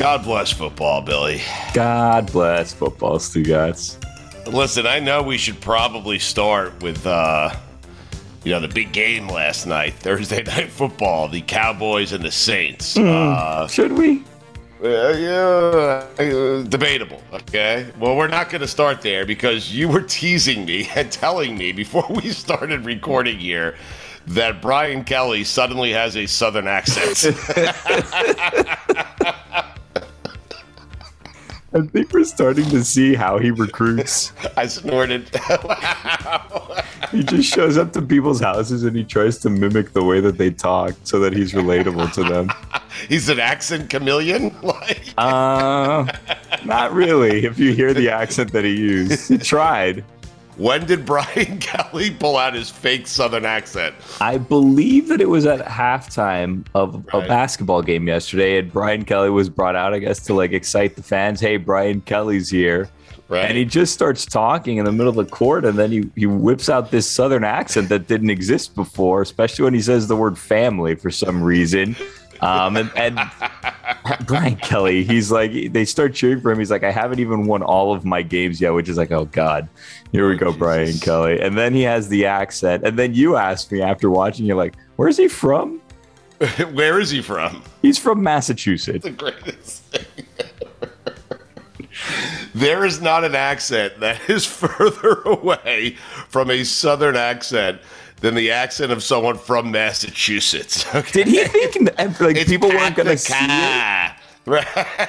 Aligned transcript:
God 0.00 0.24
bless 0.24 0.50
football, 0.50 1.02
Billy. 1.02 1.42
God 1.74 2.32
bless 2.32 2.72
football, 2.72 3.18
Stugotz. 3.18 3.98
Listen, 4.46 4.86
I 4.86 4.98
know 4.98 5.22
we 5.22 5.36
should 5.36 5.60
probably 5.60 6.18
start 6.18 6.82
with, 6.82 7.06
uh, 7.06 7.54
you 8.42 8.50
know, 8.50 8.60
the 8.60 8.68
big 8.68 8.94
game 8.94 9.28
last 9.28 9.66
night, 9.66 9.92
Thursday 9.98 10.42
night 10.42 10.70
football, 10.70 11.28
the 11.28 11.42
Cowboys 11.42 12.12
and 12.12 12.24
the 12.24 12.30
Saints. 12.30 12.96
Uh, 12.96 13.68
should 13.68 13.92
we? 13.92 14.24
Uh, 14.82 15.12
yeah, 15.12 16.06
uh, 16.18 16.62
debatable. 16.62 17.22
Okay. 17.34 17.86
Well, 17.98 18.16
we're 18.16 18.28
not 18.28 18.48
going 18.48 18.62
to 18.62 18.68
start 18.68 19.02
there 19.02 19.26
because 19.26 19.74
you 19.74 19.88
were 19.88 20.00
teasing 20.00 20.64
me 20.64 20.88
and 20.94 21.12
telling 21.12 21.58
me 21.58 21.72
before 21.72 22.06
we 22.08 22.30
started 22.30 22.86
recording 22.86 23.38
here 23.38 23.76
that 24.28 24.62
Brian 24.62 25.04
Kelly 25.04 25.44
suddenly 25.44 25.92
has 25.92 26.16
a 26.16 26.24
Southern 26.26 26.66
accent. 26.66 27.36
I 31.72 31.82
think 31.82 32.12
we're 32.12 32.24
starting 32.24 32.64
to 32.70 32.82
see 32.84 33.14
how 33.14 33.38
he 33.38 33.52
recruits. 33.52 34.32
I 34.56 34.66
snorted. 34.66 35.30
he 37.12 37.22
just 37.22 37.54
shows 37.54 37.78
up 37.78 37.92
to 37.92 38.02
people's 38.02 38.40
houses 38.40 38.82
and 38.82 38.96
he 38.96 39.04
tries 39.04 39.38
to 39.38 39.50
mimic 39.50 39.92
the 39.92 40.02
way 40.02 40.20
that 40.20 40.36
they 40.36 40.50
talk 40.50 40.94
so 41.04 41.20
that 41.20 41.32
he's 41.32 41.52
relatable 41.52 42.12
to 42.14 42.24
them. 42.24 42.50
He's 43.08 43.28
an 43.30 43.38
accent 43.38 43.88
chameleon? 43.88 44.54
like 44.62 45.14
Uh, 45.16 46.06
not 46.64 46.92
really. 46.92 47.46
If 47.46 47.58
you 47.58 47.72
hear 47.72 47.94
the 47.94 48.10
accent 48.10 48.52
that 48.52 48.64
he 48.64 48.76
used, 48.76 49.28
he 49.28 49.38
tried. 49.38 50.04
When 50.60 50.84
did 50.84 51.06
Brian 51.06 51.58
Kelly 51.60 52.10
pull 52.10 52.36
out 52.36 52.52
his 52.52 52.68
fake 52.68 53.06
Southern 53.06 53.46
accent? 53.46 53.94
I 54.20 54.36
believe 54.36 55.08
that 55.08 55.22
it 55.22 55.28
was 55.30 55.46
at 55.46 55.64
halftime 55.64 56.66
of 56.74 57.02
Right. 57.14 57.24
a 57.24 57.26
basketball 57.26 57.80
game 57.80 58.06
yesterday, 58.06 58.58
and 58.58 58.70
Brian 58.70 59.06
Kelly 59.06 59.30
was 59.30 59.48
brought 59.48 59.74
out, 59.74 59.94
I 59.94 60.00
guess, 60.00 60.20
to 60.26 60.34
like 60.34 60.52
excite 60.52 60.96
the 60.96 61.02
fans. 61.02 61.40
Hey, 61.40 61.56
Brian 61.56 62.02
Kelly's 62.02 62.50
here. 62.50 62.90
Right. 63.28 63.46
And 63.46 63.56
he 63.56 63.64
just 63.64 63.94
starts 63.94 64.26
talking 64.26 64.76
in 64.76 64.84
the 64.84 64.92
middle 64.92 65.08
of 65.08 65.14
the 65.16 65.24
court, 65.24 65.64
and 65.64 65.78
then 65.78 65.90
he, 65.92 66.10
he 66.14 66.26
whips 66.26 66.68
out 66.68 66.90
this 66.90 67.08
southern 67.10 67.44
accent 67.44 67.88
that 67.88 68.06
didn't 68.06 68.28
exist 68.30 68.74
before, 68.74 69.22
especially 69.22 69.64
when 69.64 69.72
he 69.72 69.80
says 69.80 70.08
the 70.08 70.16
word 70.16 70.36
family 70.36 70.94
for 70.94 71.10
some 71.10 71.42
reason. 71.42 71.96
Um, 72.42 72.76
and, 72.76 72.90
and 72.96 73.18
Brian 74.26 74.56
Kelly, 74.56 75.04
he's 75.04 75.30
like, 75.30 75.72
they 75.72 75.84
start 75.84 76.14
cheering 76.14 76.40
for 76.40 76.50
him. 76.50 76.58
He's 76.58 76.70
like, 76.70 76.84
I 76.84 76.90
haven't 76.90 77.18
even 77.18 77.46
won 77.46 77.62
all 77.62 77.94
of 77.94 78.04
my 78.04 78.22
games 78.22 78.60
yet, 78.60 78.70
which 78.70 78.88
is 78.88 78.96
like, 78.96 79.10
oh 79.10 79.26
God, 79.26 79.68
here 80.12 80.28
we 80.28 80.34
oh, 80.36 80.38
go, 80.38 80.52
Brian 80.52 80.98
Kelly. 80.98 81.40
And 81.40 81.56
then 81.56 81.74
he 81.74 81.82
has 81.82 82.08
the 82.08 82.26
accent. 82.26 82.84
And 82.84 82.98
then 82.98 83.14
you 83.14 83.36
asked 83.36 83.72
me 83.72 83.82
after 83.82 84.10
watching, 84.10 84.46
you're 84.46 84.56
like, 84.56 84.74
where's 84.96 85.16
he 85.16 85.28
from? 85.28 85.80
Where 86.72 86.98
is 86.98 87.10
he 87.10 87.20
from? 87.20 87.62
He's 87.82 87.98
from 87.98 88.22
Massachusetts. 88.22 89.04
The 89.10 89.10
greatest 89.10 89.82
thing. 89.84 90.06
there 92.54 92.86
is 92.86 93.00
not 93.02 93.24
an 93.24 93.34
accent 93.34 94.00
that 94.00 94.30
is 94.30 94.46
further 94.46 95.20
away 95.26 95.96
from 96.28 96.50
a 96.50 96.64
Southern 96.64 97.14
accent 97.16 97.80
than 98.20 98.34
the 98.34 98.50
accent 98.50 98.92
of 98.92 99.02
someone 99.02 99.36
from 99.38 99.70
Massachusetts. 99.70 100.84
Okay? 100.94 101.24
Did 101.24 101.28
he 101.28 101.44
think 101.44 101.96
that, 101.96 102.20
like 102.20 102.36
It's 102.36 102.50
people 102.50 102.68
weren't 102.68 102.96
going 102.96 103.08
to 103.08 103.16
see 103.16 103.32
it? 103.36 104.12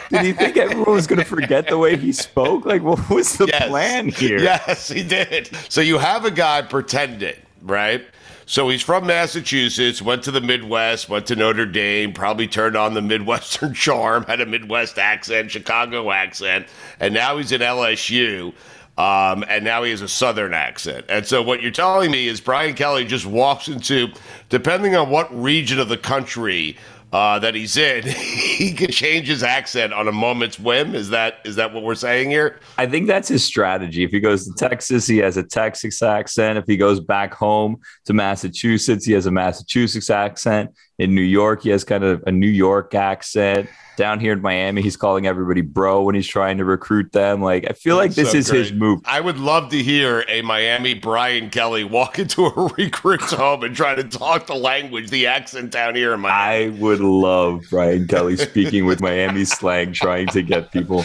Did 0.09 0.21
he 0.21 0.33
think 0.33 0.57
everyone 0.57 0.93
was 0.93 1.07
going 1.07 1.19
to 1.19 1.25
forget 1.25 1.67
the 1.67 1.77
way 1.77 1.97
he 1.97 2.11
spoke? 2.11 2.65
Like, 2.65 2.83
what 2.83 3.09
was 3.09 3.37
the 3.37 3.47
Yes. 3.47 3.67
plan 3.67 4.09
here? 4.09 4.39
Yes, 4.39 4.89
he 4.89 5.03
did. 5.03 5.49
So 5.69 5.81
you 5.81 5.97
have 5.97 6.25
a 6.25 6.31
guy 6.31 6.61
pretending, 6.61 7.35
right? 7.61 8.05
So 8.45 8.67
he's 8.69 8.81
from 8.81 9.07
Massachusetts, 9.07 10.01
went 10.01 10.23
to 10.23 10.31
the 10.31 10.41
Midwest, 10.41 11.07
went 11.09 11.25
to 11.27 11.35
Notre 11.35 11.65
Dame, 11.65 12.11
probably 12.13 12.47
turned 12.47 12.75
on 12.75 12.93
the 12.93 13.01
Midwestern 13.01 13.73
charm, 13.85 14.23
had 14.25 14.41
a 14.41 14.45
Midwest 14.45 14.97
accent, 14.99 15.51
Chicago 15.51 16.11
accent, 16.11 16.67
and 16.99 17.13
now 17.13 17.37
he's 17.37 17.51
at 17.53 17.61
LSU. 17.61 18.53
Um, 19.01 19.43
and 19.47 19.63
now 19.63 19.81
he 19.81 19.89
has 19.89 20.01
a 20.01 20.07
Southern 20.07 20.53
accent. 20.53 21.07
And 21.09 21.25
so 21.25 21.41
what 21.41 21.63
you're 21.63 21.71
telling 21.71 22.11
me 22.11 22.27
is 22.27 22.39
Brian 22.39 22.75
Kelly 22.75 23.03
just 23.03 23.25
walks 23.25 23.67
into, 23.67 24.09
depending 24.49 24.95
on 24.95 25.09
what 25.09 25.27
region 25.35 25.79
of 25.79 25.89
the 25.89 25.97
country 25.97 26.77
uh, 27.11 27.39
that 27.39 27.55
he's 27.55 27.77
in, 27.77 28.03
he 28.07 28.73
can 28.73 28.91
change 28.91 29.27
his 29.27 29.41
accent 29.41 29.91
on 29.91 30.07
a 30.07 30.11
moment's 30.11 30.59
whim. 30.59 30.93
Is 30.93 31.09
that 31.09 31.39
is 31.45 31.55
that 31.55 31.73
what 31.73 31.81
we're 31.81 31.95
saying 31.95 32.29
here? 32.29 32.59
I 32.77 32.85
think 32.85 33.07
that's 33.07 33.27
his 33.27 33.43
strategy. 33.43 34.03
If 34.03 34.11
he 34.11 34.19
goes 34.19 34.45
to 34.45 34.53
Texas, 34.53 35.07
he 35.07 35.17
has 35.17 35.35
a 35.35 35.43
Texas 35.43 36.03
accent. 36.03 36.59
If 36.59 36.65
he 36.67 36.77
goes 36.77 36.99
back 36.99 37.33
home 37.33 37.77
to 38.05 38.13
Massachusetts, 38.13 39.03
he 39.03 39.13
has 39.13 39.25
a 39.25 39.31
Massachusetts 39.31 40.11
accent. 40.11 40.69
In 41.01 41.15
New 41.15 41.23
York, 41.23 41.63
he 41.63 41.69
has 41.71 41.83
kind 41.83 42.03
of 42.03 42.23
a 42.27 42.31
New 42.31 42.45
York 42.47 42.93
accent. 42.93 43.67
Down 43.97 44.19
here 44.19 44.33
in 44.33 44.41
Miami, 44.41 44.81
he's 44.81 44.95
calling 44.95 45.27
everybody 45.27 45.61
bro 45.61 46.03
when 46.03 46.15
he's 46.15 46.27
trying 46.27 46.57
to 46.59 46.65
recruit 46.65 47.11
them. 47.11 47.41
Like, 47.41 47.65
I 47.69 47.73
feel 47.73 47.97
like 47.97 48.13
this 48.13 48.31
So 48.31 48.37
is 48.37 48.47
his 48.47 48.71
move. 48.71 49.01
I 49.05 49.19
would 49.19 49.37
love 49.37 49.69
to 49.71 49.83
hear 49.83 50.23
a 50.29 50.41
Miami 50.43 50.93
Brian 50.93 51.49
Kelly 51.49 51.83
walk 51.83 52.17
into 52.17 52.45
a 52.45 52.73
recruit's 52.77 53.33
home 53.33 53.63
and 53.63 53.75
try 53.75 53.93
to 53.93 54.03
talk 54.03 54.45
the 54.47 54.55
language, 54.55 55.09
the 55.09 55.27
accent 55.27 55.71
down 55.71 55.95
here 55.95 56.13
in 56.13 56.21
Miami. 56.21 56.73
I 56.73 56.79
would 56.79 57.01
love 57.01 57.63
Brian 57.69 58.07
Kelly 58.07 58.37
speaking 58.37 58.85
with 58.85 59.01
Miami 59.01 59.43
slang, 59.43 59.91
trying 59.91 60.27
to 60.27 60.41
get 60.41 60.71
people 60.71 61.03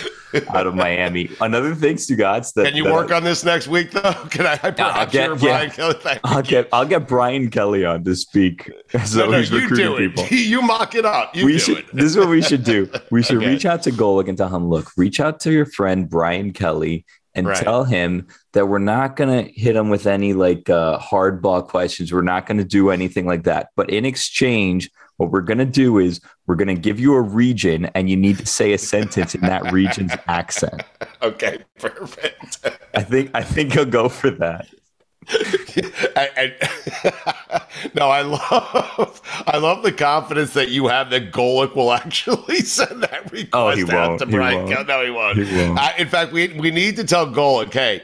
out 0.48 0.66
of 0.66 0.74
Miami. 0.74 1.28
Another 1.40 1.74
thing, 1.74 1.96
Stugotz, 1.96 2.52
that 2.54 2.66
Can 2.66 2.76
you 2.76 2.84
that 2.84 2.92
work 2.92 3.10
on 3.10 3.24
this 3.24 3.44
next 3.44 3.66
week, 3.68 3.90
though? 3.90 4.12
Can 4.30 4.46
I 4.46 4.52
I 4.62 4.70
perhaps 4.70 5.12
get- 5.12 5.30
yeah. 5.30 5.36
Brian 5.36 5.70
Kelly? 5.70 6.18
I'll 6.24 6.42
get 6.42 6.68
I'll 6.72 6.86
get 6.86 7.08
Brian 7.08 7.50
Kelly 7.50 7.84
on 7.84 8.04
to 8.04 8.14
speak. 8.14 8.70
So 9.04 9.26
no, 9.26 9.32
no, 9.32 9.38
he's 9.38 9.52
recruiting 9.52 9.85
do 9.86 9.96
it. 9.96 10.14
people. 10.14 10.24
You 10.36 10.62
mock 10.62 10.94
it 10.94 11.04
up. 11.04 11.34
You 11.36 11.44
we 11.46 11.52
do 11.52 11.58
should. 11.58 11.78
it. 11.78 11.86
This 11.92 12.04
is 12.06 12.16
what 12.16 12.28
we 12.28 12.42
should 12.42 12.64
do. 12.64 12.90
We 13.10 13.22
should 13.22 13.38
Okay. 13.38 13.48
reach 13.48 13.66
out 13.66 13.82
to 13.84 13.90
Golic 13.90 14.28
and 14.28 14.36
tell 14.38 14.48
him, 14.54 14.68
look, 14.68 14.90
reach 14.96 15.20
out 15.20 15.40
to 15.40 15.52
your 15.52 15.66
friend 15.66 16.08
Brian 16.08 16.52
Kelly 16.52 17.04
and 17.34 17.46
Right. 17.46 17.56
tell 17.62 17.84
him 17.84 18.26
that 18.54 18.66
we're 18.66 18.78
not 18.78 19.16
going 19.16 19.44
to 19.44 19.50
hit 19.52 19.76
him 19.76 19.90
with 19.90 20.06
any 20.06 20.32
like 20.32 20.70
uh, 20.70 20.98
hardball 20.98 21.66
questions. 21.66 22.12
We're 22.12 22.22
not 22.22 22.46
going 22.46 22.58
to 22.58 22.64
do 22.64 22.90
anything 22.90 23.26
like 23.26 23.44
that. 23.44 23.68
But 23.76 23.90
in 23.90 24.04
exchange, 24.06 24.90
what 25.18 25.30
we're 25.30 25.40
going 25.42 25.58
to 25.58 25.64
do 25.66 25.98
is 25.98 26.20
we're 26.46 26.56
going 26.56 26.74
to 26.74 26.80
give 26.80 26.98
you 27.00 27.14
a 27.14 27.20
region 27.20 27.86
and 27.94 28.08
you 28.08 28.16
need 28.16 28.38
to 28.38 28.46
say 28.46 28.72
a 28.72 28.78
sentence 28.78 29.34
in 29.34 29.40
that 29.42 29.70
region's 29.72 30.12
accent. 30.28 30.82
Okay, 31.22 31.58
perfect. 31.78 32.58
I 32.94 33.02
think 33.02 33.30
I 33.34 33.42
think 33.42 33.72
he'll 33.72 33.84
go 33.86 34.08
for 34.08 34.30
that. 34.32 34.66
I, 36.16 36.52
I, 36.54 37.62
no, 37.94 38.08
I 38.08 38.22
love, 38.22 39.20
I 39.46 39.56
love 39.58 39.82
the 39.82 39.92
confidence 39.92 40.52
that 40.54 40.70
you 40.70 40.86
have 40.86 41.10
that 41.10 41.32
Golic 41.32 41.74
will 41.74 41.92
actually 41.92 42.60
send 42.60 43.02
that 43.02 43.30
request 43.32 43.48
Oh, 43.52 43.70
he 43.70 43.90
out 43.90 44.18
to 44.20 44.26
He 44.26 44.32
Brian. 44.32 44.66
won't. 44.66 44.86
No, 44.88 45.04
he 45.04 45.10
won't. 45.10 45.38
He 45.38 45.56
won't. 45.56 45.78
I, 45.78 45.94
in 45.98 46.08
fact, 46.08 46.32
we 46.32 46.48
we 46.58 46.70
need 46.70 46.96
to 46.96 47.04
tell 47.04 47.26
Golic, 47.26 47.72
hey, 47.72 48.02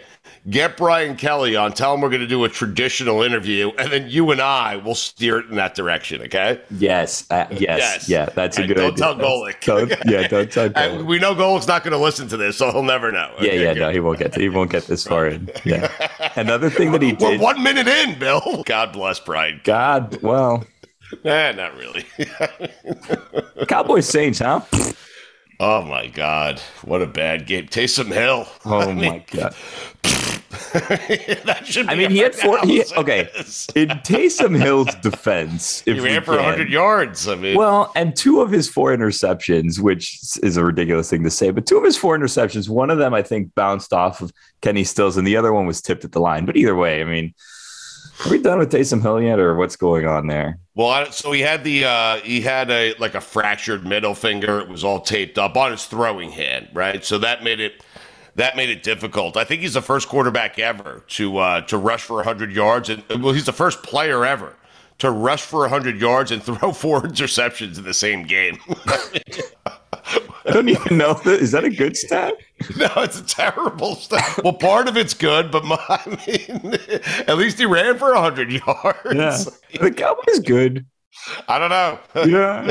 get 0.51 0.77
Brian 0.77 1.17
Kelly 1.17 1.55
on. 1.57 1.73
Tell 1.73 1.95
him 1.95 2.01
we're 2.01 2.09
going 2.09 2.21
to 2.23 2.27
do 2.27 2.45
a 2.45 2.49
traditional 2.49 3.23
interview, 3.23 3.71
and 3.79 3.93
then 3.93 4.09
you 4.09 4.31
and 4.31 4.41
I 4.41 4.77
will 4.77 4.95
steer 4.95 5.39
it 5.39 5.47
in 5.51 5.57
that 5.57 5.75
direction. 5.75 6.23
Okay? 6.23 6.61
Yes, 6.71 7.25
uh, 7.31 7.47
yes, 7.51 7.61
Yes. 7.61 8.09
yeah, 8.09 8.27
that's 8.35 8.59
a 8.59 8.67
good 8.67 8.77
right, 8.79 8.87
idea. 8.93 8.97
don't 9.05 9.19
tell 9.19 9.27
Golic. 9.27 9.61
don't- 9.65 10.11
yeah, 10.11 10.27
don't 10.29 10.51
tell 10.51 10.69
Golic. 10.71 11.07
we 11.07 11.19
know 11.19 11.35
Golic's 11.35 11.67
not 11.69 11.85
going 11.85 11.93
to 11.93 11.99
listen 11.99 12.29
to 12.29 12.37
this, 12.37 12.57
so 12.57 12.71
he'll 12.73 12.83
never 12.83 13.13
know. 13.13 13.31
Yeah, 13.39 13.47
Okay, 13.49 13.63
yeah, 13.65 13.75
good. 13.75 13.81
no, 13.81 13.91
he 13.91 14.01
won't 14.01 14.19
get 14.19 14.33
to, 14.35 14.41
he 14.41 14.49
won't 14.49 14.71
get 14.71 14.87
this 14.87 15.07
far 15.07 15.27
in. 15.29 15.51
Yeah. 15.65 15.91
Another 16.37 16.71
thing 16.71 16.93
that 16.93 17.03
he 17.03 17.13
We're 17.13 17.33
did. 17.33 17.41
one 17.41 17.63
minute 17.63 17.87
in, 17.89 18.19
Bill. 18.19 18.63
God 18.67 18.93
bless 18.93 19.21
Brian. 19.21 19.61
God, 19.65 20.21
well, 20.23 20.65
Eh, 21.25 21.53
not 21.53 21.77
really. 21.77 22.07
Cowboys 23.69 24.09
Saints, 24.09 24.39
huh? 24.39 24.63
oh 25.61 25.83
my 25.83 26.07
God, 26.07 26.59
what 26.85 27.03
a 27.03 27.07
bad 27.07 27.47
game. 27.47 27.67
Taysom 27.67 28.07
Hill. 28.07 28.47
Oh 28.65 28.79
I 28.81 28.87
mean, 28.95 28.97
my 29.11 29.25
god. 29.31 29.55
that 30.73 31.63
should. 31.65 31.89
I 31.89 31.95
mean, 31.95 32.11
he 32.11 32.19
had 32.19 32.35
four. 32.35 32.59
He, 32.61 32.85
okay, 32.97 33.29
in 33.75 33.89
Taysom 33.89 34.61
Hill's 34.61 34.95
defense, 34.97 35.83
if 35.87 35.97
He 35.97 36.01
ran 36.01 36.23
for 36.23 36.37
can, 36.37 36.45
100 36.45 36.69
yards. 36.69 37.27
I 37.27 37.37
mean, 37.37 37.57
Well, 37.57 37.91
and 37.97 38.15
two 38.15 38.43
of 38.43 38.51
his 38.51 38.69
four 38.69 38.95
interceptions, 38.95 39.79
which 39.79 40.21
is 40.43 40.59
a 40.59 40.65
ridiculous 40.65 41.09
thing 41.09 41.25
to 41.25 41.31
say, 41.31 41.51
but 41.51 41.65
two 41.65 41.79
of 41.79 41.85
his 41.85 41.97
four 41.97 42.19
interceptions, 42.19 42.69
one 42.69 42.91
of 42.91 42.99
them 42.99 43.15
I 43.15 43.23
think 43.23 43.55
bounced 43.55 43.95
off 43.95 44.21
of 44.21 44.31
Kenny 44.61 44.85
Stills, 44.85 45.17
and 45.17 45.27
the 45.27 45.37
other 45.37 45.55
one 45.55 45.65
was 45.65 45.81
tipped 45.81 46.05
at 46.05 46.13
the 46.13 46.21
line. 46.21 46.45
But 46.45 46.57
either 46.57 46.77
way, 46.77 47.01
I 47.01 47.05
mean, 47.05 47.33
are 48.25 48.31
we 48.31 48.39
done 48.39 48.59
with 48.59 48.71
Taysom 48.71 49.01
Hill 49.01 49.23
yet, 49.23 49.39
or 49.39 49.57
what's 49.57 49.77
going 49.77 50.07
on 50.07 50.27
there? 50.27 50.59
well, 50.75 51.11
so 51.13 51.33
he 51.33 51.41
had 51.41 51.65
the 51.65 51.85
uh, 51.85 52.17
he 52.19 52.41
had 52.41 52.71
a 52.71 52.95
like 52.99 53.15
a 53.15 53.21
fractured 53.21 53.87
middle 53.87 54.15
finger. 54.15 54.61
It 54.61 54.69
was 54.69 54.85
all 54.85 55.01
taped 55.01 55.39
up 55.39 55.57
on 55.57 55.71
his 55.71 55.87
throwing 55.87 56.31
hand, 56.31 56.69
right? 56.73 57.05
So 57.05 57.19
that 57.19 57.43
made 57.43 57.61
it 57.61 57.83
that 58.37 58.57
made 58.57 58.71
it 58.71 58.83
difficult. 58.83 59.37
I 59.37 59.45
think 59.45 59.63
he's 59.63 59.75
the 59.75 59.83
first 59.83 60.09
quarterback 60.09 60.59
ever 60.59 61.05
to 61.09 61.39
uh, 61.39 61.61
to 61.63 61.77
rush 61.79 62.03
for 62.03 62.17
100 62.17 62.53
yards, 62.53 62.89
and 62.89 63.03
well, 63.23 63.33
he's 63.33 63.47
the 63.47 63.53
first 63.53 63.83
player 63.83 64.25
ever 64.25 64.57
to 64.99 65.11
rush 65.11 65.43
for 65.43 65.61
100 65.61 66.01
yards 66.01 66.31
and 66.31 66.43
throw 66.45 66.73
four 66.73 67.03
interceptions 67.03 67.79
in 67.79 67.85
the 67.85 67.95
same 67.95 68.23
game. 68.25 68.59
I 70.45 70.51
don't 70.53 70.69
even 70.69 70.99
know. 70.99 71.15
That, 71.15 71.41
is 71.41 71.53
that 71.53 71.65
a 71.65 71.71
good 71.71 71.97
stat? 71.97 72.35
No, 72.77 72.89
it's 72.99 73.19
a 73.19 73.25
terrible 73.25 73.97
stat. 73.97 74.39
Well, 74.45 74.53
part 74.53 74.87
of 74.87 74.97
it's 74.97 75.15
good, 75.15 75.51
but 75.51 75.65
my, 75.65 75.77
I 75.89 76.09
mean, 76.29 76.75
at 77.27 77.37
least 77.37 77.59
he 77.59 77.67
ran 77.67 77.99
for 77.99 78.15
100 78.15 78.53
yards. 78.53 79.59
Yeah, 79.73 79.81
the 79.81 79.91
Cowboys 79.91 80.39
good. 80.39 80.87
I 81.49 81.59
don't 81.59 81.71
know. 81.71 81.99
Yeah, 82.25 82.63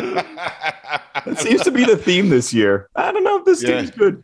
that 1.25 1.40
seems 1.40 1.62
to 1.63 1.72
be 1.72 1.84
the 1.84 1.98
theme 1.98 2.30
this 2.30 2.54
year. 2.54 2.90
I 2.96 3.12
don't 3.12 3.25
know 3.25 3.40
if 3.40 3.44
this 3.46 3.62
Yeah. 3.62 3.81
team's 3.81 3.92
good. 3.92 4.24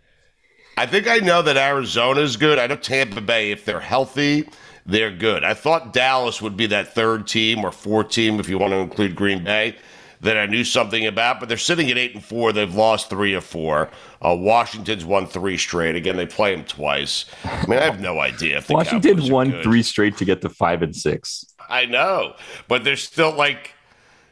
I 0.77 0.85
think 0.85 1.07
I 1.07 1.17
know 1.17 1.41
that 1.41 1.57
Arizona's 1.57 2.37
good. 2.37 2.59
I 2.59 2.67
know 2.67 2.75
Tampa 2.75 3.19
Bay, 3.19 3.49
if 3.49 3.65
they're 3.65 3.79
healthy, 3.79 4.47
they're 4.85 5.11
good. 5.11 5.43
I 5.43 5.55
thought 5.55 5.91
Dallas 5.91 6.39
would 6.39 6.55
be 6.55 6.67
that 6.67 6.93
third 6.93 7.25
team 7.25 7.65
or 7.65 7.71
fourth 7.71 8.09
team, 8.09 8.39
if 8.39 8.47
you 8.47 8.59
want 8.59 8.73
to 8.73 8.77
include 8.77 9.15
Green 9.15 9.43
Bay, 9.43 9.75
that 10.21 10.37
I 10.37 10.45
knew 10.45 10.63
something 10.63 11.07
about. 11.07 11.39
But 11.39 11.49
they're 11.49 11.57
sitting 11.57 11.89
at 11.89 11.97
eight 11.97 12.13
and 12.13 12.23
four. 12.23 12.53
They've 12.53 12.73
lost 12.73 13.09
three 13.09 13.33
of 13.33 13.43
four. 13.43 13.89
Uh, 14.21 14.35
Washington's 14.35 15.03
won 15.03 15.25
three 15.25 15.57
straight. 15.57 15.95
Again, 15.95 16.15
they 16.15 16.27
play 16.27 16.55
them 16.55 16.63
twice. 16.63 17.25
I 17.43 17.65
mean, 17.65 17.79
I 17.79 17.83
have 17.83 17.99
no 17.99 18.19
idea 18.19 18.59
if 18.59 18.69
Washington 18.69 19.27
won 19.29 19.59
three 19.63 19.81
straight 19.81 20.15
to 20.17 20.25
get 20.25 20.41
to 20.41 20.49
five 20.49 20.83
and 20.83 20.95
six. 20.95 21.43
I 21.69 21.85
know, 21.85 22.35
but 22.67 22.83
they're 22.83 22.95
still 22.97 23.33
like 23.33 23.73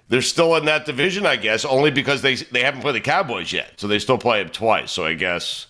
they're 0.09 0.21
still 0.21 0.55
in 0.55 0.65
that 0.65 0.85
division, 0.85 1.25
I 1.25 1.37
guess, 1.37 1.65
only 1.65 1.89
because 1.89 2.21
they 2.21 2.35
they 2.35 2.61
haven't 2.61 2.81
played 2.81 2.95
the 2.95 3.01
Cowboys 3.01 3.51
yet, 3.51 3.73
so 3.77 3.87
they 3.87 3.97
still 3.97 4.19
play 4.19 4.43
them 4.43 4.51
twice. 4.51 4.91
So 4.91 5.05
I 5.05 5.15
guess 5.15 5.67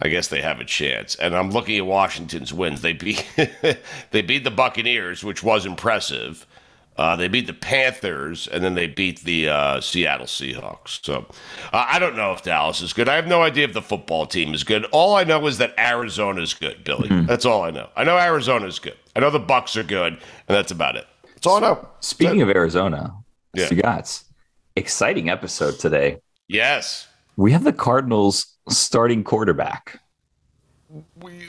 I 0.00 0.08
guess 0.08 0.28
they 0.28 0.42
have 0.42 0.60
a 0.60 0.64
chance. 0.64 1.14
And 1.14 1.34
I'm 1.34 1.50
looking 1.50 1.78
at 1.78 1.86
Washington's 1.86 2.52
wins. 2.52 2.82
They 2.82 2.92
beat 2.92 3.24
they 4.10 4.22
beat 4.22 4.44
the 4.44 4.50
Buccaneers, 4.50 5.24
which 5.24 5.42
was 5.42 5.64
impressive. 5.66 6.46
Uh, 6.98 7.14
they 7.14 7.28
beat 7.28 7.46
the 7.46 7.52
Panthers, 7.52 8.48
and 8.48 8.64
then 8.64 8.74
they 8.74 8.86
beat 8.86 9.20
the 9.20 9.50
uh, 9.50 9.80
Seattle 9.82 10.26
Seahawks. 10.26 11.04
So 11.04 11.26
uh, 11.70 11.84
I 11.90 11.98
don't 11.98 12.16
know 12.16 12.32
if 12.32 12.42
Dallas 12.42 12.80
is 12.80 12.94
good. 12.94 13.06
I 13.06 13.16
have 13.16 13.26
no 13.26 13.42
idea 13.42 13.64
if 13.64 13.74
the 13.74 13.82
football 13.82 14.24
team 14.24 14.54
is 14.54 14.64
good. 14.64 14.86
All 14.92 15.14
I 15.14 15.22
know 15.24 15.46
is 15.46 15.58
that 15.58 15.74
Arizona 15.78 16.40
is 16.40 16.54
good, 16.54 16.84
Billy. 16.84 17.08
That's 17.26 17.44
all 17.44 17.62
I 17.64 17.70
know. 17.70 17.90
I 17.96 18.04
know 18.04 18.16
Arizona 18.16 18.66
is 18.66 18.78
good. 18.78 18.96
I 19.14 19.20
know 19.20 19.28
the 19.28 19.38
Bucks 19.38 19.76
are 19.76 19.82
good, 19.82 20.14
and 20.14 20.20
that's 20.48 20.72
about 20.72 20.96
it. 20.96 21.06
That's 21.34 21.46
all 21.46 21.56
I 21.58 21.60
know. 21.60 21.86
Speaking 22.00 22.40
of 22.40 22.48
Arizona, 22.48 23.14
Yeah. 23.52 23.66
Stugotz, 23.68 24.24
exciting 24.74 25.28
episode 25.28 25.78
today. 25.78 26.16
Yes. 26.48 27.08
We 27.36 27.52
have 27.52 27.64
the 27.64 27.74
Cardinals 27.74 28.55
starting 28.68 29.24
quarterback. 29.24 30.00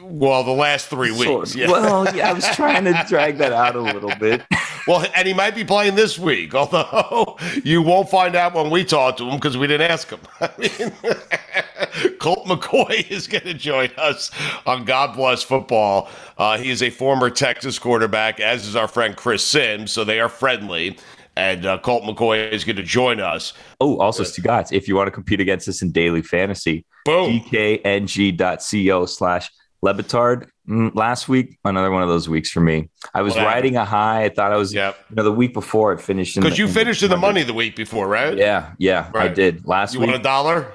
Well, 0.02 0.44
the 0.44 0.52
last 0.52 0.88
three 0.88 1.12
weeks. 1.12 1.56
Yeah. 1.56 1.70
Well, 1.70 2.16
yeah, 2.16 2.30
I 2.30 2.34
was 2.34 2.48
trying 2.56 2.86
to 2.86 3.06
drag 3.08 3.38
that 3.38 3.54
out 3.54 3.76
a 3.76 3.82
little 3.82 4.16
bit. 4.16 4.44
Well, 4.88 5.06
and 5.16 5.28
he 5.28 5.34
might 5.34 5.54
be 5.54 5.64
playing 5.64 5.96
this 5.96 6.18
week, 6.18 6.56
although 6.56 7.38
you 7.64 7.82
won't 7.82 8.10
find 8.10 8.36
out 8.36 8.54
when 8.54 8.70
we 8.70 8.84
talk 8.84 9.18
to 9.18 9.26
him 9.26 9.36
because 9.36 9.58
we 9.58 9.68
didn't 9.68 9.92
ask 9.92 10.10
him. 10.10 10.20
I 10.42 10.50
mean, 10.58 12.18
Colt 12.20 12.46
McCoy 12.48 13.10
is 13.12 13.28
going 13.28 13.44
to 13.44 13.54
join 13.54 13.90
us 13.98 14.32
on 14.66 14.86
God 14.86 15.16
Bless 15.16 15.44
Football. 15.44 16.10
Uh, 16.38 16.58
he 16.58 16.70
is 16.72 16.82
a 16.82 16.90
former 16.90 17.30
Texas 17.30 17.78
quarterback, 17.78 18.40
as 18.40 18.66
is 18.66 18.76
our 18.76 18.88
friend 18.88 19.16
Chris 19.16 19.44
Simms, 19.44 19.92
so 19.92 20.04
they 20.04 20.20
are 20.20 20.30
friendly. 20.30 20.98
And 21.36 21.68
uh, 21.68 21.78
Colt 21.78 22.04
McCoy 22.04 22.52
is 22.52 22.64
going 22.64 22.78
to 22.78 22.84
join 22.84 23.20
us. 23.20 23.54
Oh, 23.80 24.00
also, 24.00 24.24
Stugotz, 24.24 24.72
if 24.72 24.88
you 24.88 24.96
want 24.96 25.06
to 25.06 25.12
compete 25.12 25.40
against 25.40 25.68
us 25.68 25.84
in 25.84 25.92
daily 25.92 26.24
fantasy, 26.24 26.84
Boom. 27.08 27.40
gkng.co 27.42 29.06
slash 29.06 29.50
LeBatard. 29.86 30.48
Mm, 30.68 30.94
last 30.96 31.30
week, 31.30 31.58
another 31.64 31.90
one 31.92 32.02
of 32.04 32.10
those 32.10 32.28
weeks 32.28 32.50
for 32.52 32.60
me. 32.60 32.90
I 33.14 33.22
was 33.22 33.38
riding 33.38 33.78
a 33.78 33.86
high. 33.86 34.26
I 34.26 34.30
thought 34.30 34.52
I 34.52 34.58
was, 34.58 34.74
Yep. 34.74 34.98
you 35.12 35.16
know, 35.16 35.24
the 35.24 35.32
week 35.32 35.54
before 35.54 35.94
it 35.94 36.02
finished. 36.02 36.36
Because 36.36 36.52
the- 36.54 36.58
you 36.58 36.68
finished 36.68 37.04
in 37.04 37.10
the 37.10 37.16
200s. 37.16 37.22
money 37.22 37.44
the 37.44 37.54
week 37.54 37.76
before, 37.78 38.06
right? 38.08 38.36
Yeah, 38.38 38.72
yeah, 38.78 39.10
I 39.16 39.30
did. 39.30 39.66
Last 39.66 39.94
You 39.94 40.02
week, 40.02 40.08
You 40.08 40.12
won 40.14 40.20
a 40.20 40.24
dollar? 40.24 40.74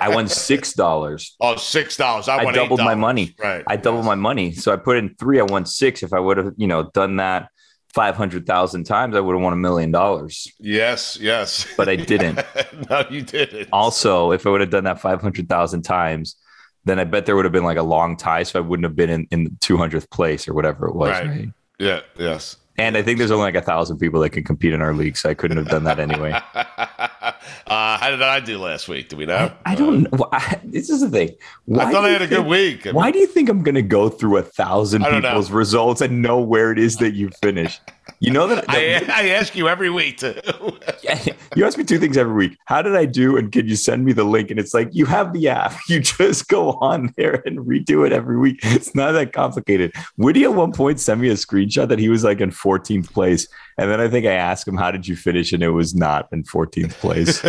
I 0.00 0.08
won 0.14 0.26
$6. 0.26 1.30
Oh, 1.40 1.56
six 1.56 1.96
dollars. 1.96 2.28
I, 2.28 2.38
I 2.38 2.52
doubled 2.52 2.80
my 2.80 2.94
$8. 2.94 2.98
money. 2.98 3.34
Right. 3.38 3.64
I 3.66 3.76
doubled 3.76 4.04
my 4.06 4.14
money. 4.14 4.52
So 4.52 4.72
I 4.72 4.76
put 4.76 4.96
in 4.96 5.14
three. 5.18 5.40
I 5.40 5.42
won 5.42 5.66
six. 5.66 6.02
If 6.02 6.12
I 6.14 6.20
would 6.20 6.36
have, 6.38 6.52
you 6.56 6.66
know, 6.66 6.90
done 6.94 7.16
that 7.16 7.48
500,000 7.94 8.84
times, 8.84 9.14
I 9.16 9.20
would 9.20 9.34
have 9.34 9.42
won 9.42 9.52
a 9.52 9.56
million 9.56 9.90
dollars, 9.92 10.48
Yes, 10.58 11.16
yes. 11.20 11.66
but 11.76 11.88
I 11.88 11.96
didn't. 11.96 12.40
no, 12.90 13.04
you 13.08 13.22
didn't. 13.22 13.68
also, 13.72 14.32
if 14.32 14.46
I 14.46 14.50
would 14.50 14.60
have 14.60 14.70
done 14.70 14.84
that 14.84 15.00
500,000 15.00 15.82
times, 15.82 16.36
then 16.84 16.98
I 16.98 17.04
bet 17.04 17.24
there 17.24 17.36
would 17.36 17.44
have 17.44 17.52
been 17.52 17.64
like 17.64 17.78
a 17.78 17.82
long 17.82 18.16
tie. 18.16 18.42
So 18.42 18.58
I 18.58 18.62
wouldn't 18.62 18.84
have 18.84 18.96
been 18.96 19.10
in, 19.10 19.26
in 19.30 19.44
the 19.44 19.50
200th 19.50 20.10
place 20.10 20.48
or 20.48 20.54
whatever 20.54 20.86
it 20.86 20.94
was. 20.94 21.10
Right. 21.10 21.26
right? 21.26 21.48
Yeah, 21.78 22.00
yes. 22.18 22.56
And 22.76 22.96
I 22.96 23.02
think 23.02 23.18
there's 23.18 23.30
only 23.30 23.44
like 23.44 23.54
a 23.54 23.62
thousand 23.62 23.98
people 23.98 24.20
that 24.20 24.30
can 24.30 24.42
compete 24.42 24.72
in 24.72 24.82
our 24.82 24.92
league. 24.92 25.16
So 25.16 25.30
I 25.30 25.34
couldn't 25.34 25.56
have 25.58 25.68
done 25.68 25.84
that 25.84 26.00
anyway. 26.00 26.36
uh, 27.66 27.98
how 27.98 28.10
did 28.10 28.22
I 28.22 28.40
do 28.40 28.58
last 28.58 28.88
week? 28.88 29.08
Do 29.08 29.16
we 29.16 29.26
know? 29.26 29.52
I 29.64 29.74
don't 29.74 30.02
know. 30.12 30.28
I, 30.32 30.60
this 30.64 30.90
is 30.90 31.00
the 31.00 31.08
thing. 31.10 31.34
Why 31.66 31.84
I 31.84 31.92
thought 31.92 32.04
I 32.04 32.08
had 32.10 32.22
a 32.22 32.26
good 32.26 32.46
think- 32.46 32.48
week. 32.84 32.86
Why 32.94 33.10
do 33.10 33.18
you 33.18 33.26
think 33.26 33.48
I'm 33.48 33.62
going 33.62 33.74
to 33.74 33.82
go 33.82 34.08
through 34.08 34.36
a 34.38 34.42
thousand 34.42 35.04
I 35.04 35.10
don't 35.10 35.22
know. 35.22 35.28
people's 35.30 35.50
results 35.50 36.00
and 36.00 36.22
know 36.22 36.40
where 36.40 36.72
it 36.72 36.78
is 36.78 36.96
that 36.96 37.14
you 37.14 37.30
finished? 37.42 37.80
You 38.20 38.30
know 38.30 38.46
that, 38.46 38.64
I, 38.68 39.00
that- 39.00 39.10
I 39.16 39.28
ask 39.30 39.54
you 39.54 39.68
every 39.68 39.90
week 39.90 40.18
to. 40.18 40.34
you 41.56 41.64
ask 41.64 41.76
me 41.78 41.84
two 41.84 41.98
things 41.98 42.16
every 42.16 42.34
week. 42.34 42.58
How 42.66 42.82
did 42.82 42.96
I 42.96 43.04
do? 43.06 43.36
And 43.36 43.50
can 43.52 43.66
you 43.68 43.76
send 43.76 44.04
me 44.04 44.12
the 44.12 44.24
link? 44.24 44.50
And 44.50 44.58
it's 44.60 44.74
like, 44.74 44.88
you 44.92 45.06
have 45.06 45.32
the 45.32 45.48
app. 45.48 45.74
You 45.88 46.00
just 46.00 46.48
go 46.48 46.72
on 46.80 47.12
there 47.16 47.42
and 47.46 47.58
redo 47.60 48.06
it 48.06 48.12
every 48.12 48.38
week. 48.38 48.60
It's 48.62 48.94
not 48.94 49.12
that 49.12 49.32
complicated. 49.32 49.92
Woody 50.16 50.44
at 50.44 50.54
one 50.54 50.72
point 50.72 50.98
sent 51.00 51.20
me 51.20 51.28
a 51.28 51.34
screenshot 51.34 51.88
that 51.88 51.98
he 51.98 52.08
was 52.08 52.24
like 52.24 52.40
in 52.40 52.50
14th 52.50 53.12
place. 53.12 53.46
And 53.78 53.90
then 53.90 54.00
I 54.00 54.08
think 54.08 54.24
I 54.26 54.32
asked 54.32 54.66
him, 54.66 54.76
how 54.76 54.90
did 54.90 55.06
you 55.06 55.14
finish? 55.16 55.52
And 55.52 55.62
it 55.62 55.70
was 55.70 55.94
not 55.94 56.28
in 56.32 56.42
14th 56.44 56.92
place. 56.94 57.40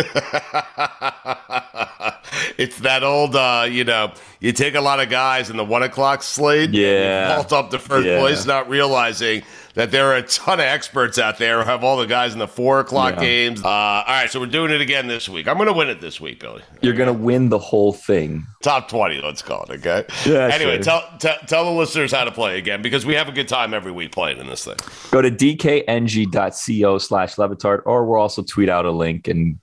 it's 2.58 2.78
that 2.80 3.02
old, 3.02 3.36
uh, 3.36 3.66
you 3.68 3.84
know, 3.84 4.12
you 4.40 4.52
take 4.52 4.74
a 4.74 4.80
lot 4.80 5.00
of 5.00 5.08
guys 5.08 5.50
in 5.50 5.56
the 5.56 5.64
one 5.64 5.82
o'clock 5.82 6.22
slate. 6.22 6.70
Yeah. 6.70 7.34
vault 7.36 7.52
up 7.52 7.70
to 7.70 7.78
first 7.78 8.06
Yeah. 8.06 8.20
place, 8.20 8.44
not 8.46 8.68
realizing 8.68 9.42
that 9.76 9.90
there 9.90 10.10
are 10.10 10.16
a 10.16 10.22
ton 10.22 10.54
of 10.58 10.64
experts 10.66 11.18
out 11.18 11.38
there 11.38 11.60
who 11.60 11.64
have 11.66 11.84
all 11.84 11.96
the 11.98 12.06
guys 12.06 12.32
in 12.32 12.38
the 12.38 12.48
four 12.48 12.80
o'clock 12.80 13.14
Yeah. 13.14 13.20
games. 13.20 13.62
Uh, 13.64 13.68
all 13.68 14.04
right, 14.06 14.30
so 14.30 14.40
we're 14.40 14.46
doing 14.46 14.72
it 14.72 14.80
again 14.80 15.06
this 15.06 15.28
week. 15.28 15.46
I'm 15.46 15.56
going 15.56 15.68
to 15.68 15.72
win 15.72 15.88
it 15.88 16.00
this 16.00 16.20
week, 16.20 16.40
Billy. 16.40 16.62
You're 16.80 16.94
gonna 16.94 17.12
win 17.12 17.48
the 17.50 17.58
whole 17.58 17.92
thing. 17.92 18.46
Top 18.62 18.88
20, 18.88 19.20
let's 19.22 19.42
call 19.42 19.64
it, 19.68 19.86
okay? 19.86 20.04
Yeah, 20.24 20.48
anyway, 20.52 20.76
sure. 20.76 20.82
tell, 20.82 21.04
tell 21.18 21.36
tell 21.46 21.64
the 21.66 21.70
listeners 21.70 22.10
how 22.12 22.24
to 22.24 22.32
play 22.32 22.58
again 22.58 22.80
because 22.82 23.04
we 23.06 23.14
have 23.14 23.28
a 23.28 23.32
good 23.32 23.48
time 23.48 23.74
every 23.74 23.92
week 23.92 24.12
playing 24.12 24.38
in 24.38 24.46
this 24.46 24.64
thing. 24.64 24.76
Go 25.10 25.20
to 25.22 25.30
dkng.co 25.30 26.98
slash 26.98 27.36
lebatard, 27.36 27.82
or 27.86 28.04
we'll 28.06 28.20
also 28.20 28.42
tweet 28.42 28.68
out 28.68 28.84
a 28.84 28.90
link 28.90 29.28
and 29.28 29.58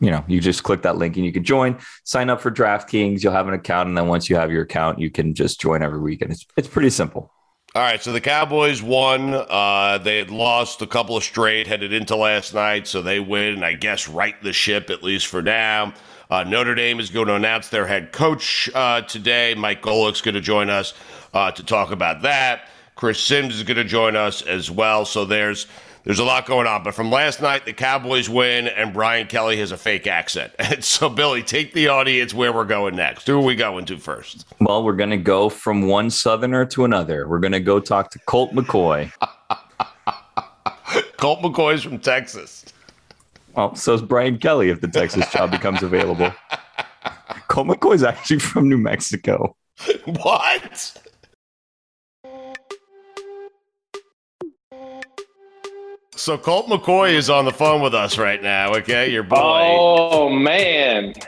you 0.00 0.10
know, 0.10 0.24
you 0.26 0.40
just 0.40 0.64
click 0.64 0.82
that 0.82 0.96
link 0.96 1.16
and 1.16 1.24
you 1.24 1.32
can 1.32 1.44
join, 1.44 1.78
sign 2.02 2.28
up 2.28 2.40
for 2.40 2.50
DraftKings. 2.50 3.22
You'll 3.22 3.32
have 3.34 3.46
an 3.46 3.54
account, 3.54 3.88
and 3.88 3.96
then 3.96 4.08
once 4.08 4.28
you 4.28 4.34
have 4.34 4.50
your 4.50 4.62
account, 4.62 4.98
you 4.98 5.10
can 5.10 5.32
just 5.32 5.60
join 5.60 5.80
every 5.80 6.00
week, 6.00 6.22
and 6.22 6.32
it's 6.32 6.44
it's 6.56 6.66
pretty 6.66 6.90
simple. 6.90 7.32
All 7.74 7.80
right, 7.80 8.02
so 8.02 8.12
the 8.12 8.20
Cowboys 8.20 8.82
won. 8.82 9.32
Uh, 9.32 9.96
they 9.96 10.18
had 10.18 10.30
lost 10.30 10.82
a 10.82 10.86
couple 10.86 11.16
of 11.16 11.24
straight 11.24 11.66
headed 11.66 11.90
into 11.94 12.14
last 12.16 12.52
night, 12.52 12.86
so 12.86 13.00
they 13.00 13.18
win, 13.18 13.54
and 13.54 13.64
I 13.64 13.72
guess 13.72 14.08
right 14.08 14.34
the 14.42 14.52
ship 14.52 14.90
at 14.90 15.02
least 15.02 15.26
for 15.26 15.40
now. 15.40 15.94
Uh, 16.30 16.44
Notre 16.44 16.74
Dame 16.74 17.00
is 17.00 17.08
going 17.08 17.28
to 17.28 17.34
announce 17.34 17.70
their 17.70 17.86
head 17.86 18.12
coach 18.12 18.68
uh, 18.74 19.00
today. 19.00 19.54
Mike 19.54 19.80
Golic's 19.80 20.20
going 20.20 20.34
to 20.34 20.40
join 20.42 20.68
us 20.68 20.92
uh, 21.32 21.50
to 21.50 21.64
talk 21.64 21.92
about 21.92 22.20
that. 22.20 22.68
Chris 22.94 23.18
Simms 23.18 23.56
is 23.56 23.62
going 23.62 23.78
to 23.78 23.84
join 23.84 24.16
us 24.16 24.42
as 24.42 24.70
well. 24.70 25.06
So 25.06 25.24
there's 25.24 25.66
there's 26.04 26.18
a 26.18 26.24
lot 26.24 26.46
going 26.46 26.66
on. 26.66 26.82
But 26.82 26.94
from 26.94 27.10
last 27.10 27.40
night, 27.40 27.64
the 27.64 27.72
Cowboys 27.72 28.28
win, 28.28 28.66
and 28.68 28.92
Brian 28.92 29.26
Kelly 29.26 29.56
has 29.58 29.72
a 29.72 29.76
fake 29.76 30.06
accent. 30.06 30.52
And 30.72 30.82
so, 30.82 31.10
Billy, 31.10 31.42
take 31.42 31.74
the 31.74 31.88
audience 31.88 32.32
where 32.32 32.50
we're 32.52 32.64
going 32.64 32.96
next. 32.96 33.26
Who 33.26 33.38
are 33.38 33.44
we 33.44 33.54
going 33.54 33.84
to 33.86 33.98
first? 33.98 34.46
Well, 34.58 34.82
we're 34.82 34.96
gonna 34.96 35.18
go 35.18 35.50
from 35.50 35.82
one 35.82 36.08
Southerner 36.08 36.64
to 36.66 36.84
another. 36.84 37.28
We're 37.28 37.40
gonna 37.40 37.60
go 37.60 37.78
talk 37.78 38.10
to 38.12 38.18
Colt 38.20 38.52
McCoy. 38.52 39.12
Colt 41.18 41.40
McCoy's 41.40 41.82
from 41.82 41.98
Texas. 41.98 42.64
Well, 43.54 43.74
so 43.74 43.92
is 43.92 44.00
Brian 44.00 44.38
Kelly 44.38 44.70
if 44.70 44.80
the 44.80 44.88
Texas 44.88 45.30
job 45.30 45.50
becomes 45.50 45.82
available. 45.82 46.32
Colt 47.48 47.68
McCoy's 47.68 48.02
actually 48.02 48.38
from 48.38 48.68
New 48.68 48.78
Mexico. 48.78 49.54
What? 50.06 51.01
So 56.22 56.38
Colt 56.38 56.68
McCoy 56.68 57.14
is 57.14 57.28
on 57.28 57.46
the 57.46 57.52
phone 57.52 57.82
with 57.82 57.96
us 57.96 58.16
right 58.16 58.40
now. 58.40 58.74
Okay, 58.76 59.10
your 59.10 59.24
boy. 59.24 59.38
Oh 59.40 60.28
man, 60.28 60.81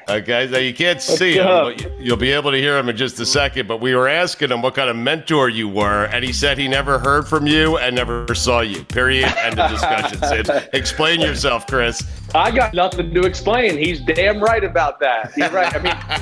Okay, 0.09 0.49
now 0.51 0.59
you 0.59 0.75
can't 0.75 1.01
see 1.01 1.35
him, 1.39 1.47
up? 1.47 1.65
but 1.65 1.81
you- 1.81 1.93
you'll 2.01 2.17
be 2.17 2.33
able 2.33 2.51
to 2.51 2.59
hear 2.59 2.77
him 2.79 2.89
in 2.89 2.97
just 2.97 3.19
a 3.21 3.27
second. 3.27 3.67
But 3.69 3.81
we 3.81 3.95
were 3.95 4.09
asking 4.09 4.51
him 4.51 4.63
what 4.63 4.75
kind 4.75 4.89
of 4.91 4.97
mentor 4.97 5.49
you 5.49 5.69
were, 5.69 6.05
and 6.05 6.25
he 6.25 6.33
said 6.33 6.59
he 6.59 6.69
never 6.69 6.99
heard 6.99 7.27
from 7.27 7.47
you 7.47 7.77
and 7.79 7.97
never 7.97 8.33
saw 8.35 8.61
you. 8.61 8.85
Period. 8.85 9.33
End 9.43 9.59
of 9.59 9.71
discussion. 9.71 10.19
So 10.47 10.63
explain 10.73 11.21
yourself, 11.21 11.67
Chris. 11.67 12.03
I 12.35 12.51
got 12.51 12.75
nothing 12.75 13.15
to 13.15 13.21
explain. 13.23 13.79
He's 13.79 14.01
damn 14.01 14.41
right 14.43 14.65
about 14.65 14.99
that. 15.01 15.33
He's 15.35 15.51
right. 15.53 15.73
I 15.75 15.79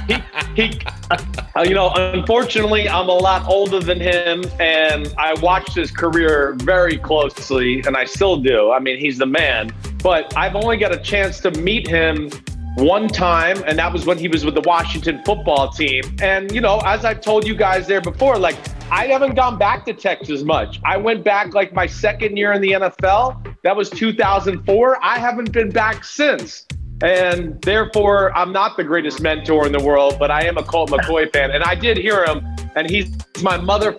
mean, 0.09 0.23
he 0.57 0.63
he. 0.71 0.81
uh, 1.11 1.63
You 1.63 1.75
know, 1.75 1.91
unfortunately, 1.95 2.89
I'm 2.89 3.09
a 3.09 3.15
lot 3.15 3.47
older 3.49 3.81
than 3.81 3.99
him, 4.01 4.45
and 4.61 5.13
I 5.19 5.35
watched 5.41 5.75
his 5.75 5.91
career 5.91 6.55
very 6.59 6.99
closely, 6.99 7.83
and 7.87 7.97
I 7.97 8.05
still 8.05 8.37
do. 8.37 8.73
I 8.73 8.79
mean, 8.79 8.99
he's 8.99 9.19
the 9.19 9.27
man. 9.27 9.73
But 10.03 10.37
I've 10.37 10.55
only 10.57 10.77
got 10.77 10.93
a 10.93 10.99
chance 10.99 11.41
to 11.41 11.51
meet 11.53 11.87
him 11.87 12.29
one 12.77 13.09
time, 13.09 13.63
and 13.67 13.79
that 13.79 13.93
was 13.93 14.07
when 14.07 14.19
he 14.19 14.29
was 14.29 14.45
with 14.45 14.55
the 14.55 14.63
Washington 14.63 15.23
football 15.25 15.71
team. 15.71 16.03
And, 16.23 16.53
you 16.53 16.61
know, 16.61 16.81
as 16.85 17.05
I've 17.05 17.21
told 17.21 17.47
you 17.47 17.55
guys 17.55 17.87
there 17.87 18.01
before, 18.01 18.39
like, 18.39 18.57
I 18.91 19.07
haven't 19.07 19.35
gone 19.35 19.59
back 19.59 19.85
to 19.87 19.95
Texas 19.95 20.43
much. 20.43 20.81
I 20.85 20.97
went 20.97 21.25
back 21.25 21.55
like 21.55 21.73
my 21.73 21.87
second 21.87 22.37
year 22.37 22.53
in 22.53 22.61
the 22.61 22.73
NFL. 22.73 23.55
That 23.63 23.77
was 23.77 23.89
2004. 23.91 24.99
I 25.03 25.19
haven't 25.19 25.53
been 25.53 25.71
back 25.71 26.05
since. 26.05 26.67
And 27.03 27.61
therefore, 27.63 28.37
I'm 28.37 28.53
not 28.53 28.77
the 28.77 28.85
greatest 28.85 29.21
mentor 29.21 29.67
in 29.67 29.73
the 29.73 29.83
world, 29.83 30.19
but 30.19 30.31
I 30.31 30.45
am 30.45 30.57
a 30.57 30.63
Colt 30.63 30.91
McCoy 30.91 31.33
fan. 31.33 31.51
And 31.51 31.65
I 31.65 31.75
did 31.75 31.97
hear 31.97 32.25
him, 32.25 32.47
and 32.77 32.89
he's 32.89 33.11
my 33.43 33.57
mother 33.57 33.99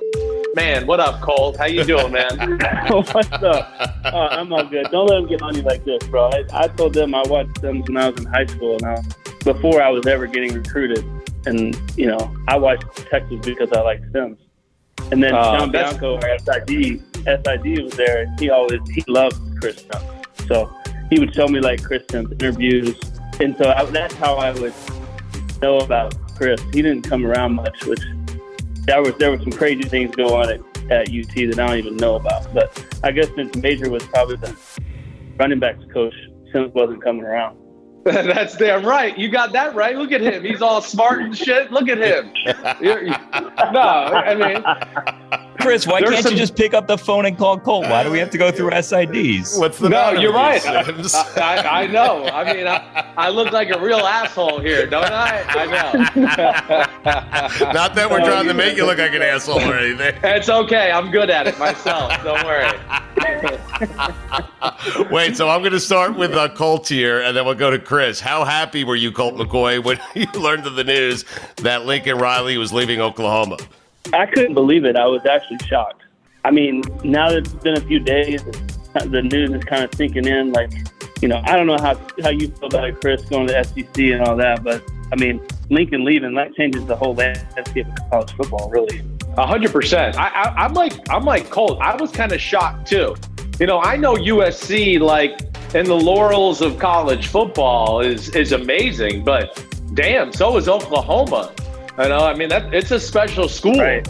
man. 0.55 0.85
What 0.85 0.99
up, 0.99 1.21
Colt? 1.21 1.57
How 1.57 1.65
you 1.65 1.83
doing, 1.83 2.11
man? 2.11 2.59
What's 2.89 3.15
up? 3.31 3.73
Uh, 4.05 4.27
I'm 4.31 4.51
all 4.53 4.63
good. 4.65 4.87
Don't 4.91 5.07
let 5.07 5.15
them 5.17 5.27
get 5.27 5.41
on 5.41 5.55
you 5.55 5.61
like 5.63 5.83
this, 5.85 6.03
bro. 6.07 6.29
I, 6.29 6.43
I 6.53 6.67
told 6.67 6.93
them 6.93 7.15
I 7.15 7.23
watched 7.27 7.61
them 7.61 7.81
when 7.83 7.97
I 7.97 8.09
was 8.09 8.19
in 8.19 8.25
high 8.31 8.45
school, 8.45 8.77
and 8.81 8.85
I, 8.85 9.01
before 9.43 9.81
I 9.81 9.89
was 9.89 10.05
ever 10.07 10.27
getting 10.27 10.53
recruited. 10.53 11.03
And 11.45 11.77
you 11.97 12.07
know, 12.07 12.33
I 12.47 12.57
watched 12.57 12.85
Texas 13.09 13.39
because 13.43 13.71
I 13.73 13.81
like 13.81 14.01
Simms. 14.11 14.39
And 15.11 15.21
then 15.21 15.33
Oh, 15.33 15.57
John 15.57 15.71
that's- 15.71 15.97
Bianco, 15.97 16.15
our 16.21 16.39
SID, 16.39 17.01
SID 17.25 17.83
was 17.83 17.93
there, 17.93 18.23
and 18.23 18.39
he 18.39 18.49
always 18.49 18.79
he 18.89 19.03
loved 19.07 19.37
Chris 19.59 19.77
Simms. 19.91 20.47
So 20.47 20.71
he 21.09 21.19
would 21.19 21.33
show 21.33 21.47
me 21.47 21.59
like 21.59 21.83
Chris 21.83 22.03
Simms 22.09 22.31
interviews, 22.31 22.95
and 23.39 23.55
so 23.57 23.71
I, 23.71 23.83
that's 23.85 24.13
how 24.15 24.35
I 24.35 24.51
would 24.51 24.73
know 25.61 25.77
about 25.79 26.15
Chris. 26.35 26.61
He 26.73 26.81
didn't 26.81 27.01
come 27.03 27.25
around 27.25 27.55
much, 27.55 27.85
which 27.85 28.01
there 28.85 29.01
was 29.01 29.13
there 29.15 29.31
were 29.31 29.39
some 29.39 29.51
crazy 29.51 29.83
things 29.83 30.15
going 30.15 30.31
on 30.33 30.49
at, 30.49 30.91
at 30.91 31.09
UT 31.09 31.33
that 31.35 31.59
I 31.59 31.67
don't 31.67 31.77
even 31.77 31.97
know 31.97 32.15
about. 32.15 32.53
But 32.53 32.85
I 33.03 33.11
guess 33.11 33.27
since 33.35 33.55
Major 33.57 33.89
was 33.89 34.05
probably 34.07 34.35
the 34.37 34.55
running 35.37 35.59
backs 35.59 35.83
coach, 35.93 36.13
Simms 36.51 36.73
wasn't 36.73 37.03
coming 37.03 37.23
around. 37.23 37.57
That's 38.05 38.57
damn 38.57 38.85
right. 38.85 39.17
You 39.17 39.29
got 39.29 39.53
that 39.53 39.75
right. 39.75 39.95
Look 39.95 40.11
at 40.11 40.19
him. 40.19 40.43
He's 40.43 40.61
all 40.61 40.81
smart 40.81 41.21
and 41.21 41.37
shit. 41.37 41.71
Look 41.71 41.87
at 41.87 41.97
him. 41.99 42.33
You're- 42.81 43.07
you- 43.07 43.15
no, 43.71 43.79
I 43.79 44.35
mean, 44.35 45.52
Chris, 45.63 45.87
why 45.87 46.01
There's 46.01 46.11
can't 46.11 46.23
some- 46.23 46.33
you 46.33 46.37
just 46.37 46.55
pick 46.55 46.73
up 46.73 46.87
the 46.87 46.97
phone 46.97 47.25
and 47.25 47.37
call 47.37 47.57
Colt? 47.57 47.89
Why 47.89 48.03
do 48.03 48.11
we 48.11 48.19
have 48.19 48.29
to 48.31 48.37
go 48.37 48.51
through 48.51 48.71
SIDs? 48.71 49.57
What's 49.57 49.79
the 49.79 49.89
no, 49.89 49.95
matter 49.95 50.19
you're 50.19 50.33
with 50.33 50.41
right. 50.41 50.61
Simms? 50.61 51.15
I, 51.15 51.55
I, 51.55 51.81
I 51.83 51.87
know. 51.87 52.25
I 52.25 52.53
mean, 52.53 52.67
I, 52.67 53.05
I 53.17 53.29
look 53.29 53.51
like 53.51 53.69
a 53.69 53.79
real 53.79 53.99
asshole 53.99 54.59
here, 54.59 54.85
don't 54.85 55.11
I? 55.11 55.43
I 55.47 55.65
know. 55.65 55.91
Not 57.73 57.95
that 57.95 58.09
we're 58.11 58.23
trying 58.25 58.47
to 58.47 58.53
make 58.53 58.77
you 58.77 58.85
look 58.85 58.97
like 58.97 59.13
an 59.13 59.21
asshole 59.21 59.61
or 59.61 59.77
anything. 59.77 60.15
It's 60.23 60.49
okay. 60.49 60.91
I'm 60.91 61.11
good 61.11 61.29
at 61.29 61.47
it 61.47 61.57
myself. 61.57 62.11
Don't 62.23 62.43
worry. 62.43 62.69
Wait, 65.11 65.37
so 65.37 65.49
I'm 65.49 65.61
going 65.61 65.71
to 65.71 65.79
start 65.79 66.17
with 66.17 66.33
uh, 66.33 66.49
Colt 66.49 66.87
here, 66.87 67.21
and 67.21 67.35
then 67.35 67.45
we'll 67.45 67.55
go 67.55 67.71
to 67.71 67.79
Chris. 67.79 68.19
How 68.19 68.43
happy 68.43 68.83
were 68.83 68.95
you, 68.95 69.11
Colt 69.11 69.35
McCoy, 69.35 69.83
when 69.83 69.99
you 70.15 70.27
learned 70.39 70.65
of 70.65 70.75
the 70.75 70.83
news 70.83 71.25
that 71.57 71.85
Lincoln 71.85 72.17
Riley 72.17 72.57
was 72.57 72.73
leaving 72.73 73.01
Oklahoma? 73.01 73.57
I 74.11 74.25
couldn't 74.25 74.53
believe 74.53 74.85
it. 74.85 74.95
I 74.95 75.05
was 75.05 75.25
actually 75.25 75.59
shocked. 75.67 76.03
I 76.43 76.51
mean, 76.51 76.83
now 77.03 77.29
that 77.29 77.37
it's 77.39 77.53
been 77.53 77.77
a 77.77 77.81
few 77.81 77.99
days, 77.99 78.43
the 79.05 79.21
news 79.21 79.51
is 79.51 79.63
kind 79.63 79.83
of 79.83 79.93
sinking 79.95 80.27
in. 80.27 80.51
Like, 80.51 80.71
you 81.21 81.27
know, 81.29 81.41
I 81.45 81.55
don't 81.55 81.67
know 81.67 81.77
how 81.77 81.99
how 82.21 82.29
you 82.29 82.49
feel 82.49 82.67
about 82.67 82.89
it, 82.89 82.99
Chris, 82.99 83.23
going 83.25 83.47
to 83.47 83.53
the 83.53 83.63
SEC 83.63 83.97
and 83.97 84.21
all 84.21 84.35
that, 84.35 84.63
but 84.63 84.83
I 85.11 85.15
mean, 85.15 85.45
Lincoln 85.69 86.03
leaving 86.03 86.33
that 86.35 86.53
changes 86.55 86.85
the 86.85 86.95
whole 86.95 87.15
landscape 87.15 87.87
of 87.87 88.09
college 88.09 88.31
football, 88.33 88.69
really. 88.69 89.01
A 89.37 89.47
hundred 89.47 89.71
percent. 89.71 90.17
I, 90.17 90.53
I'm 90.57 90.73
like, 90.73 90.93
I'm 91.09 91.23
like 91.23 91.49
Colt. 91.49 91.79
I 91.81 91.95
was 91.95 92.11
kind 92.11 92.31
of 92.31 92.41
shocked 92.41 92.87
too. 92.87 93.15
You 93.59 93.67
know, 93.67 93.79
I 93.79 93.95
know 93.95 94.15
USC 94.15 94.99
like 94.99 95.39
in 95.73 95.85
the 95.85 95.95
laurels 95.95 96.61
of 96.61 96.77
college 96.77 97.27
football 97.27 98.01
is 98.01 98.29
is 98.35 98.51
amazing, 98.51 99.23
but 99.23 99.63
damn, 99.93 100.33
so 100.33 100.57
is 100.57 100.67
Oklahoma. 100.67 101.53
You 101.99 102.09
know, 102.09 102.25
I 102.25 102.33
mean 102.33 102.49
that 102.49 102.73
it's 102.73 102.91
a 102.91 102.99
special 102.99 103.47
school. 103.47 103.79
Right. 103.79 104.07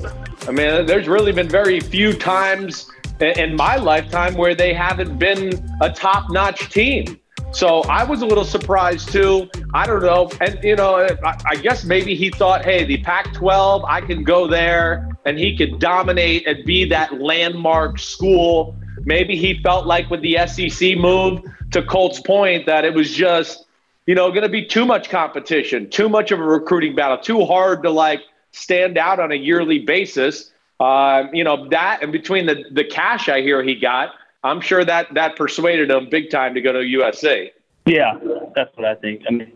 I 0.48 0.52
mean, 0.52 0.86
there's 0.86 1.08
really 1.08 1.32
been 1.32 1.50
very 1.50 1.80
few 1.80 2.14
times 2.14 2.90
in, 3.20 3.40
in 3.40 3.56
my 3.56 3.76
lifetime 3.76 4.36
where 4.36 4.56
they 4.56 4.74
haven't 4.74 5.18
been 5.20 5.70
a 5.82 5.90
top-notch 5.90 6.70
team. 6.70 7.20
So 7.52 7.82
I 7.82 8.04
was 8.04 8.22
a 8.22 8.26
little 8.26 8.46
surprised 8.46 9.12
too. 9.12 9.50
I 9.74 9.86
don't 9.86 10.02
know, 10.02 10.30
and 10.42 10.60
you 10.64 10.76
know, 10.76 10.96
I, 11.24 11.38
I 11.46 11.56
guess 11.56 11.84
maybe 11.84 12.16
he 12.16 12.30
thought, 12.30 12.64
hey, 12.64 12.84
the 12.84 12.98
Pac-12, 13.04 13.86
I 13.88 14.02
can 14.02 14.24
go 14.24 14.48
there, 14.48 15.10
and 15.26 15.38
he 15.38 15.56
could 15.56 15.80
dominate 15.80 16.48
and 16.48 16.66
be 16.66 16.86
that 16.86 17.22
landmark 17.22 18.00
school. 18.00 18.76
Maybe 19.06 19.36
he 19.36 19.62
felt 19.62 19.86
like 19.86 20.10
with 20.10 20.22
the 20.22 20.40
SEC 20.48 20.98
move, 20.98 21.42
to 21.72 21.84
Colt's 21.84 22.20
point, 22.20 22.66
that 22.66 22.86
it 22.86 22.94
was 22.94 23.14
just, 23.14 23.66
you 24.06 24.16
know, 24.16 24.30
going 24.30 24.44
to 24.44 24.50
be 24.50 24.66
too 24.66 24.86
much 24.86 25.10
competition, 25.10 25.90
too 25.90 26.10
much 26.10 26.32
of 26.32 26.40
a 26.40 26.44
recruiting 26.44 26.96
battle, 26.96 27.18
too 27.18 27.46
hard 27.46 27.84
to 27.84 27.90
like 27.90 28.22
stand 28.52 28.98
out 28.98 29.20
on 29.20 29.32
a 29.32 29.36
yearly 29.36 29.80
basis. 29.80 30.52
Um, 30.80 31.30
you 31.34 31.44
know 31.44 31.70
that, 31.70 32.04
and 32.04 32.12
between 32.12 32.46
the 32.46 32.66
the 32.72 32.84
cash 32.84 33.30
I 33.30 33.42
hear 33.42 33.64
he 33.64 33.76
got, 33.76 34.10
I'm 34.44 34.60
sure 34.60 34.84
that 34.84 35.14
that 35.14 35.36
persuaded 35.36 35.90
him 35.90 36.10
big 36.10 36.30
time 36.30 36.54
to 36.56 36.62
go 36.62 36.74
to 36.74 36.80
USC. 36.80 37.52
Yeah, 37.86 38.18
that's 38.56 38.76
what 38.76 38.86
I 38.86 38.96
think. 38.96 39.24
I 39.28 39.32
mean, 39.32 39.52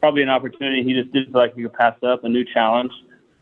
probably 0.00 0.22
an 0.22 0.28
opportunity 0.28 0.82
he 0.82 0.94
just 0.94 1.12
didn't 1.12 1.32
feel 1.32 1.40
like 1.40 1.54
he 1.54 1.62
could 1.62 1.72
pass 1.72 1.96
up, 2.02 2.24
a 2.24 2.28
new 2.28 2.44
challenge. 2.44 2.92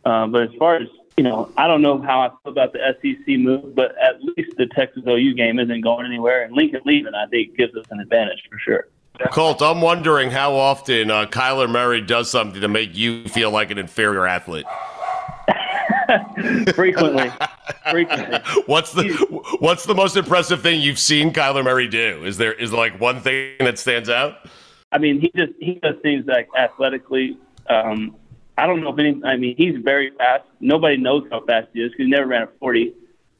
Um, 0.05 0.31
but 0.31 0.43
as 0.43 0.51
far 0.59 0.77
as, 0.77 0.89
you 1.17 1.25
know, 1.25 1.51
I 1.57 1.67
don't 1.67 1.83
know 1.83 2.01
how 2.01 2.21
I 2.21 2.29
feel 2.29 2.53
about 2.53 2.73
the 2.73 2.97
SEC 3.03 3.27
move, 3.39 3.75
but 3.75 3.95
at 3.99 4.23
least 4.23 4.57
the 4.57 4.67
Texas 4.67 5.03
OU 5.07 5.35
game 5.35 5.59
isn't 5.59 5.81
going 5.81 6.07
anywhere. 6.07 6.45
And 6.45 6.55
Lincoln 6.55 6.83
leaving, 6.85 7.15
I 7.15 7.27
think, 7.27 7.57
gives 7.57 7.75
us 7.75 7.87
an 7.91 8.01
advantage 8.01 8.43
for 8.51 8.59
sure. 8.59 8.89
Colt, 9.33 9.63
I'm 9.63 9.81
wondering 9.81 10.31
how 10.31 10.55
often 10.55 11.11
uh, 11.11 11.27
Kyler 11.27 11.71
Murray 11.71 12.01
does 12.01 12.31
something 12.31 12.61
to 12.61 12.69
make 12.69 12.97
you 12.97 13.25
feel 13.29 13.51
like 13.51 13.71
an 13.71 13.79
inferior 13.79 14.27
athlete. 14.27 14.67
frequently, 16.75 17.31
frequently. 17.91 18.39
What's 18.67 18.93
the 18.93 19.09
What's 19.61 19.85
the 19.85 19.95
most 19.95 20.17
impressive 20.17 20.63
thing 20.63 20.81
you've 20.81 20.99
seen 20.99 21.33
Kyler 21.33 21.65
Murray 21.65 21.89
do? 21.89 22.25
Is 22.25 22.37
there 22.37 22.53
is 22.53 22.71
there 22.71 22.79
like 22.79 23.01
one 23.01 23.21
thing 23.21 23.57
that 23.61 23.79
stands 23.79 24.09
out? 24.09 24.49
I 24.93 24.99
mean, 24.99 25.21
he 25.21 25.33
just 25.35 25.53
he 25.59 25.75
does 25.83 25.97
things 26.03 26.27
like 26.27 26.49
athletically. 26.57 27.39
Um, 27.69 28.17
I 28.59 28.67
don't 28.67 28.83
know 28.83 28.93
if 28.93 28.99
any. 28.99 29.21
I 29.25 29.37
mean, 29.37 29.57
he's 29.57 29.77
very 29.83 30.11
fast. 30.17 30.45
Nobody 30.61 30.97
knows 30.97 31.25
how 31.31 31.45
fast 31.45 31.69
he 31.73 31.81
is 31.81 31.91
because 31.91 32.07
he 32.07 32.11
never 32.11 32.27
ran 32.27 32.43
a 32.43 32.49
forty, 32.61 32.95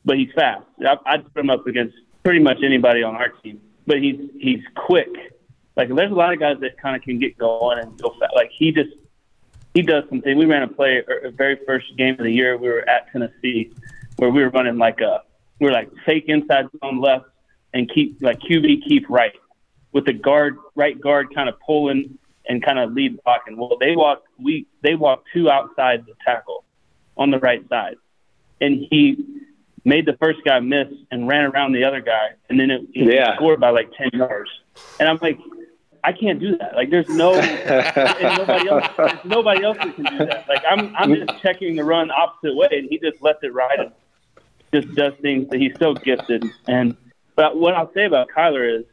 but 0.05 0.17
he's 0.17 0.33
fast. 0.35 0.65
I, 0.85 0.97
I'd 1.07 1.33
put 1.33 1.41
him 1.41 1.51
up 1.51 1.67
against 1.67 1.97
pretty 2.25 2.41
much 2.41 2.59
anybody 2.65 3.03
on 3.03 3.15
our 3.15 3.29
team. 3.29 3.61
But 3.87 3.99
he's 4.03 4.19
he's 4.39 4.61
quick. 4.75 5.09
Like 5.77 5.95
there's 5.95 6.11
a 6.11 6.15
lot 6.15 6.33
of 6.33 6.41
guys 6.41 6.57
that 6.61 6.79
kind 6.81 6.97
of 6.97 7.03
can 7.03 7.19
get 7.19 7.37
going 7.37 7.79
and 7.79 8.01
go 8.01 8.11
fast. 8.19 8.35
Like 8.35 8.51
he 8.57 8.73
just 8.73 8.91
he 9.75 9.83
does 9.83 10.05
something. 10.09 10.39
We 10.39 10.47
ran 10.47 10.63
a 10.63 10.69
play, 10.69 11.03
a 11.25 11.31
very 11.31 11.59
first 11.67 11.95
game 11.99 12.15
of 12.15 12.25
the 12.25 12.33
year. 12.33 12.57
We 12.57 12.69
were 12.69 12.89
at 12.89 13.13
Tennessee, 13.13 13.73
where 14.17 14.31
we 14.31 14.43
were 14.43 14.49
running 14.49 14.79
like 14.79 15.01
a, 15.03 15.23
we 15.61 15.67
were 15.67 15.73
like 15.73 15.91
fake 16.07 16.25
inside 16.29 16.67
zone 16.83 17.01
left 17.01 17.27
and 17.75 17.91
keep 17.93 18.17
like 18.23 18.39
QB 18.41 18.85
keep 18.89 19.05
right, 19.11 19.35
with 19.93 20.07
the 20.07 20.15
guard 20.15 20.57
right 20.75 20.99
guard 20.99 21.35
kind 21.35 21.49
of 21.51 21.57
pulling 21.61 22.19
and 22.49 22.65
kind 22.65 22.79
of 22.79 22.93
lead 22.93 23.21
blocking. 23.23 23.59
Well, 23.59 23.77
they 23.79 23.95
walked 23.95 24.27
we 24.39 24.67
they 24.83 24.95
walked 24.95 25.29
two 25.35 25.51
outside 25.51 26.07
the 26.07 26.15
tackle 26.25 26.65
on 27.19 27.31
the 27.31 27.39
right 27.39 27.69
side, 27.69 27.97
and 28.63 28.87
he 28.91 29.23
made 29.85 30.07
the 30.07 30.17
first 30.17 30.39
guy 30.45 30.59
miss 30.59 30.89
and 31.11 31.29
ran 31.29 31.45
around 31.45 31.73
the 31.73 31.85
other 31.85 32.01
guy, 32.01 32.31
and 32.49 32.59
then 32.59 32.71
it, 32.71 32.81
he 32.95 33.05
Yeah. 33.15 33.37
scored 33.37 33.61
by 33.61 33.69
like 33.71 33.91
ten 33.93 34.09
yards. 34.15 34.51
And 34.99 35.09
I'm 35.09 35.19
like, 35.21 35.39
I 36.07 36.13
can't 36.13 36.39
do 36.39 36.57
that. 36.59 36.77
Like, 36.77 36.91
there's 36.91 37.09
no 37.09 37.33
nobody 38.39 38.69
else. 38.69 38.87
There's 38.97 39.25
nobody 39.25 39.65
else 39.65 39.77
that 39.79 39.95
can 39.97 40.05
do 40.05 40.19
that. 40.27 40.49
Like, 40.49 40.63
I'm 40.69 40.95
I'm 40.97 41.13
just 41.15 41.43
checking 41.43 41.75
the 41.75 41.83
run 41.85 42.11
opposite 42.13 42.55
way, 42.55 42.69
and 42.71 42.89
he 42.89 42.99
just 42.99 43.21
lets 43.23 43.43
it 43.43 43.53
ride 43.53 43.81
and 43.81 43.93
just 44.73 44.95
does 44.95 45.15
things 45.21 45.49
that 45.51 45.59
he's 45.61 45.75
so 45.79 45.95
gifted. 45.95 46.45
And 46.69 46.97
but 47.35 47.57
what 47.59 47.75
I'll 47.75 47.93
say 47.93 48.05
about 48.05 48.29
Kyler 48.35 48.79
is 48.81 48.85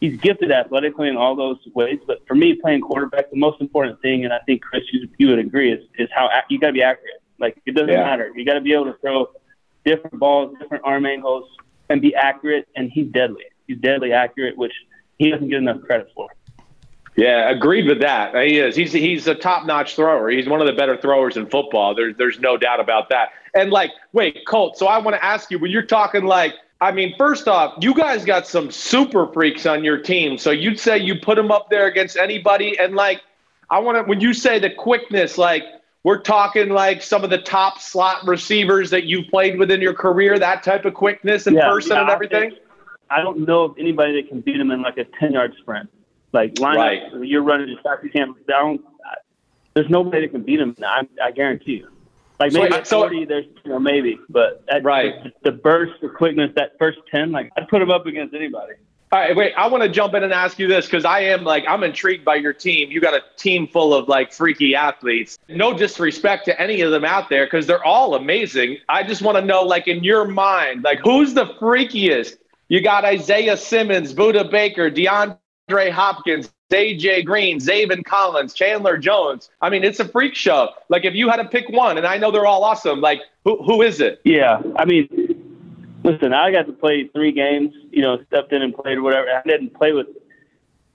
he's 0.00 0.20
gifted 0.20 0.52
athletically 0.52 1.08
in 1.08 1.16
all 1.16 1.34
those 1.34 1.56
ways. 1.74 2.00
But 2.06 2.26
for 2.28 2.34
me, 2.34 2.54
playing 2.54 2.82
quarterback, 2.82 3.30
the 3.30 3.38
most 3.38 3.60
important 3.62 4.02
thing, 4.02 4.24
and 4.24 4.32
I 4.34 4.38
think 4.40 4.60
Chris, 4.62 4.82
you, 4.92 5.08
you 5.18 5.28
would 5.28 5.38
agree, 5.38 5.72
is 5.72 5.82
is 5.98 6.08
how 6.14 6.28
you 6.50 6.58
got 6.60 6.66
to 6.68 6.72
be 6.74 6.82
accurate. 6.82 7.22
Like 7.38 7.56
it 7.64 7.74
doesn't 7.74 7.88
Yeah. 7.88 8.04
matter. 8.04 8.30
You 8.36 8.44
got 8.44 8.54
to 8.54 8.60
be 8.60 8.74
able 8.74 8.86
to 8.92 8.98
throw 9.00 9.30
different 9.86 10.18
balls, 10.18 10.54
different 10.60 10.84
arm 10.84 11.06
angles, 11.06 11.48
and 11.88 12.02
be 12.02 12.14
accurate. 12.14 12.68
And 12.76 12.90
he's 12.90 13.06
deadly. 13.10 13.44
He's 13.66 13.78
deadly 13.78 14.12
accurate, 14.12 14.58
which 14.58 14.74
he 15.18 15.30
doesn't 15.30 15.48
get 15.48 15.58
enough 15.58 15.80
credit 15.82 16.08
for. 16.14 16.28
Yeah, 17.16 17.50
agreed 17.50 17.86
with 17.86 18.00
that. 18.00 18.34
He 18.34 18.58
is. 18.58 18.74
He's 18.74 18.92
he's 18.92 19.26
a 19.26 19.34
top 19.34 19.66
notch 19.66 19.96
thrower. 19.96 20.30
He's 20.30 20.48
one 20.48 20.60
of 20.60 20.66
the 20.66 20.72
better 20.72 20.96
throwers 20.96 21.36
in 21.36 21.46
football. 21.46 21.94
There's 21.94 22.16
there's 22.16 22.40
no 22.40 22.56
doubt 22.56 22.80
about 22.80 23.10
that. 23.10 23.30
And 23.54 23.70
like, 23.70 23.90
wait, 24.12 24.46
Colt. 24.46 24.78
So 24.78 24.86
I 24.86 24.98
want 24.98 25.14
to 25.16 25.24
ask 25.24 25.50
you 25.50 25.58
when 25.58 25.70
you're 25.70 25.82
talking 25.82 26.24
like, 26.24 26.54
I 26.80 26.90
mean, 26.90 27.14
first 27.18 27.48
off, 27.48 27.74
you 27.82 27.92
guys 27.94 28.24
got 28.24 28.46
some 28.46 28.70
super 28.70 29.30
freaks 29.30 29.66
on 29.66 29.84
your 29.84 29.98
team. 29.98 30.38
So 30.38 30.50
you'd 30.50 30.80
say 30.80 30.96
you 30.96 31.16
put 31.16 31.36
them 31.36 31.50
up 31.50 31.68
there 31.68 31.86
against 31.86 32.16
anybody, 32.16 32.78
and 32.78 32.94
like, 32.94 33.20
I 33.68 33.78
want 33.78 33.98
to 33.98 34.04
when 34.04 34.20
you 34.20 34.32
say 34.32 34.58
the 34.58 34.70
quickness, 34.70 35.38
like. 35.38 35.64
We're 36.04 36.20
talking 36.20 36.70
like 36.70 37.00
some 37.00 37.22
of 37.22 37.30
the 37.30 37.38
top 37.38 37.78
slot 37.78 38.26
receivers 38.26 38.90
that 38.90 39.04
you've 39.04 39.28
played 39.28 39.56
with 39.56 39.70
in 39.70 39.80
your 39.80 39.94
career, 39.94 40.36
that 40.36 40.64
type 40.64 40.84
of 40.84 40.94
quickness 40.94 41.46
in 41.46 41.54
Yeah, 41.54 41.68
person 41.68 41.92
yeah, 41.92 42.00
and 42.00 42.10
everything. 42.10 42.56
I 43.08 43.22
don't 43.22 43.46
know 43.46 43.62
of 43.62 43.78
anybody 43.78 44.20
that 44.20 44.28
can 44.28 44.40
beat 44.40 44.56
him 44.56 44.72
in 44.72 44.82
like 44.82 44.98
a 44.98 45.04
ten 45.04 45.30
yard 45.30 45.54
sprint. 45.60 45.88
Like 46.32 46.58
line 46.58 46.76
Right. 46.76 47.02
up, 47.02 47.12
you're 47.22 47.42
running 47.42 47.68
as 47.70 47.76
fast 47.82 47.98
as 48.00 48.04
you 48.04 48.10
can. 48.10 48.34
I 48.48 48.52
don't, 48.62 48.80
I, 49.04 49.14
there's 49.74 49.90
nobody 49.90 50.22
that 50.26 50.32
can 50.32 50.42
beat 50.42 50.60
him. 50.60 50.74
I, 50.84 51.06
I 51.22 51.30
guarantee 51.30 51.72
you. 51.78 51.88
Like 52.40 52.52
So- 52.52 52.60
maybe 52.62 52.74
at 52.74 52.86
so- 52.86 53.00
40, 53.00 53.24
there's 53.26 53.44
you 53.64 53.70
know 53.70 53.78
maybe, 53.78 54.18
but 54.28 54.64
at, 54.68 54.82
Right. 54.82 55.22
the, 55.24 55.32
the 55.50 55.52
burst, 55.52 55.92
the 56.00 56.08
quickness, 56.08 56.50
that 56.56 56.72
first 56.78 56.98
ten, 57.10 57.32
like 57.32 57.50
I'd 57.56 57.68
put 57.68 57.82
him 57.82 57.90
up 57.90 58.06
against 58.06 58.34
anybody. 58.34 58.74
All 59.12 59.18
right, 59.20 59.36
wait. 59.36 59.52
I 59.58 59.66
want 59.68 59.82
to 59.82 59.90
jump 59.90 60.14
in 60.14 60.22
and 60.24 60.32
ask 60.32 60.58
you 60.58 60.66
this 60.66 60.86
because 60.86 61.04
I 61.04 61.20
am 61.20 61.44
like 61.44 61.64
I'm 61.68 61.82
intrigued 61.84 62.24
by 62.24 62.36
your 62.36 62.54
team. 62.54 62.90
You 62.90 62.98
got 62.98 63.12
a 63.12 63.20
team 63.36 63.68
full 63.68 63.92
of 63.92 64.08
like 64.08 64.32
freaky 64.32 64.74
athletes. 64.74 65.38
No 65.50 65.76
disrespect 65.76 66.46
to 66.46 66.58
any 66.58 66.80
of 66.80 66.90
them 66.92 67.04
out 67.04 67.28
there 67.28 67.44
because 67.44 67.66
they're 67.66 67.84
all 67.84 68.14
amazing. 68.14 68.78
I 68.88 69.02
just 69.02 69.20
want 69.20 69.36
to 69.36 69.44
know, 69.44 69.64
like 69.64 69.86
in 69.86 70.02
your 70.02 70.24
mind, 70.26 70.82
like 70.82 71.00
who's 71.04 71.34
the 71.34 71.44
freakiest? 71.60 72.38
You 72.68 72.80
got 72.80 73.04
Isaiah 73.04 73.58
Simmons, 73.58 74.14
Budda 74.14 74.50
Baker, 74.50 74.88
DeAndre 75.72 75.90
Hopkins, 75.90 76.50
AJ 76.70 77.24
Green, 77.24 77.58
Zaven 77.58 78.04
Collins, 78.04 78.54
Chandler 78.54 78.96
Jones. 78.98 79.50
I 79.60 79.70
mean, 79.70 79.84
it's 79.84 80.00
a 80.00 80.08
freak 80.08 80.34
show. 80.34 80.70
Like 80.88 81.04
if 81.04 81.14
you 81.14 81.28
had 81.28 81.36
to 81.36 81.44
pick 81.44 81.68
one, 81.68 81.98
and 81.98 82.06
I 82.06 82.18
know 82.18 82.30
they're 82.30 82.46
all 82.46 82.64
awesome. 82.64 83.00
Like 83.00 83.20
who 83.44 83.62
who 83.62 83.82
is 83.82 84.00
it? 84.00 84.20
Yeah, 84.24 84.62
I 84.76 84.84
mean, 84.84 85.08
listen, 86.04 86.32
I 86.32 86.50
got 86.50 86.66
to 86.66 86.72
play 86.72 87.08
three 87.08 87.32
games. 87.32 87.74
You 87.90 88.02
know, 88.02 88.22
stepped 88.26 88.52
in 88.52 88.62
and 88.62 88.74
played 88.74 88.98
or 88.98 89.02
whatever. 89.02 89.28
I 89.30 89.42
didn't 89.46 89.74
play 89.74 89.92
with 89.92 90.08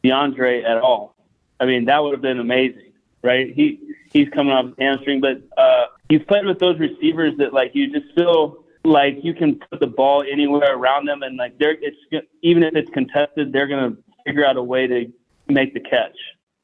DeAndre 0.04 0.64
at 0.64 0.78
all. 0.78 1.16
I 1.60 1.66
mean, 1.66 1.86
that 1.86 2.04
would 2.04 2.14
have 2.14 2.22
been 2.22 2.40
amazing, 2.40 2.94
right? 3.24 3.54
He 3.54 3.80
he's 4.12 4.30
coming 4.30 4.54
off 4.54 4.74
hamstring, 4.80 5.22
but 5.22 5.42
uh, 5.58 5.86
he's 6.10 6.24
played 6.24 6.46
with 6.46 6.60
those 6.60 6.80
receivers 6.80 7.38
that 7.38 7.54
like 7.54 7.72
you 7.74 7.92
just 7.92 8.14
feel 8.16 8.64
like 8.84 9.18
you 9.22 9.34
can 9.34 9.60
put 9.70 9.80
the 9.80 9.88
ball 9.88 10.24
anywhere 10.24 10.76
around 10.76 11.08
them, 11.08 11.22
and 11.22 11.38
like 11.38 11.58
they're 11.60 11.78
it's 11.82 11.98
even 12.42 12.64
if 12.64 12.76
it's 12.76 12.90
contested, 12.92 13.52
they're 13.52 13.68
gonna 13.68 13.96
figure 14.28 14.46
out 14.46 14.58
a 14.58 14.64
way 14.64 14.88
to 14.88 15.12
make 15.48 15.74
the 15.74 15.80
catch, 15.80 16.16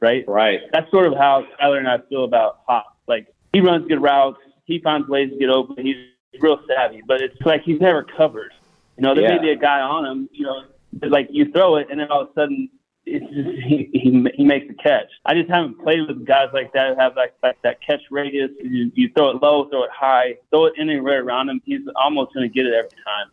right? 0.02 0.23
Right. 0.28 0.60
that's 0.71 0.89
sort 0.91 1.08
of 1.08 1.13
how 1.17 1.45
Tyler 1.60 1.78
and 1.80 1.88
I 1.88 1.99
feel 2.10 2.23
about 2.26 2.60
Hop. 2.67 2.86
Like 3.08 3.28
he 3.54 3.62
runs 3.62 3.88
good 3.88 4.02
routes, 4.02 4.39
he 4.65 4.80
finds 4.80 5.08
ways 5.08 5.32
to 5.32 5.38
get 5.38 5.49
open. 5.49 5.86
He's 5.86 5.95
real 6.39 6.60
savvy, 6.67 7.02
but 7.08 7.21
it's 7.21 7.36
like 7.45 7.62
he's 7.63 7.80
never 7.80 8.04
covered. 8.04 8.52
You 8.97 9.04
know, 9.04 9.15
there 9.15 9.23
Yeah. 9.23 9.36
may 9.38 9.41
be 9.41 9.49
a 9.52 9.56
guy 9.56 9.80
on 9.82 10.06
him. 10.06 10.30
You 10.32 10.45
know, 10.45 10.63
but 10.93 11.10
like 11.10 11.28
you 11.32 11.52
throw 11.52 11.78
it, 11.78 11.88
and 11.89 11.99
then 11.99 12.10
all 12.12 12.21
of 12.21 12.30
a 12.30 12.34
sudden. 12.34 12.69
It's 13.06 13.26
just, 13.36 13.67
he, 13.67 13.89
he 13.91 14.26
he 14.34 14.45
makes 14.45 14.65
the 14.69 14.73
catch. 14.76 15.08
I 15.26 15.34
just 15.34 15.49
haven't 15.49 15.78
played 15.84 16.08
with 16.08 16.26
guys 16.26 16.47
like 16.54 16.71
that 16.71 16.93
who 16.93 16.99
have 17.02 17.17
like, 17.17 17.34
like 17.43 17.62
that 17.62 17.82
catch 17.86 17.99
radius. 18.10 18.49
You, 18.63 18.93
you 18.95 19.10
throw 19.13 19.32
it 19.32 19.41
low, 19.41 19.67
throw 19.67 19.84
it 19.84 19.89
high, 19.93 20.36
throw 20.52 20.67
it 20.67 20.73
anywhere 20.80 21.21
around 21.21 21.49
him. 21.49 21.60
He's 21.65 21.82
almost 21.97 22.34
going 22.34 22.47
to 22.49 22.54
get 22.54 22.65
it 22.65 22.73
every 22.73 22.91
time. 22.91 23.28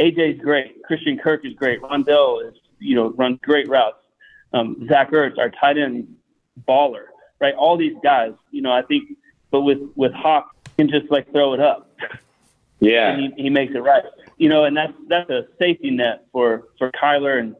AJ's 0.00 0.40
great. 0.42 0.82
Christian 0.82 1.16
Kirk 1.18 1.44
is 1.44 1.54
great. 1.54 1.80
Rondell 1.82 2.48
is 2.48 2.54
you 2.78 2.94
know 2.94 3.10
runs 3.10 3.38
great 3.42 3.68
routes. 3.68 3.98
Um, 4.52 4.86
Zach 4.88 5.10
Ertz, 5.10 5.38
our 5.38 5.50
tight 5.50 5.78
end 5.78 6.16
baller, 6.68 7.06
right? 7.40 7.54
All 7.54 7.76
these 7.76 7.96
guys, 8.02 8.32
you 8.50 8.62
know, 8.62 8.72
I 8.72 8.82
think, 8.82 9.10
but 9.50 9.62
with 9.62 9.78
with 9.96 10.12
Hawk, 10.12 10.54
he 10.76 10.84
can 10.84 10.88
just 10.88 11.10
like 11.10 11.30
throw 11.32 11.54
it 11.54 11.60
up, 11.60 11.90
Yeah. 12.80 13.10
and 13.12 13.34
he, 13.36 13.44
he 13.44 13.50
makes 13.50 13.74
it 13.74 13.80
right. 13.80 14.04
You 14.38 14.48
know, 14.48 14.64
and 14.64 14.76
that's 14.76 14.92
that's 15.08 15.30
a 15.30 15.46
safety 15.58 15.90
net 15.90 16.26
for 16.32 16.64
for 16.78 16.90
Kyler 16.92 17.38
and 17.40 17.56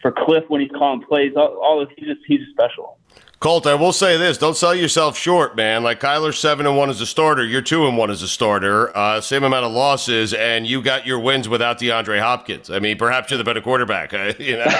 for 0.00 0.12
Cliff 0.12 0.44
when 0.48 0.60
he's 0.60 0.70
calling 0.70 1.02
plays. 1.02 1.32
All, 1.36 1.58
all 1.62 1.80
of 1.82 1.90
he's 1.96 2.06
just 2.06 2.20
he's 2.26 2.40
special. 2.52 2.98
Colt, 3.40 3.66
I 3.66 3.74
will 3.74 3.94
say 3.94 4.18
this: 4.18 4.36
don't 4.36 4.54
sell 4.54 4.74
yourself 4.74 5.16
short, 5.16 5.56
man. 5.56 5.82
Like 5.82 5.98
Kyler's 5.98 6.38
seven 6.38 6.66
and 6.66 6.76
one 6.76 6.90
as 6.90 7.00
a 7.00 7.06
starter, 7.06 7.42
you're 7.42 7.62
two 7.62 7.88
and 7.88 7.96
one 7.96 8.10
as 8.10 8.20
a 8.20 8.28
starter. 8.28 8.94
Uh, 8.94 9.18
same 9.22 9.44
amount 9.44 9.64
of 9.64 9.72
losses, 9.72 10.34
and 10.34 10.66
you 10.66 10.82
got 10.82 11.06
your 11.06 11.18
wins 11.18 11.48
without 11.48 11.78
DeAndre 11.78 12.20
Hopkins. 12.20 12.68
I 12.68 12.80
mean, 12.80 12.98
perhaps 12.98 13.30
you're 13.30 13.38
the 13.38 13.44
better 13.44 13.62
quarterback. 13.62 14.12
Uh, 14.12 14.34
you 14.38 14.58
know. 14.58 14.64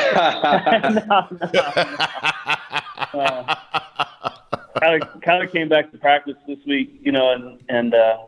Kyler, 4.77 5.23
Kyler 5.23 5.51
came 5.51 5.71
back 5.71 5.91
to 5.93 5.97
practice 5.97 6.37
this 6.47 6.59
week, 6.67 7.01
you 7.01 7.13
know, 7.13 7.33
and 7.33 7.63
and 7.71 7.95
uh, 7.95 8.19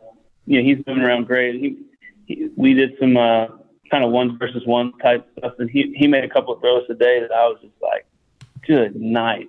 you 0.47 0.59
know 0.59 0.65
he's 0.65 0.83
moving 0.87 1.03
around 1.03 1.27
great. 1.27 1.61
He, 1.61 1.77
he 2.25 2.49
we 2.57 2.73
did 2.73 2.95
some 2.99 3.19
uh, 3.19 3.49
kind 3.91 4.03
of 4.03 4.11
one 4.11 4.39
versus 4.39 4.63
one 4.65 4.97
type 4.99 5.29
stuff, 5.37 5.53
and 5.59 5.69
he 5.69 5.93
he 5.95 6.07
made 6.07 6.25
a 6.25 6.29
couple 6.29 6.55
of 6.55 6.61
throws 6.63 6.87
today 6.87 7.21
that 7.21 7.33
I 7.33 7.47
was 7.49 7.59
just 7.61 7.75
like, 7.83 8.07
good 8.67 8.97
night. 8.97 9.49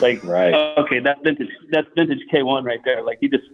Like, 0.00 0.22
Right. 0.24 0.54
okay, 0.78 1.00
that's 1.00 1.20
vintage. 1.22 1.48
That's 1.70 1.88
vintage 1.96 2.20
K1 2.32 2.64
right 2.64 2.80
there. 2.84 3.02
Like 3.02 3.18
he 3.20 3.28
just 3.28 3.44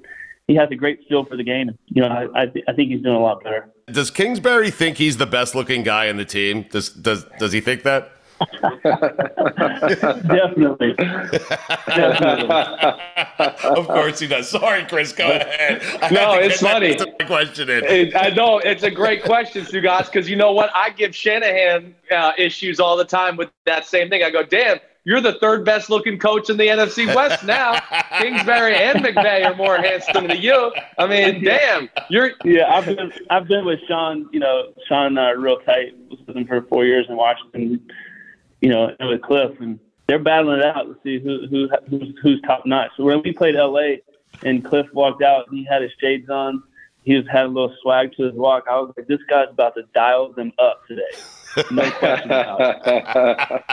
he 0.46 0.54
has 0.56 0.68
a 0.70 0.76
great 0.76 1.00
feel 1.08 1.24
for 1.24 1.36
the 1.36 1.44
game. 1.44 1.76
You 1.86 2.02
know, 2.02 2.08
I 2.08 2.42
I, 2.42 2.46
th- 2.46 2.64
I 2.68 2.72
think 2.72 2.90
he's 2.90 3.02
doing 3.02 3.16
a 3.16 3.20
lot 3.20 3.42
better. 3.42 3.68
Does 3.90 4.10
Kingsbury 4.10 4.70
think 4.70 4.98
he's 4.98 5.16
the 5.16 5.26
best 5.26 5.54
looking 5.54 5.82
guy 5.82 6.06
in 6.06 6.16
the 6.16 6.24
team? 6.24 6.66
Does 6.70 6.90
does 6.90 7.24
does 7.38 7.52
he 7.52 7.60
think 7.60 7.82
that? 7.84 8.12
Definitely, 8.84 10.92
definitely. 10.94 12.46
of 13.64 13.86
course 13.86 14.18
he 14.20 14.26
does. 14.26 14.48
Sorry, 14.48 14.84
Chris. 14.84 15.12
Go 15.12 15.28
ahead. 15.30 15.82
I 16.02 16.10
No, 16.10 16.34
it's 16.34 16.60
funny. 16.60 16.96
Question. 17.26 17.68
It- 17.70 18.14
I 18.16 18.30
know 18.30 18.58
it's 18.58 18.82
a 18.82 18.90
great 18.90 19.22
question, 19.24 19.66
you 19.72 19.80
guys, 19.80 20.06
because 20.10 20.28
you 20.28 20.36
know 20.36 20.52
what? 20.52 20.70
I 20.74 20.90
give 20.90 21.14
Shanahan 21.14 21.94
uh, 22.10 22.32
issues 22.38 22.80
all 22.80 22.96
the 22.96 23.04
time 23.04 23.36
with 23.36 23.50
that 23.64 23.86
same 23.86 24.08
thing. 24.10 24.22
I 24.22 24.30
go, 24.30 24.42
damn, 24.42 24.78
you're 25.06 25.20
the 25.20 25.34
third 25.34 25.64
best 25.64 25.88
looking 25.88 26.18
coach 26.18 26.50
in 26.50 26.56
the 26.56 26.66
NFC 26.66 27.06
West 27.14 27.44
now. 27.44 27.78
Kingsbury 28.18 28.74
and 28.74 29.04
McVay 29.04 29.46
are 29.46 29.54
more 29.54 29.76
handsome 29.76 30.26
than 30.26 30.42
you. 30.42 30.72
I 30.98 31.06
mean, 31.06 31.44
damn, 31.44 31.88
you're 32.10 32.32
Yeah, 32.44 32.74
I've 32.74 32.86
been 32.86 33.12
I've 33.30 33.46
been 33.46 33.64
with 33.64 33.78
Sean. 33.86 34.28
You 34.32 34.40
know, 34.40 34.72
Sean 34.88 35.16
uh, 35.16 35.30
real 35.34 35.60
tight. 35.60 35.94
Was 36.10 36.18
with 36.26 36.36
him 36.36 36.44
for 36.44 36.60
four 36.62 36.84
years 36.84 37.06
in 37.08 37.16
Washington. 37.16 37.88
You 38.60 38.68
know, 38.68 38.96
and 38.98 39.08
with 39.08 39.22
Cliff, 39.22 39.52
and 39.60 39.78
they're 40.08 40.18
battling 40.18 40.58
it 40.58 40.64
out 40.66 40.82
to 40.82 40.98
see 41.04 41.20
who 41.20 41.46
who 41.46 41.68
who's, 41.88 42.12
who's 42.20 42.40
top 42.42 42.66
notch. 42.66 42.90
So 42.96 43.04
when 43.04 43.22
we 43.22 43.32
played 43.32 43.54
LA, 43.54 43.98
and 44.42 44.64
Cliff 44.64 44.86
walked 44.92 45.22
out, 45.22 45.46
and 45.46 45.56
he 45.56 45.64
had 45.64 45.82
his 45.82 45.92
shades 46.00 46.28
on, 46.28 46.64
he 47.04 47.16
just 47.16 47.28
had 47.28 47.44
a 47.44 47.48
little 47.48 47.72
swag 47.80 48.12
to 48.16 48.24
his 48.24 48.34
walk. 48.34 48.64
I 48.68 48.74
was 48.80 48.92
like, 48.96 49.06
this 49.06 49.20
guy's 49.30 49.50
about 49.50 49.76
to 49.76 49.84
dial 49.94 50.32
them 50.32 50.52
up 50.58 50.84
today. 50.88 51.02
No 51.70 51.90
question 51.92 52.30
about 52.30 52.80
it. 52.86 53.64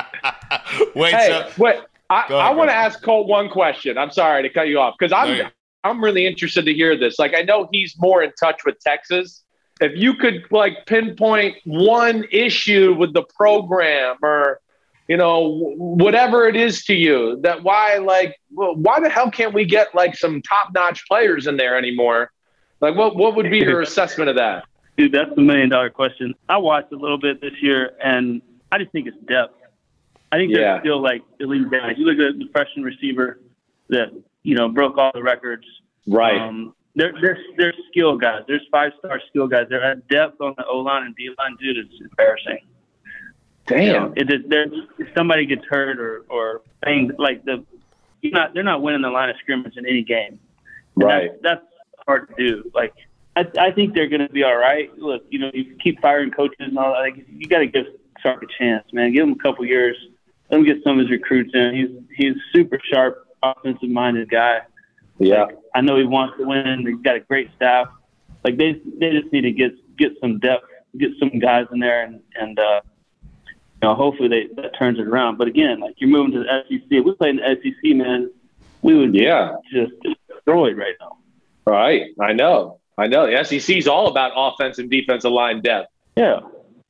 Wait, 0.96 1.14
Hey, 1.14 1.28
so 1.28 1.50
wait. 1.58 1.76
I, 2.10 2.26
I 2.30 2.52
want 2.52 2.70
to 2.70 2.76
ask 2.76 3.02
Colt 3.02 3.28
one 3.28 3.50
question. 3.50 3.98
I'm 3.98 4.12
sorry 4.12 4.44
to 4.44 4.50
cut 4.50 4.68
you 4.68 4.80
off 4.80 4.96
because 4.98 5.12
I'm 5.12 5.38
No, 5.38 5.50
I'm 5.84 6.04
really 6.04 6.26
interested 6.26 6.66
to 6.66 6.74
hear 6.74 6.98
this. 6.98 7.18
Like 7.20 7.34
I 7.36 7.42
know 7.42 7.68
he's 7.72 7.96
more 8.00 8.24
in 8.24 8.32
touch 8.40 8.62
with 8.66 8.80
Texas. 8.80 9.44
If 9.82 9.94
you 9.96 10.14
could 10.16 10.46
like 10.52 10.86
pinpoint 10.86 11.58
one 11.66 12.26
issue 12.32 12.94
with 12.94 13.14
the 13.14 13.24
program 13.36 14.18
or 14.22 14.60
you 15.08 15.18
know 15.18 15.52
wh- 15.52 15.78
whatever 15.98 16.48
it 16.48 16.56
is 16.56 16.86
to 16.86 16.94
you 16.94 17.40
that 17.42 17.64
why 17.64 17.98
like 17.98 18.36
why 18.50 19.00
the 19.00 19.10
hell 19.10 19.32
can't 19.32 19.54
we 19.54 19.66
get 19.66 19.94
like 19.96 20.16
some 20.16 20.42
top-notch 20.44 21.06
players 21.08 21.48
in 21.48 21.58
there 21.58 21.76
anymore? 21.78 22.32
Like 22.80 22.96
what 22.96 23.16
what 23.16 23.36
would 23.36 23.50
be 23.50 23.58
your 23.60 23.82
assessment 23.82 24.30
of 24.30 24.36
that? 24.38 24.66
Dude, 24.98 25.12
that's 25.12 25.34
the 25.36 25.42
million 25.42 25.70
dollar 25.70 25.90
question. 25.90 26.34
I 26.48 26.58
watched 26.58 26.92
a 26.92 26.96
little 26.96 27.18
bit 27.18 27.42
this 27.42 27.54
year, 27.62 27.94
and 28.04 28.42
I 28.72 28.78
just 28.78 28.92
think 28.92 29.08
it's 29.08 29.18
depth. 29.28 29.56
I 30.32 30.38
think 30.38 30.52
Yeah. 30.52 30.60
they're 30.74 30.80
still 30.82 31.02
like 31.02 31.22
elite 31.40 31.70
guys. 31.72 31.96
You 31.98 32.06
look 32.06 32.20
at 32.20 32.38
the 32.40 32.48
freshman 32.52 32.84
receiver 32.86 33.40
that 33.90 34.10
you 34.44 34.56
know 34.56 34.70
broke 34.70 34.98
all 34.98 35.12
the 35.14 35.24
records. 35.24 35.66
Right. 36.08 36.40
Um, 36.40 36.76
they're 36.96 37.14
they're 37.22 37.38
they're 37.58 37.74
skill 37.90 38.18
guys. 38.18 38.44
There's 38.48 38.66
five 38.72 38.92
star 39.00 39.20
skill 39.30 39.48
guys. 39.48 39.66
They're 39.70 39.84
at 39.84 40.08
depth 40.10 40.40
on 40.42 40.54
the 40.58 40.66
O 40.68 40.78
line 40.80 41.08
and 41.08 41.16
D 41.16 41.30
line. 41.40 41.56
Dude, 41.60 41.78
it's 41.78 41.94
embarrassing. 42.02 42.60
You 43.72 43.94
know, 43.94 44.14
it 44.18 44.30
is, 44.32 44.42
there, 44.50 44.66
if 45.00 45.08
somebody 45.16 45.46
gets 45.46 45.64
hurt 45.70 45.98
or 46.00 46.26
or 46.30 46.62
banged, 46.82 47.14
like 47.18 47.46
the 47.46 47.64
you're 48.22 48.34
not 48.34 48.54
they're 48.54 48.64
not 48.64 48.82
winning 48.82 49.02
the 49.02 49.10
line 49.10 49.30
of 49.30 49.38
scrimmage 49.38 49.78
in 49.78 49.86
any 49.88 50.04
game. 50.04 50.40
And 50.96 51.04
Right. 51.04 51.32
That's, 51.42 51.62
that's 51.62 52.04
hard 52.08 52.30
to 52.30 52.36
do. 52.48 52.72
Like 52.76 52.94
I, 53.36 53.48
I 53.60 53.72
think 53.72 53.94
they're 53.96 54.08
going 54.08 54.26
to 54.26 54.32
be 54.32 54.44
all 54.44 54.56
right. 54.56 54.96
Look, 54.98 55.24
you 55.30 55.40
know, 55.40 55.50
you 55.54 55.76
keep 55.84 56.00
firing 56.02 56.32
coaches 56.32 56.58
and 56.60 56.78
all 56.78 56.94
that. 56.94 57.00
Like, 57.00 57.26
you 57.30 57.48
got 57.48 57.60
to 57.60 57.68
give 57.68 57.86
Sark 58.22 58.44
a 58.44 58.48
chance, 58.60 58.86
man. 58.94 59.12
Give 59.14 59.24
him 59.28 59.34
a 59.34 59.42
couple 59.44 59.66
years. 59.66 59.98
Let 60.50 60.60
him 60.60 60.66
get 60.66 60.84
some 60.84 60.94
of 61.00 61.00
his 61.00 61.10
recruits 61.10 61.52
in. 61.54 61.74
He's 61.76 61.90
he's 62.16 62.36
super 62.54 62.80
sharp, 62.92 63.28
offensive 63.42 63.90
minded 63.90 64.30
guy. 64.30 64.60
Yeah. 65.18 65.48
I 65.74 65.82
know 65.82 65.98
he 65.98 66.04
wants 66.04 66.38
to 66.38 66.46
win. 66.46 66.86
He's 66.86 67.02
got 67.02 67.16
a 67.16 67.22
great 67.22 67.50
staff. 67.56 67.88
Like 68.44 68.58
they 68.58 68.80
they 69.00 69.12
just 69.20 69.32
need 69.34 69.42
to 69.42 69.52
get 69.52 69.72
get 69.98 70.12
some 70.22 70.40
depth, 70.40 70.66
get 70.98 71.12
some 71.20 71.40
guys 71.40 71.66
in 71.72 71.80
there, 71.80 72.04
and 72.04 72.20
and 72.40 72.60
uh, 72.60 72.82
you 73.46 73.56
know 73.82 73.96
hopefully 73.96 74.28
they 74.30 74.62
that 74.62 74.78
turns 74.78 75.00
it 75.00 75.08
around. 75.08 75.38
But 75.38 75.48
again, 75.48 75.80
like 75.80 75.96
you're 75.98 76.10
moving 76.10 76.34
to 76.34 76.40
the 76.40 76.64
SEC. 76.70 76.82
If 76.92 77.06
we 77.06 77.14
play 77.16 77.30
in 77.30 77.38
the 77.38 77.58
SEC, 77.64 77.96
man, 77.96 78.30
we 78.84 78.96
would 78.96 79.16
Yeah. 79.16 79.56
just 79.72 79.94
destroyed 80.30 80.78
right 80.78 80.96
now. 81.00 81.18
Right. 81.66 82.12
I 82.20 82.34
know. 82.34 82.80
I 82.98 83.08
know. 83.08 83.26
The 83.26 83.44
SEC 83.44 83.76
is 83.76 83.88
all 83.88 84.08
about 84.08 84.32
offense 84.36 84.78
and 84.78 84.90
defensive 84.90 85.32
line 85.32 85.62
depth. 85.62 85.92
Yeah. 86.16 86.40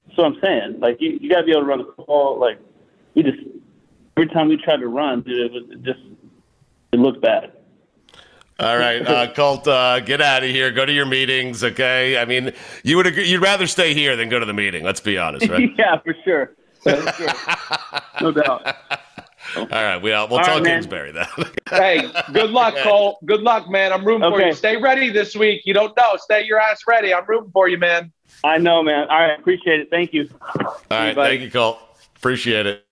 That's 0.05 0.17
what 0.17 0.25
I'm 0.25 0.39
saying. 0.41 0.79
Like 0.79 0.97
you, 0.99 1.17
you 1.19 1.29
got 1.29 1.39
to 1.39 1.45
be 1.45 1.51
able 1.51 1.61
to 1.61 1.67
run 1.67 1.79
the 1.79 1.91
football. 1.95 2.39
Like 2.39 2.59
we 3.15 3.23
just 3.23 3.39
every 4.17 4.29
time 4.29 4.49
we 4.49 4.57
tried 4.57 4.77
to 4.77 4.87
run, 4.87 5.21
dude, 5.21 5.39
it 5.39 5.51
was 5.51 5.63
it 5.71 5.83
just 5.83 5.99
it 6.91 6.99
looked 6.99 7.21
bad. 7.21 7.53
All 8.59 8.77
right, 8.77 9.05
uh, 9.05 9.33
Colt, 9.35 9.67
uh, 9.67 9.99
get 9.99 10.21
out 10.21 10.43
of 10.43 10.49
here. 10.49 10.71
Go 10.71 10.85
to 10.85 10.93
your 10.93 11.07
meetings, 11.07 11.63
okay? 11.63 12.17
I 12.19 12.25
mean, 12.25 12.53
you 12.83 12.97
would 12.97 13.07
agree, 13.07 13.27
you'd 13.27 13.41
rather 13.41 13.65
stay 13.65 13.95
here 13.95 14.15
than 14.15 14.29
go 14.29 14.39
to 14.39 14.45
the 14.45 14.53
meeting. 14.53 14.83
Let's 14.83 15.01
be 15.01 15.17
honest, 15.17 15.49
right? 15.49 15.71
yeah, 15.77 15.99
for 15.99 16.15
sure. 16.23 16.51
For 16.81 17.11
sure. 17.13 17.29
no 18.21 18.31
doubt. 18.31 18.75
All 19.57 19.65
right, 19.65 19.97
we, 19.97 20.11
uh, 20.11 20.27
we'll 20.27 20.39
All 20.39 20.45
tell 20.45 20.55
right, 20.55 20.63
man. 20.63 20.81
Kingsbury 20.81 21.11
that. 21.11 21.29
Hey, 21.69 22.07
good 22.31 22.51
luck, 22.51 22.75
Cole. 22.77 23.17
Good 23.25 23.41
luck, 23.41 23.67
man. 23.67 23.91
I'm 23.91 24.05
rooting 24.05 24.29
for 24.29 24.39
you. 24.39 24.53
Stay 24.53 24.77
ready 24.77 25.09
this 25.09 25.35
week. 25.35 25.61
You 25.65 25.73
don't 25.73 25.95
know. 25.97 26.17
Stay 26.17 26.45
your 26.45 26.59
ass 26.59 26.81
ready. 26.87 27.13
I'm 27.13 27.25
rooting 27.25 27.49
for 27.51 27.67
you, 27.67 27.79
man. 27.79 28.11
I 28.43 28.59
know, 28.59 28.83
man. 28.83 29.07
All 29.09 29.19
right, 29.19 29.39
appreciate 29.39 29.79
it. 29.79 29.89
Thank 29.89 30.13
you. 30.13 30.29
All 30.59 30.75
right, 30.91 31.15
buddy. 31.15 31.37
thank 31.37 31.41
you, 31.41 31.51
Colt. 31.51 31.79
Appreciate 32.15 32.67
it. 32.67 32.85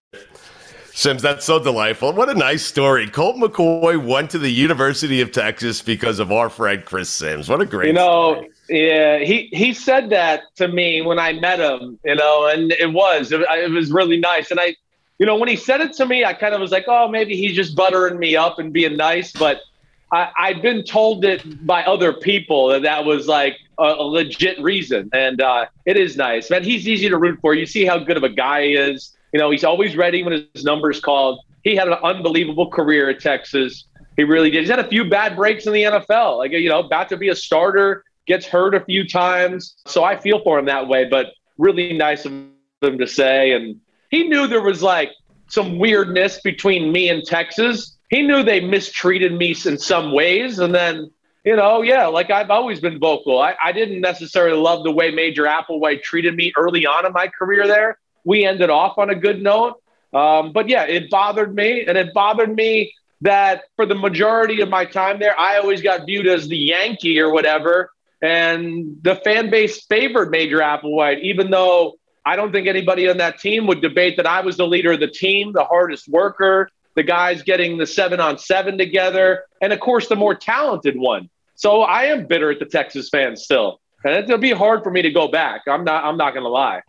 Simms, 0.93 1.21
that's 1.21 1.45
so 1.45 1.57
delightful. 1.57 2.11
What 2.13 2.29
a 2.29 2.33
nice 2.33 2.65
story. 2.65 3.07
Colt 3.07 3.37
McCoy 3.37 4.03
went 4.03 4.29
to 4.31 4.37
the 4.37 4.51
University 4.51 5.21
of 5.21 5.31
Texas 5.31 5.81
because 5.81 6.19
of 6.19 6.31
our 6.31 6.49
friend 6.49 6.83
Chris 6.83 7.09
Simms. 7.09 7.47
What 7.47 7.61
a 7.61 7.65
great 7.65 7.87
You 7.87 7.93
know, 7.93 8.45
yeah, 8.69 9.19
he 9.19 9.49
he 9.53 9.73
said 9.73 10.09
that 10.09 10.41
to 10.55 10.67
me 10.67 11.01
when 11.01 11.17
I 11.17 11.33
met 11.33 11.59
him. 11.59 11.97
You 12.03 12.15
know, 12.15 12.47
and 12.47 12.71
it 12.73 12.91
was 12.91 13.31
it, 13.31 13.41
it 13.41 13.71
was 13.71 13.91
really 13.91 14.19
nice. 14.19 14.51
And 14.51 14.59
I, 14.59 14.75
you 15.21 15.27
know, 15.27 15.35
when 15.35 15.49
he 15.49 15.55
said 15.55 15.81
it 15.81 15.93
to 15.93 16.05
me, 16.07 16.25
I 16.25 16.33
kind 16.33 16.55
of 16.55 16.59
was 16.59 16.71
like, 16.71 16.85
oh, 16.87 17.07
maybe 17.07 17.37
he's 17.37 17.55
just 17.55 17.75
buttering 17.75 18.17
me 18.17 18.35
up 18.35 18.57
and 18.57 18.73
being 18.73 18.97
nice. 18.97 19.31
But 19.31 19.61
I, 20.11 20.31
I'd 20.35 20.63
been 20.63 20.83
told 20.83 21.23
it 21.23 21.63
by 21.63 21.83
other 21.83 22.11
people 22.11 22.69
that 22.69 22.81
that 22.81 23.05
was 23.05 23.27
like 23.27 23.55
a, 23.77 23.83
a 23.83 24.03
legit 24.03 24.59
reason, 24.59 25.11
and 25.13 25.39
uh, 25.39 25.67
it 25.85 25.95
is 25.95 26.17
nice, 26.17 26.49
man. 26.49 26.63
He's 26.63 26.87
easy 26.87 27.07
to 27.07 27.19
root 27.19 27.37
for. 27.39 27.53
You 27.53 27.67
see 27.67 27.85
how 27.85 27.99
good 27.99 28.17
of 28.17 28.23
a 28.23 28.29
guy 28.29 28.63
he 28.63 28.73
is. 28.73 29.15
You 29.31 29.39
know, 29.39 29.51
he's 29.51 29.63
always 29.63 29.95
ready 29.95 30.23
when 30.23 30.47
his 30.55 30.63
number's 30.65 30.99
called. 30.99 31.39
He 31.63 31.75
had 31.75 31.87
an 31.87 31.99
unbelievable 32.03 32.71
career 32.71 33.07
at 33.07 33.19
Texas. 33.19 33.85
He 34.17 34.23
really 34.23 34.49
did. 34.49 34.61
He's 34.61 34.71
had 34.71 34.79
a 34.79 34.87
few 34.87 35.07
bad 35.07 35.35
breaks 35.35 35.67
in 35.67 35.73
the 35.73 35.83
NFL. 35.83 36.39
Like, 36.39 36.51
you 36.51 36.67
know, 36.67 36.79
about 36.79 37.09
to 37.09 37.17
be 37.17 37.29
a 37.29 37.35
starter, 37.35 38.05
gets 38.25 38.47
hurt 38.47 38.73
a 38.73 38.83
few 38.83 39.07
times. 39.07 39.75
So 39.85 40.03
I 40.03 40.15
feel 40.15 40.41
for 40.43 40.57
him 40.57 40.65
that 40.65 40.87
way, 40.87 41.07
but 41.07 41.27
really 41.59 41.93
nice 41.93 42.25
of 42.25 42.33
him 42.81 42.97
to 42.97 43.05
say. 43.05 43.51
And 43.51 43.79
he 44.11 44.25
knew 44.25 44.45
there 44.45 44.61
was 44.61 44.83
like 44.83 45.11
some 45.47 45.79
weirdness 45.79 46.39
between 46.41 46.91
me 46.91 47.09
and 47.09 47.23
Texas. 47.23 47.97
He 48.09 48.21
knew 48.21 48.43
they 48.43 48.59
mistreated 48.59 49.33
me 49.33 49.55
in 49.65 49.77
some 49.77 50.11
ways. 50.11 50.59
And 50.59 50.75
then, 50.75 51.09
you 51.45 51.55
know, 51.55 51.81
yeah, 51.81 52.07
like 52.07 52.29
I've 52.29 52.49
always 52.49 52.81
been 52.81 52.99
vocal. 52.99 53.39
I, 53.39 53.55
I 53.63 53.71
didn't 53.71 54.01
necessarily 54.01 54.57
love 54.57 54.83
the 54.83 54.91
way 54.91 55.11
Major 55.11 55.43
Applewhite 55.43 56.03
treated 56.03 56.35
me 56.35 56.51
early 56.57 56.85
on 56.85 57.05
in 57.05 57.13
my 57.13 57.27
career 57.27 57.67
there. 57.67 57.97
We 58.25 58.45
ended 58.45 58.69
off 58.69 58.97
on 58.97 59.09
a 59.09 59.15
good 59.15 59.41
note. 59.41 59.81
Um, 60.13 60.51
but 60.51 60.67
yeah, 60.67 60.83
it 60.83 61.09
bothered 61.09 61.55
me. 61.55 61.85
And 61.85 61.97
it 61.97 62.13
bothered 62.13 62.53
me 62.53 62.93
that 63.21 63.63
for 63.77 63.85
the 63.85 63.95
majority 63.95 64.61
of 64.61 64.67
my 64.67 64.83
time 64.83 65.19
there, 65.19 65.39
I 65.39 65.57
always 65.57 65.81
got 65.81 66.05
viewed 66.05 66.27
as 66.27 66.49
the 66.49 66.57
Yankee 66.57 67.19
or 67.19 67.31
whatever. 67.31 67.91
And 68.21 68.97
the 69.01 69.15
fan 69.15 69.49
base 69.49 69.85
favored 69.85 70.31
Major 70.31 70.59
Applewhite, 70.59 71.21
even 71.21 71.49
though 71.49 71.95
I 72.25 72.35
don't 72.35 72.51
think 72.51 72.67
anybody 72.67 73.09
on 73.09 73.17
that 73.17 73.39
team 73.39 73.67
would 73.67 73.81
debate 73.81 74.17
that 74.17 74.27
I 74.27 74.41
was 74.41 74.57
the 74.57 74.67
leader 74.67 74.91
of 74.91 74.99
the 74.99 75.07
team, 75.07 75.53
the 75.53 75.63
hardest 75.63 76.07
worker, 76.07 76.69
the 76.95 77.03
guys 77.03 77.41
getting 77.41 77.77
the 77.77 77.87
seven 77.87 78.19
on 78.19 78.37
seven 78.37 78.77
together, 78.77 79.45
and 79.61 79.73
of 79.73 79.79
course, 79.79 80.07
the 80.07 80.15
more 80.15 80.35
talented 80.35 80.97
one. 80.97 81.29
So 81.55 81.81
I 81.81 82.03
am 82.05 82.27
bitter 82.27 82.51
at 82.51 82.59
the 82.59 82.65
Texas 82.65 83.09
fans 83.09 83.43
still. 83.43 83.79
And 84.03 84.15
it'll 84.15 84.37
be 84.37 84.51
hard 84.51 84.83
for 84.83 84.91
me 84.91 85.01
to 85.03 85.11
go 85.11 85.27
back. 85.27 85.61
I'm 85.67 85.83
not 85.83 86.03
I'm 86.03 86.17
not 86.17 86.33
gonna 86.33 86.49
lie. 86.49 86.81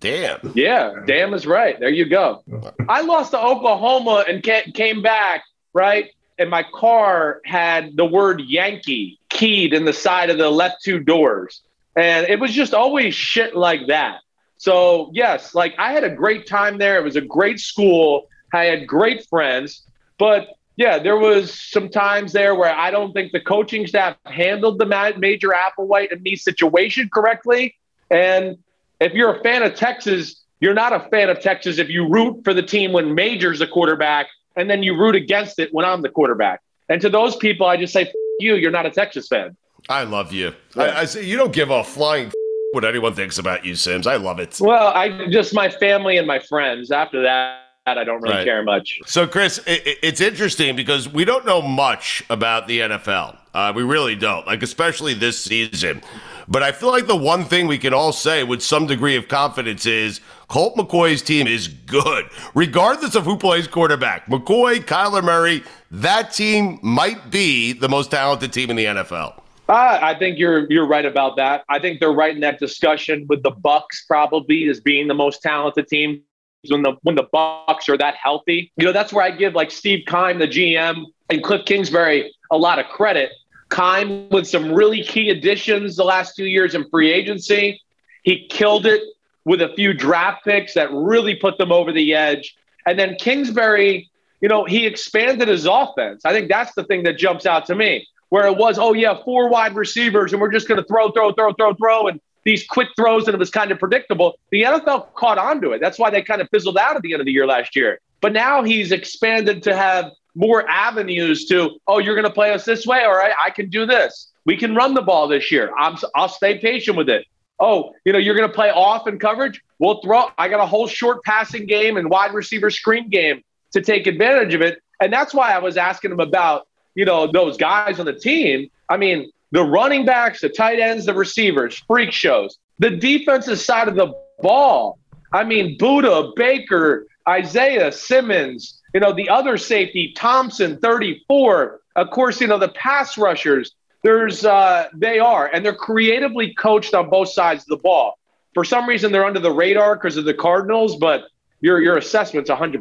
Damn. 0.00 0.52
Yeah, 0.54 0.94
damn 1.06 1.32
is 1.34 1.46
right. 1.46 1.78
There 1.78 1.88
you 1.88 2.08
go. 2.08 2.42
I 2.88 3.02
lost 3.02 3.30
to 3.32 3.40
Oklahoma 3.40 4.24
and 4.28 4.42
came 4.42 5.02
back, 5.02 5.44
right? 5.72 6.10
And 6.38 6.50
my 6.50 6.64
car 6.74 7.40
had 7.44 7.96
the 7.96 8.04
word 8.04 8.40
Yankee 8.40 9.20
keyed 9.28 9.72
in 9.72 9.84
the 9.84 9.92
side 9.92 10.30
of 10.30 10.38
the 10.38 10.50
left 10.50 10.82
two 10.82 10.98
doors. 10.98 11.62
And 11.94 12.26
it 12.28 12.40
was 12.40 12.52
just 12.52 12.74
always 12.74 13.14
shit 13.14 13.54
like 13.54 13.86
that. 13.88 14.20
So, 14.62 15.10
yes, 15.12 15.56
like 15.56 15.74
I 15.76 15.92
had 15.92 16.04
a 16.04 16.08
great 16.08 16.46
time 16.46 16.78
there. 16.78 16.96
It 16.96 17.02
was 17.02 17.16
a 17.16 17.20
great 17.20 17.58
school. 17.58 18.28
I 18.54 18.66
had 18.66 18.86
great 18.86 19.26
friends. 19.26 19.82
But 20.18 20.50
yeah, 20.76 21.00
there 21.00 21.16
was 21.16 21.60
some 21.60 21.88
times 21.88 22.32
there 22.32 22.54
where 22.54 22.72
I 22.72 22.92
don't 22.92 23.12
think 23.12 23.32
the 23.32 23.40
coaching 23.40 23.88
staff 23.88 24.16
handled 24.24 24.78
the 24.78 24.86
ma- 24.86 25.18
Major 25.18 25.48
Applewhite 25.48 26.12
and 26.12 26.22
me 26.22 26.36
situation 26.36 27.10
correctly. 27.12 27.74
And 28.08 28.56
if 29.00 29.14
you're 29.14 29.34
a 29.34 29.42
fan 29.42 29.64
of 29.64 29.74
Texas, 29.74 30.44
you're 30.60 30.74
not 30.74 30.92
a 30.92 31.08
fan 31.10 31.28
of 31.28 31.40
Texas 31.40 31.78
if 31.78 31.88
you 31.88 32.08
root 32.08 32.44
for 32.44 32.54
the 32.54 32.62
team 32.62 32.92
when 32.92 33.16
Major's 33.16 33.60
a 33.62 33.66
quarterback 33.66 34.28
and 34.54 34.70
then 34.70 34.84
you 34.84 34.96
root 34.96 35.16
against 35.16 35.58
it 35.58 35.74
when 35.74 35.84
I'm 35.84 36.02
the 36.02 36.08
quarterback. 36.08 36.60
And 36.88 37.00
to 37.00 37.10
those 37.10 37.34
people, 37.34 37.66
I 37.66 37.78
just 37.78 37.92
say, 37.92 38.02
F- 38.02 38.12
you, 38.38 38.54
you're 38.54 38.70
not 38.70 38.86
a 38.86 38.90
Texas 38.90 39.26
fan. 39.26 39.56
I 39.88 40.04
love 40.04 40.32
you. 40.32 40.54
I, 40.76 41.00
I 41.00 41.04
say 41.06 41.24
you 41.24 41.36
don't 41.36 41.52
give 41.52 41.70
a 41.70 41.82
flying 41.82 42.30
what 42.72 42.84
anyone 42.86 43.14
thinks 43.14 43.38
about 43.38 43.64
you, 43.66 43.74
Simms. 43.74 44.06
I 44.06 44.16
love 44.16 44.40
it. 44.40 44.56
Well, 44.60 44.88
I 44.88 45.26
just 45.28 45.54
my 45.54 45.68
family 45.68 46.16
and 46.16 46.26
my 46.26 46.38
friends. 46.38 46.90
After 46.90 47.22
that, 47.22 47.58
I 47.86 48.02
don't 48.04 48.22
really 48.22 48.36
Right. 48.36 48.44
care 48.46 48.62
much. 48.62 48.98
So, 49.06 49.26
Chris, 49.26 49.60
i 49.66 49.72
i- 49.72 49.96
it's 50.02 50.20
interesting 50.22 50.74
because 50.74 51.06
we 51.08 51.24
don't 51.26 51.44
know 51.44 51.60
much 51.60 52.22
about 52.30 52.66
the 52.68 52.80
NFL. 52.80 53.36
Uh, 53.54 53.72
we 53.76 53.82
really 53.82 54.14
don't, 54.16 54.46
like 54.46 54.62
especially 54.62 55.12
this 55.12 55.38
season. 55.38 56.00
But 56.48 56.62
I 56.62 56.72
feel 56.72 56.90
like 56.90 57.06
the 57.06 57.16
one 57.16 57.44
thing 57.44 57.66
we 57.66 57.76
can 57.76 57.92
all 57.92 58.12
say 58.12 58.42
with 58.42 58.62
some 58.62 58.86
degree 58.86 59.16
of 59.16 59.28
confidence 59.28 59.84
is 59.84 60.20
Colt 60.48 60.74
McCoy's 60.76 61.20
team 61.20 61.46
is 61.46 61.68
good, 61.68 62.24
regardless 62.54 63.14
of 63.14 63.24
who 63.24 63.36
plays 63.36 63.66
quarterback. 63.68 64.26
McCoy, 64.28 64.78
Kyler 64.82 65.22
Murray, 65.22 65.62
that 65.90 66.32
team 66.32 66.78
might 66.82 67.30
be 67.30 67.72
the 67.74 67.88
most 67.88 68.10
talented 68.10 68.50
team 68.52 68.70
in 68.70 68.76
the 68.76 68.86
NFL. 68.86 69.41
Uh, 69.68 69.98
I 70.02 70.14
think 70.18 70.38
you're 70.38 70.70
you're 70.70 70.86
right 70.86 71.06
about 71.06 71.36
that. 71.36 71.64
I 71.68 71.78
think 71.78 72.00
they're 72.00 72.12
right 72.12 72.34
in 72.34 72.40
that 72.40 72.58
discussion 72.58 73.26
with 73.28 73.42
the 73.42 73.50
Bucks 73.50 74.04
probably 74.06 74.68
as 74.68 74.80
being 74.80 75.08
the 75.08 75.14
most 75.14 75.40
talented 75.40 75.88
team 75.88 76.22
when 76.68 76.82
the 76.82 76.96
when 77.02 77.14
the 77.14 77.28
Bucks 77.32 77.88
are 77.88 77.96
that 77.96 78.16
healthy. 78.16 78.72
You 78.76 78.86
know, 78.86 78.92
that's 78.92 79.12
where 79.12 79.24
I 79.24 79.30
give 79.30 79.54
like 79.54 79.70
Steve 79.70 80.04
Keim, 80.06 80.38
the 80.38 80.48
GM, 80.48 81.04
and 81.30 81.42
Cliff 81.42 81.64
Kingsbury 81.64 82.34
a 82.50 82.56
lot 82.56 82.78
of 82.78 82.86
credit 82.86 83.30
Keim 83.72 84.28
with 84.28 84.46
some 84.46 84.72
really 84.72 85.02
key 85.02 85.30
additions 85.30 85.96
the 85.96 86.04
last 86.04 86.36
two 86.36 86.44
years 86.44 86.74
in 86.74 86.88
free 86.90 87.10
agency. 87.10 87.80
He 88.22 88.46
killed 88.48 88.86
it 88.86 89.02
with 89.44 89.62
a 89.62 89.72
few 89.74 89.94
draft 89.94 90.44
picks 90.44 90.74
that 90.74 90.92
really 90.92 91.34
put 91.34 91.58
them 91.58 91.72
over 91.72 91.90
the 91.90 92.14
edge. 92.14 92.54
And 92.86 92.98
then 92.98 93.16
Kingsbury, 93.16 94.10
you 94.40 94.48
know, 94.48 94.64
he 94.64 94.86
expanded 94.86 95.48
his 95.48 95.66
offense. 95.66 96.24
I 96.24 96.32
think 96.32 96.48
that's 96.48 96.74
the 96.74 96.84
thing 96.84 97.02
that 97.04 97.16
jumps 97.16 97.46
out 97.46 97.66
to 97.66 97.74
me, 97.74 98.06
where 98.32 98.46
it 98.46 98.56
was, 98.56 98.78
oh, 98.78 98.94
yeah, 98.94 99.14
four 99.26 99.50
wide 99.50 99.74
receivers, 99.74 100.32
and 100.32 100.40
we're 100.40 100.50
just 100.50 100.66
going 100.66 100.80
to 100.80 100.86
throw, 100.88 101.10
throw, 101.10 101.34
throw, 101.34 101.52
throw, 101.52 101.74
throw, 101.74 102.08
and 102.08 102.18
these 102.44 102.66
quick 102.66 102.88
throws, 102.96 103.26
and 103.28 103.34
it 103.34 103.38
was 103.38 103.50
kind 103.50 103.70
of 103.70 103.78
predictable. 103.78 104.38
The 104.50 104.62
NFL 104.62 105.12
caught 105.12 105.36
on 105.36 105.60
to 105.60 105.72
it. 105.72 105.82
That's 105.82 105.98
why 105.98 106.08
they 106.08 106.22
kind 106.22 106.40
of 106.40 106.48
fizzled 106.48 106.78
out 106.78 106.96
at 106.96 107.02
the 107.02 107.12
end 107.12 107.20
of 107.20 107.26
the 107.26 107.30
year 107.30 107.46
last 107.46 107.76
year. 107.76 108.00
But 108.22 108.32
now 108.32 108.62
he's 108.62 108.90
expanded 108.90 109.62
to 109.64 109.76
have 109.76 110.12
more 110.34 110.66
avenues 110.66 111.44
to, 111.48 111.78
oh, 111.86 111.98
you're 111.98 112.14
going 112.14 112.26
to 112.26 112.32
play 112.32 112.54
us 112.54 112.64
this 112.64 112.86
way? 112.86 113.04
All 113.04 113.14
right, 113.14 113.34
I 113.38 113.50
can 113.50 113.68
do 113.68 113.84
this. 113.84 114.32
We 114.46 114.56
can 114.56 114.74
run 114.74 114.94
the 114.94 115.02
ball 115.02 115.28
this 115.28 115.52
year. 115.52 115.70
I'm, 115.76 115.98
I'll 116.14 116.30
stay 116.30 116.58
patient 116.58 116.96
with 116.96 117.10
it. 117.10 117.26
Oh, 117.60 117.92
you 118.06 118.14
know, 118.14 118.18
you're 118.18 118.34
going 118.34 118.48
to 118.48 118.54
play 118.54 118.70
off 118.70 119.06
in 119.06 119.18
coverage. 119.18 119.60
We'll 119.78 120.00
throw. 120.00 120.28
I 120.38 120.48
got 120.48 120.60
a 120.60 120.66
whole 120.66 120.86
short 120.86 121.22
passing 121.22 121.66
game 121.66 121.98
and 121.98 122.08
wide 122.08 122.32
receiver 122.32 122.70
screen 122.70 123.10
game 123.10 123.42
to 123.72 123.82
take 123.82 124.06
advantage 124.06 124.54
of 124.54 124.62
it. 124.62 124.78
And 125.02 125.12
that's 125.12 125.34
why 125.34 125.52
I 125.52 125.58
was 125.58 125.76
asking 125.76 126.12
him 126.12 126.20
about, 126.20 126.66
you 126.94 127.04
know, 127.04 127.26
those 127.30 127.56
guys 127.56 127.98
on 127.98 128.06
the 128.06 128.12
team. 128.12 128.70
I 128.88 128.96
mean, 128.96 129.30
the 129.50 129.62
running 129.62 130.04
backs, 130.04 130.40
the 130.40 130.48
tight 130.48 130.80
ends, 130.80 131.06
the 131.06 131.14
receivers, 131.14 131.82
freak 131.86 132.12
shows. 132.12 132.58
The 132.78 132.90
defensive 132.90 133.60
side 133.60 133.88
of 133.88 133.94
the 133.94 134.12
ball. 134.40 134.98
I 135.32 135.44
mean, 135.44 135.78
Budda, 135.78 136.34
Baker, 136.34 137.06
Isaiah, 137.28 137.92
Simmons, 137.92 138.80
you 138.94 139.00
know, 139.00 139.12
the 139.12 139.28
other 139.28 139.56
safety, 139.56 140.12
Thompson, 140.16 140.78
34. 140.78 141.80
Of 141.96 142.10
course, 142.10 142.40
you 142.40 142.46
know, 142.46 142.58
the 142.58 142.68
pass 142.70 143.16
rushers, 143.16 143.74
there's 144.02 144.44
uh, 144.44 144.88
they 144.94 145.18
are, 145.18 145.46
and 145.46 145.64
they're 145.64 145.74
creatively 145.74 146.54
coached 146.54 146.94
on 146.94 147.08
both 147.08 147.28
sides 147.28 147.62
of 147.62 147.68
the 147.68 147.76
ball. 147.76 148.18
For 148.54 148.64
some 148.64 148.88
reason, 148.88 149.12
they're 149.12 149.24
under 149.24 149.40
the 149.40 149.52
radar 149.52 149.96
because 149.96 150.16
of 150.16 150.24
the 150.24 150.34
Cardinals, 150.34 150.96
but 150.96 151.24
your 151.60 151.80
your 151.80 151.96
assessment's 151.96 152.50
100. 152.50 152.80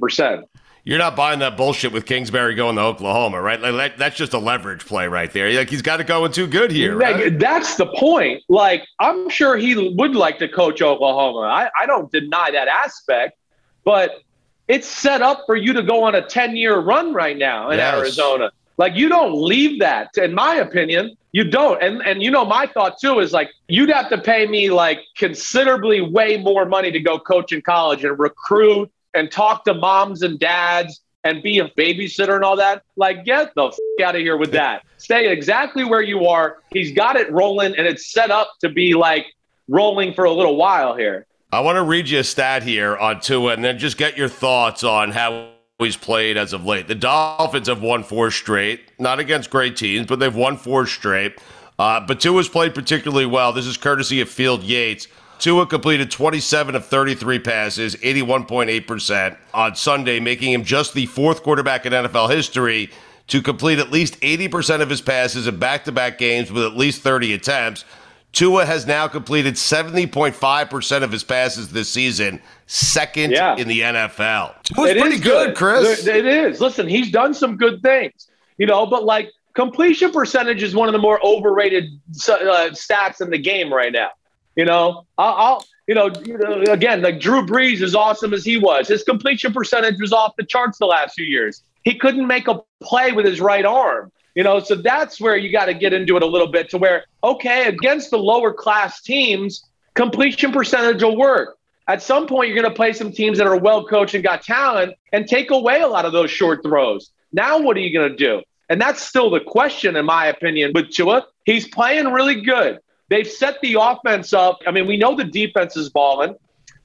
You're 0.83 0.97
not 0.97 1.15
buying 1.15 1.39
that 1.39 1.57
bullshit 1.57 1.91
with 1.91 2.05
Kingsbury 2.05 2.55
going 2.55 2.75
to 2.75 2.81
Oklahoma, 2.81 3.41
right? 3.41 3.61
Like 3.61 3.97
that's 3.97 4.15
just 4.15 4.33
a 4.33 4.39
leverage 4.39 4.85
play 4.85 5.07
right 5.07 5.31
there. 5.31 5.51
Like 5.53 5.69
he's 5.69 5.81
got 5.81 6.01
it 6.01 6.07
going 6.07 6.31
too 6.31 6.47
good 6.47 6.71
here. 6.71 6.95
Right? 6.95 7.37
That's 7.37 7.75
the 7.75 7.85
point. 7.85 8.43
Like 8.49 8.87
I'm 8.99 9.29
sure 9.29 9.57
he 9.57 9.93
would 9.95 10.15
like 10.15 10.39
to 10.39 10.47
coach 10.47 10.81
Oklahoma. 10.81 11.41
I, 11.41 11.69
I 11.79 11.85
don't 11.85 12.11
deny 12.11 12.49
that 12.51 12.67
aspect, 12.67 13.37
but 13.83 14.21
it's 14.67 14.87
set 14.87 15.21
up 15.21 15.43
for 15.45 15.55
you 15.55 15.73
to 15.73 15.83
go 15.83 16.03
on 16.03 16.15
a 16.15 16.21
10 16.21 16.55
year 16.55 16.79
run 16.79 17.13
right 17.13 17.37
now 17.37 17.69
in 17.69 17.77
yes. 17.77 17.93
Arizona. 17.93 18.51
Like 18.77 18.95
you 18.95 19.09
don't 19.09 19.39
leave 19.39 19.79
that, 19.81 20.17
in 20.17 20.33
my 20.33 20.55
opinion. 20.55 21.15
You 21.33 21.43
don't. 21.43 21.81
And 21.81 22.01
and 22.01 22.23
you 22.23 22.31
know 22.31 22.43
my 22.43 22.65
thought 22.65 22.99
too 22.99 23.19
is 23.19 23.31
like 23.31 23.51
you'd 23.67 23.89
have 23.89 24.09
to 24.09 24.17
pay 24.17 24.47
me 24.47 24.71
like 24.71 24.99
considerably 25.15 26.01
way 26.01 26.37
more 26.37 26.65
money 26.65 26.91
to 26.91 26.99
go 26.99 27.19
coach 27.19 27.53
in 27.53 27.61
college 27.61 28.03
and 28.03 28.17
recruit 28.17 28.91
and 29.13 29.31
talk 29.31 29.65
to 29.65 29.73
moms 29.73 30.21
and 30.21 30.39
dads 30.39 31.01
and 31.23 31.43
be 31.43 31.59
a 31.59 31.69
babysitter 31.69 32.35
and 32.35 32.43
all 32.43 32.55
that. 32.57 32.83
Like 32.95 33.25
get 33.25 33.53
the 33.55 33.67
f- 33.67 33.77
out 34.03 34.15
of 34.15 34.21
here 34.21 34.37
with 34.37 34.51
that. 34.51 34.83
Stay 34.97 35.31
exactly 35.31 35.83
where 35.83 36.01
you 36.01 36.25
are. 36.27 36.57
He's 36.71 36.91
got 36.91 37.15
it 37.15 37.31
rolling 37.31 37.75
and 37.77 37.85
it's 37.87 38.11
set 38.11 38.31
up 38.31 38.51
to 38.61 38.69
be 38.69 38.93
like 38.93 39.25
rolling 39.67 40.13
for 40.13 40.25
a 40.25 40.31
little 40.31 40.55
while 40.55 40.95
here. 40.95 41.25
I 41.51 41.59
want 41.59 41.75
to 41.75 41.83
read 41.83 42.09
you 42.09 42.19
a 42.19 42.23
stat 42.23 42.63
here 42.63 42.95
on 42.97 43.19
Tua 43.19 43.53
and 43.53 43.63
then 43.63 43.77
just 43.77 43.97
get 43.97 44.17
your 44.17 44.29
thoughts 44.29 44.83
on 44.83 45.11
how 45.11 45.49
he's 45.79 45.97
played 45.97 46.37
as 46.37 46.53
of 46.53 46.65
late. 46.65 46.87
The 46.87 46.95
Dolphins 46.95 47.67
have 47.67 47.81
won 47.81 48.03
four 48.03 48.31
straight, 48.31 48.91
not 48.99 49.19
against 49.19 49.49
great 49.49 49.75
teams, 49.75 50.07
but 50.07 50.19
they've 50.19 50.35
won 50.35 50.57
four 50.57 50.85
straight. 50.85 51.39
Uh, 51.77 51.99
but 51.99 52.19
Tua's 52.19 52.47
played 52.47 52.75
particularly 52.75 53.25
well. 53.25 53.51
This 53.51 53.65
is 53.65 53.75
courtesy 53.75 54.21
of 54.21 54.29
Field 54.29 54.63
Yates. 54.63 55.07
Tua 55.41 55.65
completed 55.65 56.11
27 56.11 56.75
of 56.75 56.85
33 56.85 57.39
passes, 57.39 57.95
81.8% 57.95 59.35
on 59.55 59.75
Sunday, 59.75 60.19
making 60.19 60.53
him 60.53 60.63
just 60.63 60.93
the 60.93 61.07
fourth 61.07 61.41
quarterback 61.41 61.87
in 61.87 61.93
NFL 61.93 62.29
history 62.29 62.91
to 63.25 63.41
complete 63.41 63.79
at 63.79 63.91
least 63.91 64.21
80% 64.21 64.81
of 64.81 64.89
his 64.91 65.01
passes 65.01 65.47
in 65.47 65.57
back 65.57 65.85
to 65.85 65.91
back 65.91 66.19
games 66.19 66.51
with 66.51 66.63
at 66.63 66.73
least 66.77 67.01
30 67.01 67.33
attempts. 67.33 67.85
Tua 68.33 68.67
has 68.67 68.85
now 68.85 69.07
completed 69.07 69.55
70.5% 69.55 71.03
of 71.03 71.11
his 71.11 71.23
passes 71.23 71.71
this 71.71 71.89
season, 71.89 72.39
second 72.67 73.31
yeah. 73.31 73.55
in 73.57 73.67
the 73.67 73.79
NFL. 73.79 74.61
Tua's 74.61 74.91
pretty 74.91 75.17
good, 75.17 75.47
good, 75.47 75.55
Chris. 75.55 76.05
It 76.05 76.27
is. 76.27 76.61
Listen, 76.61 76.87
he's 76.87 77.09
done 77.09 77.33
some 77.33 77.57
good 77.57 77.81
things, 77.81 78.29
you 78.59 78.67
know, 78.67 78.85
but 78.85 79.05
like 79.05 79.31
completion 79.55 80.11
percentage 80.11 80.61
is 80.61 80.75
one 80.75 80.87
of 80.87 80.93
the 80.93 80.99
more 80.99 81.19
overrated 81.25 81.85
uh, 82.29 82.69
stats 82.73 83.21
in 83.21 83.31
the 83.31 83.39
game 83.39 83.73
right 83.73 83.91
now. 83.91 84.09
You 84.55 84.65
know, 84.65 85.05
I'll, 85.17 85.33
I'll 85.33 85.65
you, 85.87 85.95
know, 85.95 86.11
you 86.25 86.37
know, 86.37 86.61
again, 86.71 87.01
like 87.01 87.19
Drew 87.19 87.45
Brees, 87.45 87.81
as 87.81 87.95
awesome 87.95 88.33
as 88.33 88.43
he 88.43 88.57
was, 88.57 88.87
his 88.87 89.03
completion 89.03 89.53
percentage 89.53 89.99
was 89.99 90.13
off 90.13 90.33
the 90.37 90.43
charts 90.43 90.77
the 90.77 90.85
last 90.85 91.15
few 91.15 91.25
years. 91.25 91.63
He 91.83 91.97
couldn't 91.97 92.27
make 92.27 92.47
a 92.47 92.61
play 92.81 93.11
with 93.11 93.25
his 93.25 93.41
right 93.41 93.65
arm. 93.65 94.11
You 94.35 94.43
know, 94.43 94.61
so 94.61 94.75
that's 94.75 95.19
where 95.19 95.35
you 95.35 95.51
got 95.51 95.65
to 95.65 95.73
get 95.73 95.91
into 95.91 96.15
it 96.15 96.23
a 96.23 96.25
little 96.25 96.47
bit 96.47 96.69
to 96.69 96.77
where, 96.77 97.03
okay, 97.23 97.67
against 97.67 98.11
the 98.11 98.17
lower 98.17 98.53
class 98.53 99.01
teams, 99.01 99.65
completion 99.93 100.53
percentage 100.53 101.03
will 101.03 101.17
work. 101.17 101.57
At 101.87 102.01
some 102.01 102.27
point, 102.27 102.47
you're 102.47 102.55
going 102.55 102.71
to 102.71 102.75
play 102.75 102.93
some 102.93 103.11
teams 103.11 103.37
that 103.39 103.47
are 103.47 103.57
well 103.57 103.85
coached 103.85 104.13
and 104.13 104.23
got 104.23 104.43
talent 104.43 104.93
and 105.11 105.27
take 105.27 105.51
away 105.51 105.81
a 105.81 105.87
lot 105.87 106.05
of 106.05 106.13
those 106.13 106.31
short 106.31 106.63
throws. 106.63 107.11
Now, 107.33 107.59
what 107.59 107.75
are 107.75 107.81
you 107.81 107.91
going 107.91 108.09
to 108.09 108.15
do? 108.15 108.41
And 108.69 108.79
that's 108.79 109.01
still 109.01 109.29
the 109.29 109.41
question, 109.41 109.97
in 109.97 110.05
my 110.05 110.27
opinion, 110.27 110.71
with 110.73 110.91
Tua. 110.91 111.25
He's 111.45 111.67
playing 111.67 112.07
really 112.07 112.41
good. 112.41 112.79
They've 113.11 113.27
set 113.27 113.59
the 113.61 113.75
offense 113.77 114.31
up. 114.31 114.61
I 114.65 114.71
mean, 114.71 114.87
we 114.87 114.95
know 114.95 115.17
the 115.17 115.25
defense 115.25 115.75
is 115.75 115.89
balling, 115.89 116.33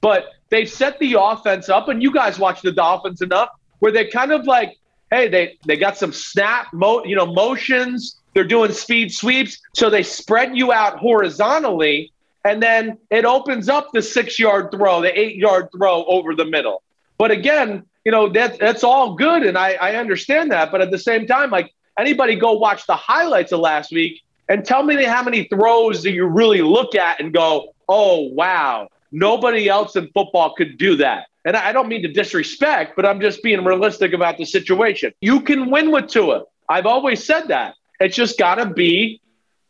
but 0.01 0.25
they've 0.49 0.69
set 0.69 0.99
the 0.99 1.15
offense 1.17 1.69
up, 1.69 1.87
and 1.87 2.03
you 2.03 2.11
guys 2.11 2.37
watch 2.37 2.61
the 2.61 2.73
Dolphins 2.73 3.21
enough 3.21 3.49
where 3.79 3.93
they 3.93 4.05
kind 4.05 4.33
of 4.33 4.45
like 4.45 4.77
hey, 5.09 5.29
they 5.29 5.57
they 5.65 5.77
got 5.77 5.97
some 5.97 6.11
snap, 6.11 6.67
mo, 6.73 7.01
you 7.05 7.15
know, 7.15 7.25
motions. 7.25 8.17
They're 8.33 8.43
doing 8.43 8.73
speed 8.73 9.13
sweeps, 9.13 9.57
so 9.73 9.89
they 9.89 10.03
spread 10.03 10.57
you 10.57 10.73
out 10.73 10.99
horizontally, 10.99 12.11
and 12.43 12.61
then 12.61 12.97
it 13.09 13.23
opens 13.23 13.69
up 13.69 13.91
the 13.93 14.01
six 14.01 14.37
yard 14.37 14.69
throw, 14.69 15.01
the 15.01 15.17
eight 15.17 15.37
yard 15.37 15.69
throw 15.75 16.03
over 16.03 16.35
the 16.35 16.45
middle. 16.45 16.83
But 17.17 17.31
again, 17.31 17.85
you 18.03 18.11
know 18.11 18.27
that 18.33 18.59
that's 18.59 18.83
all 18.83 19.15
good, 19.15 19.43
and 19.43 19.57
I, 19.57 19.75
I 19.75 19.95
understand 19.95 20.51
that. 20.51 20.73
But 20.73 20.81
at 20.81 20.91
the 20.91 20.99
same 20.99 21.25
time, 21.25 21.51
like 21.51 21.73
anybody, 21.97 22.35
go 22.35 22.51
watch 22.51 22.85
the 22.85 22.97
highlights 22.97 23.53
of 23.53 23.61
last 23.61 23.93
week 23.93 24.21
and 24.49 24.65
tell 24.65 24.83
me 24.83 25.03
how 25.03 25.23
many 25.23 25.43
throws 25.45 26.03
that 26.03 26.11
you 26.11 26.25
really 26.25 26.61
look 26.61 26.95
at 26.95 27.19
and 27.19 27.33
go, 27.33 27.73
oh 27.89 28.29
wow, 28.33 28.87
nobody 29.11 29.67
else 29.67 29.95
in 29.95 30.09
football 30.13 30.53
could 30.55 30.77
do 30.77 30.95
that. 30.97 31.27
And 31.45 31.55
I 31.55 31.71
don't 31.71 31.87
mean 31.87 32.01
to 32.01 32.11
disrespect, 32.11 32.95
but 32.95 33.05
I'm 33.05 33.21
just 33.21 33.41
being 33.41 33.63
realistic 33.63 34.13
about 34.13 34.37
the 34.37 34.45
situation. 34.45 35.13
You 35.21 35.41
can 35.41 35.71
win 35.71 35.91
with 35.91 36.07
Tua. 36.07 36.43
I've 36.67 36.85
always 36.85 37.23
said 37.23 37.47
that. 37.47 37.75
It's 37.99 38.15
just 38.15 38.37
got 38.37 38.55
to 38.55 38.65
be 38.65 39.21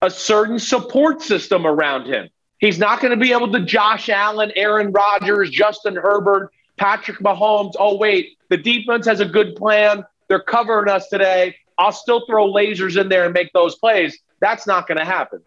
a 0.02 0.10
certain 0.10 0.60
support 0.60 1.22
system 1.22 1.66
around 1.66 2.08
him. 2.08 2.30
He's 2.60 2.80
not 2.80 3.00
going 3.00 3.12
to 3.12 3.24
be 3.24 3.32
able 3.32 3.52
to 3.52 3.60
Josh 3.60 4.10
Allen, 4.10 4.52
Aaron 4.56 4.92
Rodgers, 4.92 5.52
Justin 5.52 5.96
Herbert, 5.96 6.52
Patrick 6.78 7.20
Mahomes. 7.20 7.74
Oh, 7.80 7.98
wait, 7.98 8.38
the 8.50 8.58
defense 8.58 9.06
has 9.06 9.20
a 9.20 9.26
good 9.26 9.56
plan. 9.56 10.04
They're 10.28 10.42
covering 10.42 10.90
us 10.90 11.08
today. 11.10 11.56
I'll 11.78 11.92
still 11.92 12.26
throw 12.26 12.52
lasers 12.52 13.00
in 13.00 13.10
there 13.10 13.26
and 13.26 13.34
make 13.34 13.54
those 13.54 13.76
plays. 13.76 14.18
That's 14.40 14.68
not 14.68 14.88
going 14.88 14.98
to 14.98 15.06
happen. 15.06 15.42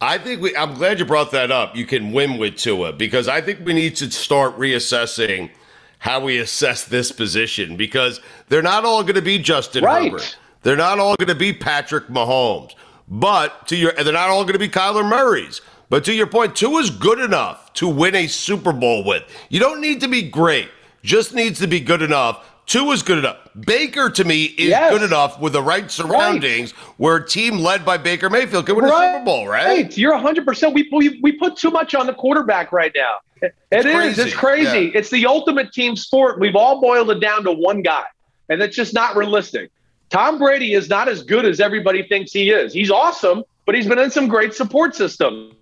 I 0.00 0.18
think 0.18 0.42
we. 0.42 0.56
I'm 0.56 0.74
glad 0.74 0.98
you 0.98 1.04
brought 1.04 1.30
that 1.32 1.50
up. 1.50 1.76
You 1.76 1.86
can 1.86 2.12
win 2.12 2.38
with 2.38 2.56
Tua 2.56 2.92
because 2.92 3.28
I 3.28 3.40
think 3.40 3.64
we 3.64 3.72
need 3.72 3.96
to 3.96 4.10
start 4.10 4.58
reassessing 4.58 5.50
how 5.98 6.20
we 6.20 6.38
assess 6.38 6.84
this 6.84 7.12
position 7.12 7.76
because 7.76 8.20
they're 8.48 8.62
not 8.62 8.84
all 8.84 9.02
going 9.02 9.14
to 9.14 9.22
be 9.22 9.38
Justin 9.38 9.84
right. 9.84 10.10
Herbert. 10.10 10.36
They're 10.62 10.76
not 10.76 10.98
all 10.98 11.16
going 11.16 11.28
to 11.28 11.34
be 11.34 11.52
Patrick 11.52 12.08
Mahomes. 12.08 12.74
But 13.06 13.68
to 13.68 13.76
your, 13.76 13.92
they're 13.92 14.12
not 14.12 14.30
all 14.30 14.42
going 14.44 14.54
to 14.54 14.58
be 14.58 14.68
Kyler 14.68 15.08
Murray's. 15.08 15.60
But 15.90 16.04
to 16.04 16.14
your 16.14 16.26
point, 16.26 16.60
is 16.60 16.90
good 16.90 17.18
enough 17.18 17.72
to 17.74 17.86
win 17.86 18.14
a 18.14 18.26
Super 18.26 18.72
Bowl 18.72 19.04
with. 19.04 19.22
You 19.50 19.60
don't 19.60 19.80
need 19.80 20.00
to 20.00 20.08
be 20.08 20.22
great. 20.22 20.70
Just 21.02 21.34
needs 21.34 21.58
to 21.60 21.66
be 21.66 21.80
good 21.80 22.00
enough 22.00 22.44
Tua 22.66 22.94
is 22.94 23.02
good 23.02 23.18
enough. 23.18 23.43
Baker 23.60 24.10
to 24.10 24.24
me 24.24 24.44
is 24.44 24.70
yes. 24.70 24.90
good 24.90 25.02
enough 25.02 25.40
with 25.40 25.52
the 25.52 25.62
right 25.62 25.90
surroundings 25.90 26.76
right. 26.76 26.84
where 26.98 27.16
a 27.16 27.26
team 27.26 27.58
led 27.58 27.84
by 27.84 27.96
Baker 27.96 28.28
Mayfield 28.28 28.66
could 28.66 28.76
win 28.76 28.86
right. 28.86 29.08
a 29.08 29.12
Super 29.12 29.24
Bowl, 29.24 29.46
right? 29.46 29.66
right. 29.66 29.96
You're 29.96 30.14
100%. 30.14 30.74
We, 30.74 30.88
we, 30.92 31.20
we 31.20 31.32
put 31.32 31.56
too 31.56 31.70
much 31.70 31.94
on 31.94 32.06
the 32.06 32.14
quarterback 32.14 32.72
right 32.72 32.92
now. 32.94 33.18
It 33.42 33.54
it's 33.70 33.86
is. 33.86 33.92
Crazy. 33.94 34.22
It's 34.22 34.34
crazy. 34.34 34.80
Yeah. 34.86 34.98
It's 34.98 35.10
the 35.10 35.26
ultimate 35.26 35.72
team 35.72 35.96
sport. 35.96 36.40
We've 36.40 36.56
all 36.56 36.80
boiled 36.80 37.10
it 37.10 37.20
down 37.20 37.44
to 37.44 37.52
one 37.52 37.82
guy, 37.82 38.04
and 38.48 38.60
it's 38.60 38.74
just 38.74 38.94
not 38.94 39.16
realistic. 39.16 39.70
Tom 40.10 40.38
Brady 40.38 40.74
is 40.74 40.88
not 40.88 41.08
as 41.08 41.22
good 41.22 41.44
as 41.44 41.60
everybody 41.60 42.02
thinks 42.04 42.32
he 42.32 42.50
is. 42.50 42.72
He's 42.72 42.90
awesome, 42.90 43.42
but 43.66 43.74
he's 43.74 43.86
been 43.86 43.98
in 43.98 44.10
some 44.10 44.28
great 44.28 44.54
support 44.54 44.94
systems 44.94 45.54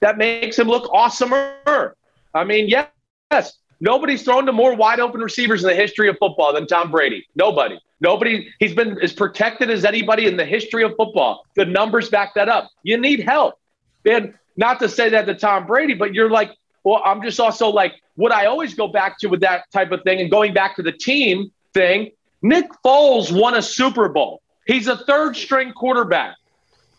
that 0.00 0.18
makes 0.18 0.58
him 0.58 0.68
look 0.68 0.90
awesomer. 0.92 1.92
I 2.34 2.44
mean, 2.44 2.68
yes, 2.68 3.58
Nobody's 3.80 4.22
thrown 4.22 4.46
to 4.46 4.52
more 4.52 4.74
wide 4.74 5.00
open 5.00 5.20
receivers 5.20 5.62
in 5.62 5.68
the 5.68 5.74
history 5.74 6.08
of 6.08 6.16
football 6.18 6.52
than 6.52 6.66
Tom 6.66 6.90
Brady. 6.90 7.26
Nobody. 7.36 7.78
Nobody. 8.00 8.48
He's 8.58 8.74
been 8.74 8.98
as 9.02 9.12
protected 9.12 9.70
as 9.70 9.84
anybody 9.84 10.26
in 10.26 10.36
the 10.36 10.44
history 10.44 10.82
of 10.82 10.94
football. 10.96 11.44
The 11.54 11.64
numbers 11.64 12.08
back 12.08 12.34
that 12.34 12.48
up. 12.48 12.70
You 12.82 12.98
need 12.98 13.20
help. 13.20 13.58
And 14.04 14.34
not 14.56 14.80
to 14.80 14.88
say 14.88 15.08
that 15.10 15.26
to 15.26 15.34
Tom 15.34 15.66
Brady, 15.66 15.94
but 15.94 16.14
you're 16.14 16.30
like, 16.30 16.50
well, 16.84 17.02
I'm 17.04 17.22
just 17.22 17.38
also 17.38 17.68
like, 17.68 17.94
what 18.16 18.32
I 18.32 18.46
always 18.46 18.74
go 18.74 18.88
back 18.88 19.18
to 19.20 19.28
with 19.28 19.40
that 19.40 19.70
type 19.72 19.92
of 19.92 20.02
thing 20.02 20.20
and 20.20 20.30
going 20.30 20.52
back 20.52 20.76
to 20.76 20.82
the 20.82 20.92
team 20.92 21.52
thing, 21.74 22.10
Nick 22.42 22.66
Foles 22.84 23.30
won 23.30 23.54
a 23.54 23.62
Super 23.62 24.08
Bowl. 24.08 24.42
He's 24.66 24.88
a 24.88 24.96
third 24.96 25.36
string 25.36 25.72
quarterback. 25.72 26.36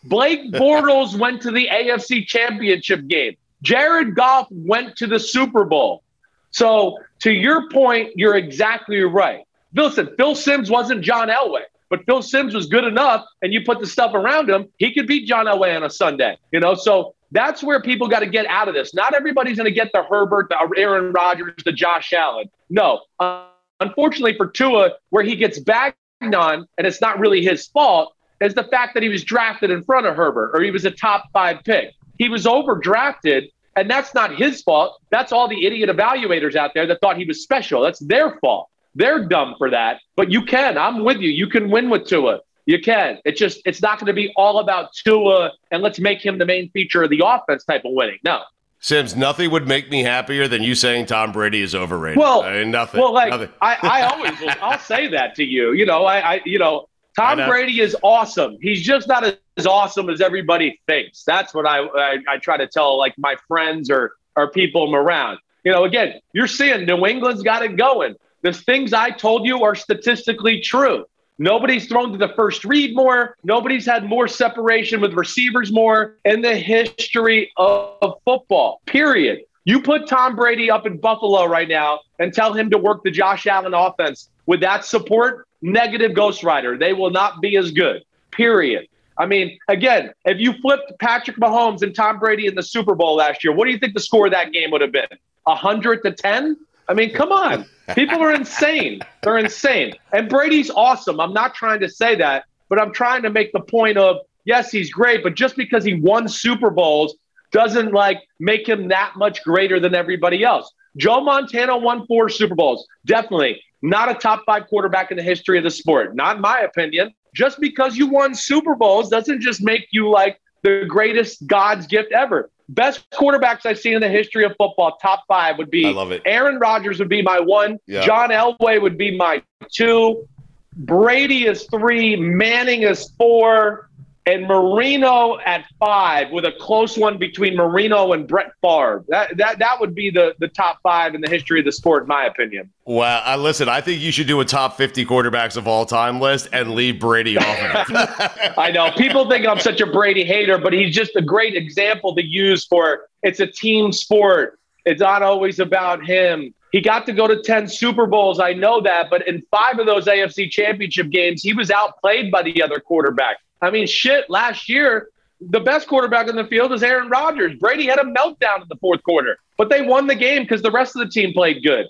Blake 0.05 0.51
Bortles 0.53 1.17
went 1.17 1.41
to 1.41 1.51
the 1.51 1.67
AFC 1.67 2.25
Championship 2.25 3.07
game. 3.07 3.35
Jared 3.61 4.15
Goff 4.15 4.47
went 4.51 4.95
to 4.97 5.07
the 5.07 5.19
Super 5.19 5.65
Bowl. 5.65 6.03
So, 6.51 6.97
to 7.19 7.31
your 7.31 7.69
point, 7.69 8.11
you're 8.15 8.35
exactly 8.35 9.01
right. 9.01 9.43
Listen, 9.75 10.09
Phil 10.17 10.35
Simms 10.35 10.69
wasn't 10.69 11.01
John 11.01 11.29
Elway, 11.29 11.63
but 11.89 12.05
Phil 12.05 12.21
Simms 12.21 12.55
was 12.55 12.65
good 12.65 12.85
enough, 12.85 13.25
and 13.41 13.53
you 13.53 13.63
put 13.63 13.79
the 13.79 13.87
stuff 13.87 14.13
around 14.13 14.49
him, 14.49 14.67
he 14.77 14.93
could 14.93 15.07
beat 15.07 15.27
John 15.27 15.45
Elway 15.45 15.75
on 15.75 15.83
a 15.83 15.89
Sunday. 15.89 16.37
You 16.51 16.59
know, 16.59 16.75
so 16.75 17.13
that's 17.31 17.61
where 17.61 17.81
people 17.81 18.07
got 18.07 18.19
to 18.19 18.27
get 18.27 18.45
out 18.47 18.67
of 18.67 18.73
this. 18.73 18.93
Not 18.93 19.13
everybody's 19.13 19.57
going 19.57 19.65
to 19.65 19.71
get 19.71 19.91
the 19.93 20.03
Herbert, 20.03 20.49
the 20.49 20.57
Aaron 20.77 21.11
Rodgers, 21.11 21.53
the 21.63 21.71
Josh 21.71 22.13
Allen. 22.13 22.49
No. 22.69 23.01
Uh, 23.19 23.45
unfortunately 23.79 24.35
for 24.35 24.47
Tua, 24.47 24.91
where 25.09 25.23
he 25.23 25.35
gets 25.35 25.59
bagged 25.59 25.95
on, 26.21 26.67
and 26.77 26.87
it's 26.87 27.01
not 27.01 27.19
really 27.19 27.43
his 27.43 27.67
fault, 27.67 28.13
is 28.41 28.53
the 28.53 28.63
fact 28.63 28.93
that 28.93 29.03
he 29.03 29.09
was 29.09 29.23
drafted 29.23 29.69
in 29.69 29.83
front 29.83 30.05
of 30.05 30.15
Herbert 30.15 30.51
or 30.53 30.61
he 30.61 30.71
was 30.71 30.85
a 30.85 30.91
top 30.91 31.25
five 31.33 31.63
pick. 31.63 31.93
He 32.17 32.29
was 32.29 32.45
overdrafted, 32.45 33.49
and 33.79 33.89
that's 33.89 34.13
not 34.13 34.35
his 34.35 34.61
fault. 34.61 34.99
That's 35.09 35.31
all 35.31 35.47
the 35.47 35.65
idiot 35.65 35.89
evaluators 35.89 36.55
out 36.55 36.71
there 36.73 36.85
that 36.87 36.99
thought 36.99 37.17
he 37.17 37.25
was 37.25 37.41
special. 37.41 37.81
That's 37.81 37.99
their 37.99 38.37
fault. 38.39 38.67
They're 38.93 39.25
dumb 39.25 39.55
for 39.57 39.69
that. 39.69 40.01
But 40.17 40.31
you 40.31 40.43
can. 40.43 40.77
I'm 40.77 41.05
with 41.05 41.19
you. 41.19 41.29
You 41.29 41.47
can 41.47 41.69
win 41.69 41.89
with 41.89 42.05
Tua. 42.05 42.39
You 42.65 42.79
can. 42.81 43.19
It's 43.23 43.39
just 43.39 43.61
it's 43.65 43.81
not 43.81 43.99
going 43.99 44.07
to 44.07 44.13
be 44.13 44.33
all 44.35 44.59
about 44.59 44.89
Tua 44.93 45.51
and 45.71 45.81
let's 45.81 45.99
make 45.99 46.23
him 46.23 46.37
the 46.37 46.45
main 46.45 46.69
feature 46.71 47.03
of 47.03 47.09
the 47.09 47.23
offense 47.25 47.63
type 47.63 47.85
of 47.85 47.93
winning. 47.93 48.17
No. 48.23 48.41
Simms, 48.81 49.15
nothing 49.15 49.51
would 49.51 49.67
make 49.67 49.89
me 49.89 50.03
happier 50.03 50.47
than 50.47 50.63
you 50.63 50.75
saying 50.75 51.05
Tom 51.05 51.31
Brady 51.31 51.61
is 51.61 51.75
overrated. 51.75 52.19
Well, 52.19 52.43
I 52.43 52.59
mean, 52.59 52.71
nothing. 52.71 53.01
Well, 53.01 53.13
like 53.13 53.29
nothing. 53.29 53.49
I, 53.61 53.77
I 53.81 54.01
always 54.11 54.39
will, 54.39 54.53
I'll 54.61 54.79
say 54.79 55.07
that 55.07 55.35
to 55.35 55.43
you. 55.43 55.73
You 55.73 55.85
know, 55.85 56.05
I, 56.05 56.35
I 56.35 56.41
you 56.45 56.59
know, 56.59 56.88
Tom 57.19 57.39
uh, 57.39 57.47
Brady 57.47 57.81
is 57.81 57.97
awesome. 58.01 58.57
He's 58.61 58.81
just 58.81 59.07
not 59.07 59.37
as 59.57 59.67
awesome 59.67 60.09
as 60.09 60.21
everybody 60.21 60.79
thinks. 60.87 61.23
That's 61.25 61.53
what 61.53 61.65
I, 61.65 61.79
I, 61.79 62.17
I 62.29 62.37
try 62.37 62.55
to 62.55 62.67
tell 62.67 62.97
like 62.97 63.13
my 63.17 63.35
friends 63.47 63.89
or 63.89 64.13
or 64.37 64.49
people 64.49 64.95
around. 64.95 65.39
You 65.65 65.73
know, 65.73 65.83
again, 65.83 66.21
you're 66.33 66.47
seeing 66.47 66.85
New 66.85 67.05
England's 67.05 67.43
got 67.43 67.61
it 67.61 67.75
going. 67.75 68.15
The 68.41 68.53
things 68.53 68.93
I 68.93 69.09
told 69.09 69.45
you 69.45 69.63
are 69.63 69.75
statistically 69.75 70.61
true. 70.61 71.05
Nobody's 71.37 71.87
thrown 71.87 72.13
to 72.13 72.17
the 72.17 72.29
first 72.35 72.63
read 72.63 72.95
more. 72.95 73.35
Nobody's 73.43 73.85
had 73.85 74.05
more 74.05 74.27
separation 74.29 75.01
with 75.01 75.13
receivers 75.13 75.73
more 75.73 76.17
in 76.23 76.41
the 76.41 76.55
history 76.55 77.51
of 77.57 78.13
football, 78.23 78.81
period. 78.85 79.39
You 79.65 79.81
put 79.81 80.07
Tom 80.07 80.37
Brady 80.37 80.71
up 80.71 80.85
in 80.85 80.97
Buffalo 80.97 81.45
right 81.45 81.67
now 81.67 81.99
and 82.17 82.33
tell 82.33 82.53
him 82.53 82.69
to 82.69 82.77
work 82.77 83.03
the 83.03 83.11
Josh 83.11 83.45
Allen 83.45 83.73
offense 83.73 84.29
with 84.45 84.61
that 84.61 84.85
support, 84.85 85.47
negative 85.61 86.13
Ghost 86.13 86.43
Rider. 86.43 86.77
They 86.77 86.93
will 86.93 87.11
not 87.11 87.41
be 87.41 87.57
as 87.57 87.71
good, 87.71 88.03
period. 88.31 88.87
I 89.17 89.25
mean, 89.25 89.59
again, 89.67 90.13
if 90.23 90.39
you 90.39 90.53
flipped 90.53 90.93
Patrick 90.99 91.37
Mahomes 91.37 91.81
and 91.81 91.93
Tom 91.93 92.19
Brady 92.19 92.47
in 92.47 92.55
the 92.55 92.63
Super 92.63 92.95
Bowl 92.95 93.15
last 93.15 93.43
year, 93.43 93.53
what 93.53 93.65
do 93.65 93.71
you 93.71 93.77
think 93.77 93.93
the 93.93 93.99
score 93.99 94.27
of 94.27 94.31
that 94.31 94.53
game 94.53 94.71
would 94.71 94.81
have 94.81 94.93
been? 94.93 95.07
100 95.43 96.03
to 96.03 96.11
10? 96.13 96.57
I 96.87 96.93
mean, 96.93 97.13
come 97.13 97.31
on. 97.31 97.65
People 97.95 98.21
are 98.21 98.33
insane. 98.33 99.01
They're 99.21 99.37
insane. 99.37 99.93
And 100.13 100.29
Brady's 100.29 100.69
awesome. 100.69 101.19
I'm 101.19 101.33
not 101.33 101.53
trying 101.53 101.81
to 101.81 101.89
say 101.89 102.15
that, 102.15 102.45
but 102.69 102.81
I'm 102.81 102.93
trying 102.93 103.23
to 103.23 103.29
make 103.29 103.51
the 103.51 103.59
point 103.59 103.97
of 103.97 104.17
yes, 104.45 104.71
he's 104.71 104.91
great, 104.91 105.21
but 105.21 105.35
just 105.35 105.55
because 105.55 105.83
he 105.83 105.95
won 105.95 106.27
Super 106.27 106.69
Bowls 106.69 107.15
doesn't 107.51 107.91
like 107.91 108.19
make 108.39 108.67
him 108.67 108.87
that 108.87 109.13
much 109.17 109.43
greater 109.43 109.79
than 109.79 109.93
everybody 109.93 110.43
else. 110.43 110.71
Joe 110.97 111.21
Montana 111.21 111.77
won 111.77 112.07
four 112.07 112.29
Super 112.29 112.55
Bowls. 112.55 112.87
Definitely 113.05 113.61
not 113.81 114.09
a 114.09 114.13
top 114.13 114.43
five 114.45 114.67
quarterback 114.67 115.11
in 115.11 115.17
the 115.17 115.23
history 115.23 115.57
of 115.57 115.63
the 115.63 115.71
sport. 115.71 116.15
Not 116.15 116.37
in 116.37 116.41
my 116.41 116.61
opinion. 116.61 117.13
Just 117.35 117.59
because 117.59 117.95
you 117.95 118.07
won 118.07 118.33
Super 118.33 118.75
Bowls 118.75 119.09
doesn't 119.09 119.41
just 119.41 119.61
make 119.61 119.87
you 119.91 120.09
like 120.09 120.41
the 120.63 120.85
greatest 120.87 121.45
God's 121.47 121.87
gift 121.87 122.11
ever 122.11 122.49
best 122.69 123.09
quarterbacks 123.09 123.65
I've 123.65 123.79
seen 123.79 123.95
in 123.95 124.01
the 124.01 124.07
history 124.09 124.45
of 124.45 124.51
football, 124.57 124.97
top 125.01 125.23
five 125.27 125.57
would 125.57 125.71
be 125.71 125.87
I 125.87 125.89
love 125.89 126.11
it. 126.11 126.21
Aaron 126.25 126.59
Rodgers 126.59 126.99
would 126.99 127.09
be 127.09 127.21
my 127.21 127.39
one. 127.39 127.79
Yeah. 127.87 128.05
John 128.05 128.29
Elway 128.29 128.81
would 128.81 128.97
be 128.97 129.17
my 129.17 129.41
two. 129.71 130.27
Brady 130.75 131.45
is 131.45 131.63
three. 131.65 132.15
Manning 132.15 132.83
is 132.83 133.11
four. 133.17 133.88
And 134.25 134.47
Marino 134.47 135.39
at 135.39 135.65
five 135.79 136.29
with 136.31 136.45
a 136.45 136.51
close 136.51 136.97
one 136.97 137.17
between 137.17 137.55
Marino 137.55 138.13
and 138.13 138.27
Brett 138.27 138.51
Favre. 138.61 139.03
That 139.07 139.35
that 139.37 139.59
that 139.59 139.79
would 139.79 139.95
be 139.95 140.11
the, 140.11 140.35
the 140.39 140.47
top 140.49 140.79
five 140.83 141.15
in 141.15 141.21
the 141.21 141.29
history 141.29 141.59
of 141.59 141.65
the 141.65 141.71
sport, 141.71 142.03
in 142.03 142.07
my 142.07 142.25
opinion. 142.25 142.69
Well, 142.85 143.23
uh, 143.25 143.37
listen, 143.37 143.69
I 143.69 143.81
think 143.81 144.01
you 144.01 144.11
should 144.11 144.27
do 144.27 144.39
a 144.39 144.45
top 144.45 144.77
50 144.77 145.05
quarterbacks 145.05 145.57
of 145.57 145.67
all 145.67 145.85
time 145.85 146.19
list 146.19 146.49
and 146.51 146.75
leave 146.75 146.99
Brady 146.99 147.37
off. 147.37 147.89
I 148.57 148.71
know 148.71 148.91
people 148.91 149.29
think 149.29 149.47
I'm 149.47 149.59
such 149.59 149.81
a 149.81 149.87
Brady 149.87 150.23
hater, 150.23 150.57
but 150.57 150.73
he's 150.73 150.93
just 150.93 151.15
a 151.15 151.21
great 151.21 151.55
example 151.55 152.13
to 152.15 152.23
use 152.23 152.65
for 152.65 153.07
it's 153.23 153.39
a 153.39 153.47
team 153.47 153.91
sport. 153.91 154.59
It's 154.85 155.01
not 155.01 155.23
always 155.23 155.59
about 155.59 156.05
him. 156.05 156.53
He 156.71 156.81
got 156.81 157.05
to 157.07 157.13
go 157.13 157.27
to 157.27 157.41
10 157.41 157.67
Super 157.67 158.05
Bowls. 158.05 158.39
I 158.39 158.53
know 158.53 158.81
that. 158.81 159.09
But 159.09 159.27
in 159.27 159.43
five 159.51 159.79
of 159.79 159.85
those 159.85 160.05
AFC 160.05 160.49
championship 160.49 161.09
games, 161.09 161.41
he 161.41 161.53
was 161.53 161.71
outplayed 161.71 162.31
by 162.31 162.43
the 162.43 162.61
other 162.61 162.79
quarterback. 162.79 163.37
I 163.61 163.69
mean, 163.71 163.87
shit, 163.87 164.29
last 164.29 164.69
year, 164.69 165.09
the 165.41 165.59
best 165.59 165.87
quarterback 165.87 166.27
in 166.27 166.35
the 166.35 166.45
field 166.45 166.73
is 166.73 166.83
Aaron 166.83 167.09
Rodgers. 167.09 167.57
Brady 167.59 167.85
had 167.87 167.99
a 167.99 168.03
meltdown 168.03 168.61
in 168.61 168.67
the 168.69 168.77
fourth 168.81 169.03
quarter, 169.03 169.37
but 169.57 169.69
they 169.69 169.81
won 169.81 170.07
the 170.07 170.15
game 170.15 170.43
because 170.43 170.61
the 170.61 170.71
rest 170.71 170.95
of 170.95 170.99
the 171.01 171.09
team 171.09 171.33
played 171.33 171.63
good. 171.63 171.85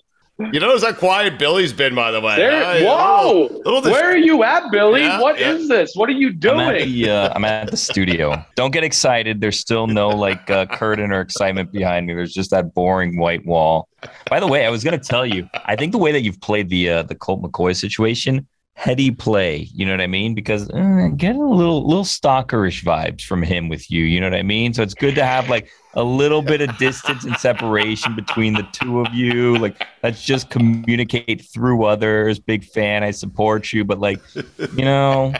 You 0.53 0.61
notice 0.61 0.85
how 0.85 0.93
quiet 0.93 1.37
Billy's 1.37 1.73
been, 1.73 1.93
by 1.93 2.11
the 2.11 2.21
way. 2.21 2.37
There, 2.37 2.63
Uh, 2.63 2.79
whoa! 2.85 3.41
little- 3.41 3.57
little 3.65 3.81
dis- 3.81 3.91
Where 3.91 4.05
are 4.11 4.15
you 4.17 4.41
at, 4.45 4.71
Billy? 4.71 5.05
What 5.05 5.37
Yeah, 5.37 5.51
is 5.51 5.67
this? 5.67 5.91
What 5.95 6.07
are 6.07 6.13
you 6.13 6.31
doing? 6.31 6.59
I'm 6.61 6.75
at 6.75 6.83
the 6.85 7.09
uh, 7.09 7.33
I'm 7.35 7.43
at 7.43 7.69
the 7.71 7.75
studio. 7.75 8.41
Don't 8.55 8.71
get 8.71 8.85
excited. 8.85 9.41
There's 9.41 9.59
still 9.59 9.85
no 9.87 10.07
like 10.07 10.49
uh, 10.49 10.65
curtain 10.67 11.11
or 11.11 11.19
excitement 11.19 11.73
behind 11.73 12.07
me. 12.07 12.13
There's 12.13 12.33
just 12.33 12.51
that 12.51 12.73
boring 12.73 13.19
white 13.19 13.45
wall. 13.45 13.89
By 14.29 14.39
the 14.39 14.47
way, 14.47 14.65
I 14.65 14.69
was 14.69 14.81
gonna 14.81 14.97
tell 14.97 15.25
you. 15.25 15.49
I 15.65 15.75
think 15.75 15.91
the 15.91 15.97
way 15.97 16.13
that 16.13 16.21
you've 16.21 16.39
played 16.39 16.69
the 16.69 16.89
uh, 16.89 17.03
the 17.03 17.15
Colt 17.15 17.41
McCoy 17.41 17.75
situation, 17.75 18.47
heady 18.79 19.11
play. 19.11 19.67
You 19.73 19.85
know 19.85 19.91
what 19.91 19.99
I 19.99 20.07
mean? 20.07 20.33
Because 20.33 20.69
uh, 20.69 21.09
get 21.17 21.35
a 21.35 21.43
little 21.43 21.85
little 21.85 22.05
stalkerish 22.05 22.81
vibes 22.81 23.21
from 23.23 23.43
him 23.43 23.67
with 23.67 23.91
you. 23.91 24.05
You 24.05 24.21
know 24.21 24.27
what 24.27 24.39
I 24.39 24.43
mean? 24.43 24.73
So 24.73 24.81
it's 24.81 24.93
good 24.93 25.15
to 25.15 25.25
have 25.25 25.49
like 25.49 25.69
a 25.95 26.03
little 26.03 26.41
bit 26.41 26.61
of 26.61 26.77
distance 26.77 27.25
and 27.25 27.35
separation 27.35 28.15
between 28.15 28.53
the 28.53 28.65
two 28.71 29.01
of 29.01 29.13
you. 29.13 29.57
Like 29.57 29.85
let's 30.01 30.23
just 30.23 30.49
communicate 30.49 31.45
through 31.53 31.83
others. 31.83 32.39
Big 32.39 32.63
fan. 32.63 33.03
I 33.03 33.11
support 33.11 33.73
you, 33.73 33.83
but 33.83 33.99
like 33.99 34.21
you 34.33 34.85
know. 34.85 35.33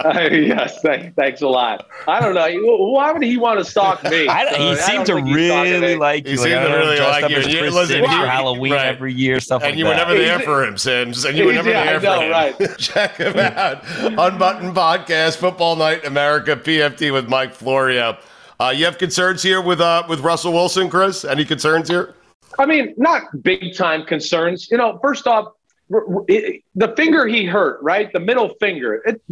yes, 0.04 0.80
thank, 0.82 1.14
thanks 1.14 1.40
a 1.42 1.48
lot. 1.48 1.86
I 2.08 2.20
don't 2.20 2.34
know. 2.34 2.46
Why 2.92 3.12
would 3.12 3.22
he 3.22 3.36
want 3.36 3.58
to 3.58 3.64
stalk 3.64 4.02
me? 4.04 4.26
I, 4.28 4.46
he 4.56 4.76
seemed 4.76 5.06
to 5.06 5.12
don't 5.12 5.24
think 5.24 5.36
he's 5.36 5.46
stalking 5.48 5.72
really 5.72 5.94
me. 5.94 5.96
like 5.96 6.26
He 6.26 6.32
you. 6.32 6.36
Like, 6.38 6.44
seemed 6.48 6.66
to 6.66 6.72
really 6.74 6.96
dressed 6.96 7.10
like 7.12 7.24
up 7.24 7.30
you. 7.30 7.36
as 7.36 7.46
Yeah, 7.54 7.60
listen, 7.62 8.02
for 8.02 8.08
Halloween 8.10 8.72
right. 8.72 8.86
every 8.86 9.12
year, 9.12 9.40
stuff 9.40 9.62
and 9.62 9.70
like 9.72 9.78
you 9.78 9.84
were 9.86 9.94
never 9.94 10.14
there 10.14 10.40
for 10.40 10.64
him, 10.64 10.76
Simms. 10.76 11.24
And 11.24 11.36
you 11.38 11.46
were 11.46 11.52
never 11.52 11.70
Yeah, 11.70 11.98
there 11.98 12.00
know, 12.00 12.16
for 12.18 12.24
him. 12.24 12.30
right. 12.32 12.78
Check 12.78 13.16
him 13.18 13.38
out. 13.38 13.82
Unbuttoned 14.02 14.74
Podcast, 14.74 15.36
Football 15.36 15.76
Night 15.76 16.04
America, 16.04 16.56
PFT 16.56 17.12
with 17.12 17.28
Mike 17.28 17.54
Florio. 17.54 18.18
Uh, 18.60 18.72
you 18.74 18.84
have 18.84 18.98
concerns 18.98 19.42
here 19.42 19.60
with 19.60 19.80
uh, 19.80 20.02
with 20.08 20.20
Russell 20.20 20.52
Wilson, 20.52 20.88
Chris? 20.90 21.24
Any 21.24 21.44
concerns 21.44 21.88
here? 21.88 22.14
I 22.58 22.66
mean, 22.66 22.94
not 22.96 23.22
big 23.42 23.74
time 23.76 24.04
concerns. 24.06 24.70
You 24.70 24.76
know, 24.78 24.98
first 25.02 25.26
off, 25.26 25.44
r- 25.46 25.48
r- 25.48 25.52
it- 25.52 25.63
the 25.88 26.94
finger 26.96 27.26
he 27.26 27.44
hurt, 27.44 27.82
right? 27.82 28.12
The 28.12 28.20
middle 28.20 28.54
finger. 28.60 29.02
It, 29.04 29.22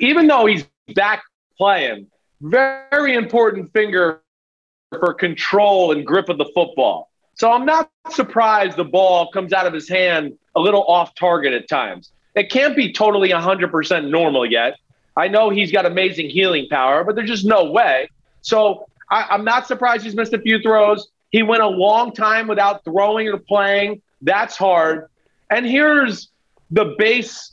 even 0.00 0.26
though 0.26 0.46
he's 0.46 0.64
back 0.94 1.22
playing, 1.56 2.06
very 2.40 3.14
important 3.14 3.72
finger 3.72 4.22
for 4.90 5.14
control 5.14 5.92
and 5.92 6.04
grip 6.04 6.28
of 6.28 6.38
the 6.38 6.50
football. 6.54 7.10
So 7.34 7.50
I'm 7.52 7.64
not 7.64 7.90
surprised 8.10 8.76
the 8.76 8.84
ball 8.84 9.30
comes 9.30 9.52
out 9.52 9.66
of 9.66 9.72
his 9.72 9.88
hand 9.88 10.36
a 10.56 10.60
little 10.60 10.82
off 10.84 11.14
target 11.14 11.52
at 11.52 11.68
times. 11.68 12.10
It 12.34 12.50
can't 12.50 12.76
be 12.76 12.92
totally 12.92 13.30
100% 13.30 14.10
normal 14.10 14.46
yet. 14.46 14.78
I 15.16 15.28
know 15.28 15.50
he's 15.50 15.72
got 15.72 15.86
amazing 15.86 16.30
healing 16.30 16.68
power, 16.68 17.04
but 17.04 17.14
there's 17.14 17.28
just 17.28 17.44
no 17.44 17.70
way. 17.70 18.08
So 18.42 18.86
I, 19.10 19.26
I'm 19.30 19.44
not 19.44 19.66
surprised 19.66 20.04
he's 20.04 20.14
missed 20.14 20.32
a 20.32 20.40
few 20.40 20.60
throws. 20.62 21.08
He 21.30 21.42
went 21.42 21.62
a 21.62 21.68
long 21.68 22.12
time 22.12 22.48
without 22.48 22.84
throwing 22.84 23.28
or 23.28 23.38
playing. 23.38 24.02
That's 24.22 24.56
hard. 24.56 25.09
And 25.50 25.66
here's 25.66 26.28
the 26.70 26.94
base 26.98 27.52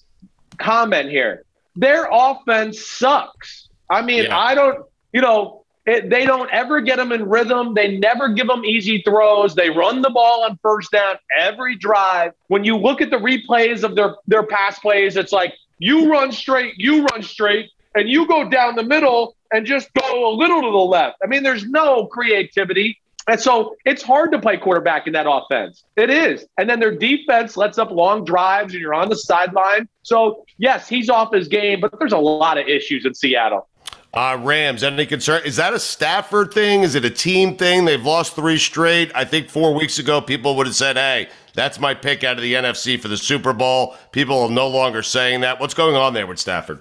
comment 0.57 1.09
here 1.09 1.43
their 1.75 2.07
offense 2.11 2.83
sucks. 2.85 3.69
I 3.89 4.01
mean, 4.01 4.23
Yeah. 4.25 4.37
I 4.37 4.55
don't, 4.55 4.85
you 5.13 5.21
know, 5.21 5.63
It, 5.85 6.09
they 6.09 6.25
don't 6.25 6.49
ever 6.51 6.81
get 6.81 6.97
them 6.97 7.13
in 7.13 7.29
rhythm. 7.29 7.73
They 7.73 7.97
never 7.97 8.27
give 8.27 8.47
them 8.47 8.65
easy 8.65 9.01
throws. 9.03 9.55
They 9.55 9.69
run 9.69 10.01
the 10.01 10.09
ball 10.09 10.43
on 10.43 10.59
first 10.61 10.91
down 10.91 11.15
every 11.39 11.77
drive. 11.77 12.33
When 12.47 12.65
you 12.65 12.75
look 12.75 12.99
at 12.99 13.09
the 13.09 13.17
replays 13.17 13.83
of 13.83 13.95
their 13.95 14.15
their 14.27 14.43
pass 14.43 14.79
plays, 14.79 15.15
it's 15.15 15.31
like 15.31 15.53
you 15.79 16.11
run 16.11 16.31
straight, 16.33 16.73
you 16.77 17.05
run 17.05 17.23
straight, 17.23 17.69
and 17.95 18.09
you 18.09 18.27
go 18.27 18.49
down 18.49 18.75
the 18.75 18.83
middle 18.83 19.37
and 19.53 19.65
just 19.65 19.87
go 19.93 20.29
a 20.29 20.33
little 20.35 20.61
to 20.61 20.71
the 20.71 20.77
left. 20.77 21.19
I 21.23 21.27
mean, 21.27 21.43
there's 21.43 21.65
no 21.65 22.07
creativity. 22.07 22.99
And 23.27 23.39
so 23.39 23.75
it's 23.85 24.01
hard 24.01 24.31
to 24.31 24.39
play 24.39 24.57
quarterback 24.57 25.05
in 25.05 25.13
that 25.13 25.25
offense. 25.29 25.83
It 25.97 26.09
is. 26.09 26.45
And 26.57 26.69
then 26.69 26.79
their 26.79 26.95
defense 26.95 27.57
lets 27.57 27.77
up 27.77 27.91
long 27.91 28.23
drives 28.23 28.73
and 28.73 28.81
you're 28.81 28.93
on 28.93 29.09
the 29.09 29.17
sideline. 29.17 29.89
So, 30.03 30.45
yes, 30.57 30.87
he's 30.87 31.09
off 31.09 31.33
his 31.33 31.49
game, 31.49 31.81
but 31.81 31.97
there's 31.99 32.13
a 32.13 32.17
lot 32.17 32.57
of 32.57 32.67
issues 32.67 33.05
in 33.05 33.13
Seattle. 33.13 33.67
Uh, 34.13 34.39
Rams, 34.41 34.81
any 34.81 35.05
concern? 35.05 35.41
Is 35.45 35.57
that 35.57 35.73
a 35.73 35.79
Stafford 35.79 36.53
thing? 36.53 36.81
Is 36.81 36.95
it 36.95 37.03
a 37.03 37.09
team 37.09 37.57
thing? 37.57 37.83
They've 37.83 38.03
lost 38.03 38.33
three 38.33 38.57
straight. 38.57 39.11
I 39.13 39.25
think 39.25 39.49
four 39.49 39.75
weeks 39.75 39.99
ago, 39.99 40.21
people 40.21 40.55
would 40.55 40.65
have 40.65 40.75
said, 40.75 40.95
hey, 40.95 41.27
that's 41.53 41.79
my 41.79 41.93
pick 41.93 42.23
out 42.23 42.37
of 42.37 42.41
the 42.41 42.53
NFC 42.53 42.99
for 42.99 43.09
the 43.09 43.17
Super 43.17 43.51
Bowl. 43.51 43.95
People 44.13 44.39
are 44.43 44.49
no 44.49 44.69
longer 44.69 45.03
saying 45.03 45.41
that. 45.41 45.59
What's 45.59 45.73
going 45.73 45.95
on 45.95 46.13
there 46.13 46.25
with 46.25 46.39
Stafford? 46.39 46.79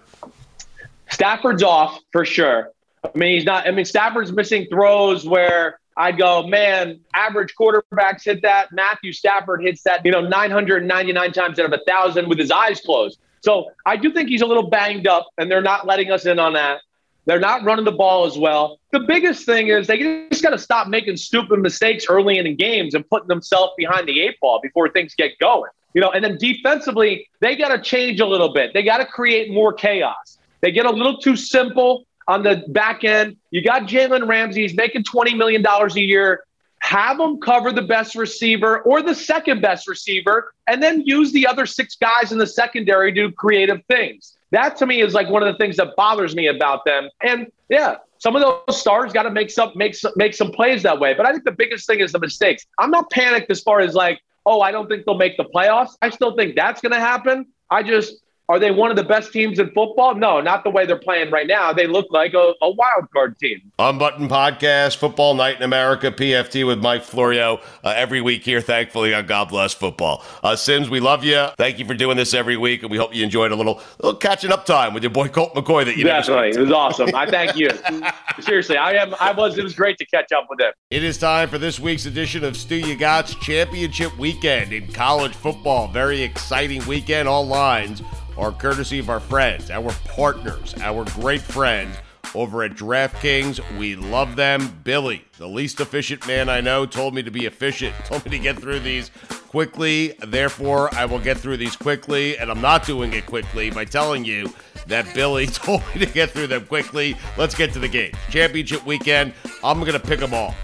Stafford's 1.11 1.65
off 1.65 1.99
for 2.13 2.25
sure. 2.25 2.71
I 3.05 3.11
mean, 3.19 3.35
he's 3.35 3.45
not, 3.45 3.67
I 3.67 3.73
mean, 3.73 3.85
Stafford's 3.85 4.33
missing 4.33 4.67
throws 4.71 5.27
where 5.27 5.81
I'd 5.97 6.19
go, 6.19 6.47
man, 6.47 7.01
average 7.15 7.55
quarterbacks 7.59 8.25
hit 8.25 8.43
that. 8.43 8.71
Matthew 8.73 9.13
Stafford 9.13 9.63
hits 9.63 9.83
that, 9.85 10.05
you 10.05 10.13
know, 10.13 10.21
999 10.21 11.33
times 11.33 11.59
out 11.59 11.67
of 11.67 11.73
a 11.73 11.83
thousand 11.87 12.29
with 12.29 12.39
his 12.39 12.51
eyes 12.51 12.81
closed. 12.81 13.19
So 13.41 13.71
I 13.87 13.97
do 13.97 14.13
think 14.13 14.29
he's 14.29 14.43
a 14.43 14.47
little 14.47 14.69
banged 14.69 15.07
up, 15.07 15.29
and 15.39 15.51
they're 15.51 15.63
not 15.63 15.87
letting 15.87 16.11
us 16.11 16.27
in 16.27 16.39
on 16.39 16.55
that. 16.55 16.81
They're 17.25 17.41
not 17.41 17.65
running 17.65 17.85
the 17.85 17.93
ball 17.93 18.27
as 18.27 18.39
well. 18.39 18.79
The 18.93 19.01
biggest 19.01 19.47
thing 19.47 19.69
is 19.69 19.87
they 19.87 20.29
just 20.31 20.43
got 20.43 20.51
to 20.51 20.59
stop 20.59 20.87
making 20.87 21.17
stupid 21.17 21.61
mistakes 21.61 22.07
early 22.09 22.39
in 22.39 22.45
the 22.45 22.55
games 22.55 22.95
and 22.95 23.09
putting 23.09 23.29
themselves 23.29 23.73
behind 23.77 24.07
the 24.07 24.21
eight 24.21 24.39
ball 24.41 24.61
before 24.63 24.89
things 24.91 25.15
get 25.15 25.37
going. 25.39 25.71
You 25.93 26.03
know, 26.03 26.11
and 26.11 26.23
then 26.23 26.39
defensively, 26.39 27.27
they 27.41 27.57
got 27.57 27.69
to 27.69 27.81
change 27.81 28.21
a 28.21 28.27
little 28.27 28.53
bit. 28.53 28.75
They 28.75 28.83
got 28.83 28.99
to 28.99 29.07
create 29.07 29.51
more 29.51 29.73
chaos. 29.73 30.39
They 30.61 30.71
get 30.71 30.87
a 30.87 30.91
little 30.91 31.19
too 31.19 31.37
simple 31.37 32.06
on 32.29 32.43
the 32.43 32.65
back 32.69 33.05
end. 33.05 33.37
You 33.51 33.63
got 33.63 33.83
Jalen 33.83 34.27
Ramsey. 34.29 34.63
He's 34.63 34.75
making 34.75 35.05
$20 35.05 35.37
million 35.37 35.65
a 35.65 36.01
year. 36.01 36.45
Have 36.81 37.19
him 37.19 37.41
cover 37.41 37.73
the 37.73 37.83
best 37.83 38.15
receiver 38.15 38.81
or 38.81 39.03
the 39.03 39.15
second 39.15 39.61
best 39.61 39.89
receiver, 39.89 40.53
and 40.69 40.83
then 40.83 41.03
use 41.03 41.33
the 41.33 41.47
other 41.47 41.67
six 41.67 41.97
guys 41.97 42.33
in 42.33 42.39
the 42.39 42.47
secondary 42.47 43.13
to 43.13 43.29
do 43.29 43.33
creative 43.33 43.85
things. 43.87 44.37
That 44.53 44.77
to 44.77 44.87
me 44.87 45.03
is 45.03 45.13
like 45.13 45.29
one 45.29 45.43
of 45.43 45.53
the 45.53 45.59
things 45.59 45.77
that 45.79 45.97
bothers 45.97 46.37
me 46.37 46.47
about 46.47 46.85
them. 46.85 47.09
And 47.23 47.51
yeah, 47.69 47.97
some 48.19 48.37
of 48.37 48.43
those 48.43 48.81
stars 48.81 49.13
got 49.13 49.25
to 49.25 49.31
make 49.31 49.51
some 49.51 49.73
make 49.75 49.95
some 49.95 50.13
make 50.17 50.35
some 50.35 50.53
plays 50.53 50.83
that 50.85 51.01
way. 51.01 51.15
But 51.15 51.27
I 51.27 51.33
think 51.33 51.45
the 51.45 51.53
biggest 51.53 51.87
thing 51.87 52.01
is 52.01 52.13
the 52.13 52.21
mistakes. 52.21 52.67
I'm 52.79 52.91
not 52.91 53.11
panicked 53.11 53.51
as 53.51 53.61
far 53.61 53.81
as 53.81 53.95
like, 53.95 54.21
oh, 54.45 54.61
I 54.61 54.71
don't 54.71 54.89
think 54.89 55.05
they'll 55.05 55.19
make 55.19 55.37
the 55.37 55.45
playoffs. 55.45 55.97
I 56.03 56.11
still 56.11 56.37
think 56.37 56.55
that's 56.55 56.81
going 56.81 56.93
to 56.93 57.01
happen. 57.01 57.47
I 57.71 57.83
just 57.83 58.23
are 58.49 58.61
they 58.61 58.71
one 58.71 58.91
of 58.91 58.97
the 58.97 59.03
best 59.03 59.33
teams 59.33 59.59
in 59.59 59.71
football? 59.73 60.15
No, 60.15 60.41
not 60.41 60.63
the 60.63 60.71
way 60.71 60.87
they're 60.87 60.97
playing 60.97 61.33
right 61.33 61.49
now. 61.49 61.73
They 61.73 61.89
look 61.89 62.07
like 62.11 62.33
a, 62.33 62.55
a 62.63 62.71
wild 62.71 63.11
card 63.13 63.37
team. 63.39 63.73
Unbuttoned 63.79 64.31
podcast, 64.31 64.99
Football 64.99 65.35
Night 65.35 65.57
in 65.57 65.65
America, 65.65 66.13
PFT 66.13 66.65
with 66.65 66.79
Mike 66.79 67.03
Florio 67.03 67.61
uh, 67.83 67.93
every 67.97 68.21
week 68.21 68.45
here, 68.45 68.61
thankfully, 68.61 69.13
on 69.13 69.27
God 69.27 69.49
Bless 69.49 69.75
Football. 69.75 70.25
Uh, 70.45 70.55
Simms, 70.55 70.89
we 70.89 71.01
love 71.01 71.25
you. 71.25 71.47
Thank 71.57 71.81
you 71.81 71.85
for 71.85 71.95
doing 71.95 72.17
this 72.17 72.35
every 72.35 72.57
week, 72.57 72.83
and 72.83 72.91
we 72.91 72.97
hope 72.97 73.13
you 73.13 73.25
enjoyed 73.25 73.51
a 73.51 73.57
little, 73.57 73.81
little 74.01 74.19
catching 74.19 74.53
up 74.53 74.65
time 74.65 74.95
with 74.95 75.03
your 75.03 75.11
boy 75.11 75.27
Colt 75.27 75.53
McCoy 75.55 75.85
that 75.85 75.97
you 75.97 76.05
Definitely. 76.05 76.51
It 76.51 76.61
was 76.61 76.71
awesome. 76.71 77.13
I 77.17 77.29
thank 77.29 77.57
you. 77.57 77.69
Seriously, 78.41 78.77
I 78.77 78.93
am. 78.93 79.13
I 79.19 79.33
was. 79.33 79.59
It 79.59 79.65
was 79.65 79.75
great 79.75 79.99
to 79.99 80.07
catch 80.07 80.31
up 80.31 80.47
with 80.49 80.61
him. 80.61 80.73
It 80.91 81.03
is 81.03 81.19
time 81.19 81.49
for 81.49 81.59
this 81.59 81.81
week's 81.81 82.07
edition 82.07 82.45
of 82.45 82.55
Stugotz's 82.55 83.35
Championship 83.37 84.17
Weekend 84.17 84.73
in 84.73 84.93
college 84.93 85.35
football. 85.35 85.89
Very 85.89 86.23
exciting 86.23 86.87
weekend. 86.87 87.29
All 87.29 87.45
lines 87.45 88.03
are 88.39 88.53
courtesy 88.53 88.99
of 88.99 89.11
our 89.11 89.21
friends, 89.21 89.71
our 89.71 89.93
partners, 90.05 90.75
our 90.81 91.05
great 91.05 91.41
friends 91.43 91.97
over 92.35 92.63
at 92.63 92.73
DraftKings. 92.73 93.61
We 93.79 93.97
love 93.97 94.37
them. 94.37 94.81
Billy, 94.85 95.25
the 95.39 95.49
least 95.49 95.81
efficient 95.81 96.27
man 96.27 96.49
I 96.49 96.61
know, 96.61 96.87
told 96.87 97.15
me 97.15 97.23
to 97.23 97.31
be 97.31 97.47
efficient, 97.47 97.95
told 98.05 98.25
me 98.25 98.33
to 98.33 98.39
get 98.39 98.59
through 98.59 98.81
these 98.81 99.11
quickly. 99.49 100.15
Therefore, 100.27 100.95
I 100.95 101.07
will 101.07 101.19
get 101.19 101.39
through 101.39 101.57
these 101.57 101.77
quickly, 101.77 102.37
and 102.39 102.51
I'm 102.51 102.61
not 102.61 102.85
doing 102.85 103.13
it 103.13 103.27
quickly 103.27 103.71
by 103.71 103.85
telling 103.85 104.25
you 104.25 104.53
that 104.87 105.13
Billy 105.15 105.47
told 105.47 105.83
me 105.95 106.05
to 106.05 106.13
get 106.13 106.31
through 106.31 106.49
them 106.49 106.67
quickly. 106.67 107.17
Let's 107.37 107.55
get 107.55 107.73
to 107.73 107.79
the 107.79 107.89
game. 107.89 108.13
Championship 108.31 108.85
weekend, 108.87 109.33
I'm 109.65 109.81
going 109.81 109.93
to 109.93 110.01
pick 110.01 110.21
them 110.21 110.35
all 110.35 110.55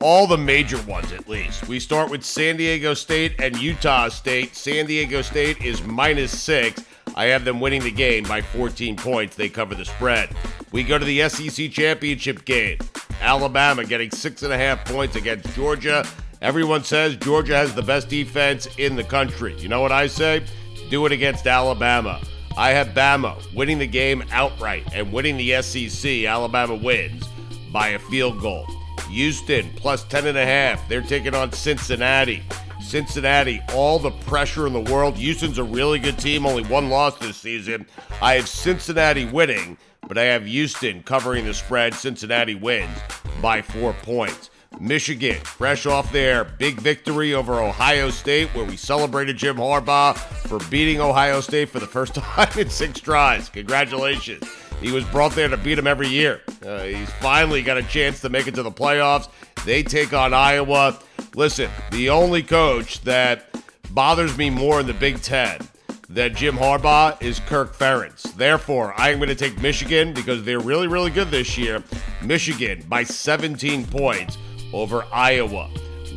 all 0.00 0.26
the 0.26 0.36
major 0.36 0.80
ones 0.82 1.12
at 1.12 1.28
least. 1.28 1.68
We 1.68 1.80
start 1.80 2.10
with 2.10 2.24
San 2.24 2.56
Diego 2.56 2.94
State 2.94 3.40
and 3.40 3.56
Utah 3.56 4.08
State. 4.08 4.54
San 4.54 4.86
Diego 4.86 5.22
State 5.22 5.64
is 5.64 5.82
minus 5.82 6.38
six. 6.38 6.84
I 7.14 7.26
have 7.26 7.44
them 7.44 7.60
winning 7.60 7.82
the 7.82 7.90
game 7.90 8.24
by 8.24 8.42
14 8.42 8.96
points. 8.96 9.36
They 9.36 9.48
cover 9.48 9.74
the 9.74 9.84
spread. 9.84 10.28
We 10.70 10.82
go 10.82 10.98
to 10.98 11.04
the 11.04 11.28
SEC 11.28 11.70
championship 11.70 12.44
game. 12.44 12.78
Alabama 13.22 13.84
getting 13.84 14.10
six 14.10 14.42
and 14.42 14.52
a 14.52 14.58
half 14.58 14.84
points 14.84 15.16
against 15.16 15.54
Georgia. 15.54 16.06
Everyone 16.42 16.84
says 16.84 17.16
Georgia 17.16 17.56
has 17.56 17.74
the 17.74 17.82
best 17.82 18.10
defense 18.10 18.68
in 18.76 18.96
the 18.96 19.04
country. 19.04 19.54
You 19.58 19.68
know 19.68 19.80
what 19.80 19.92
I 19.92 20.06
say? 20.06 20.44
Do 20.90 21.06
it 21.06 21.12
against 21.12 21.46
Alabama. 21.46 22.20
I 22.58 22.70
have 22.70 22.88
Bama 22.88 23.42
winning 23.54 23.78
the 23.78 23.86
game 23.86 24.22
outright 24.30 24.84
and 24.92 25.12
winning 25.12 25.38
the 25.38 25.62
SEC. 25.62 26.24
Alabama 26.24 26.74
wins 26.74 27.26
by 27.72 27.88
a 27.88 27.98
field 27.98 28.40
goal. 28.40 28.66
Houston 29.10 29.70
plus 29.76 30.04
10 30.04 30.26
and 30.26 30.38
a 30.38 30.44
half. 30.44 30.88
They're 30.88 31.02
taking 31.02 31.34
on 31.34 31.52
Cincinnati. 31.52 32.42
Cincinnati, 32.80 33.60
all 33.72 33.98
the 33.98 34.10
pressure 34.10 34.66
in 34.66 34.72
the 34.72 34.92
world. 34.92 35.16
Houston's 35.16 35.58
a 35.58 35.64
really 35.64 35.98
good 35.98 36.18
team, 36.18 36.46
only 36.46 36.62
one 36.64 36.88
loss 36.88 37.16
this 37.18 37.36
season. 37.36 37.86
I 38.22 38.34
have 38.34 38.48
Cincinnati 38.48 39.24
winning, 39.24 39.76
but 40.06 40.18
I 40.18 40.24
have 40.24 40.46
Houston 40.46 41.02
covering 41.02 41.46
the 41.46 41.54
spread. 41.54 41.94
Cincinnati 41.94 42.54
wins 42.54 42.98
by 43.42 43.62
four 43.62 43.92
points. 44.02 44.50
Michigan, 44.80 45.38
fresh 45.42 45.86
off 45.86 46.12
their 46.12 46.44
big 46.44 46.78
victory 46.80 47.34
over 47.34 47.60
Ohio 47.60 48.10
State, 48.10 48.48
where 48.54 48.64
we 48.64 48.76
celebrated 48.76 49.36
Jim 49.36 49.56
Harbaugh 49.56 50.16
for 50.16 50.58
beating 50.70 51.00
Ohio 51.00 51.40
State 51.40 51.70
for 51.70 51.80
the 51.80 51.86
first 51.86 52.14
time 52.16 52.58
in 52.58 52.68
six 52.68 53.00
tries. 53.00 53.48
Congratulations. 53.48 54.44
He 54.80 54.92
was 54.92 55.04
brought 55.06 55.32
there 55.32 55.48
to 55.48 55.56
beat 55.56 55.78
him 55.78 55.86
every 55.86 56.08
year. 56.08 56.42
Uh, 56.64 56.80
he's 56.80 57.10
finally 57.14 57.62
got 57.62 57.78
a 57.78 57.82
chance 57.82 58.20
to 58.20 58.28
make 58.28 58.46
it 58.46 58.54
to 58.56 58.62
the 58.62 58.70
playoffs. 58.70 59.28
They 59.64 59.82
take 59.82 60.12
on 60.12 60.34
Iowa. 60.34 60.98
Listen, 61.34 61.70
the 61.90 62.10
only 62.10 62.42
coach 62.42 63.00
that 63.02 63.48
bothers 63.90 64.36
me 64.36 64.50
more 64.50 64.80
in 64.80 64.86
the 64.86 64.94
Big 64.94 65.20
Ten 65.22 65.58
than 66.08 66.34
Jim 66.34 66.56
Harbaugh 66.56 67.20
is 67.22 67.40
Kirk 67.40 67.76
Ferentz. 67.76 68.22
Therefore, 68.34 68.94
I'm 68.96 69.18
going 69.18 69.28
to 69.28 69.34
take 69.34 69.60
Michigan 69.60 70.12
because 70.12 70.44
they're 70.44 70.60
really, 70.60 70.86
really 70.86 71.10
good 71.10 71.30
this 71.30 71.58
year. 71.58 71.82
Michigan 72.22 72.84
by 72.88 73.02
17 73.02 73.86
points 73.86 74.38
over 74.72 75.04
Iowa. 75.12 75.70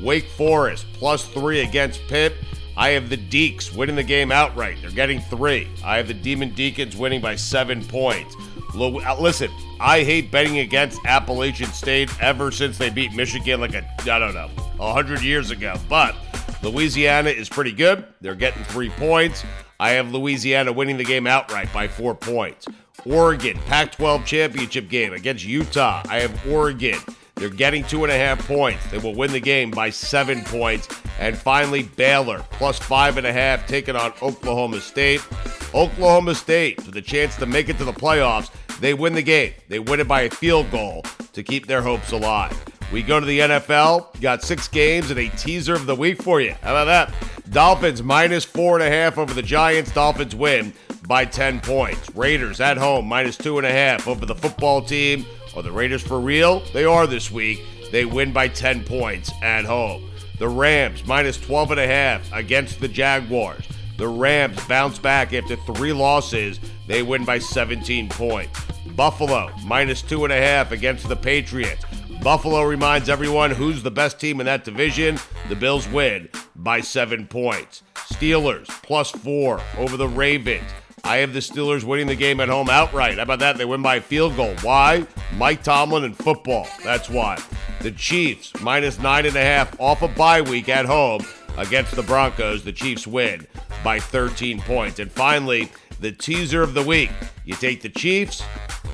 Wake 0.03 0.27
Forest 0.37 0.85
plus 0.93 1.25
three 1.27 1.61
against 1.61 2.01
Pitt. 2.07 2.33
I 2.77 2.89
have 2.91 3.09
the 3.09 3.17
Deacs 3.17 3.75
winning 3.75 3.97
the 3.97 4.03
game 4.03 4.31
outright. 4.31 4.77
They're 4.81 4.91
getting 4.91 5.19
three. 5.19 5.67
I 5.83 5.97
have 5.97 6.07
the 6.07 6.13
Demon 6.13 6.53
Deacons 6.53 6.95
winning 6.95 7.19
by 7.19 7.35
seven 7.35 7.83
points. 7.83 8.35
Uh, 8.75 9.19
listen, 9.19 9.51
I 9.79 10.03
hate 10.03 10.31
betting 10.31 10.59
against 10.59 10.99
Appalachian 11.05 11.69
State 11.71 12.09
ever 12.21 12.51
since 12.51 12.77
they 12.77 12.89
beat 12.89 13.13
Michigan 13.13 13.61
like 13.61 13.73
a, 13.73 13.85
I 14.01 14.19
don't 14.19 14.33
know, 14.33 14.49
100 14.77 15.21
years 15.21 15.51
ago. 15.51 15.75
But 15.87 16.15
Louisiana 16.61 17.29
is 17.29 17.49
pretty 17.49 17.71
good. 17.71 18.05
They're 18.21 18.35
getting 18.35 18.63
three 18.65 18.89
points. 18.89 19.43
I 19.79 19.91
have 19.91 20.11
Louisiana 20.11 20.73
winning 20.73 20.97
the 20.97 21.05
game 21.05 21.25
outright 21.25 21.71
by 21.73 21.87
four 21.87 22.13
points. 22.13 22.67
Oregon, 23.05 23.57
Pac 23.67 23.93
12 23.93 24.25
championship 24.25 24.89
game 24.89 25.13
against 25.13 25.45
Utah. 25.45 26.03
I 26.09 26.19
have 26.19 26.47
Oregon. 26.47 26.99
They're 27.35 27.49
getting 27.49 27.85
two 27.85 28.03
and 28.03 28.11
a 28.11 28.17
half 28.17 28.45
points. 28.45 28.85
They 28.91 28.97
will 28.97 29.15
win 29.15 29.31
the 29.31 29.39
game 29.39 29.71
by 29.71 29.89
seven 29.89 30.43
points. 30.43 30.89
And 31.19 31.37
finally, 31.37 31.83
Baylor, 31.83 32.45
plus 32.51 32.77
five 32.77 33.17
and 33.17 33.25
a 33.25 33.31
half, 33.31 33.65
taking 33.65 33.95
on 33.95 34.11
Oklahoma 34.21 34.81
State. 34.81 35.25
Oklahoma 35.73 36.35
State, 36.35 36.85
with 36.85 36.95
a 36.95 37.01
chance 37.01 37.35
to 37.37 37.45
make 37.45 37.69
it 37.69 37.77
to 37.77 37.85
the 37.85 37.93
playoffs, 37.93 38.51
they 38.79 38.93
win 38.93 39.13
the 39.13 39.21
game. 39.21 39.53
They 39.67 39.79
win 39.79 39.99
it 39.99 40.07
by 40.07 40.21
a 40.21 40.29
field 40.29 40.71
goal 40.71 41.03
to 41.33 41.43
keep 41.43 41.67
their 41.67 41.81
hopes 41.81 42.11
alive. 42.11 42.57
We 42.91 43.03
go 43.03 43.19
to 43.19 43.25
the 43.25 43.39
NFL. 43.39 44.19
Got 44.19 44.41
six 44.41 44.67
games 44.67 45.11
and 45.11 45.19
a 45.19 45.29
teaser 45.29 45.75
of 45.75 45.85
the 45.85 45.95
week 45.95 46.21
for 46.21 46.41
you. 46.41 46.55
How 46.61 46.75
about 46.75 46.85
that? 46.85 47.13
Dolphins 47.51 48.01
minus 48.01 48.43
four 48.43 48.79
and 48.79 48.87
a 48.87 48.89
half 48.89 49.17
over 49.17 49.33
the 49.33 49.43
Giants. 49.43 49.93
Dolphins 49.93 50.35
win 50.35 50.73
by 51.07 51.25
10 51.25 51.59
points. 51.59 52.09
Raiders 52.15 52.59
at 52.59 52.77
home 52.77 53.07
minus 53.07 53.37
two 53.37 53.57
and 53.57 53.67
a 53.67 53.71
half 53.71 54.07
over 54.07 54.25
the 54.25 54.35
football 54.35 54.81
team. 54.81 55.25
Are 55.55 55.61
the 55.61 55.71
Raiders 55.71 56.01
for 56.01 56.19
real? 56.19 56.61
They 56.73 56.85
are 56.85 57.05
this 57.05 57.29
week. 57.29 57.59
They 57.91 58.05
win 58.05 58.31
by 58.31 58.47
10 58.47 58.85
points 58.85 59.31
at 59.43 59.65
home. 59.65 60.09
The 60.39 60.47
Rams 60.47 61.05
minus 61.05 61.39
12 61.39 61.71
and 61.71 61.79
a 61.79 61.87
half 61.87 62.31
against 62.33 62.79
the 62.79 62.87
Jaguars. 62.87 63.65
The 63.99 64.07
Rams 64.07 64.57
bounce 64.65 64.97
back 64.97 65.33
after 65.33 65.57
three 65.57 65.91
losses. 65.91 66.61
They 66.87 67.03
win 67.03 67.25
by 67.25 67.37
17 67.37 68.07
points. 68.07 68.57
Buffalo 68.95 69.51
minus 69.65 70.01
two 70.01 70.23
and 70.23 70.31
a 70.31 70.37
half 70.37 70.71
against 70.71 71.09
the 71.09 71.17
Patriots. 71.17 71.83
Buffalo 72.23 72.63
reminds 72.63 73.09
everyone 73.09 73.51
who's 73.51 73.83
the 73.83 73.91
best 73.91 74.17
team 74.17 74.39
in 74.39 74.45
that 74.45 74.63
division. 74.63 75.19
The 75.49 75.55
Bills 75.57 75.85
win 75.89 76.29
by 76.55 76.79
seven 76.79 77.27
points. 77.27 77.83
Steelers 77.95 78.67
plus 78.83 79.11
four 79.11 79.59
over 79.77 79.97
the 79.97 80.07
Ravens. 80.07 80.71
I 81.03 81.17
have 81.17 81.33
the 81.33 81.39
Steelers 81.39 81.83
winning 81.83 82.07
the 82.07 82.15
game 82.15 82.39
at 82.39 82.47
home 82.47 82.69
outright. 82.69 83.17
How 83.17 83.23
about 83.23 83.39
that? 83.39 83.57
They 83.57 83.65
win 83.65 83.81
by 83.81 83.95
a 83.95 84.01
field 84.01 84.37
goal. 84.37 84.55
Why? 84.61 85.05
Mike 85.35 85.61
Tomlin 85.61 86.05
and 86.05 86.15
football. 86.15 86.69
That's 86.85 87.09
why. 87.09 87.37
The 87.81 87.91
Chiefs 87.91 88.53
minus 88.61 88.97
nine 88.97 89.25
and 89.25 89.35
a 89.35 89.41
half 89.41 89.77
off 89.77 90.03
a 90.03 90.07
bye 90.07 90.39
week 90.39 90.69
at 90.69 90.85
home 90.85 91.19
against 91.59 91.95
the 91.95 92.03
Broncos. 92.03 92.63
The 92.63 92.73
Chiefs 92.73 93.05
win 93.05 93.45
by 93.83 93.99
13 93.99 94.61
points. 94.61 94.99
And 94.99 95.11
finally, 95.11 95.71
the 95.99 96.11
teaser 96.11 96.63
of 96.63 96.73
the 96.73 96.83
week. 96.83 97.11
You 97.45 97.55
take 97.55 97.81
the 97.81 97.89
Chiefs, 97.89 98.41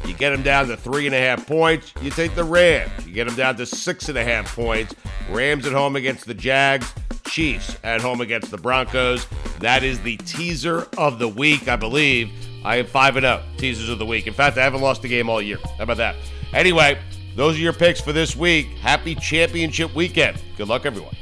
you 0.05 0.13
get 0.13 0.31
them 0.31 0.43
down 0.43 0.67
to 0.67 0.77
three 0.77 1.05
and 1.05 1.15
a 1.15 1.19
half 1.19 1.45
points. 1.47 1.93
You 2.01 2.09
take 2.09 2.35
the 2.35 2.43
Rams, 2.43 2.91
you 3.05 3.13
get 3.13 3.27
them 3.27 3.35
down 3.35 3.55
to 3.57 3.65
six 3.65 4.09
and 4.09 4.17
a 4.17 4.23
half 4.23 4.53
points. 4.55 4.95
Rams 5.29 5.65
at 5.65 5.73
home 5.73 5.95
against 5.95 6.25
the 6.25 6.33
Jags, 6.33 6.93
Chiefs 7.25 7.77
at 7.83 8.01
home 8.01 8.21
against 8.21 8.51
the 8.51 8.57
Broncos. 8.57 9.27
That 9.59 9.83
is 9.83 9.99
the 10.01 10.17
teaser 10.17 10.87
of 10.97 11.19
the 11.19 11.27
week, 11.27 11.67
I 11.67 11.75
believe. 11.75 12.29
I 12.63 12.77
am 12.77 12.87
five 12.87 13.15
and 13.15 13.25
up 13.25 13.43
teasers 13.57 13.89
of 13.89 13.99
the 13.99 14.05
week. 14.05 14.27
In 14.27 14.33
fact, 14.33 14.57
I 14.57 14.63
haven't 14.63 14.81
lost 14.81 15.03
a 15.03 15.07
game 15.07 15.29
all 15.29 15.41
year. 15.41 15.57
How 15.77 15.83
about 15.83 15.97
that? 15.97 16.15
Anyway, 16.53 16.97
those 17.35 17.55
are 17.55 17.59
your 17.59 17.73
picks 17.73 18.01
for 18.01 18.13
this 18.13 18.35
week. 18.35 18.67
Happy 18.79 19.13
championship 19.15 19.93
weekend. 19.93 20.41
Good 20.57 20.67
luck, 20.67 20.85
everyone. 20.85 21.15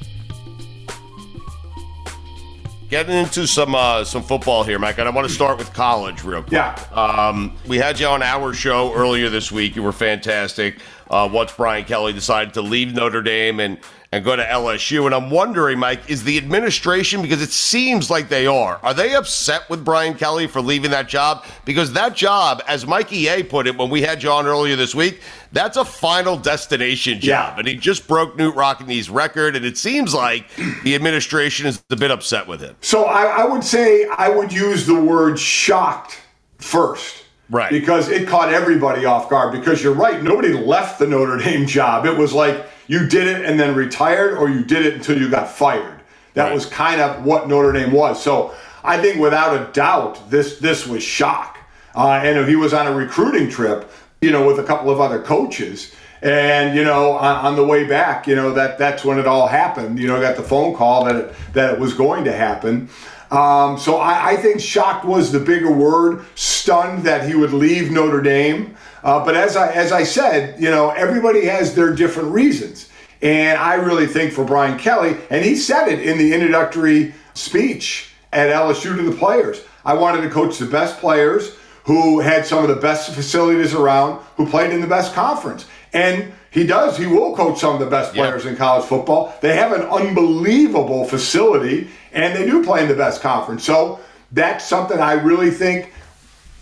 Getting 2.93 3.15
into 3.15 3.47
some 3.47 3.73
uh, 3.73 4.03
some 4.03 4.21
football 4.21 4.63
here, 4.63 4.77
Mike, 4.77 4.99
and 4.99 5.07
I 5.07 5.11
want 5.11 5.27
to 5.27 5.33
start 5.33 5.57
with 5.57 5.73
college 5.73 6.23
real 6.23 6.43
quick. 6.43 6.51
Yeah. 6.51 6.75
Um, 6.91 7.57
we 7.65 7.79
had 7.79 7.99
you 7.99 8.05
on 8.05 8.21
our 8.21 8.53
show 8.53 8.93
earlier 8.93 9.29
this 9.29 9.51
week. 9.51 9.75
You 9.75 9.81
were 9.81 9.91
fantastic. 9.91 10.77
Uh, 11.09 11.27
once 11.33 11.51
Brian 11.53 11.85
Kelly 11.85 12.13
decided 12.13 12.53
to 12.53 12.61
leave 12.61 12.93
Notre 12.93 13.23
Dame 13.23 13.59
and 13.61 13.79
and 14.13 14.23
go 14.23 14.35
to 14.35 14.43
LSU, 14.43 15.07
and 15.07 15.15
I'm 15.15 15.31
wondering, 15.31 15.79
Mike, 15.79 16.07
is 16.07 16.23
the 16.23 16.37
administration 16.37 17.23
because 17.23 17.41
it 17.41 17.49
seems 17.49 18.11
like 18.11 18.29
they 18.29 18.45
are? 18.45 18.79
Are 18.83 18.93
they 18.93 19.15
upset 19.15 19.67
with 19.71 19.83
Brian 19.83 20.13
Kelly 20.13 20.45
for 20.45 20.61
leaving 20.61 20.91
that 20.91 21.07
job? 21.07 21.43
Because 21.65 21.93
that 21.93 22.15
job, 22.15 22.61
as 22.67 22.85
Mikey 22.85 23.27
A 23.29 23.41
put 23.41 23.65
it 23.65 23.75
when 23.75 23.89
we 23.89 24.03
had 24.03 24.21
you 24.21 24.29
on 24.29 24.45
earlier 24.45 24.75
this 24.75 24.93
week, 24.93 25.21
that's 25.51 25.77
a 25.77 25.83
final 25.83 26.37
destination 26.37 27.19
job, 27.19 27.53
Yeah. 27.53 27.59
and 27.59 27.67
he 27.67 27.73
just 27.75 28.07
broke 28.07 28.37
Knute 28.37 28.53
Rockne's 28.55 29.09
record, 29.09 29.55
and 29.55 29.65
it 29.65 29.79
seems 29.79 30.13
like 30.13 30.45
the 30.83 30.93
administration 30.93 31.65
is 31.65 31.81
a 31.89 31.95
bit 31.95 32.11
upset 32.11 32.45
with 32.45 32.61
him. 32.61 32.75
So 32.81 33.05
I, 33.05 33.41
I 33.41 33.45
would 33.45 33.63
say 33.63 34.05
I 34.15 34.29
would 34.29 34.53
use 34.53 34.85
the 34.85 34.93
word 35.01 35.39
shocked 35.39 36.21
first. 36.59 37.23
Right. 37.49 37.71
Because 37.71 38.09
it 38.09 38.27
caught 38.27 38.53
everybody 38.53 39.05
off 39.05 39.27
guard. 39.29 39.51
Because 39.53 39.83
you're 39.83 39.93
right, 39.93 40.21
nobody 40.23 40.53
left 40.53 40.97
the 40.99 41.05
Notre 41.07 41.37
Dame 41.37 41.65
job. 41.67 42.05
It 42.05 42.15
was 42.15 42.31
like 42.33 42.63
you 42.87 43.07
did 43.07 43.27
it 43.27 43.45
and 43.45 43.59
then 43.59 43.75
retired, 43.75 44.37
or 44.37 44.49
you 44.49 44.63
did 44.63 44.85
it 44.85 44.93
until 44.95 45.17
you 45.17 45.29
got 45.29 45.49
fired. 45.49 45.99
That 46.33 46.45
Right. 46.45 46.53
was 46.53 46.65
kind 46.65 46.99
of 46.99 47.23
what 47.23 47.47
Notre 47.47 47.71
Dame 47.71 47.91
was. 47.91 48.21
So 48.21 48.53
I 48.83 48.97
think 48.97 49.19
without 49.19 49.55
a 49.55 49.71
doubt, 49.71 50.29
this 50.29 50.59
this 50.59 50.87
was 50.87 51.03
shock. 51.03 51.57
Uh, 51.95 52.19
and 52.23 52.39
if 52.39 52.47
he 52.47 52.55
was 52.55 52.73
on 52.73 52.87
a 52.87 52.91
recruiting 52.91 53.49
trip, 53.49 53.89
you 54.21 54.31
know, 54.31 54.45
with 54.47 54.59
a 54.59 54.63
couple 54.63 54.89
of 54.91 54.99
other 54.99 55.19
coaches, 55.21 55.93
and 56.23 56.75
you 56.75 56.83
know, 56.83 57.11
on, 57.11 57.35
on 57.45 57.55
the 57.55 57.63
way 57.65 57.83
back, 57.83 58.27
you 58.27 58.35
know, 58.35 58.51
that 58.53 58.77
that's 58.77 59.05
when 59.05 59.19
it 59.19 59.27
all 59.27 59.47
happened. 59.47 59.99
You 59.99 60.07
know, 60.07 60.19
got 60.19 60.35
the 60.35 60.43
phone 60.43 60.75
call 60.75 61.05
that 61.05 61.15
it, 61.15 61.33
that 61.53 61.73
it 61.73 61.79
was 61.79 61.93
going 61.93 62.23
to 62.25 62.31
happen. 62.33 62.89
Um, 63.29 63.77
so 63.79 63.97
I, 63.97 64.31
I 64.31 64.35
think 64.37 64.59
shocked 64.59 65.05
was 65.05 65.31
the 65.31 65.39
bigger 65.39 65.71
word. 65.71 66.23
Stunned 66.35 67.03
that 67.03 67.27
he 67.27 67.35
would 67.35 67.51
leave 67.53 67.91
Notre 67.91 68.21
Dame. 68.21 68.75
Uh, 69.03 69.23
but 69.23 69.35
as 69.35 69.55
I 69.55 69.71
as 69.71 69.91
I 69.91 70.03
said, 70.03 70.61
you 70.61 70.71
know, 70.71 70.91
everybody 70.91 71.45
has 71.45 71.75
their 71.75 71.93
different 71.93 72.31
reasons. 72.31 72.89
And 73.21 73.57
I 73.57 73.75
really 73.75 74.07
think 74.07 74.33
for 74.33 74.43
Brian 74.43 74.77
Kelly, 74.77 75.15
and 75.29 75.45
he 75.45 75.55
said 75.55 75.87
it 75.87 76.01
in 76.01 76.17
the 76.17 76.33
introductory 76.33 77.13
speech 77.33 78.11
at 78.33 78.49
LSU 78.49 78.95
to 78.95 79.09
the 79.09 79.15
players. 79.15 79.63
I 79.85 79.93
wanted 79.93 80.21
to 80.21 80.29
coach 80.29 80.57
the 80.57 80.65
best 80.65 80.99
players 80.99 81.55
who 81.85 82.19
had 82.19 82.45
some 82.45 82.63
of 82.63 82.69
the 82.69 82.81
best 82.81 83.13
facilities 83.13 83.73
around, 83.73 84.21
who 84.37 84.47
played 84.47 84.71
in 84.71 84.81
the 84.81 84.87
best 84.87 85.13
conference. 85.13 85.65
And 85.91 86.33
he 86.49 86.65
does, 86.65 86.97
he 86.97 87.07
will 87.07 87.35
coach 87.35 87.59
some 87.59 87.73
of 87.73 87.79
the 87.79 87.89
best 87.89 88.13
players 88.13 88.45
in 88.45 88.55
college 88.55 88.85
football. 88.85 89.33
They 89.41 89.55
have 89.55 89.71
an 89.71 89.81
unbelievable 89.81 91.05
facility 91.05 91.89
and 92.11 92.35
they 92.35 92.45
do 92.45 92.63
play 92.63 92.83
in 92.83 92.87
the 92.87 92.95
best 92.95 93.21
conference. 93.21 93.63
So 93.63 93.99
that's 94.31 94.65
something 94.65 94.99
I 94.99 95.13
really 95.13 95.51
think 95.51 95.93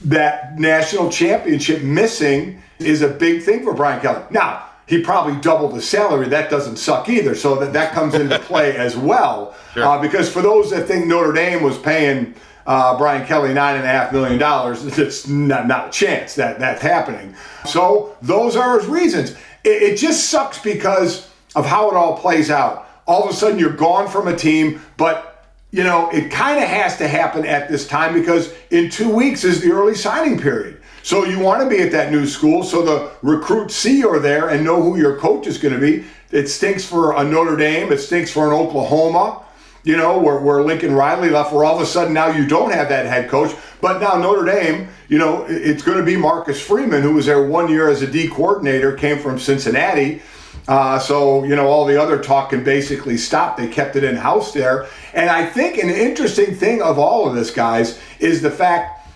that 0.05 0.59
national 0.59 1.09
championship 1.09 1.83
missing 1.83 2.61
is 2.79 3.01
a 3.01 3.07
big 3.07 3.43
thing 3.43 3.63
for 3.63 3.73
Brian 3.73 4.01
Kelly. 4.01 4.23
Now, 4.31 4.67
he 4.87 5.01
probably 5.01 5.39
doubled 5.39 5.73
his 5.73 5.87
salary. 5.87 6.27
That 6.27 6.49
doesn't 6.49 6.77
suck 6.77 7.07
either. 7.07 7.35
So 7.35 7.55
that, 7.55 7.73
that 7.73 7.93
comes 7.93 8.13
into 8.13 8.37
play 8.51 8.75
as 8.75 8.97
well. 8.97 9.55
Uh, 9.75 10.01
because 10.01 10.29
for 10.31 10.41
those 10.41 10.69
that 10.71 10.87
think 10.87 11.05
Notre 11.05 11.31
Dame 11.31 11.63
was 11.63 11.77
paying 11.77 12.33
uh, 12.65 12.97
Brian 12.97 13.25
Kelly 13.25 13.53
nine 13.53 13.75
and 13.75 13.85
a 13.85 13.87
half 13.87 14.11
million 14.11 14.37
dollars, 14.37 14.85
it's 14.97 15.27
not, 15.27 15.67
not 15.67 15.87
a 15.87 15.91
chance 15.91 16.35
that 16.35 16.59
that's 16.59 16.81
happening. 16.81 17.33
So 17.65 18.17
those 18.21 18.55
are 18.55 18.79
his 18.79 18.87
reasons. 18.87 19.31
It, 19.63 19.83
it 19.83 19.97
just 19.97 20.29
sucks 20.29 20.59
because 20.59 21.29
of 21.55 21.65
how 21.65 21.89
it 21.89 21.95
all 21.95 22.17
plays 22.17 22.49
out. 22.49 22.87
All 23.07 23.23
of 23.23 23.29
a 23.29 23.33
sudden, 23.33 23.59
you're 23.59 23.73
gone 23.73 24.07
from 24.07 24.27
a 24.27 24.35
team, 24.35 24.81
but 24.97 25.30
you 25.71 25.83
know, 25.83 26.09
it 26.09 26.29
kind 26.29 26.61
of 26.61 26.67
has 26.67 26.97
to 26.97 27.07
happen 27.07 27.45
at 27.45 27.69
this 27.69 27.87
time 27.87 28.13
because 28.13 28.53
in 28.71 28.89
two 28.89 29.09
weeks 29.09 29.43
is 29.43 29.61
the 29.61 29.71
early 29.71 29.95
signing 29.95 30.39
period. 30.39 30.81
So 31.03 31.25
you 31.25 31.39
want 31.39 31.63
to 31.63 31.69
be 31.69 31.81
at 31.81 31.91
that 31.93 32.11
new 32.11 32.27
school 32.27 32.63
so 32.63 32.83
the 32.83 33.11
recruits 33.21 33.75
see 33.75 33.99
you're 33.99 34.19
there 34.19 34.49
and 34.49 34.63
know 34.63 34.81
who 34.81 34.97
your 34.97 35.17
coach 35.17 35.47
is 35.47 35.57
going 35.57 35.73
to 35.73 35.79
be. 35.79 36.05
It 36.31 36.47
stinks 36.47 36.85
for 36.85 37.17
a 37.17 37.23
Notre 37.23 37.55
Dame. 37.55 37.91
It 37.91 37.99
stinks 37.99 38.31
for 38.31 38.47
an 38.47 38.53
Oklahoma, 38.53 39.43
you 39.83 39.97
know, 39.97 40.19
where, 40.19 40.39
where 40.39 40.61
Lincoln 40.61 40.93
Riley 40.93 41.29
left, 41.29 41.51
where 41.53 41.65
all 41.65 41.75
of 41.75 41.81
a 41.81 41.85
sudden 41.85 42.13
now 42.13 42.27
you 42.27 42.45
don't 42.45 42.71
have 42.71 42.89
that 42.89 43.05
head 43.05 43.29
coach. 43.29 43.55
But 43.79 43.99
now 43.99 44.17
Notre 44.17 44.45
Dame, 44.45 44.89
you 45.07 45.17
know, 45.17 45.45
it's 45.49 45.81
going 45.81 45.97
to 45.97 46.03
be 46.03 46.15
Marcus 46.15 46.61
Freeman, 46.61 47.01
who 47.01 47.13
was 47.13 47.25
there 47.25 47.45
one 47.45 47.69
year 47.69 47.89
as 47.89 48.01
a 48.01 48.07
D 48.07 48.27
coordinator, 48.27 48.93
came 48.93 49.19
from 49.19 49.39
Cincinnati. 49.39 50.21
Uh, 50.67 50.99
so, 50.99 51.43
you 51.43 51.55
know, 51.55 51.67
all 51.67 51.85
the 51.85 52.01
other 52.01 52.21
talk 52.21 52.51
can 52.51 52.63
basically 52.63 53.17
stop. 53.17 53.57
They 53.57 53.67
kept 53.67 53.95
it 53.95 54.03
in 54.03 54.15
house 54.15 54.53
there. 54.53 54.87
And 55.13 55.29
I 55.29 55.45
think 55.45 55.77
an 55.77 55.89
interesting 55.89 56.55
thing 56.55 56.81
of 56.81 56.99
all 56.99 57.27
of 57.27 57.35
this, 57.35 57.51
guys, 57.51 57.99
is 58.19 58.41
the 58.41 58.51
fact 58.51 59.07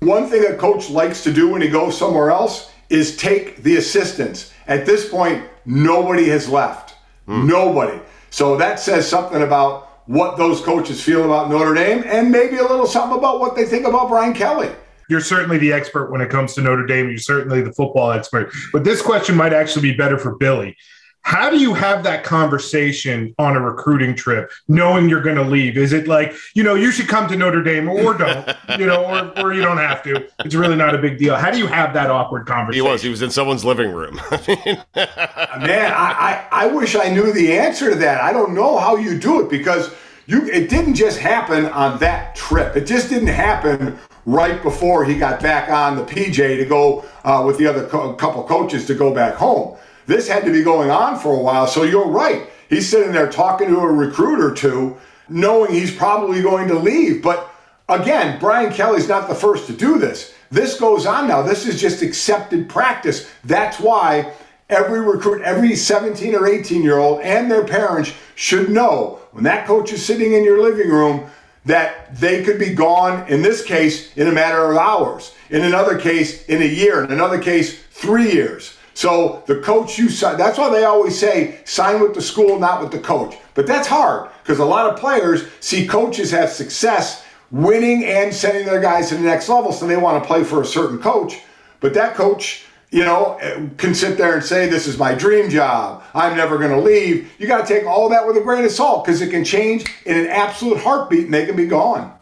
one 0.00 0.28
thing 0.28 0.44
a 0.46 0.56
coach 0.56 0.90
likes 0.90 1.22
to 1.24 1.32
do 1.32 1.48
when 1.50 1.62
he 1.62 1.68
goes 1.68 1.96
somewhere 1.96 2.30
else 2.30 2.70
is 2.90 3.16
take 3.16 3.62
the 3.62 3.76
assistants. 3.76 4.52
At 4.66 4.84
this 4.84 5.08
point, 5.08 5.44
nobody 5.64 6.28
has 6.28 6.48
left. 6.48 6.94
Nobody. 7.26 8.00
So 8.30 8.56
that 8.56 8.80
says 8.80 9.08
something 9.08 9.42
about 9.42 9.88
what 10.06 10.36
those 10.36 10.60
coaches 10.60 11.02
feel 11.02 11.24
about 11.24 11.48
Notre 11.48 11.74
Dame 11.74 12.02
and 12.06 12.30
maybe 12.30 12.56
a 12.56 12.62
little 12.62 12.86
something 12.86 13.16
about 13.16 13.40
what 13.40 13.54
they 13.54 13.64
think 13.64 13.86
about 13.86 14.08
Brian 14.08 14.34
Kelly. 14.34 14.70
You're 15.12 15.20
certainly 15.20 15.58
the 15.58 15.74
expert 15.74 16.10
when 16.10 16.22
it 16.22 16.30
comes 16.30 16.54
to 16.54 16.62
Notre 16.62 16.86
Dame. 16.86 17.10
You're 17.10 17.18
certainly 17.18 17.60
the 17.60 17.74
football 17.74 18.12
expert. 18.12 18.50
But 18.72 18.82
this 18.82 19.02
question 19.02 19.36
might 19.36 19.52
actually 19.52 19.82
be 19.82 19.94
better 19.94 20.16
for 20.16 20.36
Billy. 20.36 20.74
How 21.20 21.50
do 21.50 21.58
you 21.58 21.74
have 21.74 22.02
that 22.04 22.24
conversation 22.24 23.34
on 23.38 23.54
a 23.54 23.60
recruiting 23.60 24.16
trip, 24.16 24.50
knowing 24.68 25.10
you're 25.10 25.20
going 25.20 25.36
to 25.36 25.44
leave? 25.44 25.76
Is 25.76 25.92
it 25.92 26.08
like, 26.08 26.32
you 26.54 26.62
know, 26.62 26.74
you 26.74 26.90
should 26.90 27.08
come 27.08 27.28
to 27.28 27.36
Notre 27.36 27.62
Dame 27.62 27.90
or 27.90 28.14
don't, 28.14 28.48
you 28.78 28.86
know, 28.86 29.04
or, 29.04 29.38
or 29.38 29.52
you 29.52 29.60
don't 29.60 29.76
have 29.76 30.02
to? 30.04 30.26
It's 30.46 30.54
really 30.54 30.76
not 30.76 30.94
a 30.94 30.98
big 30.98 31.18
deal. 31.18 31.36
How 31.36 31.50
do 31.50 31.58
you 31.58 31.66
have 31.66 31.92
that 31.92 32.10
awkward 32.10 32.46
conversation? 32.46 32.86
He 32.86 32.90
was. 32.90 33.02
He 33.02 33.10
was 33.10 33.20
in 33.20 33.30
someone's 33.30 33.66
living 33.66 33.92
room. 33.92 34.18
Man, 34.30 35.92
I, 35.92 36.46
I, 36.48 36.48
I 36.50 36.66
wish 36.68 36.96
I 36.96 37.10
knew 37.10 37.34
the 37.34 37.52
answer 37.52 37.90
to 37.90 37.96
that. 37.96 38.22
I 38.22 38.32
don't 38.32 38.54
know 38.54 38.78
how 38.78 38.96
you 38.96 39.18
do 39.18 39.42
it 39.42 39.50
because 39.50 39.94
you 40.26 40.46
it 40.46 40.68
didn't 40.68 40.94
just 40.94 41.18
happen 41.18 41.66
on 41.66 41.98
that 41.98 42.34
trip. 42.36 42.76
It 42.76 42.86
just 42.86 43.08
didn't 43.08 43.28
happen 43.28 43.98
right 44.24 44.62
before 44.62 45.04
he 45.04 45.18
got 45.18 45.40
back 45.42 45.68
on 45.68 45.96
the 45.96 46.04
PJ 46.04 46.58
to 46.58 46.64
go 46.64 47.04
uh, 47.24 47.42
with 47.44 47.58
the 47.58 47.66
other 47.66 47.86
co- 47.86 48.12
couple 48.14 48.44
coaches 48.44 48.86
to 48.86 48.94
go 48.94 49.12
back 49.12 49.34
home. 49.34 49.76
This 50.06 50.28
had 50.28 50.44
to 50.44 50.52
be 50.52 50.62
going 50.62 50.90
on 50.90 51.18
for 51.18 51.34
a 51.34 51.38
while. 51.38 51.66
So 51.66 51.82
you're 51.82 52.08
right. 52.08 52.48
He's 52.68 52.88
sitting 52.88 53.12
there 53.12 53.30
talking 53.30 53.68
to 53.68 53.78
a 53.80 53.92
recruit 53.92 54.40
or 54.40 54.54
two, 54.54 54.96
knowing 55.28 55.72
he's 55.72 55.94
probably 55.94 56.42
going 56.42 56.68
to 56.68 56.78
leave. 56.78 57.22
But 57.22 57.52
again, 57.88 58.38
Brian 58.38 58.72
Kelly's 58.72 59.08
not 59.08 59.28
the 59.28 59.34
first 59.34 59.66
to 59.66 59.72
do 59.72 59.98
this. 59.98 60.34
This 60.50 60.78
goes 60.78 61.06
on 61.06 61.28
now. 61.28 61.42
This 61.42 61.66
is 61.66 61.80
just 61.80 62.02
accepted 62.02 62.68
practice. 62.68 63.30
That's 63.44 63.80
why 63.80 64.32
every 64.68 65.00
recruit, 65.00 65.42
every 65.42 65.74
17 65.76 66.34
or 66.34 66.46
18 66.46 66.82
year 66.82 66.98
old 66.98 67.20
and 67.20 67.50
their 67.50 67.64
parents 67.64 68.12
should 68.34 68.70
know 68.70 69.21
when 69.32 69.44
that 69.44 69.66
coach 69.66 69.92
is 69.92 70.04
sitting 70.04 70.32
in 70.32 70.44
your 70.44 70.62
living 70.62 70.88
room 70.88 71.28
that 71.64 72.14
they 72.16 72.42
could 72.42 72.58
be 72.58 72.74
gone, 72.74 73.26
in 73.28 73.42
this 73.42 73.64
case, 73.64 74.16
in 74.16 74.28
a 74.28 74.32
matter 74.32 74.70
of 74.70 74.76
hours. 74.76 75.34
In 75.50 75.62
another 75.62 75.98
case, 75.98 76.46
in 76.46 76.60
a 76.62 76.66
year. 76.66 77.04
In 77.04 77.12
another 77.12 77.40
case, 77.40 77.82
three 77.90 78.32
years. 78.32 78.76
So 78.94 79.42
the 79.46 79.60
coach 79.60 79.98
you 79.98 80.08
sign, 80.08 80.36
that's 80.36 80.58
why 80.58 80.68
they 80.70 80.84
always 80.84 81.18
say 81.18 81.60
sign 81.64 82.00
with 82.00 82.14
the 82.14 82.20
school, 82.20 82.58
not 82.58 82.80
with 82.80 82.90
the 82.90 82.98
coach. 82.98 83.36
But 83.54 83.66
that's 83.66 83.88
hard 83.88 84.30
because 84.42 84.58
a 84.58 84.64
lot 84.64 84.92
of 84.92 84.98
players 84.98 85.44
see 85.60 85.86
coaches 85.86 86.30
have 86.30 86.50
success 86.50 87.24
winning 87.50 88.04
and 88.04 88.34
sending 88.34 88.66
their 88.66 88.80
guys 88.80 89.10
to 89.10 89.14
the 89.14 89.22
next 89.22 89.48
level, 89.48 89.72
so 89.72 89.86
they 89.86 89.96
want 89.96 90.22
to 90.22 90.26
play 90.26 90.42
for 90.42 90.62
a 90.62 90.66
certain 90.66 90.98
coach. 90.98 91.40
But 91.80 91.94
that 91.94 92.14
coach, 92.14 92.64
you 92.92 93.04
know, 93.04 93.38
eh, 93.40 93.68
can 93.78 93.94
sit 93.94 94.18
there 94.18 94.34
and 94.34 94.44
say, 94.44 94.68
This 94.68 94.86
is 94.86 94.98
my 94.98 95.14
dream 95.14 95.50
job. 95.50 96.04
I'm 96.14 96.36
never 96.36 96.58
going 96.58 96.70
to 96.70 96.80
leave. 96.80 97.32
You 97.38 97.48
got 97.48 97.66
to 97.66 97.74
take 97.74 97.86
all 97.86 98.10
that 98.10 98.26
with 98.26 98.36
a 98.36 98.40
grain 98.40 98.64
of 98.64 98.70
salt 98.70 99.04
because 99.04 99.20
it 99.22 99.30
can 99.30 99.44
change 99.44 99.90
in 100.04 100.16
an 100.16 100.26
absolute 100.26 100.78
heartbeat 100.78 101.24
and 101.24 101.34
they 101.34 101.46
can 101.46 101.56
be 101.56 101.66
gone. 101.66 102.12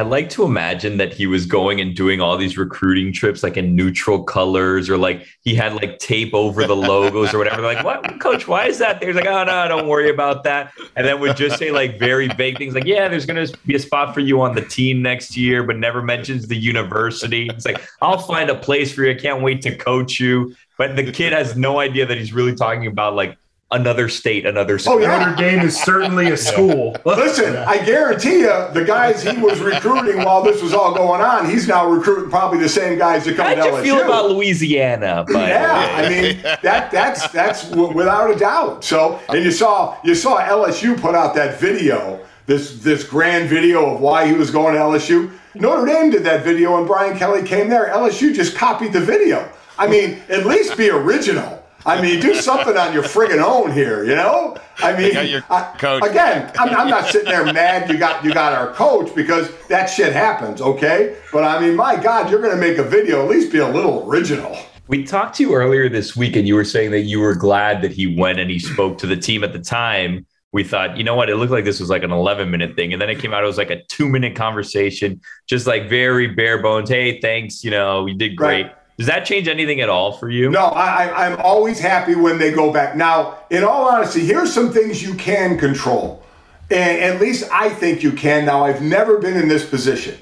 I 0.00 0.02
like 0.02 0.30
to 0.30 0.44
imagine 0.44 0.96
that 0.96 1.12
he 1.12 1.26
was 1.26 1.44
going 1.44 1.78
and 1.78 1.94
doing 1.94 2.22
all 2.22 2.38
these 2.38 2.56
recruiting 2.56 3.12
trips 3.12 3.42
like 3.42 3.58
in 3.58 3.76
neutral 3.76 4.22
colors 4.22 4.88
or 4.88 4.96
like 4.96 5.26
he 5.42 5.54
had 5.54 5.74
like 5.74 5.98
tape 5.98 6.32
over 6.32 6.66
the 6.66 6.74
logos 6.74 7.34
or 7.34 7.38
whatever. 7.38 7.60
They're 7.60 7.74
like, 7.74 7.84
what, 7.84 8.18
coach, 8.18 8.48
why 8.48 8.64
is 8.64 8.78
that? 8.78 9.02
There's 9.02 9.14
like, 9.14 9.26
oh, 9.26 9.44
no, 9.44 9.68
don't 9.68 9.86
worry 9.86 10.08
about 10.08 10.42
that. 10.44 10.72
And 10.96 11.06
then 11.06 11.20
would 11.20 11.36
just 11.36 11.58
say 11.58 11.70
like 11.70 11.98
very 11.98 12.28
vague 12.28 12.56
things 12.56 12.72
like, 12.72 12.86
yeah, 12.86 13.08
there's 13.08 13.26
to 13.26 13.54
be 13.66 13.74
a 13.74 13.78
spot 13.78 14.14
for 14.14 14.20
you 14.20 14.40
on 14.40 14.54
the 14.54 14.62
team 14.62 15.02
next 15.02 15.36
year, 15.36 15.64
but 15.64 15.76
never 15.76 16.00
mentions 16.00 16.48
the 16.48 16.56
university. 16.56 17.48
It's 17.48 17.66
like, 17.66 17.86
I'll 18.00 18.16
find 18.16 18.48
a 18.48 18.54
place 18.54 18.94
for 18.94 19.04
you. 19.04 19.10
I 19.10 19.20
can't 19.20 19.42
wait 19.42 19.60
to 19.62 19.76
coach 19.76 20.18
you. 20.18 20.56
But 20.78 20.96
the 20.96 21.12
kid 21.12 21.34
has 21.34 21.58
no 21.58 21.78
idea 21.78 22.06
that 22.06 22.16
he's 22.16 22.32
really 22.32 22.54
talking 22.54 22.86
about 22.86 23.16
like 23.16 23.36
another 23.72 24.08
state, 24.08 24.46
another 24.46 24.78
school. 24.78 24.94
Oh, 24.94 24.98
yeah. 24.98 25.18
Notre 25.18 25.36
Dame 25.36 25.60
is 25.60 25.80
certainly 25.80 26.30
a 26.30 26.36
school. 26.36 26.96
Listen, 27.04 27.56
I 27.56 27.84
guarantee 27.84 28.40
you, 28.40 28.66
the 28.72 28.84
guys 28.86 29.22
he 29.22 29.36
was 29.38 29.60
recruiting 29.60 30.24
while 30.24 30.42
this 30.42 30.62
was 30.62 30.74
all 30.74 30.94
going 30.94 31.20
on, 31.20 31.48
he's 31.48 31.68
now 31.68 31.88
recruiting 31.88 32.30
probably 32.30 32.58
the 32.58 32.68
same 32.68 32.98
guys 32.98 33.24
that 33.24 33.36
come 33.36 33.46
How'd 33.46 33.58
to 33.58 33.64
you 33.64 33.70
LSU. 33.72 33.82
feel 33.82 34.04
about 34.04 34.30
Louisiana? 34.30 35.24
yeah, 35.28 35.94
I 35.96 36.08
mean 36.08 36.42
that 36.62 36.90
that's 36.90 37.28
that's 37.30 37.68
without 37.70 38.30
a 38.30 38.36
doubt. 38.36 38.84
So, 38.84 39.20
and 39.28 39.44
you 39.44 39.50
saw 39.50 39.96
you 40.04 40.14
saw 40.14 40.40
LSU 40.40 41.00
put 41.00 41.14
out 41.14 41.34
that 41.36 41.60
video, 41.60 42.20
this 42.46 42.80
this 42.80 43.04
grand 43.04 43.48
video 43.48 43.94
of 43.94 44.00
why 44.00 44.26
he 44.26 44.32
was 44.32 44.50
going 44.50 44.74
to 44.74 44.80
LSU. 44.80 45.32
Notre 45.54 45.84
Dame 45.86 46.10
did 46.10 46.24
that 46.24 46.44
video, 46.44 46.78
and 46.78 46.86
Brian 46.86 47.16
Kelly 47.18 47.42
came 47.42 47.68
there. 47.68 47.88
LSU 47.88 48.34
just 48.34 48.54
copied 48.56 48.92
the 48.92 49.00
video. 49.00 49.48
I 49.78 49.86
mean, 49.86 50.20
at 50.28 50.46
least 50.46 50.76
be 50.76 50.90
original. 50.90 51.59
I 51.86 52.00
mean, 52.00 52.20
do 52.20 52.34
something 52.34 52.76
on 52.76 52.92
your 52.92 53.02
friggin' 53.02 53.42
own 53.42 53.72
here, 53.72 54.04
you 54.04 54.14
know? 54.14 54.56
I 54.78 54.96
mean, 54.96 55.28
your 55.28 55.42
I- 55.50 55.72
again, 56.10 56.52
I'm, 56.58 56.68
I'm 56.70 56.88
not 56.88 57.06
sitting 57.06 57.28
there 57.28 57.44
mad 57.52 57.90
you 57.90 57.98
got 57.98 58.24
you 58.24 58.32
got 58.32 58.52
our 58.52 58.72
coach 58.74 59.14
because 59.14 59.50
that 59.68 59.86
shit 59.86 60.12
happens, 60.12 60.60
okay? 60.60 61.16
But 61.32 61.44
I 61.44 61.60
mean, 61.60 61.76
my 61.76 61.96
God, 61.96 62.30
you're 62.30 62.40
going 62.40 62.54
to 62.54 62.60
make 62.60 62.78
a 62.78 62.84
video, 62.84 63.22
at 63.22 63.30
least 63.30 63.52
be 63.52 63.58
a 63.58 63.68
little 63.68 64.08
original. 64.10 64.56
We 64.88 65.04
talked 65.04 65.36
to 65.36 65.42
you 65.44 65.54
earlier 65.54 65.88
this 65.88 66.16
week, 66.16 66.34
and 66.36 66.48
you 66.48 66.54
were 66.56 66.64
saying 66.64 66.90
that 66.90 67.02
you 67.02 67.20
were 67.20 67.34
glad 67.34 67.80
that 67.82 67.92
he 67.92 68.18
went 68.18 68.40
and 68.40 68.50
he 68.50 68.58
spoke 68.58 68.98
to 68.98 69.06
the 69.06 69.16
team 69.16 69.44
at 69.44 69.52
the 69.52 69.60
time. 69.60 70.26
We 70.52 70.64
thought, 70.64 70.96
you 70.96 71.04
know 71.04 71.14
what, 71.14 71.30
it 71.30 71.36
looked 71.36 71.52
like 71.52 71.64
this 71.64 71.78
was 71.78 71.90
like 71.90 72.02
an 72.02 72.10
11 72.10 72.50
minute 72.50 72.74
thing. 72.74 72.92
And 72.92 73.00
then 73.00 73.08
it 73.08 73.20
came 73.20 73.32
out, 73.32 73.44
it 73.44 73.46
was 73.46 73.56
like 73.56 73.70
a 73.70 73.84
two 73.84 74.08
minute 74.08 74.34
conversation, 74.34 75.20
just 75.46 75.66
like 75.68 75.88
very 75.88 76.26
bare 76.26 76.60
bones. 76.60 76.90
Hey, 76.90 77.20
thanks. 77.20 77.62
You 77.62 77.70
know, 77.70 78.06
you 78.06 78.14
did 78.16 78.34
great. 78.34 78.66
Right. 78.66 78.74
Does 79.00 79.06
that 79.06 79.24
change 79.24 79.48
anything 79.48 79.80
at 79.80 79.88
all 79.88 80.12
for 80.12 80.28
you? 80.28 80.50
No, 80.50 80.66
I, 80.66 81.26
I'm 81.26 81.40
always 81.40 81.80
happy 81.80 82.14
when 82.14 82.36
they 82.36 82.52
go 82.52 82.70
back. 82.70 82.94
Now, 82.94 83.38
in 83.48 83.64
all 83.64 83.88
honesty, 83.88 84.20
here's 84.26 84.52
some 84.52 84.70
things 84.74 85.02
you 85.02 85.14
can 85.14 85.56
control. 85.56 86.22
And 86.70 87.00
at 87.00 87.18
least 87.18 87.48
I 87.50 87.70
think 87.70 88.02
you 88.02 88.12
can. 88.12 88.44
Now, 88.44 88.62
I've 88.62 88.82
never 88.82 89.16
been 89.16 89.38
in 89.38 89.48
this 89.48 89.66
position. 89.66 90.18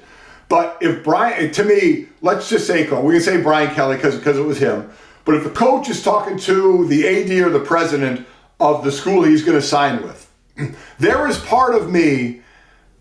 But 0.48 0.78
if 0.80 1.02
Brian, 1.02 1.46
eh, 1.46 1.50
to 1.54 1.64
me, 1.64 2.06
let's 2.20 2.48
just 2.48 2.68
say, 2.68 2.88
we 2.88 3.14
can 3.14 3.20
say 3.20 3.42
Brian 3.42 3.74
Kelly 3.74 3.96
because 3.96 4.38
it 4.38 4.44
was 4.44 4.58
him. 4.58 4.88
But 5.24 5.34
if 5.34 5.42
the 5.42 5.50
coach 5.50 5.88
is 5.88 6.00
talking 6.00 6.38
to 6.38 6.86
the 6.86 7.04
AD 7.04 7.32
or 7.44 7.50
the 7.50 7.58
president 7.58 8.28
of 8.60 8.84
the 8.84 8.92
school 8.92 9.24
he's 9.24 9.42
going 9.42 9.58
to 9.58 9.66
sign 9.66 10.04
with, 10.04 10.32
there 11.00 11.26
is 11.26 11.36
part 11.40 11.74
of 11.74 11.90
me, 11.90 12.42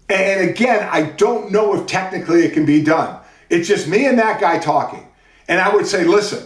and 0.10 0.50
again, 0.50 0.90
I 0.92 1.04
don't 1.04 1.52
know 1.52 1.80
if 1.80 1.86
technically 1.86 2.46
it 2.46 2.54
can 2.54 2.66
be 2.66 2.82
done. 2.82 3.20
It's 3.52 3.68
just 3.68 3.88
me 3.88 4.08
and 4.08 4.18
that 4.18 4.42
guy 4.42 4.58
talking. 4.58 5.07
And 5.48 5.60
I 5.60 5.74
would 5.74 5.88
say, 5.88 6.04
listen, 6.04 6.46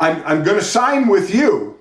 I'm, 0.00 0.22
I'm 0.24 0.42
going 0.42 0.58
to 0.58 0.64
sign 0.64 1.08
with 1.08 1.34
you, 1.34 1.78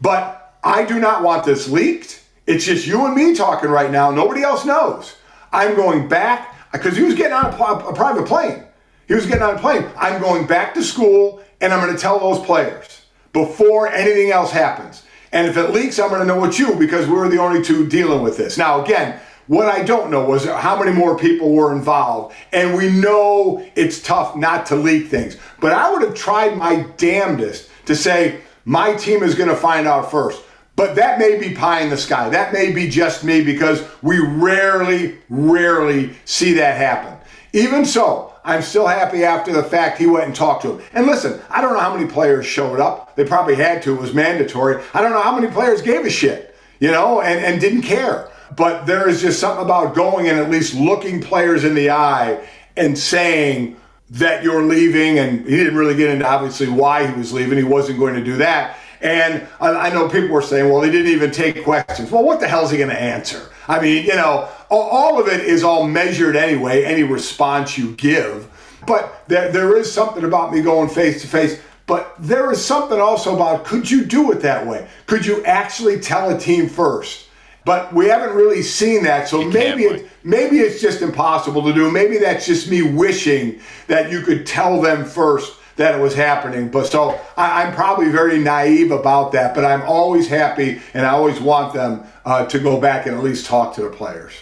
but 0.00 0.58
I 0.62 0.84
do 0.84 0.98
not 0.98 1.22
want 1.22 1.44
this 1.44 1.68
leaked. 1.68 2.22
It's 2.46 2.64
just 2.64 2.86
you 2.86 3.06
and 3.06 3.14
me 3.14 3.34
talking 3.34 3.70
right 3.70 3.90
now. 3.90 4.10
Nobody 4.10 4.42
else 4.42 4.64
knows. 4.64 5.16
I'm 5.52 5.74
going 5.76 6.08
back 6.08 6.56
because 6.72 6.96
he 6.96 7.02
was 7.02 7.14
getting 7.14 7.32
on 7.32 7.46
a, 7.46 7.88
a 7.88 7.94
private 7.94 8.26
plane. 8.26 8.64
He 9.08 9.14
was 9.14 9.26
getting 9.26 9.42
on 9.42 9.56
a 9.56 9.58
plane. 9.58 9.86
I'm 9.96 10.20
going 10.20 10.46
back 10.46 10.74
to 10.74 10.82
school 10.82 11.42
and 11.60 11.72
I'm 11.72 11.84
going 11.84 11.94
to 11.94 12.00
tell 12.00 12.18
those 12.18 12.44
players 12.44 13.02
before 13.32 13.88
anything 13.88 14.30
else 14.30 14.50
happens. 14.50 15.02
And 15.32 15.46
if 15.46 15.56
it 15.56 15.70
leaks, 15.70 15.98
I'm 15.98 16.08
going 16.08 16.20
to 16.20 16.26
know 16.26 16.44
it's 16.44 16.58
you 16.58 16.74
because 16.76 17.06
we 17.06 17.14
were 17.14 17.28
the 17.28 17.38
only 17.38 17.62
two 17.62 17.88
dealing 17.88 18.22
with 18.22 18.36
this. 18.36 18.58
Now, 18.58 18.84
again, 18.84 19.20
what 19.50 19.66
I 19.66 19.82
don't 19.82 20.12
know 20.12 20.24
was 20.24 20.44
how 20.44 20.78
many 20.78 20.92
more 20.92 21.18
people 21.18 21.50
were 21.50 21.74
involved. 21.74 22.36
And 22.52 22.76
we 22.76 22.88
know 22.88 23.66
it's 23.74 24.00
tough 24.00 24.36
not 24.36 24.64
to 24.66 24.76
leak 24.76 25.08
things. 25.08 25.36
But 25.58 25.72
I 25.72 25.90
would 25.90 26.02
have 26.02 26.14
tried 26.14 26.56
my 26.56 26.86
damnedest 26.98 27.68
to 27.86 27.96
say, 27.96 28.42
my 28.64 28.94
team 28.94 29.24
is 29.24 29.34
going 29.34 29.48
to 29.48 29.56
find 29.56 29.88
out 29.88 30.08
first. 30.08 30.40
But 30.76 30.94
that 30.94 31.18
may 31.18 31.36
be 31.36 31.52
pie 31.52 31.80
in 31.80 31.90
the 31.90 31.96
sky. 31.96 32.28
That 32.28 32.52
may 32.52 32.70
be 32.70 32.88
just 32.88 33.24
me 33.24 33.42
because 33.42 33.82
we 34.02 34.20
rarely, 34.20 35.18
rarely 35.28 36.14
see 36.26 36.52
that 36.52 36.76
happen. 36.76 37.18
Even 37.52 37.84
so, 37.84 38.32
I'm 38.44 38.62
still 38.62 38.86
happy 38.86 39.24
after 39.24 39.52
the 39.52 39.64
fact 39.64 39.98
he 39.98 40.06
went 40.06 40.26
and 40.26 40.34
talked 40.34 40.62
to 40.62 40.78
him. 40.78 40.86
And 40.92 41.08
listen, 41.08 41.40
I 41.50 41.60
don't 41.60 41.72
know 41.72 41.80
how 41.80 41.96
many 41.96 42.08
players 42.08 42.46
showed 42.46 42.78
up. 42.78 43.16
They 43.16 43.24
probably 43.24 43.56
had 43.56 43.82
to, 43.82 43.96
it 43.96 44.00
was 44.00 44.14
mandatory. 44.14 44.80
I 44.94 45.02
don't 45.02 45.10
know 45.10 45.22
how 45.22 45.34
many 45.34 45.52
players 45.52 45.82
gave 45.82 46.06
a 46.06 46.10
shit, 46.10 46.54
you 46.78 46.92
know, 46.92 47.20
and, 47.20 47.44
and 47.44 47.60
didn't 47.60 47.82
care. 47.82 48.29
But 48.56 48.86
there 48.86 49.08
is 49.08 49.20
just 49.20 49.38
something 49.38 49.64
about 49.64 49.94
going 49.94 50.28
and 50.28 50.38
at 50.38 50.50
least 50.50 50.74
looking 50.74 51.20
players 51.20 51.64
in 51.64 51.74
the 51.74 51.90
eye 51.90 52.46
and 52.76 52.98
saying 52.98 53.76
that 54.10 54.42
you're 54.42 54.62
leaving. 54.62 55.18
And 55.18 55.46
he 55.46 55.56
didn't 55.56 55.76
really 55.76 55.94
get 55.94 56.10
into 56.10 56.26
obviously 56.26 56.68
why 56.68 57.06
he 57.06 57.16
was 57.16 57.32
leaving. 57.32 57.58
He 57.58 57.64
wasn't 57.64 57.98
going 57.98 58.14
to 58.14 58.24
do 58.24 58.36
that. 58.38 58.76
And 59.00 59.46
I 59.60 59.88
I 59.88 59.90
know 59.90 60.08
people 60.08 60.28
were 60.28 60.42
saying, 60.42 60.70
well, 60.70 60.82
he 60.82 60.90
didn't 60.90 61.12
even 61.12 61.30
take 61.30 61.64
questions. 61.64 62.10
Well, 62.10 62.24
what 62.24 62.40
the 62.40 62.48
hell 62.48 62.64
is 62.64 62.70
he 62.70 62.76
going 62.76 62.90
to 62.90 63.00
answer? 63.00 63.48
I 63.68 63.80
mean, 63.80 64.04
you 64.04 64.14
know, 64.14 64.48
all, 64.68 64.82
all 64.82 65.20
of 65.20 65.28
it 65.28 65.40
is 65.40 65.62
all 65.62 65.86
measured 65.86 66.36
anyway, 66.36 66.84
any 66.84 67.02
response 67.02 67.78
you 67.78 67.92
give. 67.92 68.48
But 68.86 69.24
there, 69.28 69.50
there 69.52 69.76
is 69.76 69.90
something 69.90 70.24
about 70.24 70.52
me 70.52 70.60
going 70.60 70.88
face 70.88 71.22
to 71.22 71.28
face. 71.28 71.60
But 71.86 72.14
there 72.18 72.52
is 72.52 72.64
something 72.64 73.00
also 73.00 73.34
about 73.34 73.64
could 73.64 73.90
you 73.90 74.04
do 74.04 74.32
it 74.32 74.40
that 74.40 74.66
way? 74.66 74.88
Could 75.06 75.26
you 75.26 75.44
actually 75.44 75.98
tell 76.00 76.34
a 76.34 76.38
team 76.38 76.68
first? 76.68 77.26
But 77.64 77.92
we 77.92 78.06
haven't 78.06 78.34
really 78.34 78.62
seen 78.62 79.02
that, 79.04 79.28
so 79.28 79.40
You 79.40 79.50
maybe 79.50 79.84
it, 79.84 80.10
maybe 80.24 80.60
it's 80.60 80.80
just 80.80 81.02
impossible 81.02 81.62
to 81.62 81.72
do. 81.72 81.90
Maybe 81.90 82.18
that's 82.18 82.46
just 82.46 82.70
me 82.70 82.82
wishing 82.82 83.60
that 83.86 84.10
you 84.10 84.22
could 84.22 84.46
tell 84.46 84.80
them 84.80 85.04
first 85.04 85.56
that 85.76 85.94
it 85.94 86.00
was 86.00 86.14
happening. 86.14 86.68
But 86.68 86.86
so 86.86 87.20
I, 87.36 87.62
I'm 87.62 87.74
probably 87.74 88.10
very 88.10 88.38
naive 88.38 88.90
about 88.90 89.32
that. 89.32 89.54
But 89.54 89.64
I'm 89.64 89.82
always 89.82 90.28
happy, 90.28 90.80
and 90.94 91.06
I 91.06 91.10
always 91.10 91.40
want 91.40 91.74
them 91.74 92.04
uh, 92.24 92.46
to 92.46 92.58
go 92.58 92.80
back 92.80 93.06
and 93.06 93.14
at 93.14 93.22
least 93.22 93.46
talk 93.46 93.74
to 93.74 93.82
the 93.82 93.90
players. 93.90 94.32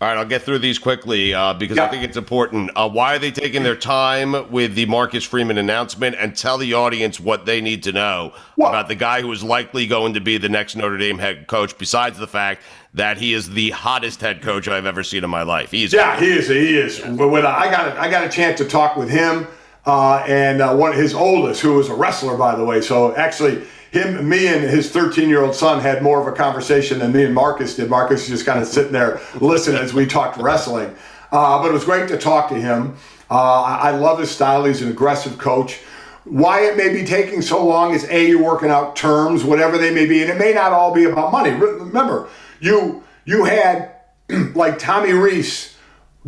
All 0.00 0.06
right, 0.06 0.16
I'll 0.16 0.24
get 0.24 0.42
through 0.42 0.60
these 0.60 0.78
quickly 0.78 1.34
uh, 1.34 1.54
because 1.54 1.76
I 1.76 1.88
think 1.88 2.04
it's 2.04 2.16
important. 2.16 2.70
Uh, 2.76 2.88
why 2.88 3.16
are 3.16 3.18
they 3.18 3.32
taking 3.32 3.64
their 3.64 3.74
time 3.74 4.48
with 4.48 4.76
the 4.76 4.86
Marcus 4.86 5.24
Freeman 5.24 5.58
announcement 5.58 6.14
and 6.20 6.36
tell 6.36 6.56
the 6.56 6.74
audience 6.74 7.18
what 7.18 7.46
they 7.46 7.60
need 7.60 7.82
to 7.82 7.90
know 7.90 8.32
Well- 8.56 8.68
about 8.68 8.86
the 8.86 8.94
guy 8.94 9.22
who 9.22 9.32
is 9.32 9.42
likely 9.42 9.88
going 9.88 10.14
to 10.14 10.20
be 10.20 10.38
the 10.38 10.48
next 10.48 10.76
Notre 10.76 10.98
Dame 10.98 11.18
head 11.18 11.48
coach, 11.48 11.76
besides 11.78 12.16
the 12.16 12.28
fact 12.28 12.62
that 12.94 13.18
he 13.18 13.34
is 13.34 13.50
the 13.50 13.70
hottest 13.70 14.20
head 14.20 14.40
coach 14.40 14.68
I've 14.68 14.86
ever 14.86 15.02
seen 15.02 15.24
in 15.24 15.30
my 15.30 15.42
life? 15.42 15.72
He's 15.72 15.92
Yeah, 15.92 16.20
he 16.20 16.30
is. 16.30 16.46
He 16.46 16.78
is. 16.78 17.00
When 17.04 17.32
when 17.32 17.44
I 17.44 17.68
got 17.68 17.88
a, 17.88 18.00
I 18.00 18.08
got 18.08 18.24
a 18.24 18.28
chance 18.28 18.58
to 18.58 18.66
talk 18.66 18.96
with 18.96 19.10
him 19.10 19.48
uh, 19.84 20.18
and 20.28 20.62
uh, 20.62 20.76
one 20.76 20.92
his 20.92 21.12
oldest, 21.12 21.60
who 21.60 21.74
was 21.74 21.88
a 21.88 21.94
wrestler, 21.94 22.36
by 22.36 22.54
the 22.54 22.64
way. 22.64 22.80
So 22.80 23.16
actually, 23.16 23.64
him, 23.90 24.28
me, 24.28 24.46
and 24.48 24.62
his 24.62 24.90
13 24.90 25.28
year 25.28 25.42
old 25.42 25.54
son 25.54 25.80
had 25.80 26.02
more 26.02 26.20
of 26.20 26.26
a 26.26 26.36
conversation 26.36 26.98
than 26.98 27.12
me 27.12 27.24
and 27.24 27.34
Marcus 27.34 27.76
did. 27.76 27.88
Marcus 27.88 28.22
was 28.22 28.28
just 28.28 28.46
kind 28.46 28.60
of 28.60 28.66
sitting 28.66 28.92
there 28.92 29.20
listening 29.40 29.80
as 29.80 29.94
we 29.94 30.06
talked 30.06 30.38
wrestling. 30.38 30.94
Uh, 31.30 31.60
but 31.60 31.70
it 31.70 31.72
was 31.72 31.84
great 31.84 32.08
to 32.08 32.18
talk 32.18 32.48
to 32.48 32.54
him. 32.54 32.96
Uh, 33.30 33.62
I, 33.62 33.88
I 33.88 33.90
love 33.92 34.18
his 34.18 34.30
style. 34.30 34.64
He's 34.64 34.82
an 34.82 34.90
aggressive 34.90 35.38
coach. 35.38 35.80
Why 36.24 36.62
it 36.62 36.76
may 36.76 36.92
be 36.92 37.04
taking 37.04 37.40
so 37.40 37.64
long 37.64 37.94
is 37.94 38.04
a 38.10 38.28
you're 38.28 38.42
working 38.42 38.70
out 38.70 38.96
terms, 38.96 39.44
whatever 39.44 39.78
they 39.78 39.92
may 39.92 40.06
be, 40.06 40.20
and 40.22 40.30
it 40.30 40.38
may 40.38 40.52
not 40.52 40.72
all 40.72 40.92
be 40.94 41.04
about 41.04 41.32
money. 41.32 41.50
Remember, 41.50 42.28
you 42.60 43.02
you 43.24 43.44
had 43.44 43.94
like 44.54 44.78
Tommy 44.78 45.12
Rees 45.12 45.77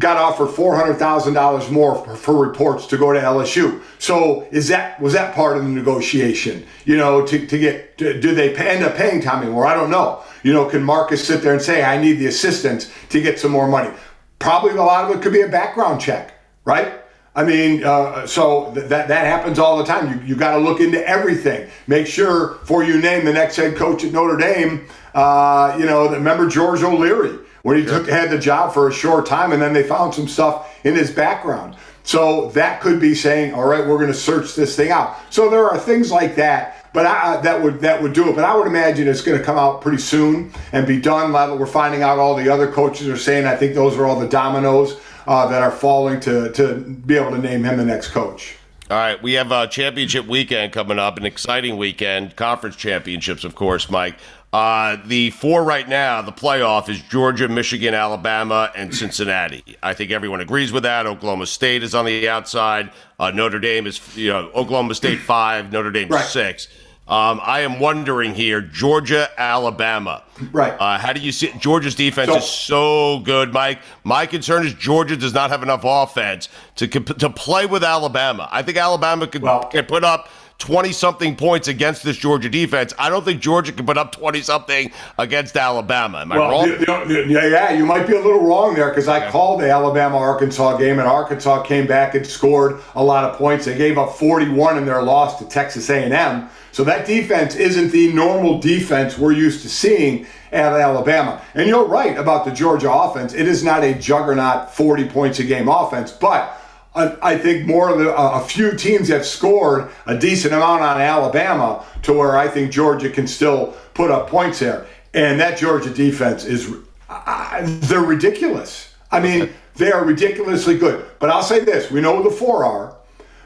got 0.01 0.17
offered 0.17 0.49
four 0.49 0.75
hundred 0.75 0.95
thousand 0.95 1.35
dollars 1.35 1.71
more 1.71 1.95
for, 2.05 2.17
for 2.17 2.47
reports 2.47 2.87
to 2.87 2.97
go 2.97 3.13
to 3.13 3.21
LSU. 3.21 3.83
So 3.99 4.49
is 4.51 4.67
that 4.69 5.01
was 5.01 5.13
that 5.13 5.35
part 5.35 5.57
of 5.57 5.63
the 5.63 5.69
negotiation? 5.69 6.67
You 6.87 6.97
know, 6.97 7.25
to, 7.27 7.47
to 7.47 7.59
get 7.59 7.99
to, 7.99 8.19
do 8.19 8.35
they 8.35 8.57
end 8.57 8.83
up 8.83 8.97
paying 8.97 9.21
Tommy 9.21 9.47
more? 9.47 9.67
I 9.67 9.75
don't 9.75 9.91
know. 9.91 10.25
You 10.43 10.55
know, 10.55 10.65
can 10.65 10.83
Marcus 10.83 11.25
sit 11.25 11.43
there 11.43 11.53
and 11.53 11.63
say 11.63 11.85
I 11.85 12.01
need 12.01 12.15
the 12.15 12.27
assistance 12.27 12.91
to 13.11 13.21
get 13.21 13.39
some 13.39 13.53
more 13.53 13.69
money? 13.69 13.91
Probably 14.39 14.71
a 14.71 14.83
lot 14.83 15.05
of 15.09 15.17
it 15.17 15.23
could 15.23 15.35
be 15.35 15.43
a 15.43 15.49
background 15.49 16.01
check, 16.01 16.33
right? 16.65 16.95
I 17.37 17.45
mean, 17.45 17.85
uh, 17.85 18.27
so 18.27 18.73
th- 18.75 18.89
that 18.89 19.09
that 19.09 19.27
happens 19.27 19.59
all 19.59 19.77
the 19.77 19.85
time. 19.85 20.11
You 20.11 20.29
you 20.29 20.35
got 20.35 20.57
to 20.57 20.59
look 20.59 20.81
into 20.81 21.07
everything. 21.07 21.69
Make 21.87 22.07
sure 22.07 22.55
before 22.55 22.85
you 22.85 22.99
name 22.99 23.27
the 23.27 23.35
next 23.35 23.57
head 23.57 23.77
coach 23.77 24.03
at 24.03 24.13
Notre 24.13 24.39
Dame. 24.39 24.89
Uh, 25.13 25.77
you 25.79 25.85
know, 25.85 26.09
remember 26.09 26.49
George 26.49 26.83
O'Leary 26.83 27.39
when 27.63 27.77
he 27.77 27.85
took 27.85 28.09
had 28.09 28.31
the 28.31 28.39
job 28.39 28.73
for 28.73 28.89
a 28.89 28.93
short 28.93 29.27
time, 29.27 29.53
and 29.53 29.61
then 29.61 29.73
they 29.73 29.83
found 29.83 30.15
some 30.15 30.29
stuff 30.29 30.85
in 30.85 30.95
his 30.95 31.11
background. 31.11 31.77
So 32.03 32.49
that 32.51 32.81
could 32.81 33.01
be 33.01 33.15
saying, 33.15 33.55
all 33.55 33.67
right, 33.67 33.87
we're 33.87 33.99
going 33.99 34.09
to 34.09 34.15
search 34.15 34.55
this 34.55 34.75
thing 34.75 34.91
out. 34.91 35.17
So 35.31 35.51
there 35.51 35.69
are 35.69 35.79
things 35.79 36.11
like 36.11 36.35
that, 36.37 36.91
but 36.93 37.07
I, 37.07 37.37
that 37.43 37.63
would 37.63 37.81
that 37.81 38.03
would 38.03 38.13
do 38.13 38.29
it. 38.29 38.35
But 38.35 38.45
I 38.45 38.57
would 38.57 38.67
imagine 38.67 39.07
it's 39.07 39.23
going 39.23 39.39
to 39.39 39.45
come 39.45 39.59
out 39.59 39.81
pretty 39.81 39.99
soon 39.99 40.53
and 40.73 40.87
be 40.87 41.01
done. 41.01 41.33
Now 41.33 41.47
that 41.49 41.57
we're 41.57 41.67
finding 41.67 42.03
out 42.03 42.19
all 42.19 42.35
the 42.35 42.49
other 42.49 42.71
coaches 42.71 43.09
are 43.09 43.17
saying, 43.17 43.47
I 43.47 43.57
think 43.57 43.75
those 43.75 43.97
are 43.97 44.07
all 44.07 44.19
the 44.19 44.29
dominoes 44.29 45.01
uh, 45.27 45.47
that 45.49 45.63
are 45.63 45.71
falling 45.71 46.21
to 46.21 46.51
to 46.53 46.75
be 46.75 47.17
able 47.17 47.31
to 47.33 47.39
name 47.39 47.65
him 47.65 47.77
the 47.77 47.85
next 47.85 48.09
coach. 48.09 48.57
All 48.91 48.97
right, 48.97 49.23
we 49.23 49.35
have 49.35 49.53
a 49.53 49.69
championship 49.69 50.27
weekend 50.27 50.73
coming 50.73 50.99
up, 50.99 51.17
an 51.17 51.25
exciting 51.25 51.77
weekend, 51.77 52.35
conference 52.35 52.75
championships, 52.75 53.45
of 53.45 53.55
course, 53.55 53.89
Mike. 53.89 54.17
Uh, 54.53 54.97
the 55.07 55.31
four 55.31 55.63
right 55.63 55.89
now, 55.89 56.21
the 56.23 56.33
playoff 56.33 56.89
is 56.89 57.01
Georgia, 57.03 57.49
Michigan, 57.49 57.95
Alabama, 57.95 58.73
and 58.75 58.93
Cincinnati. 58.93 59.77
I 59.81 59.95
think 59.95 60.11
everyone 60.11 60.41
agrees 60.41 60.73
with 60.73 60.83
that. 60.83 61.07
Oklahoma 61.07 61.47
State 61.47 61.85
is 61.85 61.95
on 61.95 62.05
the 62.05 62.29
outside. 62.29 62.91
Uh, 63.21 63.31
Notre 63.31 63.61
Dame 63.61 63.87
is, 63.87 64.17
you 64.17 64.31
know, 64.31 64.51
Oklahoma 64.53 64.95
State 64.97 65.21
five, 65.21 65.71
Notre 65.71 65.93
Dame 65.93 66.09
right. 66.09 66.25
six. 66.25 66.67
Um, 67.07 67.41
I 67.43 67.61
am 67.61 67.81
wondering 67.81 68.35
here, 68.35 68.61
Georgia, 68.61 69.29
Alabama. 69.37 70.23
Right. 70.53 70.73
Uh, 70.73 70.97
how 70.97 71.13
do 71.13 71.21
you 71.21 71.33
see 71.33 71.53
Georgia's 71.59 71.97
defense 71.97 72.31
so, 72.31 72.37
is 72.37 72.45
so 72.45 73.19
good, 73.21 73.53
Mike? 73.53 73.81
My 74.05 74.27
concern 74.27 74.65
is 74.65 74.75
Georgia 74.75 75.17
does 75.17 75.35
not 75.35 75.51
have 75.51 75.65
enough 75.65 75.83
offense 75.85 76.49
to 76.77 76.87
to 76.89 77.31
play 77.31 77.67
with 77.67 77.83
Alabama. 77.83 78.49
I 78.53 78.63
think 78.63 78.79
Alabama 78.79 79.27
could, 79.27 79.43
well, 79.43 79.65
can 79.65 79.87
put 79.87 80.05
up 80.05 80.29
20 80.61 80.93
something 80.93 81.35
points 81.35 81.69
against 81.69 82.05
this 82.05 82.17
Georgia 82.17 82.49
defense. 82.49 82.95
I 82.99 83.09
don't 83.09 83.25
think 83.25 83.41
Georgia 83.41 83.73
can 83.73 83.87
put 83.87 83.99
up 83.99 84.13
20 84.13 84.43
something 84.43 84.93
against 85.19 85.57
Alabama. 85.57 86.19
Am 86.19 86.31
I 86.31 86.39
well, 86.39 86.51
wrong? 86.51 86.67
You, 87.09 87.25
you, 87.25 87.51
yeah, 87.51 87.73
you 87.73 87.85
might 87.85 88.07
be 88.07 88.15
a 88.15 88.21
little 88.21 88.45
wrong 88.45 88.75
there 88.75 88.91
because 88.91 89.09
I 89.09 89.29
called 89.31 89.61
the 89.61 89.71
Alabama 89.71 90.19
Arkansas 90.19 90.77
game 90.77 90.99
and 90.99 91.09
Arkansas 91.09 91.63
came 91.63 91.87
back 91.87 92.15
and 92.15 92.27
scored 92.27 92.81
a 92.95 93.03
lot 93.03 93.25
of 93.25 93.37
points. 93.37 93.65
They 93.65 93.77
gave 93.77 93.99
up 93.99 94.13
41 94.17 94.79
in 94.79 94.85
their 94.85 95.03
loss 95.03 95.39
to 95.39 95.49
Texas 95.49 95.89
A&M. 95.91 96.49
So 96.73 96.85
that 96.85 97.07
defense 97.07 97.57
isn't 97.57 97.91
the 97.91 98.13
normal 98.13 98.61
defense 98.61 99.19
we're 99.19 99.33
used 99.33 99.63
to 99.63 99.69
seeing 99.69 100.27
at 100.53 100.73
Alabama. 100.73 101.43
And 101.55 101.69
you're 101.69 101.87
right 101.87 102.17
about 102.17 102.45
the 102.45 102.53
Georgia 102.53 102.93
offense. 102.93 103.35
It 103.35 103.49
is 103.49 103.65
not 103.65 103.83
a 103.83 103.95
juggernaut 103.95 104.73
40 104.75 105.09
points 105.09 105.39
a 105.39 105.45
game 105.45 105.69
offense, 105.69 106.13
but 106.13 106.60
I 106.93 107.39
think 107.39 107.67
more 107.67 107.97
the, 107.97 108.13
a 108.15 108.41
few 108.41 108.77
teams 108.77 109.09
have 109.09 109.25
scored 109.25 109.91
a 110.07 110.19
decent 110.19 110.53
amount 110.53 110.83
on 110.83 111.01
Alabama 111.01 111.85
to 112.03 112.13
where 112.13 112.37
I 112.37 112.49
think 112.49 112.73
Georgia 112.73 113.09
can 113.09 113.29
still 113.29 113.77
put 113.95 114.11
up 114.11 114.29
points 114.29 114.59
there. 114.59 114.87
And 115.15 115.39
that 115.41 115.57
Georgia 115.57 115.91
defense 115.91 116.45
is, 116.45 116.73
uh, 117.09 117.61
they're 117.65 118.01
ridiculous. 118.01 118.93
I 119.13 119.21
mean, 119.21 119.51
they 119.77 119.93
are 119.93 120.05
ridiculously 120.05 120.79
good. 120.79 121.05
But 121.21 121.31
I'll 121.31 121.45
say 121.45 121.61
this 121.61 121.91
we 121.91 122.01
know 122.01 122.17
who 122.23 122.29
the 122.29 122.37
four 122.37 122.65
are. 122.65 122.97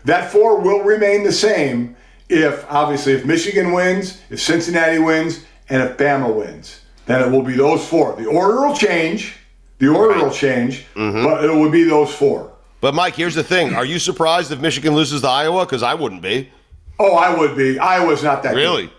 That 0.05 0.31
four 0.33 0.61
will 0.61 0.83
remain 0.83 1.23
the 1.23 1.33
same 1.33 1.97
if, 2.29 2.65
obviously, 2.71 3.13
if 3.13 3.25
Michigan 3.27 3.73
wins, 3.73 4.21
if 4.31 4.41
Cincinnati 4.41 4.99
wins, 4.99 5.45
and 5.69 5.83
if 5.83 5.97
Bama 5.97 6.35
wins. 6.35 6.81
Then 7.07 7.23
it 7.23 7.31
will 7.31 7.43
be 7.43 7.55
those 7.55 7.87
four. 7.87 8.17
The 8.17 8.27
order 8.27 8.67
will 8.67 8.77
change. 8.77 9.37
The 9.79 9.89
order 9.89 10.15
right. 10.15 10.25
will 10.25 10.33
change, 10.33 10.87
mm-hmm. 10.95 11.25
but 11.25 11.45
it 11.45 11.51
will 11.51 11.71
be 11.71 11.85
those 11.85 12.15
four. 12.15 12.54
But 12.85 12.93
Mike, 12.93 13.17
here's 13.17 13.35
the 13.35 13.43
thing: 13.43 13.75
Are 13.75 13.87
you 13.87 13.99
surprised 13.99 14.53
if 14.53 14.61
Michigan 14.61 14.95
loses 14.95 15.23
to 15.23 15.27
Iowa? 15.27 15.65
Because 15.65 15.83
I 15.83 15.95
wouldn't 15.95 16.21
be. 16.21 16.51
Oh, 16.99 17.15
I 17.15 17.35
would 17.35 17.57
be. 17.57 17.79
Iowa's 17.79 18.23
not 18.23 18.43
that 18.43 18.53
good. 18.53 18.61
really. 18.61 18.83
Good. 18.89 18.93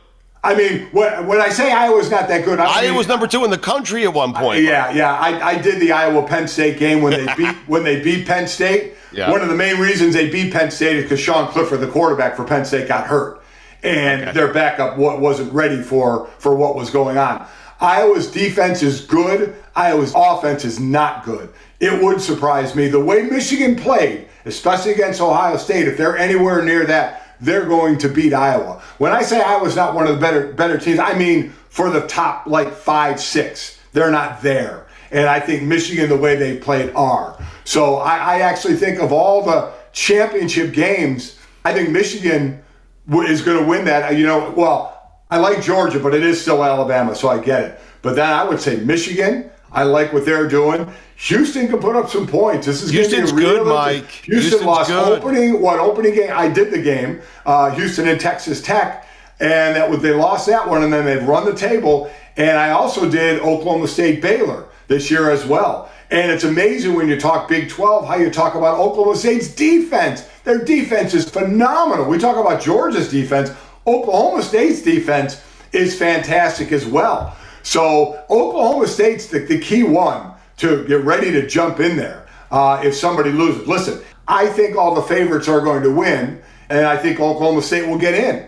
I 0.43 0.55
mean, 0.55 0.87
when, 0.87 1.27
when 1.27 1.39
I 1.39 1.49
say 1.49 1.71
Iowa's 1.71 2.09
not 2.09 2.27
that 2.29 2.45
good, 2.45 2.57
I 2.59 2.85
Iowa's 2.85 3.07
number 3.07 3.27
two 3.27 3.45
in 3.45 3.51
the 3.51 3.59
country 3.59 4.03
at 4.03 4.11
one 4.11 4.33
point. 4.33 4.63
yeah, 4.63 4.91
yeah. 4.91 5.15
I, 5.15 5.49
I 5.49 5.61
did 5.61 5.79
the 5.79 5.91
Iowa 5.91 6.27
Penn 6.27 6.47
State 6.47 6.79
game 6.79 7.03
when 7.03 7.13
they 7.13 7.31
beat 7.37 7.55
when 7.67 7.83
they 7.83 8.01
beat 8.01 8.25
Penn 8.25 8.47
State. 8.47 8.95
Yeah. 9.11 9.29
One 9.29 9.41
of 9.41 9.49
the 9.49 9.55
main 9.55 9.79
reasons 9.79 10.15
they 10.15 10.31
beat 10.31 10.51
Penn 10.51 10.71
State 10.71 10.95
is 10.95 11.03
because 11.03 11.19
Sean 11.19 11.47
Clifford, 11.49 11.79
the 11.79 11.87
quarterback 11.87 12.35
for 12.35 12.43
Penn 12.43 12.65
State, 12.65 12.87
got 12.87 13.05
hurt, 13.05 13.43
and 13.83 14.23
okay. 14.23 14.31
their 14.31 14.51
backup 14.51 14.97
wasn't 14.97 15.53
ready 15.53 15.83
for 15.83 16.25
for 16.39 16.55
what 16.55 16.75
was 16.75 16.89
going 16.89 17.19
on. 17.19 17.47
Iowa's 17.79 18.31
defense 18.31 18.81
is 18.81 19.01
good. 19.01 19.55
Iowa's 19.75 20.13
offense 20.15 20.65
is 20.65 20.79
not 20.79 21.23
good. 21.23 21.53
It 21.79 22.01
would 22.01 22.21
surprise 22.21 22.75
me 22.75 22.87
the 22.87 23.03
way 23.03 23.23
Michigan 23.23 23.75
played 23.75 24.27
especially 24.45 24.93
against 24.93 25.19
Ohio 25.19 25.57
State, 25.57 25.87
if 25.87 25.97
they're 25.97 26.17
anywhere 26.17 26.63
near 26.63 26.85
that, 26.85 27.35
they're 27.41 27.65
going 27.65 27.97
to 27.97 28.07
beat 28.07 28.33
Iowa. 28.33 28.81
When 28.97 29.11
I 29.11 29.23
say 29.23 29.41
Iowa's 29.41 29.75
not 29.75 29.93
one 29.93 30.07
of 30.07 30.15
the 30.15 30.21
better 30.21 30.53
better 30.53 30.77
teams, 30.77 30.99
I 30.99 31.17
mean 31.17 31.49
for 31.69 31.89
the 31.89 32.07
top 32.07 32.47
like 32.47 32.71
five, 32.71 33.19
six. 33.19 33.79
They're 33.91 34.11
not 34.11 34.41
there. 34.41 34.87
And 35.11 35.27
I 35.27 35.39
think 35.39 35.63
Michigan, 35.63 36.09
the 36.09 36.17
way 36.17 36.35
they 36.35 36.57
played, 36.57 36.93
are. 36.95 37.37
So 37.63 37.97
I, 37.97 38.17
I 38.17 38.39
actually 38.41 38.75
think 38.75 38.99
of 38.99 39.11
all 39.11 39.43
the 39.43 39.71
championship 39.93 40.73
games, 40.73 41.39
I 41.63 41.73
think 41.73 41.89
Michigan 41.89 42.61
is 43.09 43.41
going 43.41 43.59
to 43.59 43.65
win 43.65 43.85
that. 43.85 44.17
You 44.17 44.25
know, 44.25 44.53
well, 44.55 45.21
I 45.29 45.37
like 45.37 45.61
Georgia, 45.61 45.99
but 45.99 46.13
it 46.13 46.23
is 46.23 46.41
still 46.41 46.63
Alabama, 46.63 47.15
so 47.15 47.29
I 47.29 47.39
get 47.39 47.63
it. 47.63 47.79
But 48.01 48.15
then 48.15 48.29
I 48.29 48.43
would 48.43 48.59
say 48.59 48.77
Michigan. 48.77 49.51
I 49.75 49.83
like 49.83 50.13
what 50.13 50.25
they're 50.25 50.47
doing. 50.47 50.89
Houston 51.17 51.67
can 51.67 51.79
put 51.79 51.95
up 51.95 52.09
some 52.09 52.25
points. 52.25 52.65
This 52.65 52.81
is 52.81 52.91
Houston's 52.91 53.33
good, 53.33 53.67
Mike. 53.67 54.05
Houston 54.09 54.33
Houston's 54.33 54.63
lost 54.63 54.89
good. 54.89 55.19
opening 55.19 55.61
what 55.61 55.79
opening 55.79 56.15
game. 56.15 56.31
I 56.33 56.47
did 56.47 56.71
the 56.71 56.81
game. 56.81 57.21
Uh, 57.45 57.71
Houston 57.71 58.07
and 58.07 58.19
Texas 58.19 58.61
Tech, 58.61 59.07
and 59.41 59.75
that 59.75 59.89
was 59.89 60.01
they 60.01 60.11
lost 60.11 60.47
that 60.47 60.67
one, 60.67 60.83
and 60.83 60.91
then 60.91 61.05
they've 61.05 61.27
run 61.27 61.45
the 61.45 61.53
table. 61.53 62.09
And 62.37 62.57
I 62.57 62.71
also 62.71 63.09
did 63.09 63.41
Oklahoma 63.41 63.87
State 63.87 64.21
Baylor 64.21 64.65
this 64.87 65.11
year 65.11 65.29
as 65.29 65.45
well. 65.45 65.91
And 66.11 66.31
it's 66.31 66.43
amazing 66.43 66.93
when 66.93 67.09
you 67.09 67.19
talk 67.19 67.49
Big 67.49 67.69
12 67.69 68.07
how 68.07 68.15
you 68.15 68.29
talk 68.29 68.55
about 68.55 68.79
Oklahoma 68.79 69.17
State's 69.17 69.47
defense. 69.53 70.27
Their 70.43 70.63
defense 70.63 71.13
is 71.13 71.29
phenomenal. 71.29 72.05
We 72.05 72.17
talk 72.17 72.37
about 72.37 72.61
Georgia's 72.61 73.09
defense. 73.09 73.51
Oklahoma 73.87 74.43
State's 74.43 74.81
defense 74.81 75.43
is 75.71 75.97
fantastic 75.97 76.71
as 76.71 76.85
well. 76.85 77.35
So 77.65 78.23
Oklahoma 78.29 78.87
State's 78.87 79.25
the, 79.25 79.39
the 79.39 79.59
key 79.59 79.81
one 79.81 80.33
to 80.57 80.85
get 80.85 81.03
ready 81.03 81.31
to 81.31 81.47
jump 81.47 81.79
in 81.79 81.97
there 81.97 82.27
uh, 82.51 82.79
if 82.83 82.95
somebody 82.95 83.31
loses. 83.31 83.67
Listen, 83.67 84.03
I 84.27 84.45
think 84.45 84.77
all 84.77 84.93
the 84.93 85.01
favorites 85.01 85.47
are 85.47 85.61
going 85.61 85.81
to 85.81 85.89
win, 85.89 86.41
and 86.69 86.85
I 86.85 86.95
think 86.95 87.19
Oklahoma 87.19 87.63
State 87.63 87.87
will 87.87 87.97
get 87.97 88.13
in. 88.13 88.47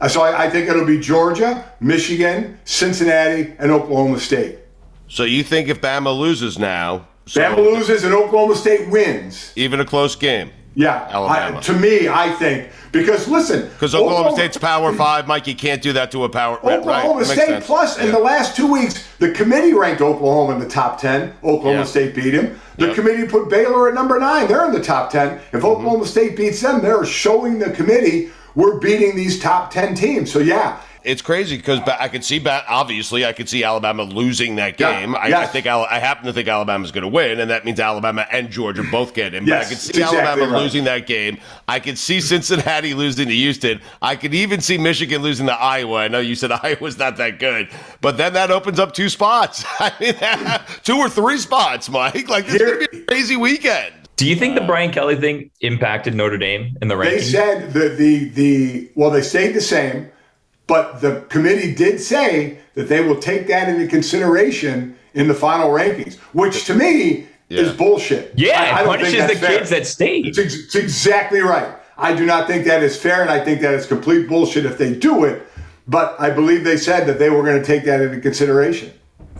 Uh, 0.00 0.08
so 0.08 0.20
I, 0.20 0.46
I 0.46 0.50
think 0.50 0.68
it'll 0.68 0.84
be 0.84 0.98
Georgia, 0.98 1.64
Michigan, 1.78 2.58
Cincinnati, 2.64 3.54
and 3.60 3.70
Oklahoma 3.70 4.18
State. 4.18 4.58
So 5.06 5.22
you 5.22 5.44
think 5.44 5.68
if 5.68 5.80
Bama 5.80 6.18
loses 6.18 6.58
now, 6.58 7.06
so 7.26 7.40
Bama 7.40 7.58
loses 7.58 8.02
and 8.02 8.12
Oklahoma 8.12 8.56
State 8.56 8.90
wins, 8.90 9.52
even 9.54 9.78
a 9.78 9.84
close 9.84 10.16
game? 10.16 10.50
Yeah, 10.78 11.08
I, 11.10 11.58
to 11.58 11.72
me, 11.72 12.06
I 12.06 12.32
think 12.32 12.68
because 12.92 13.26
listen, 13.26 13.62
because 13.62 13.94
Oklahoma, 13.94 14.28
Oklahoma, 14.28 14.36
State's 14.36 14.58
Power 14.58 14.92
Five, 14.92 15.26
Mike, 15.26 15.46
you 15.46 15.54
can't 15.54 15.80
do 15.80 15.94
that 15.94 16.10
to 16.10 16.24
a 16.24 16.28
Power. 16.28 16.58
Oklahoma 16.58 17.20
right, 17.20 17.26
State 17.26 17.62
plus 17.62 17.98
in 17.98 18.12
the 18.12 18.18
last 18.18 18.54
two 18.54 18.70
weeks, 18.70 19.08
the 19.16 19.32
committee 19.32 19.72
ranked 19.72 20.02
Oklahoma 20.02 20.52
in 20.52 20.60
the 20.60 20.68
top 20.68 21.00
ten. 21.00 21.30
Oklahoma 21.42 21.78
yeah. 21.78 21.84
State 21.84 22.14
beat 22.14 22.34
him. 22.34 22.60
The 22.76 22.92
committee 22.92 23.26
put 23.26 23.48
Baylor 23.48 23.88
at 23.88 23.94
number 23.94 24.20
nine. 24.20 24.48
They're 24.48 24.66
in 24.66 24.72
the 24.72 24.82
top 24.82 25.10
ten. 25.10 25.38
If 25.38 25.40
mm-hmm. 25.52 25.64
Oklahoma 25.64 26.04
State 26.04 26.36
beats 26.36 26.60
them, 26.60 26.82
they're 26.82 27.06
showing 27.06 27.58
the 27.58 27.70
committee 27.70 28.30
we're 28.54 28.78
beating 28.78 29.16
these 29.16 29.40
top 29.40 29.70
ten 29.70 29.94
teams. 29.94 30.30
So 30.30 30.40
yeah, 30.40 30.78
it's 31.06 31.22
crazy 31.22 31.56
because 31.56 31.80
I 31.80 32.08
could 32.08 32.24
see, 32.24 32.44
obviously, 32.46 33.24
I 33.24 33.32
could 33.32 33.48
see 33.48 33.62
Alabama 33.62 34.02
losing 34.02 34.56
that 34.56 34.76
game. 34.76 35.12
Yeah, 35.12 35.18
I, 35.18 35.28
yes. 35.28 35.48
I, 35.48 35.52
think 35.52 35.66
I 35.68 35.98
happen 36.00 36.26
to 36.26 36.32
think 36.32 36.48
Alabama's 36.48 36.90
going 36.90 37.02
to 37.02 37.08
win, 37.08 37.38
and 37.38 37.48
that 37.48 37.64
means 37.64 37.78
Alabama 37.78 38.26
and 38.32 38.50
Georgia 38.50 38.82
both 38.90 39.14
get 39.14 39.32
in. 39.32 39.46
Yes, 39.46 39.48
but 39.48 39.66
I 39.66 39.68
could 39.68 39.78
see 39.78 39.90
exactly 39.90 40.18
Alabama 40.18 40.52
right. 40.52 40.62
losing 40.62 40.84
that 40.84 41.06
game. 41.06 41.38
I 41.68 41.78
could 41.78 41.96
see 41.96 42.20
Cincinnati 42.36 42.92
losing 42.92 43.28
to 43.28 43.34
Houston. 43.34 43.80
I 44.02 44.16
could 44.16 44.34
even 44.34 44.60
see 44.60 44.78
Michigan 44.78 45.22
losing 45.22 45.46
to 45.46 45.54
Iowa. 45.54 45.98
I 45.98 46.08
know 46.08 46.18
you 46.18 46.34
said 46.34 46.50
Iowa's 46.62 46.98
not 46.98 47.16
that 47.18 47.38
good, 47.38 47.68
but 48.00 48.16
then 48.16 48.32
that 48.32 48.50
opens 48.50 48.80
up 48.80 48.92
two 48.92 49.08
spots. 49.08 49.64
I 49.78 49.92
mean, 50.00 50.14
two 50.82 50.96
or 50.96 51.08
three 51.08 51.38
spots, 51.38 51.88
Mike. 51.88 52.28
Like 52.28 52.46
this 52.46 52.56
is 52.56 52.62
going 52.62 52.80
to 52.80 52.88
be 52.90 52.98
a 53.02 53.04
crazy 53.04 53.36
weekend. 53.36 53.94
Do 54.16 54.26
you 54.26 54.34
think 54.34 54.58
the 54.58 54.64
Brian 54.64 54.90
Kelly 54.90 55.14
thing 55.14 55.50
impacted 55.60 56.14
Notre 56.14 56.38
Dame 56.38 56.76
in 56.82 56.88
the 56.88 56.94
rankings? 56.94 57.10
They 57.10 57.20
said 57.20 57.72
the 57.74 57.90
the 57.90 58.28
the 58.30 58.90
well, 58.96 59.10
they 59.10 59.22
stayed 59.22 59.54
the 59.54 59.60
same. 59.60 60.10
But 60.66 61.00
the 61.00 61.20
committee 61.28 61.74
did 61.74 62.00
say 62.00 62.58
that 62.74 62.88
they 62.88 63.00
will 63.00 63.20
take 63.20 63.46
that 63.48 63.68
into 63.68 63.86
consideration 63.86 64.98
in 65.14 65.28
the 65.28 65.34
final 65.34 65.70
rankings, 65.70 66.16
which 66.34 66.64
to 66.66 66.74
me 66.74 67.26
yeah. 67.48 67.60
is 67.60 67.72
bullshit. 67.72 68.32
Yeah, 68.36 68.60
I, 68.60 68.80
I 68.80 68.82
it 68.82 68.86
punishes 68.86 69.26
the 69.28 69.36
fair. 69.36 69.58
kids 69.58 69.70
that 69.70 69.86
stayed. 69.86 70.26
It's, 70.26 70.38
ex- 70.38 70.54
it's 70.54 70.74
exactly 70.74 71.40
right. 71.40 71.76
I 71.96 72.14
do 72.14 72.26
not 72.26 72.46
think 72.46 72.66
that 72.66 72.82
is 72.82 73.00
fair, 73.00 73.22
and 73.22 73.30
I 73.30 73.42
think 73.42 73.60
that 73.62 73.74
is 73.74 73.86
complete 73.86 74.28
bullshit 74.28 74.66
if 74.66 74.76
they 74.76 74.94
do 74.94 75.24
it. 75.24 75.46
But 75.88 76.20
I 76.20 76.30
believe 76.30 76.64
they 76.64 76.76
said 76.76 77.06
that 77.06 77.18
they 77.18 77.30
were 77.30 77.42
going 77.42 77.60
to 77.60 77.64
take 77.64 77.84
that 77.84 78.00
into 78.00 78.20
consideration. 78.20 78.92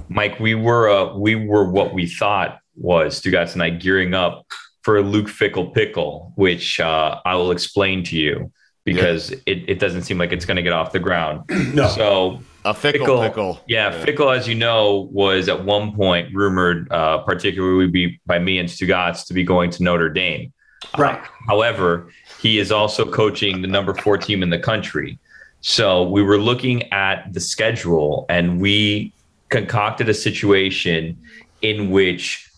Mike, 0.09 0.39
we 0.39 0.55
were 0.55 0.89
uh, 0.89 1.15
we 1.17 1.35
were 1.35 1.69
what 1.69 1.93
we 1.93 2.07
thought 2.07 2.61
was 2.77 3.21
Stugotz 3.21 3.55
and 3.55 3.63
I 3.63 3.71
gearing 3.71 4.15
up 4.15 4.47
for 4.83 5.03
Luke 5.03 5.27
Fickell 5.27 5.75
pickle, 5.75 6.33
which 6.37 6.79
uh, 6.79 7.21
I 7.25 7.35
will 7.35 7.51
explain 7.51 8.05
to 8.05 8.17
you 8.17 8.53
because 8.87 9.31
yeah. 9.31 9.37
it, 9.47 9.65
it 9.69 9.79
doesn't 9.81 10.03
seem 10.03 10.17
like 10.17 10.33
it's 10.33 10.47
going 10.47 10.57
to 10.57 10.63
get 10.63 10.73
off 10.73 10.93
the 10.93 11.01
ground. 11.01 11.43
no. 11.75 11.89
So 11.89 12.41
a 12.65 12.73
fickle, 12.73 13.21
fickle. 13.21 13.61
Yeah, 13.67 13.93
yeah, 13.93 14.05
Fickell, 14.05 14.35
as 14.35 14.49
you 14.49 14.55
know, 14.55 15.11
was 15.13 15.49
at 15.49 15.65
one 15.65 15.95
point 15.95 16.35
rumored, 16.35 16.91
uh, 16.91 17.19
particularly 17.19 18.21
by 18.25 18.39
me 18.39 18.59
and 18.59 18.69
Stugotz, 18.69 19.27
to 19.27 19.35
be 19.35 19.43
going 19.43 19.71
to 19.71 19.83
Notre 19.83 20.09
Dame. 20.09 20.53
Right. 20.97 21.21
However, 21.49 22.11
he 22.41 22.59
is 22.59 22.71
also 22.71 23.11
coaching 23.11 23.61
the 23.61 23.69
number 23.69 23.93
four 23.93 24.17
team 24.17 24.43
in 24.43 24.51
the 24.51 24.59
country. 24.59 25.19
So 25.61 26.09
we 26.09 26.23
were 26.23 26.39
looking 26.39 26.91
at 26.93 27.33
the 27.33 27.41
schedule 27.41 28.25
and 28.29 28.61
we 28.61 29.13
concocted 29.49 30.09
a 30.09 30.15
situation 30.15 31.19
in 31.61 31.91
which 31.91 32.49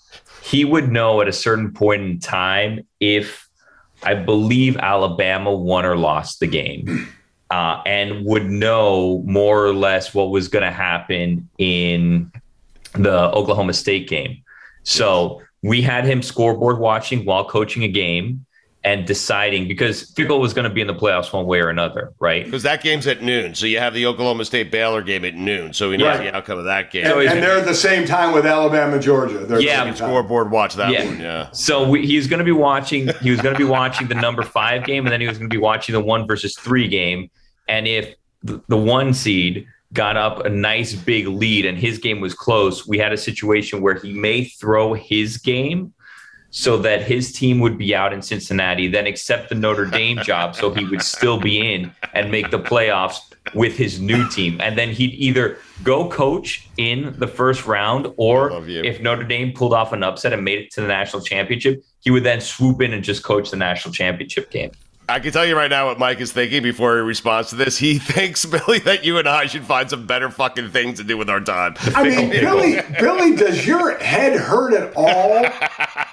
he 0.43 0.67
would 0.67 0.93
know 0.93 1.23
at 1.23 1.29
a 1.29 1.33
certain 1.33 1.73
point 1.73 2.03
in 2.03 2.19
time 2.19 2.87
if 3.01 3.48
I 4.03 4.15
believe 4.15 4.77
Alabama 4.77 5.53
won 5.53 5.85
or 5.85 5.97
lost 5.97 6.41
the 6.41 6.47
game. 6.47 7.09
Uh, 7.51 7.81
and 7.87 8.27
would 8.27 8.45
know 8.45 9.23
more 9.25 9.65
or 9.65 9.73
less 9.73 10.13
what 10.13 10.29
was 10.29 10.49
going 10.49 10.63
to 10.63 10.71
happen 10.71 11.49
in 11.57 12.31
the 12.93 13.23
Oklahoma 13.33 13.73
State 13.73 14.07
game. 14.07 14.43
So 14.83 15.41
we 15.63 15.81
had 15.81 16.05
him 16.05 16.21
scoreboard 16.21 16.79
watching 16.79 17.25
while 17.25 17.47
coaching 17.47 17.85
a 17.85 17.89
game 17.89 18.45
and 18.89 19.07
deciding 19.07 19.69
because 19.69 20.11
Fickell 20.15 20.41
was 20.41 20.55
going 20.55 20.67
to 20.67 20.73
be 20.73 20.81
in 20.81 20.87
the 20.87 20.95
playoffs 20.95 21.31
one 21.31 21.45
way 21.45 21.61
or 21.61 21.69
another, 21.69 22.15
right? 22.21 22.47
Because 22.47 22.63
that 22.63 22.83
game's 22.83 23.07
at 23.07 23.21
noon. 23.21 23.55
So 23.55 23.67
you 23.67 23.79
have 23.79 23.93
the 23.93 24.07
Oklahoma 24.07 24.47
State 24.47 24.71
Baylor 24.71 25.03
game 25.03 25.27
at 25.27 25.35
noon. 25.35 25.75
So 25.75 25.91
we 25.91 25.99
know 25.99 26.07
Right. 26.07 26.23
the 26.23 26.35
outcome 26.35 26.59
of 26.59 26.65
that 26.65 26.91
game. 26.91 27.05
And, 27.05 27.21
and 27.21 27.43
they're 27.43 27.59
at 27.59 27.67
the 27.67 27.75
same 27.75 28.07
time 28.07 28.33
with 28.33 28.47
Alabama, 28.47 28.99
Georgia. 28.99 29.41
They're 29.41 29.61
Yeah, 29.61 29.93
scoreboard 29.93 30.51
watch 30.51 30.75
that 30.77 30.91
Yeah. 30.91 31.05
one. 31.05 31.21
Yeah. 31.21 31.51
So 31.53 31.87
we, 31.87 32.07
he 32.07 32.17
was 32.17 32.27
going 32.29 32.39
to 32.39 32.47
be 32.47 32.53
watching. 32.53 33.11
He 33.21 33.31
was 33.31 33.43
going 33.43 33.55
to 33.55 33.59
be 33.59 33.65
watching 33.65 34.09
the 34.09 34.15
number 34.15 34.43
five 34.43 34.87
game, 34.87 35.05
and 35.05 35.13
then 35.13 35.21
he 35.21 35.27
was 35.29 35.37
going 35.37 35.51
to 35.51 35.55
be 35.55 35.61
watching 35.61 35.93
the 35.93 36.01
one 36.01 36.27
versus 36.27 36.57
three 36.57 36.89
game. 36.89 37.31
And 37.69 37.87
if 37.87 38.15
the, 38.43 38.63
the 38.69 38.79
one 38.79 39.13
seed 39.13 39.67
got 39.93 40.17
up 40.17 40.47
a 40.47 40.49
nice 40.49 40.95
big 40.95 41.27
lead 41.29 41.67
and 41.67 41.77
his 41.77 41.99
game 41.99 42.21
was 42.23 42.33
close, 42.33 42.87
we 42.89 42.97
had 42.97 43.13
a 43.13 43.19
situation 43.19 43.83
where 43.83 43.97
he 43.97 44.15
may 44.15 44.45
throw 44.45 44.95
his 44.95 45.37
game 45.37 45.93
so 46.51 46.79
that 46.79 47.03
his 47.03 47.33
team 47.33 47.61
would 47.61 47.77
be 47.77 47.95
out 47.95 48.13
in 48.13 48.23
Cincinnati, 48.23 48.89
then 48.89 49.07
accept 49.07 49.49
the 49.49 49.55
Notre 49.55 49.85
Dame 49.85 50.19
job 50.19 50.57
so 50.57 50.73
he 50.73 50.85
would 50.87 51.03
still 51.03 51.39
be 51.39 51.75
in 51.75 51.93
and 52.15 52.31
make 52.31 52.51
the 52.51 52.59
playoffs 52.59 53.21
with 53.55 53.77
his 53.77 54.01
new 54.01 54.29
team. 54.29 54.61
And 54.61 54.77
then 54.77 54.91
he'd 54.91 55.15
either 55.15 55.59
go 55.83 56.09
coach 56.09 56.69
in 56.77 57.15
the 57.19 57.27
first 57.27 57.67
round, 57.67 58.13
or 58.17 58.51
if 58.67 59.01
Notre 59.01 59.25
Dame 59.25 59.53
pulled 59.53 59.75
off 59.75 59.93
an 59.93 60.03
upset 60.03 60.33
and 60.33 60.45
made 60.45 60.59
it 60.59 60.71
to 60.73 60.81
the 60.81 60.89
national 60.89 61.23
championship, 61.23 61.83
he 62.01 62.11
would 62.11 62.25
then 62.25 62.41
swoop 62.41 62.81
in 62.81 62.93
and 62.93 63.05
just 63.05 63.23
coach 63.23 63.51
the 63.51 63.57
national 63.57 63.93
championship 63.93 64.51
game. 64.51 64.71
I 65.11 65.21
can 65.21 65.33
tell 65.33 65.47
you 65.47 65.57
right 65.57 65.71
now 65.71 65.87
what 65.87 65.99
Mike 65.99 66.21
is 66.21 66.33
thinking 66.33 66.63
before 66.63 66.97
he 66.97 67.03
responds 67.03 67.49
to 67.51 67.57
this. 67.57 67.79
He 67.79 67.99
thinks, 67.99 68.45
Billy, 68.45 68.79
that 68.81 69.05
you 69.05 69.17
and 69.19 69.27
I 69.27 69.47
should 69.47 69.65
find 69.65 69.89
some 69.89 70.07
better 70.07 70.31
fucking 70.31 70.71
things 70.71 70.99
to 70.99 71.05
do 71.05 71.17
with 71.17 71.31
our 71.31 71.41
time. 71.41 71.77
I 71.95 72.05
mean, 72.09 72.29
Billy, 72.31 72.81
Billy, 73.01 73.35
does 73.35 73.67
your 73.67 73.97
head 73.99 74.39
hurt 74.39 74.75
at 74.75 74.93
all 74.95 75.47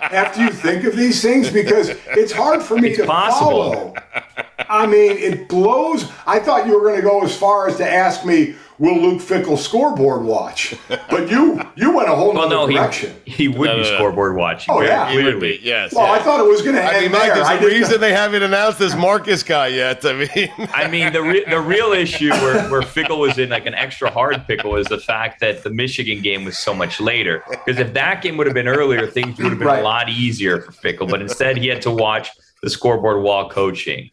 after 0.02 0.42
you 0.44 0.50
think 0.50 0.86
of 0.86 0.96
these 0.96 1.22
things? 1.22 1.50
Because 1.50 1.90
it's 2.10 2.32
hard 2.32 2.64
for 2.64 2.78
me 2.78 2.90
It's 2.90 3.00
to 3.00 3.06
possible. 3.06 3.50
follow. 3.50 3.94
I 4.70 4.88
mean, 4.88 5.12
it 5.18 5.50
blows. 5.50 6.10
I 6.26 6.40
thought 6.40 6.66
you 6.66 6.74
were 6.80 6.88
going 6.88 6.96
to 6.96 7.02
go 7.02 7.22
as 7.24 7.38
far 7.38 7.68
as 7.68 7.76
to 7.78 7.90
ask 7.90 8.26
me, 8.26 8.56
"Will 8.80 9.00
Luke 9.02 9.22
Fickell 9.22 9.58
scoreboard 9.58 10.24
watch?" 10.24 10.76
But 11.10 11.30
you 11.30 11.62
you 11.76 11.92
went 11.96 12.10
a 12.10 12.16
whole 12.16 12.34
Well, 12.34 12.44
nother 12.50 12.56
no, 12.56 12.68
he, 12.68 12.76
direction. 12.76 13.16
he 13.26 13.48
would 13.48 13.66
No, 13.68 13.76
be 13.78 13.82
no, 13.84 13.90
no. 13.90 13.96
scoreboard 13.96 14.36
watching. 14.36 14.74
Oh, 14.74 14.78
very 14.80 14.90
yeah. 14.90 15.10
He 15.10 15.18
would 15.18 15.38
clearly. 15.40 15.58
be, 15.58 15.64
yes. 15.64 15.94
well, 15.94 16.06
I 16.12 16.20
thought 16.20 16.40
it 16.40 16.48
was 16.48 16.62
going 16.62 16.76
to 16.76 16.82
I 16.84 16.94
end 16.94 17.02
mean, 17.04 17.12
Mike, 17.12 17.22
there. 17.28 17.36
there's 17.36 17.48
I 17.48 17.54
a 17.56 17.60
didn't- 17.60 17.80
reason 17.82 18.02
they 18.02 18.14
haven't 18.14 18.44
announced 18.44 18.80
this 18.80 18.96
Marcus 18.96 19.44
guy 19.44 19.68
yet. 19.68 20.04
I 20.06 20.14
mean, 20.14 20.52
I 20.74 20.88
mean, 20.88 21.12
the 21.14 21.22
re- 21.22 21.46
the 21.50 21.60
real 21.60 21.92
issue 21.94 22.30
where, 22.32 22.70
where 22.70 22.82
Fickell 22.82 23.20
was 23.20 23.38
in 23.38 23.50
like 23.50 23.66
an 23.66 23.74
extra 23.76 24.10
hard 24.10 24.46
pickle 24.48 24.76
is 24.76 24.88
the 24.88 25.00
fact 25.00 25.40
that 25.42 25.64
the 25.64 25.70
Michigan 25.70 26.22
game 26.22 26.46
was 26.46 26.58
so 26.58 26.74
much 26.74 27.00
later. 27.00 27.44
Because 27.50 27.80
if 27.80 27.94
that 27.94 28.22
game 28.22 28.38
would 28.38 28.48
have 28.48 28.54
been 28.54 28.68
earlier, 28.68 29.08
things 29.08 29.38
would 29.38 29.50
have 29.50 29.60
been 29.60 29.68
Right. 29.68 29.80
a 29.80 29.84
lot 29.84 30.10
easier 30.10 30.62
for 30.62 30.72
Fickell. 30.72 31.10
But 31.10 31.22
instead, 31.22 31.58
he 31.58 31.68
had 31.68 31.82
to 31.84 31.92
watch 31.92 32.30
the 32.62 32.70
scoreboard 32.70 33.22
while 33.24 33.50
coaching. 33.50 34.10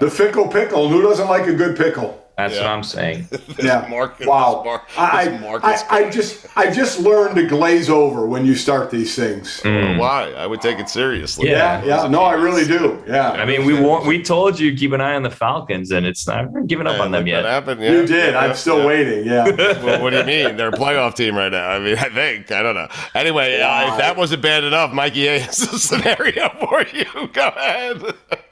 the 0.00 0.10
Fickle 0.10 0.48
pickle. 0.48 0.88
Who 0.88 1.02
doesn't 1.02 1.28
like 1.28 1.46
a 1.46 1.54
good 1.54 1.76
pickle? 1.76 2.19
That's 2.48 2.54
Yeah. 2.56 2.62
what 2.62 2.70
I'm 2.70 2.82
saying. 2.82 3.28
Yeah. 3.62 3.86
Marcus- 3.90 4.26
wow. 4.26 4.62
Mar- 4.64 4.82
I, 4.96 5.28
Marcus 5.38 5.82
I, 5.90 5.98
I 6.06 6.10
just 6.10 6.46
I 6.56 6.70
just 6.70 6.98
learned 7.00 7.36
to 7.36 7.46
glaze 7.46 7.90
over 7.90 8.26
when 8.26 8.46
you 8.46 8.54
start 8.54 8.90
these 8.90 9.14
things. 9.14 9.60
why? 9.62 10.32
I 10.36 10.46
would 10.46 10.60
take 10.62 10.78
it 10.78 10.88
seriously. 10.88 11.50
Yeah. 11.50 11.84
Yeah, 11.84 12.02
yeah. 12.04 12.08
No, 12.08 12.22
I 12.22 12.34
really 12.34 12.64
do. 12.66 13.02
Yeah. 13.06 13.30
I 13.32 13.44
mean, 13.44 13.64
we 13.66 13.78
wa- 13.78 14.04
we 14.06 14.22
told 14.22 14.58
you 14.58 14.74
keep 14.74 14.92
an 14.92 15.00
eye 15.00 15.14
on 15.14 15.22
the 15.22 15.30
Falcons, 15.30 15.90
and 15.90 16.06
it's 16.06 16.26
not 16.26 16.50
we're 16.50 16.62
giving 16.62 16.86
up 16.86 17.00
on 17.00 17.10
them 17.10 17.26
yet. 17.26 17.44
happened. 17.44 17.82
Yeah. 17.82 17.90
You 17.92 18.06
did. 18.06 18.32
Yeah, 18.34 18.40
I'm 18.40 18.54
still 18.54 18.78
yeah. 18.80 18.86
waiting. 18.86 19.24
Yeah. 19.26 19.44
well, 19.84 20.02
what 20.02 20.10
do 20.10 20.18
you 20.18 20.24
mean? 20.24 20.56
They're 20.56 20.68
a 20.68 20.72
playoff 20.72 21.14
team 21.16 21.34
right 21.36 21.52
now. 21.52 21.68
I 21.68 21.78
mean, 21.78 21.98
I 21.98 22.08
think. 22.08 22.50
I 22.50 22.62
don't 22.62 22.74
know. 22.74 22.88
Anyway, 23.14 23.60
uh, 23.60 23.92
if 23.92 23.98
that 23.98 24.16
wasn't 24.16 24.42
bad 24.42 24.64
enough, 24.64 24.92
Mikey 24.92 25.26
A 25.28 25.38
has 25.40 25.60
a 25.60 25.78
scenario 25.78 26.48
for 26.60 26.82
you. 26.96 27.28
Go 27.32 27.48
ahead. 27.48 28.02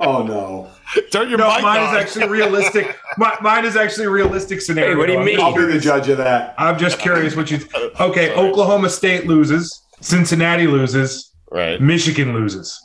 Oh 0.00 0.22
no. 0.22 0.70
Turn 1.10 1.28
your 1.28 1.38
No, 1.38 1.48
mic 1.52 1.62
mine 1.62 1.80
on. 1.82 1.94
is 1.96 2.02
actually 2.02 2.28
realistic. 2.28 2.96
Mi- 3.18 3.26
mine 3.42 3.64
is 3.64 3.76
actually 3.76 4.06
a 4.06 4.10
realistic 4.10 4.60
scenario. 4.60 4.90
Hey, 4.92 4.96
what 4.96 5.06
do 5.06 5.12
you 5.12 5.18
mean? 5.20 5.36
just 5.36 5.44
I'll 5.44 5.54
be 5.54 5.64
the 5.72 5.78
judge 5.80 6.08
of 6.08 6.18
that. 6.18 6.54
I'm 6.58 6.78
just 6.78 6.98
curious 6.98 7.36
what 7.36 7.50
you. 7.50 7.58
Uh, 7.74 8.08
okay, 8.08 8.34
Oklahoma 8.34 8.88
State 8.90 9.26
loses. 9.26 9.82
Cincinnati 10.00 10.66
loses. 10.66 11.32
right. 11.50 11.80
Michigan 11.80 12.32
loses. 12.32 12.80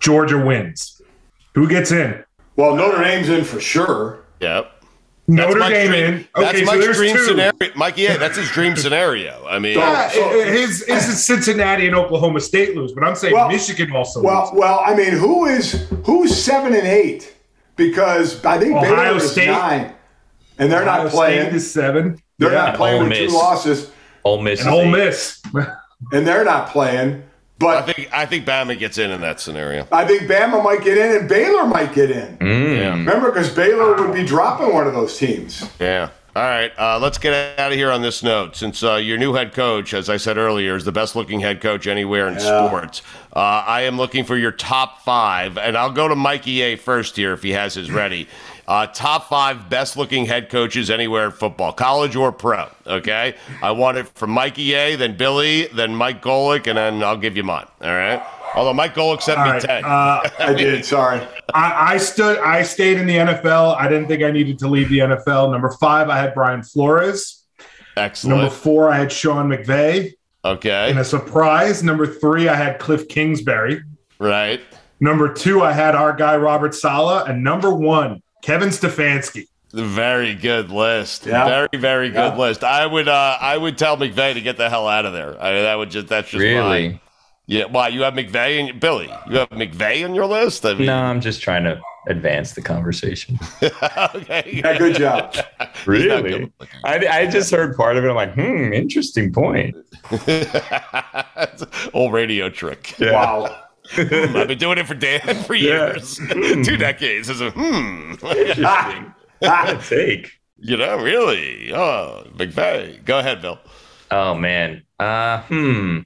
Georgia 0.00 0.38
wins. 0.38 1.00
Who 1.54 1.68
gets 1.68 1.92
in? 1.92 2.24
Well, 2.56 2.74
Notre 2.76 3.02
Dame's 3.02 3.28
in 3.28 3.44
for 3.44 3.60
sure. 3.60 4.24
Yep. 4.40 4.79
Notre 5.36 5.58
Mike's 5.58 5.72
Dame 5.72 5.88
dream- 5.90 6.04
in. 6.04 6.28
That's 6.34 6.48
Okay, 6.50 6.58
so 6.64 6.72
Mike's 6.72 6.84
there's 6.84 6.96
dream 6.96 7.16
two. 7.16 7.24
scenario. 7.24 7.52
Mikey 7.76 8.06
A, 8.06 8.18
that's 8.18 8.36
his 8.36 8.48
dream 8.50 8.76
scenario. 8.84 9.44
I 9.48 9.58
mean, 9.58 9.78
Yeah, 9.78 10.08
So- 10.10 10.30
it- 10.32 10.48
it- 10.48 10.52
his, 10.54 10.84
his 10.86 11.08
is 11.08 11.24
Cincinnati 11.24 11.86
and 11.86 11.94
Oklahoma 11.96 12.40
State 12.40 12.76
lose, 12.76 12.92
but 12.92 13.04
I'm 13.04 13.14
saying 13.14 13.34
Well- 13.34 13.48
Michigan 13.48 13.92
also 13.94 14.22
Well, 14.22 14.40
loses. 14.42 14.58
well, 14.58 14.82
I 14.84 14.94
mean, 14.94 15.12
who 15.12 15.46
is 15.46 15.86
who's 16.04 16.34
seven 16.36 16.74
and 16.74 16.86
eight? 16.86 17.32
Because 17.76 18.44
I 18.44 18.58
think 18.58 18.74
Ohio 18.74 18.94
Baylor 18.94 19.16
is 19.16 19.30
State. 19.32 19.46
nine, 19.46 19.92
and 20.58 20.70
they're 20.70 20.82
Ohio 20.82 21.04
not 21.04 21.12
playing. 21.12 21.40
State 21.42 21.54
is 21.54 21.70
seven. 21.72 22.18
they're 22.38 22.52
Yeah. 22.52 22.66
not 22.66 22.74
playing 22.76 23.02
Ole 23.02 23.08
with 23.08 23.18
two 23.18 23.28
losses, 23.28 23.90
Ole 24.24 24.42
Miss, 24.42 24.60
And 24.60 24.70
Ole. 24.70 24.86
Miss. 24.86 25.40
and 26.12 26.26
they're 26.26 26.44
not 26.44 26.68
playing. 26.70 27.22
I 27.68 27.82
But 27.82 27.94
think 27.94 28.08
I 28.12 28.26
think 28.26 28.46
Bama 28.46 28.78
gets 28.78 28.98
in 28.98 29.10
in 29.10 29.20
that 29.20 29.40
scenario. 29.40 29.86
I 29.92 30.06
think 30.06 30.22
Bama 30.22 30.62
might 30.64 30.82
get 30.82 30.96
in, 30.96 31.16
and 31.16 31.28
Baylor 31.28 31.66
might 31.66 31.92
get 31.92 32.10
in. 32.10 32.38
Yeah. 32.40 32.92
Remember, 32.92 33.30
because 33.30 33.54
Baylor 33.54 33.96
would 33.96 34.14
be 34.14 34.24
dropping 34.24 34.72
one 34.72 34.86
of 34.86 34.94
those 34.94 35.18
teams. 35.18 35.68
Yeah. 35.78 36.10
All 36.36 36.44
right. 36.44 36.72
Uh, 36.78 36.98
let's 37.00 37.18
get 37.18 37.58
out 37.58 37.72
of 37.72 37.76
here 37.76 37.90
on 37.90 38.02
this 38.02 38.22
note. 38.22 38.54
Since 38.54 38.84
uh, 38.84 38.94
your 38.94 39.18
new 39.18 39.34
head 39.34 39.52
coach, 39.52 39.92
as 39.92 40.08
I 40.08 40.16
said 40.16 40.38
earlier, 40.38 40.76
is 40.76 40.84
the 40.84 40.92
best 40.92 41.16
looking 41.16 41.40
head 41.40 41.60
coach 41.60 41.88
anywhere 41.88 42.28
in 42.28 42.38
sports, 42.38 43.02
uh, 43.34 43.64
I 43.66 43.82
am 43.82 43.96
looking 43.96 44.22
for 44.24 44.36
your 44.36 44.52
top 44.52 45.02
five. 45.02 45.58
And 45.58 45.76
I'll 45.76 45.90
go 45.90 46.06
to 46.06 46.14
Mikey 46.14 46.60
A 46.62 46.76
first 46.76 47.16
here 47.16 47.32
if 47.32 47.42
he 47.42 47.50
has 47.50 47.74
his 47.74 47.90
ready. 47.90 48.28
Uh, 48.70 48.86
top 48.86 49.28
five 49.28 49.68
best 49.68 49.96
looking 49.96 50.26
head 50.26 50.48
coaches 50.48 50.90
anywhere 50.90 51.24
in 51.24 51.32
football, 51.32 51.72
college 51.72 52.14
or 52.14 52.30
pro. 52.30 52.68
Okay. 52.86 53.34
I 53.60 53.72
want 53.72 53.98
it 53.98 54.06
from 54.10 54.30
Mikey 54.30 54.74
A, 54.74 54.94
then 54.94 55.16
Billy, 55.16 55.66
then 55.74 55.92
Mike 55.92 56.22
Golic, 56.22 56.68
and 56.68 56.78
then 56.78 57.02
I'll 57.02 57.16
give 57.16 57.36
you 57.36 57.42
mine. 57.42 57.66
All 57.82 57.90
right. 57.90 58.22
Although 58.54 58.72
Mike 58.72 58.94
Golic 58.94 59.22
sent 59.22 59.40
All 59.40 59.46
me 59.46 59.50
right. 59.50 59.60
10. 59.60 59.84
Uh, 59.84 60.20
I 60.38 60.54
did. 60.56 60.84
Sorry. 60.84 61.20
I, 61.52 61.94
I 61.94 61.96
stood. 61.96 62.38
I 62.38 62.62
stayed 62.62 62.96
in 62.98 63.08
the 63.08 63.16
NFL. 63.16 63.74
I 63.76 63.88
didn't 63.88 64.06
think 64.06 64.22
I 64.22 64.30
needed 64.30 64.56
to 64.60 64.68
leave 64.68 64.88
the 64.88 64.98
NFL. 64.98 65.50
Number 65.50 65.70
five, 65.80 66.08
I 66.08 66.16
had 66.16 66.32
Brian 66.32 66.62
Flores. 66.62 67.44
Excellent. 67.96 68.36
Number 68.36 68.54
four, 68.54 68.88
I 68.88 68.98
had 68.98 69.10
Sean 69.10 69.48
McVay. 69.48 70.12
Okay. 70.44 70.90
And 70.90 71.00
a 71.00 71.04
surprise, 71.04 71.82
number 71.82 72.06
three, 72.06 72.48
I 72.48 72.54
had 72.54 72.78
Cliff 72.78 73.08
Kingsbury. 73.08 73.82
Right. 74.20 74.60
Number 75.00 75.32
two, 75.32 75.60
I 75.60 75.72
had 75.72 75.96
our 75.96 76.12
guy 76.12 76.36
Robert 76.36 76.72
Saleh, 76.72 77.28
and 77.28 77.42
number 77.42 77.74
one, 77.74 78.22
Kevin 78.42 78.68
Stefanski. 78.70 79.46
Very 79.72 80.34
good 80.34 80.70
list. 80.70 81.26
Yeah. 81.26 81.44
Very, 81.44 81.68
very 81.76 82.08
good 82.08 82.32
Yeah. 82.32 82.36
list. 82.36 82.64
I 82.64 82.86
would 82.86 83.06
uh 83.08 83.36
I 83.40 83.56
would 83.56 83.78
tell 83.78 83.96
McVay 83.96 84.34
to 84.34 84.40
get 84.40 84.56
the 84.56 84.68
hell 84.68 84.88
out 84.88 85.06
of 85.06 85.12
there. 85.12 85.40
I 85.40 85.52
mean, 85.52 85.62
that 85.62 85.74
would 85.76 85.90
just 85.90 86.08
that's 86.08 86.28
just 86.28 86.40
Really? 86.40 86.88
mine. 86.88 87.00
Yeah. 87.46 87.64
Why 87.66 87.88
you 87.88 88.02
have 88.02 88.14
McVay 88.14 88.68
and 88.70 88.80
Billy? 88.80 89.08
You 89.28 89.38
have 89.38 89.50
McVay 89.50 90.04
on 90.04 90.14
your 90.14 90.26
list? 90.26 90.64
I 90.66 90.74
mean, 90.74 90.86
No, 90.86 90.96
I'm 90.96 91.20
just 91.20 91.40
trying 91.42 91.64
to 91.64 91.80
advance 92.08 92.52
the 92.54 92.62
conversation. 92.62 93.38
okay. 93.62 94.50
Yeah, 94.64 94.76
good 94.78 94.96
job. 94.96 95.34
really, 95.86 96.30
good. 96.30 96.52
I, 96.84 97.06
I 97.06 97.26
just 97.26 97.50
heard 97.52 97.76
part 97.76 97.96
of 97.96 98.04
it. 98.04 98.08
I'm 98.08 98.14
like, 98.16 98.34
hmm, 98.34 98.72
interesting 98.72 99.32
point. 99.32 99.76
It's 100.12 101.62
an 101.62 101.68
Old 101.94 102.12
radio 102.12 102.48
trick. 102.50 102.94
Wow. 103.00 103.56
I've 103.96 104.48
been 104.48 104.58
doing 104.58 104.78
it 104.78 104.86
for 104.86 104.94
Dan 104.94 105.20
for 105.44 105.54
years, 105.54 106.16
two 106.16 106.76
decades. 106.76 107.28
As 107.30 107.40
a 107.40 107.50
hmm, 107.50 108.12
Interesting. 108.24 109.14
Take. 109.88 110.32
you 110.58 110.76
know, 110.76 110.96
really. 110.98 111.72
Oh, 111.72 112.24
McVay. 112.36 113.04
Go 113.04 113.18
ahead, 113.18 113.40
Bill. 113.42 113.58
Oh 114.10 114.34
man. 114.34 114.82
Uh 114.98 115.42
hmm. 115.42 115.98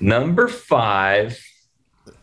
Number 0.00 0.48
five. 0.48 1.38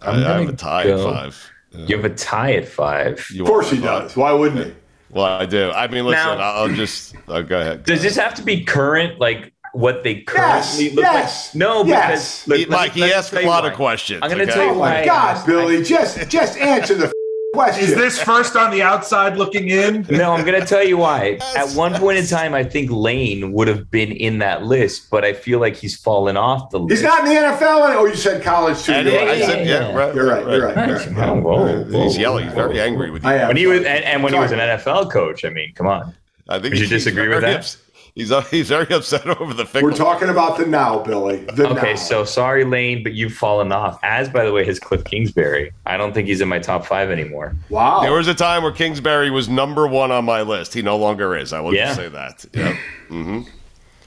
I, 0.02 0.10
I'm 0.12 0.16
I 0.16 0.20
have 0.20 0.38
gonna 0.42 0.50
a 0.50 0.56
tie 0.56 0.84
go- 0.84 1.10
at 1.10 1.16
five. 1.16 1.52
You 1.72 1.96
have 1.98 2.06
a 2.06 2.16
tie 2.16 2.54
at 2.54 2.68
five. 2.68 3.26
You 3.32 3.44
Of 3.44 3.48
course 3.48 3.70
he 3.72 3.78
five? 3.78 4.04
does. 4.04 4.18
Why 4.18 4.32
wouldn't 4.32 4.66
he? 4.68 4.74
Well, 5.12 5.26
I 5.26 5.46
do. 5.46 5.72
I 5.72 5.88
mean, 5.88 6.06
listen. 6.06 6.38
Now- 6.38 6.38
I'll 6.38 6.70
just 6.70 7.16
oh, 7.28 7.42
go 7.44 7.60
ahead. 7.62 7.80
Go 7.84 7.94
Does 7.94 8.00
ahead. 8.02 8.12
this 8.12 8.16
have 8.18 8.36
to 8.36 8.44
be 8.44 8.64
current? 8.64 9.20
Like, 9.20 9.54
what 9.74 10.04
they 10.04 10.24
Yes, 10.28 10.76
currently 10.78 10.90
look 10.96 11.04
yes, 11.06 11.50
like. 11.54 11.60
No, 11.60 11.84
yes. 11.86 12.44
because 12.44 12.48
look, 12.48 12.58
He- 12.60 12.66
let 12.66 12.70
me- 12.70 12.76
Mike, 12.78 12.92
he 12.94 13.14
asked 13.14 13.34
a 13.34 13.42
lot 13.48 13.64
why. 13.64 13.70
of 13.70 13.76
questions. 13.76 14.20
I'm 14.24 14.30
going 14.30 14.40
to 14.46 14.52
okay? 14.52 14.54
tell 14.54 14.66
you 14.66 14.72
Oh 14.74 14.80
why. 14.80 15.00
my 15.02 15.06
God, 15.06 15.36
asked- 15.38 15.46
Billy, 15.48 15.84
just 15.96 16.30
just 16.30 16.58
answer 16.58 16.96
the 16.96 17.12
question. 17.54 17.84
Is 17.84 17.96
this 17.96 18.22
first 18.22 18.56
on 18.56 18.70
the 18.72 18.82
outside 18.84 19.36
looking 19.38 19.70
in? 19.70 20.06
No, 20.10 20.34
I'm 20.34 20.46
going 20.46 20.60
to 20.60 20.66
tell 20.68 20.84
you 20.84 20.98
why. 20.98 21.40
At 21.58 21.72
one 21.72 21.94
point 21.96 22.18
in 22.20 22.26
time, 22.28 22.54
I 22.54 22.64
think 22.64 22.92
Lane 22.92 23.52
would 23.54 23.68
have 23.68 23.90
been 23.90 24.12
in 24.12 24.38
that 24.40 24.64
list, 24.64 25.10
but 25.10 25.26
I 25.26 25.34
feel 25.34 25.60
like 25.60 25.76
he's 25.76 25.98
fallen 25.98 26.38
off 26.38 26.70
the 26.70 26.80
list. 26.80 26.92
He's 27.02 27.04
not 27.04 27.20
in 27.28 27.34
the 27.34 27.40
NFL. 27.42 27.96
Oh, 27.96 28.06
you 28.06 28.16
said 28.16 28.44
college 28.44 28.82
too. 28.84 28.92
And 28.94 29.08
You're 29.08 29.20
I 29.20 29.40
said, 29.42 29.68
yeah, 29.68 29.94
right. 29.96 30.14
You're 30.16 30.28
right. 30.30 30.44
You're 30.46 30.66
right. 30.68 30.88
You're 30.88 30.98
Nice. 30.98 31.08
right. 31.08 31.16
Whoa, 31.16 31.42
whoa, 31.42 31.84
whoa. 31.86 32.04
He's 32.04 32.18
yelling. 32.18 32.46
He's 32.46 32.54
very 32.54 32.80
angry 32.80 33.10
with 33.12 33.24
you. 33.24 33.30
I 33.30 33.36
am. 33.36 33.48
When 33.50 33.58
he 33.58 33.66
was, 33.68 33.80
and, 33.80 34.04
and 34.06 34.24
when 34.24 34.32
he 34.34 34.40
was 34.40 34.52
an 34.52 34.60
NFL 34.60 35.12
coach, 35.12 35.44
I 35.44 35.50
mean, 35.50 35.74
come 35.74 35.88
on. 35.88 36.14
I 36.48 36.60
think 36.60 36.74
Would 36.74 36.82
you 36.82 36.88
disagree 36.88 37.28
with 37.28 37.42
that? 37.42 37.58
ups- 37.60 37.78
He's 38.20 38.34
uh, 38.34 38.42
he's 38.42 38.68
very 38.68 38.86
upset 38.94 39.26
over 39.28 39.54
the 39.54 39.66
fickle. 39.66 39.90
We're 39.90 39.96
talking 39.96 40.28
about 40.28 40.58
the 40.58 40.66
now, 40.66 41.00
Billy. 41.00 41.38
The 41.54 41.70
Okay, 41.70 41.92
now. 41.94 41.96
so 41.96 42.26
sorry, 42.26 42.66
Lane, 42.66 43.02
but 43.02 43.14
you've 43.14 43.32
fallen 43.34 43.72
off. 43.72 43.98
As 44.04 44.28
by 44.28 44.44
the 44.44 44.52
way, 44.52 44.66
his 44.66 44.78
Cliff 44.78 45.06
Kingsbury. 45.06 45.72
I 45.86 45.96
don't 45.96 46.14
think 46.14 46.28
he's 46.28 46.42
in 46.42 46.50
my 46.50 46.60
top 46.60 46.86
five 46.86 47.12
anymore. 47.12 47.56
wow. 47.70 48.02
There 48.02 48.12
was 48.12 48.28
a 48.28 48.34
time 48.36 48.64
where 48.64 48.74
Kingsbury 48.74 49.32
was 49.32 49.48
number 49.48 49.88
one 49.88 50.12
on 50.12 50.26
my 50.26 50.42
list. 50.42 50.74
He 50.74 50.82
no 50.82 50.98
longer 50.98 51.34
is. 51.38 51.54
I 51.54 51.62
will 51.62 51.74
Yeah. 51.74 51.86
just 51.86 51.96
say 51.98 52.10
that. 52.10 52.46
Yep. 52.54 52.76
hmm 53.08 53.42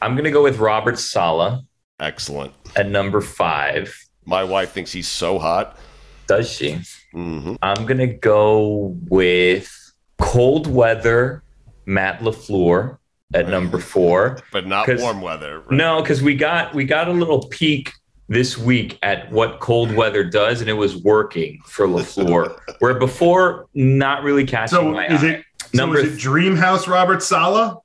I'm 0.03 0.15
gonna 0.15 0.31
go 0.31 0.43
with 0.43 0.59
Robert 0.59 0.99
Saleh 0.99 1.61
Excellent. 1.99 2.53
at 2.77 2.89
number 2.91 3.23
five. 3.23 3.97
My 4.27 4.45
wife 4.45 4.73
thinks 4.73 4.93
he's 4.93 5.09
so 5.09 5.39
hot. 5.39 5.79
Does 6.27 6.51
she? 6.51 6.73
Mm-hmm. 7.15 7.55
I'm 7.63 7.87
gonna 7.87 8.09
go 8.13 8.95
with 9.09 9.73
cold 10.21 10.67
weather 10.67 11.43
Matt 11.87 12.21
Lafleur 12.21 12.99
at 13.35 13.49
number 13.49 13.79
four. 13.79 14.39
But 14.53 14.67
not 14.67 14.89
warm 14.99 15.21
weather. 15.21 15.61
right? 15.61 15.71
No, 15.73 16.03
because 16.03 16.23
we 16.23 16.35
got 16.35 16.75
we 16.75 16.85
got 16.85 17.09
a 17.09 17.13
little 17.13 17.47
peek 17.49 17.93
this 18.29 18.57
week 18.57 18.99
at 19.03 19.31
what 19.31 19.61
cold 19.61 19.95
weather 19.95 20.25
does, 20.25 20.61
and 20.61 20.71
it 20.71 20.75
was 20.75 20.97
working 21.03 21.61
for 21.67 21.87
Lafleur. 21.87 22.57
where 22.79 22.95
before, 22.99 23.67
not 23.75 24.23
really 24.23 24.45
catching 24.47 24.77
So 24.79 24.91
my 24.93 25.07
is 25.09 25.23
eye. 25.23 25.27
it 25.29 25.45
so 25.73 25.79
Number 25.79 25.99
is 25.99 26.15
it 26.15 26.19
Dreamhouse 26.29 26.87
Robert 26.87 27.23
Saleh? 27.23 27.77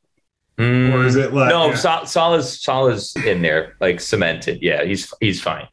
Mm, 0.58 0.91
Or 0.93 1.06
is 1.06 1.16
it 1.16 1.34
like 1.34 1.50
no? 1.50 1.68
yeah. 1.68 1.76
Sa- 1.76 2.04
Saleh's 2.06 2.62
Saleh's 2.64 3.16
in 3.26 3.41
there, 3.41 3.76
like 3.80 4.00
cemented. 4.02 4.60
Yeah, 4.62 4.84
he's 4.84 5.14
he's 5.22 5.41
fine. 5.41 5.68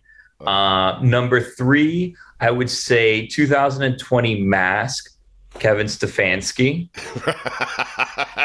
Uh, 0.44 0.98
number 1.02 1.40
three, 1.40 2.14
I 2.40 2.50
would 2.50 2.68
say 2.68 3.26
2020 3.28 4.42
mask, 4.42 5.13
Kevin 5.58 5.86
Stefanski. 5.86 6.88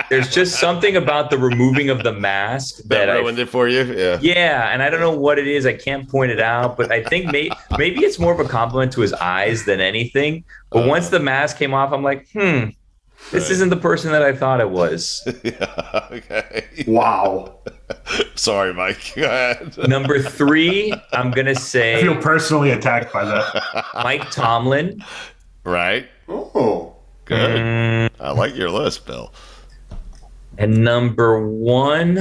There's 0.09 0.29
just 0.33 0.59
something 0.59 0.95
about 0.95 1.29
the 1.29 1.37
removing 1.37 1.89
of 1.89 2.03
the 2.03 2.13
mask 2.13 2.77
that 2.83 2.89
that 2.89 3.09
I 3.09 3.17
ruined 3.17 3.39
it 3.39 3.49
for 3.49 3.67
you. 3.67 3.83
Yeah. 3.83 4.17
Yeah, 4.21 4.69
and 4.71 4.81
I 4.83 4.89
don't 4.89 4.99
know 4.99 5.15
what 5.17 5.39
it 5.39 5.47
is. 5.47 5.65
I 5.65 5.73
can't 5.73 6.07
point 6.09 6.31
it 6.31 6.39
out, 6.39 6.77
but 6.77 6.91
I 6.91 7.03
think 7.03 7.31
may- 7.31 7.49
maybe 7.77 8.03
it's 8.05 8.19
more 8.19 8.33
of 8.33 8.39
a 8.39 8.47
compliment 8.47 8.91
to 8.93 9.01
his 9.01 9.13
eyes 9.13 9.65
than 9.65 9.79
anything. 9.81 10.43
But 10.69 10.87
once 10.87 11.09
the 11.09 11.19
mask 11.19 11.57
came 11.57 11.73
off, 11.73 11.91
I'm 11.91 12.03
like, 12.03 12.29
hmm, 12.31 12.69
this 13.31 13.43
Right. 13.43 13.51
isn't 13.51 13.69
the 13.69 13.77
person 13.77 14.11
that 14.11 14.21
I 14.23 14.33
thought 14.33 14.61
it 14.61 14.69
was. 14.69 15.21
yeah. 15.43 16.07
Okay. 16.11 16.65
wow. 16.87 17.55
Sorry, 18.35 18.73
Mike. 18.73 19.13
Go 19.15 19.23
ahead. 19.23 19.77
Number 19.89 20.21
three, 20.21 20.93
I'm 21.11 21.31
gonna 21.31 21.55
say. 21.55 21.95
I 21.95 21.99
say 21.99 22.03
feel 22.03 22.15
personally 22.21 22.71
attacked 22.71 23.11
by 23.11 23.25
that. 23.25 23.85
Mike 23.95 24.29
Tomlin. 24.31 25.03
Right. 25.63 26.07
Good. 27.29 27.59
Mm, 27.61 28.09
I 28.19 28.31
like 28.31 28.55
your 28.55 28.69
list, 28.71 29.05
Bill. 29.05 29.31
and 30.57 30.83
number 30.83 31.47
one, 31.47 32.17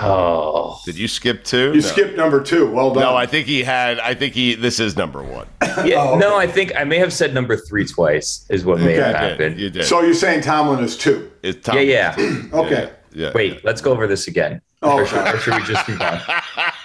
oh, 0.00 0.80
Did 0.84 0.96
you 0.96 1.08
skip 1.08 1.42
two? 1.44 1.68
You 1.74 1.74
no. 1.74 1.80
skipped 1.80 2.16
number 2.16 2.40
two. 2.40 2.70
Well 2.70 2.94
done. 2.94 3.02
No, 3.02 3.16
I 3.16 3.26
think 3.26 3.46
he 3.48 3.62
had. 3.64 3.98
I 3.98 4.14
think 4.14 4.34
he. 4.34 4.54
This 4.54 4.78
is 4.78 4.96
number 4.96 5.22
one. 5.22 5.48
yeah, 5.84 5.96
Oh, 5.98 6.10
okay. 6.10 6.18
no, 6.20 6.36
I 6.36 6.46
think 6.46 6.72
I 6.76 6.84
may 6.84 6.98
have 6.98 7.12
said 7.12 7.34
number 7.34 7.56
three 7.56 7.84
twice. 7.84 8.46
Is 8.48 8.64
what 8.64 8.78
may 8.80 8.94
have 8.94 9.14
Okay. 9.16 9.24
You 9.24 9.30
happened. 9.30 9.60
You 9.60 9.70
did. 9.70 9.84
so 9.84 10.00
you're 10.00 10.14
saying 10.14 10.42
Tomlin 10.42 10.82
is 10.84 10.96
two? 10.96 11.30
It's 11.42 11.64
Tom. 11.66 11.76
Yeah, 11.76 12.14
yeah. 12.18 12.42
Okay. 12.52 12.92
Yeah. 13.12 13.32
Wait, 13.34 13.64
let's 13.64 13.80
go 13.80 13.90
over 13.92 14.06
this 14.06 14.28
again. 14.28 14.60
Oh, 14.82 14.98
or, 15.00 15.06
should, 15.06 15.26
or 15.26 15.38
should 15.38 15.54
we 15.54 15.62
just 15.64 15.88
move 15.88 16.00
on? 16.02 16.20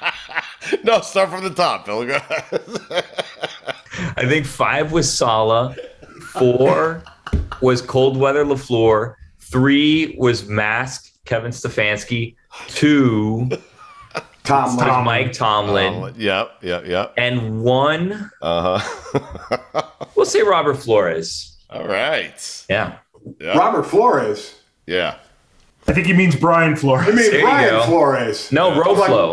no, 0.84 1.02
start 1.02 1.30
from 1.30 1.44
the 1.44 1.50
top, 1.52 1.86
Bill. 1.86 2.10
I 4.16 4.26
think 4.28 4.46
five 4.46 4.92
was 4.94 5.12
Saleh, 5.12 5.76
four 6.32 7.04
was 7.62 7.82
cold 7.82 8.18
weather 8.18 8.44
Lafleur, 8.46 9.16
three 9.40 10.16
was 10.18 10.48
mask 10.48 11.12
Kevin 11.26 11.52
Stefanski, 11.52 12.36
two 12.68 13.50
Tomlin. 14.44 14.88
was 14.88 15.06
Mike 15.06 15.34
Tomlin, 15.34 16.04
Um, 16.04 16.14
yep. 16.18 16.52
Yep. 16.62 16.86
Yep. 16.88 17.14
and 17.18 17.62
one 17.62 18.32
Uh 18.42 18.80
huh. 18.80 19.82
we'll 20.16 20.26
say 20.26 20.42
Robert 20.42 20.76
Flores. 20.76 21.58
All 21.70 21.88
right. 21.88 22.66
Yeah, 22.70 22.98
Yeah. 23.40 23.58
Robert 23.58 23.84
Flores. 23.84 24.56
Yeah. 24.88 25.16
I 25.88 25.94
think 25.94 26.08
he 26.08 26.14
means 26.14 26.36
Brian 26.36 26.76
Flores. 26.76 27.08
I 27.08 27.12
Flores. 27.12 27.22
mean 27.22 27.32
There 27.32 27.42
Brian. 27.44 27.84
Flores. 27.88 28.52
no 28.52 28.72
I'm 28.72 28.78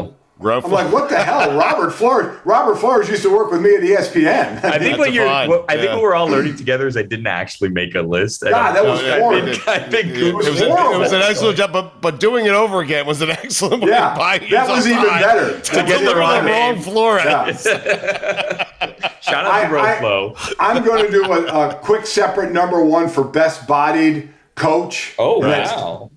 like- 0.06 0.17
Roflo. 0.40 0.66
I'm 0.66 0.70
like, 0.70 0.92
what 0.92 1.08
the 1.10 1.18
hell? 1.18 1.56
Robert 1.58 1.90
Flores. 1.90 2.38
Robert 2.44 2.76
Flores 2.76 3.08
used 3.08 3.22
to 3.24 3.28
work 3.30 3.50
with 3.50 3.60
me 3.60 3.74
at 3.74 3.82
ESPN. 3.82 4.62
I 4.64 4.78
think 4.78 4.82
That's 4.82 4.98
what 4.98 5.12
you're, 5.12 5.26
fine. 5.26 5.48
what, 5.48 5.64
I 5.68 5.76
think 5.76 5.90
what 5.90 6.00
we're 6.02 6.14
all 6.14 6.28
learning 6.28 6.54
together 6.56 6.86
is 6.86 6.96
I 6.96 7.02
didn't 7.02 7.26
actually 7.26 7.70
make 7.70 7.96
a 7.96 8.02
list. 8.02 8.44
I 8.46 8.50
God, 8.50 8.72
don't- 8.72 8.74
that 8.74 8.84
was 8.90 9.02
yeah, 9.02 9.18
horrible. 9.18 9.46
he 9.48 9.52
did. 9.58 9.68
I 9.68 9.78
think 9.80 10.06
It 10.10 10.14
Google- 10.14 10.36
was, 10.38 10.48
was 10.50 10.60
a- 10.60 10.66
it 10.66 10.98
was 10.98 11.12
an 11.12 11.22
excellent 11.22 11.56
job, 11.58 11.72
but, 11.72 12.00
but 12.00 12.20
doing 12.20 12.46
it 12.46 12.52
over 12.52 12.80
again 12.80 13.04
was 13.04 13.20
an 13.20 13.30
excellent 13.32 13.82
way 13.82 13.90
Yeah, 13.90 14.12
of 14.12 14.18
buying 14.18 14.48
that 14.50 14.68
was 14.68 14.86
even 14.86 15.02
better. 15.02 15.60
To 15.60 15.72
That 15.74 15.86
get 15.88 15.94
was 15.94 16.02
the 16.02 16.04
even 16.10 16.18
wrong, 16.18 16.44
better. 16.44 16.74
wrong 16.74 16.82
Flores. 16.84 17.66
Yeah. 17.66 18.64
Shout 19.20 19.44
out 19.44 19.68
to 19.68 19.76
I- 19.76 19.96
I- 19.96 20.00
Roflo. 20.00 20.54
I'm 20.60 20.84
going 20.84 21.04
to 21.04 21.10
do 21.10 21.24
a, 21.32 21.70
a 21.70 21.74
quick 21.74 22.06
separate 22.06 22.52
number 22.52 22.84
one 22.84 23.08
for 23.08 23.24
best 23.24 23.66
bodied 23.66 24.28
coach. 24.54 25.14
oh 25.18 25.42
And 25.42 25.50
that's, 25.50 25.72
wow. 25.72 26.10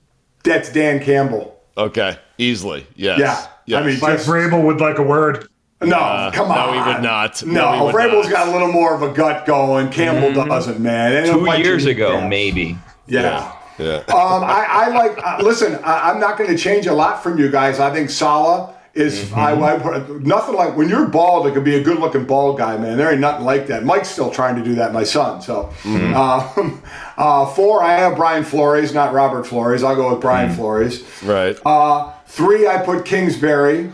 that's 0.44 0.72
Dan 0.72 1.00
Campbell. 1.04 1.60
Okay, 1.76 2.18
easily. 2.38 2.86
Yes. 2.96 3.18
Yeah. 3.20 3.48
Yes. 3.66 3.84
I 3.84 3.86
mean, 3.88 4.00
Like 4.00 4.18
just, 4.18 4.28
Vrabel 4.28 4.64
would 4.64 4.80
like 4.82 4.98
a 4.98 5.04
word. 5.04 5.48
no, 5.82 6.30
come 6.34 6.52
on. 6.52 6.58
no, 6.58 6.74
he 6.84 6.94
would 6.94 7.02
not. 7.04 7.44
No, 7.46 7.54
No, 7.54 7.72
he 7.74 7.86
would 7.86 7.96
Vrabel's 7.96 8.28
not. 8.28 8.34
got 8.34 8.48
a 8.50 8.52
little 8.52 8.72
more 8.72 8.94
of 8.94 9.02
a 9.02 9.12
gut 9.14 9.46
going. 9.46 9.90
Campbell 9.90 10.34
doesn't, 10.46 10.80
man. 10.80 11.14
And 11.16 11.26
he'll 11.26 11.44
Two 11.46 11.62
years 11.62 11.86
ago, 11.86 12.18
ass. 12.18 12.30
maybe. 12.30 12.78
Yeah. 13.08 13.52
yeah. 13.80 13.98
Um, 14.10 14.44
I, 14.44 14.66
I 14.70 14.88
like. 14.90 15.18
Uh, 15.24 15.40
listen, 15.44 15.76
I, 15.84 16.12
I'm 16.12 16.20
not 16.20 16.38
going 16.38 16.50
to 16.50 16.58
change 16.58 16.86
a 16.88 16.94
lot 16.94 17.24
from 17.24 17.38
you 17.40 17.50
guys. 17.50 17.80
I 17.80 17.92
think 17.94 18.10
Saleh 18.12 18.70
is. 18.94 19.32
I, 19.34 19.54
I 19.54 20.08
nothing 20.20 20.54
like 20.56 20.78
when 20.78 20.88
you're 20.88 21.08
bald. 21.08 21.48
It 21.48 21.54
could 21.56 21.64
be 21.64 21.76
a 21.76 21.82
good-looking 21.84 22.26
bald 22.26 22.58
guy, 22.60 22.78
man. 22.78 22.98
There 22.98 23.10
ain't 23.12 23.20
nothing 23.22 23.46
like 23.46 23.66
that. 23.68 23.84
Mike's 23.84 24.10
still 24.10 24.30
trying 24.30 24.56
to 24.58 24.64
do 24.64 24.76
that. 24.76 24.94
My 24.94 25.04
son. 25.04 25.42
So, 25.42 25.74
um, 25.86 26.84
uh, 27.18 27.46
four. 27.48 27.82
I 27.84 27.94
have 27.94 28.16
Brian 28.18 28.44
Flores, 28.44 28.94
not 28.94 29.14
Robert 29.14 29.48
Flores. 29.48 29.82
I'll 29.84 29.96
go 29.96 30.12
with 30.12 30.22
Brian 30.22 30.52
Flores. 30.54 31.04
Right. 31.24 31.58
Uh, 31.66 32.12
three. 32.32 32.68
I 32.68 32.78
put 32.80 33.06
Kingsbury. 33.06 33.92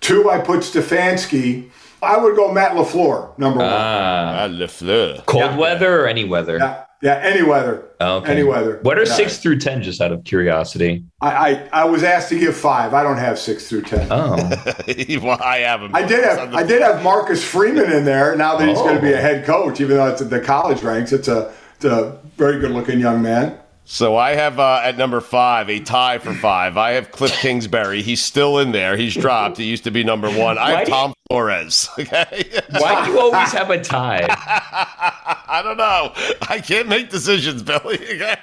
Two. 0.00 0.30
I 0.30 0.38
put 0.40 0.60
Stefanski. 0.60 1.70
I 2.02 2.16
would 2.18 2.36
go 2.36 2.52
Matt 2.52 2.72
Lafleur, 2.72 3.36
number 3.38 3.58
one. 3.60 3.68
Ah. 3.70 4.46
Lafleur. 4.50 5.24
Cold 5.26 5.44
Yeah. 5.44 5.56
weather 5.56 6.00
or 6.02 6.06
any 6.06 6.24
weather? 6.24 6.58
yeah, 6.58 6.84
yeah. 7.02 7.14
Any 7.22 7.42
weather. 7.42 7.82
Oh, 8.00 8.16
okay. 8.18 8.32
Any 8.32 8.42
weather. 8.44 8.78
What 8.82 8.98
are 8.98 9.04
Yeah. 9.04 9.12
six 9.12 9.38
through 9.38 9.58
ten? 9.60 9.82
Just 9.82 10.00
out 10.02 10.12
of 10.12 10.22
curiosity. 10.24 11.04
I, 11.22 11.30
I 11.72 11.80
I 11.82 11.84
was 11.84 12.02
asked 12.04 12.28
to 12.28 12.38
give 12.38 12.54
five. 12.54 12.92
I 12.92 13.02
don't 13.02 13.16
have 13.16 13.38
six 13.38 13.66
through 13.68 13.82
ten. 13.82 14.06
Oh, 14.10 14.36
well, 15.22 15.38
I 15.42 15.58
have 15.68 15.80
him. 15.82 15.94
I 15.96 16.02
did 16.02 16.22
have 16.24 16.54
I 16.54 16.62
did 16.62 16.82
have 16.82 17.02
Marcus 17.02 17.42
Freeman 17.42 17.90
in 17.90 18.04
there. 18.04 18.36
Now 18.36 18.56
that 18.56 18.68
he's 18.68 18.78
going 18.78 18.96
to 18.96 19.02
be 19.02 19.12
a 19.12 19.20
head 19.20 19.44
coach, 19.46 19.80
even 19.80 19.96
though 19.96 20.06
it's 20.08 20.20
at 20.22 20.30
the 20.30 20.40
college 20.40 20.82
ranks, 20.82 21.12
it's 21.12 21.28
a 21.28 21.50
it's 21.76 21.86
a 21.86 22.18
very 22.36 22.60
good 22.60 22.70
looking 22.72 23.00
young 23.00 23.22
man. 23.22 23.58
So 23.88 24.16
I 24.16 24.32
have 24.34 24.58
uh, 24.58 24.80
at 24.82 24.98
number 24.98 25.20
five 25.20 25.70
a 25.70 25.78
tie 25.78 26.18
for 26.18 26.34
five. 26.34 26.76
I 26.76 26.92
have 26.92 27.12
Cliff 27.12 27.32
Kingsbury. 27.40 28.02
He's 28.02 28.20
still 28.22 28.58
in 28.58 28.72
there. 28.72 28.96
He's 28.96 29.14
dropped. 29.14 29.58
He 29.58 29.64
used 29.64 29.84
to 29.84 29.92
be 29.92 30.02
number 30.02 30.28
one. 30.28 30.58
I 30.58 30.72
Why 30.72 30.78
have 30.78 30.86
do 30.86 30.90
you- 30.90 30.96
Tom 30.96 31.14
Flores. 31.28 31.88
Okay. 31.98 32.44
why 32.78 33.04
do 33.06 33.12
you 33.12 33.20
always 33.20 33.52
have 33.52 33.70
a 33.70 33.80
tie? 33.82 34.26
I 35.48 35.60
don't 35.62 35.76
know. 35.76 36.12
I 36.48 36.60
can't 36.60 36.88
make 36.88 37.10
decisions, 37.10 37.62
Billy. 37.62 37.96
Okay? 37.96 38.36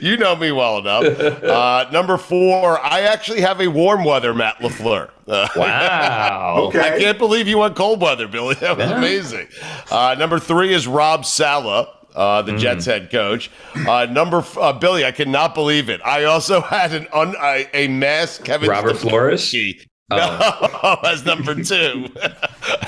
you 0.00 0.16
know 0.16 0.34
me 0.36 0.52
well 0.52 0.78
enough. 0.78 1.04
Uh, 1.04 1.88
number 1.92 2.16
four, 2.16 2.78
I 2.80 3.00
actually 3.02 3.40
have 3.40 3.60
a 3.60 3.66
warm 3.68 4.04
weather 4.04 4.32
Matt 4.34 4.58
Lafleur. 4.58 5.10
Uh, 5.26 5.48
Wow. 5.56 6.56
Okay. 6.68 6.80
I 6.94 6.98
can't 7.00 7.18
believe 7.18 7.48
you 7.48 7.58
went 7.58 7.74
cold 7.76 8.00
weather, 8.00 8.28
Billy. 8.28 8.54
That 8.56 8.76
was 8.78 8.90
amazing. 8.90 9.48
Uh, 9.90 10.14
number 10.18 10.38
three 10.38 10.72
is 10.72 10.86
Rob 10.86 11.24
Saleh. 11.26 11.88
Uh, 12.14 12.42
the 12.42 12.56
Jets 12.56 12.84
head 12.86 13.10
coach. 13.10 13.50
Uh, 13.88 14.06
number 14.06 14.38
f- 14.38 14.56
uh, 14.56 14.72
Billy, 14.72 15.04
I 15.04 15.10
cannot 15.10 15.54
believe 15.54 15.88
it. 15.88 16.00
I 16.04 16.24
also 16.24 16.60
had 16.76 16.92
an 16.92 17.08
un, 17.12 17.34
a, 17.42 17.66
a 17.74 17.88
mass 17.88 18.38
Kevin 18.38 18.68
Robert 18.70 18.96
Flores? 18.98 19.42
Stefanski. 19.42 19.86
No, 20.10 20.98
as 21.04 21.24
number 21.24 21.54
two, 21.64 22.08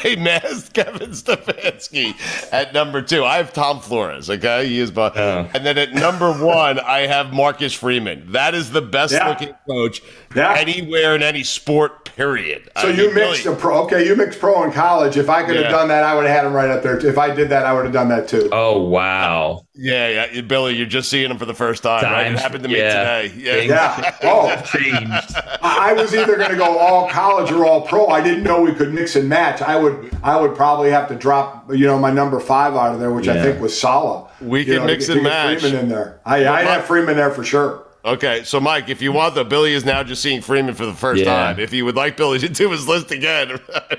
a 0.04 0.16
masked 0.16 0.74
Kevin 0.74 1.10
Stefanski 1.12 2.14
at 2.52 2.74
number 2.74 3.00
two. 3.00 3.24
I 3.24 3.38
have 3.38 3.54
Tom 3.54 3.80
Flores. 3.80 4.28
Okay, 4.28 4.68
he 4.68 4.78
is, 4.78 4.94
my, 4.94 5.10
Oh. 5.16 5.50
and 5.54 5.64
then 5.64 5.78
at 5.78 5.94
number 5.94 6.30
one, 6.30 6.78
I 6.78 7.06
have 7.06 7.32
Marcus 7.32 7.72
Freeman. 7.72 8.32
That 8.32 8.54
is 8.54 8.70
the 8.70 8.82
best 8.82 9.14
Yeah. 9.14 9.28
looking 9.30 9.54
coach 9.66 10.02
Yeah. 10.36 10.54
anywhere 10.56 11.14
in 11.14 11.22
any 11.22 11.42
sport. 11.42 12.04
Period. 12.16 12.70
So 12.80 12.88
I 12.88 12.92
you 12.92 13.06
mean, 13.08 13.14
mixed 13.14 13.44
really. 13.44 13.56
a 13.58 13.60
pro. 13.60 13.82
Okay, 13.84 14.06
you 14.06 14.16
mixed 14.16 14.40
pro 14.40 14.62
in 14.64 14.72
college. 14.72 15.18
If 15.18 15.28
I 15.28 15.42
could 15.42 15.56
have 15.56 15.70
done 15.70 15.88
that, 15.88 16.02
I 16.02 16.14
would 16.14 16.24
have 16.24 16.34
had 16.34 16.46
him 16.46 16.54
right 16.54 16.70
up 16.70 16.82
there. 16.82 16.96
If 17.06 17.18
I 17.18 17.34
did 17.34 17.50
that, 17.50 17.66
I 17.66 17.74
would 17.74 17.84
have 17.84 17.92
done 17.92 18.08
that 18.08 18.26
too. 18.26 18.48
Oh 18.52 18.80
wow. 18.80 19.66
Yeah, 19.74 20.26
yeah, 20.32 20.40
Billy, 20.40 20.74
you're 20.74 20.86
just 20.86 21.10
seeing 21.10 21.30
him 21.30 21.36
for 21.36 21.44
the 21.44 21.52
first 21.52 21.82
time, 21.82 22.04
right? 22.04 22.32
It 22.32 22.38
happened 22.38 22.62
to 22.62 22.70
me 22.70 22.78
yeah. 22.78 23.20
today. 23.22 23.34
Yeah. 23.36 23.52
Things- 23.52 23.70
Yeah. 23.70 24.16
Oh, 24.22 24.56
Changed. 24.64 25.34
I 25.60 25.90
I 25.90 25.92
was 25.92 26.14
either 26.14 26.36
going 26.36 26.50
to 26.50 26.56
go 26.56 26.78
all 26.78 27.10
college 27.10 27.52
or 27.52 27.66
all 27.66 27.82
pro. 27.82 28.06
I 28.08 28.22
didn't 28.22 28.42
know 28.42 28.62
we 28.62 28.72
could 28.72 28.94
mix 28.94 29.14
and 29.16 29.28
match. 29.28 29.60
I 29.60 29.76
would, 29.76 30.16
I 30.22 30.40
would 30.40 30.56
probably 30.56 30.90
have 30.90 31.08
to 31.08 31.14
drop, 31.14 31.70
you 31.70 31.86
know, 31.86 31.98
my 31.98 32.10
number 32.10 32.40
five 32.40 32.74
out 32.74 32.94
of 32.94 33.00
there, 33.00 33.12
which 33.12 33.28
I 33.28 33.42
think 33.42 33.60
was 33.60 33.78
Saleh. 33.78 34.30
We 34.40 34.60
You 34.60 34.64
can 34.64 34.74
know, 34.76 34.86
mix 34.86 35.06
to 35.06 35.12
and 35.12 35.22
get 35.22 35.28
match. 35.28 35.60
Freeman 35.60 35.80
in 35.80 35.88
there. 35.90 36.20
I, 36.24 36.46
I'd 36.48 36.66
have 36.66 36.84
Freeman 36.86 37.16
there 37.16 37.30
for 37.30 37.44
sure. 37.44 37.85
Okay, 38.06 38.44
so 38.44 38.60
Mike, 38.60 38.88
if 38.88 39.02
you 39.02 39.10
want 39.10 39.34
though, 39.34 39.42
Billy 39.42 39.72
is 39.74 39.84
now 39.84 40.04
just 40.04 40.22
seeing 40.22 40.40
Freeman 40.40 40.74
for 40.74 40.86
the 40.86 40.94
first 40.94 41.20
Yeah. 41.22 41.34
time. 41.34 41.58
If 41.58 41.72
you 41.72 41.84
would 41.84 41.96
like 41.96 42.16
Billy 42.16 42.38
to 42.38 42.48
do 42.48 42.70
his 42.70 42.86
list 42.86 43.10
again, 43.10 43.58